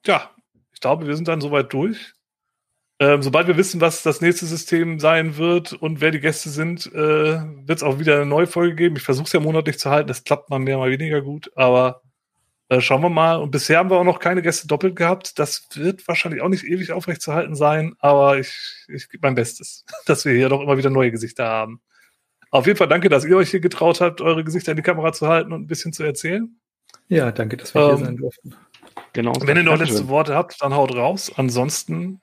ja, 0.06 0.30
ich 0.74 0.82
glaube, 0.82 1.08
wir 1.08 1.16
sind 1.16 1.30
dann 1.30 1.40
soweit 1.40 1.72
durch. 1.72 2.14
Ähm, 3.00 3.22
sobald 3.22 3.48
wir 3.48 3.58
wissen, 3.58 3.80
was 3.80 4.02
das 4.02 4.22
nächste 4.22 4.48
System 4.48 5.00
sein 5.00 5.38
wird 5.38 5.74
und 5.74 6.02
wer 6.02 6.10
die 6.10 6.20
Gäste 6.20 6.50
sind, 6.50 6.88
äh, 6.88 6.98
wird 6.98 7.78
es 7.78 7.84
auch 7.84 8.00
wieder 8.00 8.16
eine 8.16 8.26
neue 8.26 8.48
Folge 8.48 8.76
geben. 8.76 8.96
Ich 8.96 9.04
versuche 9.04 9.28
es 9.28 9.34
ja 9.34 9.40
monatlich 9.40 9.78
zu 9.78 9.92
halten. 9.92 10.08
Das 10.08 10.24
klappt 10.24 10.50
mal 10.50 10.58
mehr, 10.58 10.78
mal 10.78 10.90
weniger 10.90 11.22
gut. 11.22 11.52
Aber 11.56 12.02
äh, 12.70 12.82
schauen 12.82 13.04
wir 13.04 13.10
mal. 13.10 13.36
Und 13.36 13.52
bisher 13.52 13.78
haben 13.78 13.92
wir 13.92 13.98
auch 13.98 14.04
noch 14.04 14.20
keine 14.20 14.42
Gäste 14.42 14.68
doppelt 14.68 14.96
gehabt. 14.96 15.38
Das 15.38 15.68
wird 15.76 16.08
wahrscheinlich 16.08 16.42
auch 16.42 16.50
nicht 16.50 16.64
ewig 16.64 16.92
aufrechtzuerhalten 16.92 17.56
sein. 17.56 17.94
Aber 18.00 18.40
ich, 18.40 18.86
ich 18.88 19.10
gebe 19.10 19.28
mein 19.28 19.36
Bestes, 19.36 19.86
dass 20.08 20.26
wir 20.26 20.34
hier 20.34 20.50
doch 20.50 20.62
immer 20.62 20.78
wieder 20.78 20.90
neue 20.90 21.12
Gesichter 21.12 21.46
haben. 21.46 21.82
Auf 22.50 22.66
jeden 22.66 22.78
Fall 22.78 22.88
danke, 22.88 23.10
dass 23.10 23.26
ihr 23.26 23.38
euch 23.38 23.52
hier 23.52 23.60
getraut 23.60 24.02
habt, 24.02 24.22
eure 24.22 24.44
Gesichter 24.44 24.72
in 24.72 24.78
die 24.78 24.84
Kamera 24.84 25.12
zu 25.14 25.28
halten 25.28 25.52
und 25.52 25.64
ein 25.64 25.68
bisschen 25.68 25.94
zu 25.94 26.04
erzählen. 26.04 26.60
Ja, 27.10 27.32
danke, 27.32 27.58
dass 27.58 27.76
wir 27.76 27.82
ähm, 27.82 27.98
hier 27.98 28.06
sein 28.06 28.18
durften. 28.18 28.56
Genau. 29.14 29.34
Wenn 29.42 29.58
ihr 29.58 29.64
noch 29.64 29.78
letzte 29.78 30.08
Worte 30.08 30.34
habt, 30.34 30.62
dann 30.62 30.74
haut 30.74 30.96
raus. 30.96 31.32
Ansonsten 31.36 32.22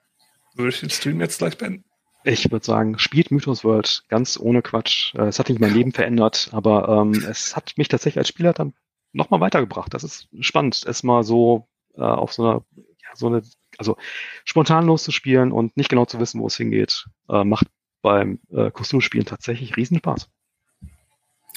würde 0.55 0.70
ich 0.70 0.80
den 0.80 0.90
Stream 0.90 1.20
jetzt 1.20 1.38
gleich 1.38 1.59
beenden. 1.59 1.84
Ich 2.24 2.50
würde 2.50 2.64
sagen, 2.64 2.98
spielt 2.98 3.30
Mythos 3.30 3.64
World 3.64 4.05
ganz 4.09 4.38
ohne 4.40 4.62
Quatsch. 4.62 5.14
Äh, 5.14 5.24
es 5.24 5.38
hat 5.38 5.48
nicht 5.50 5.61
mein 5.61 5.74
Leben 5.74 5.92
verändert, 5.92 6.48
aber 6.52 6.88
ähm, 6.88 7.12
es 7.28 7.55
hat 7.55 7.74
mich 7.76 7.88
tatsächlich 7.88 8.18
als 8.18 8.28
Spieler 8.28 8.55
dann 8.55 8.72
nochmal 9.12 9.40
weitergebracht. 9.40 9.92
Das 9.92 10.05
ist 10.05 10.28
spannend, 10.40 10.82
erstmal 10.86 11.22
so 11.22 11.68
äh, 11.96 12.02
auf 12.02 12.32
so 12.32 12.42
einer, 12.42 12.64
ja, 12.76 13.11
so 13.14 13.26
eine, 13.26 13.42
also 13.78 13.96
spontan 14.44 14.86
loszuspielen 14.86 15.52
und 15.52 15.76
nicht 15.76 15.90
genau 15.90 16.07
zu 16.07 16.18
wissen, 16.18 16.40
wo 16.40 16.46
es 16.46 16.57
hingeht, 16.57 17.07
äh, 17.28 17.44
macht 17.44 17.66
beim 18.00 18.40
äh, 18.50 18.70
Cthulhu-Spielen 18.70 19.26
tatsächlich 19.26 19.76
Riesenspaß. 19.76 20.28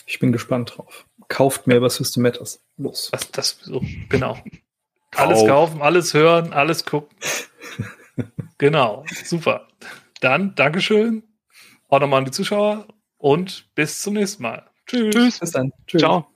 Ich 0.05 0.19
bin 0.19 0.31
gespannt 0.31 0.73
drauf. 0.75 1.05
Kauft 1.27 1.67
mehr 1.67 1.77
über 1.77 1.89
System 1.89 2.23
Matters. 2.23 2.63
Los. 2.77 3.09
Das, 3.11 3.31
das, 3.31 3.59
so, 3.61 3.81
genau. 4.09 4.37
Alles 5.15 5.45
kaufen, 5.45 5.81
alles 5.81 6.13
hören, 6.13 6.53
alles 6.53 6.85
gucken. 6.85 7.15
genau, 8.57 9.05
super. 9.23 9.67
Dann 10.21 10.55
Dankeschön. 10.55 11.23
Auch 11.89 11.99
nochmal 11.99 12.19
an 12.19 12.25
die 12.25 12.31
Zuschauer 12.31 12.87
und 13.17 13.73
bis 13.75 14.01
zum 14.01 14.15
nächsten 14.15 14.43
Mal. 14.43 14.69
Tschüss. 14.85 15.13
Tschüss. 15.13 15.39
Bis 15.39 15.51
dann. 15.51 15.71
Tschüss. 15.85 16.01
Ciao. 16.01 16.27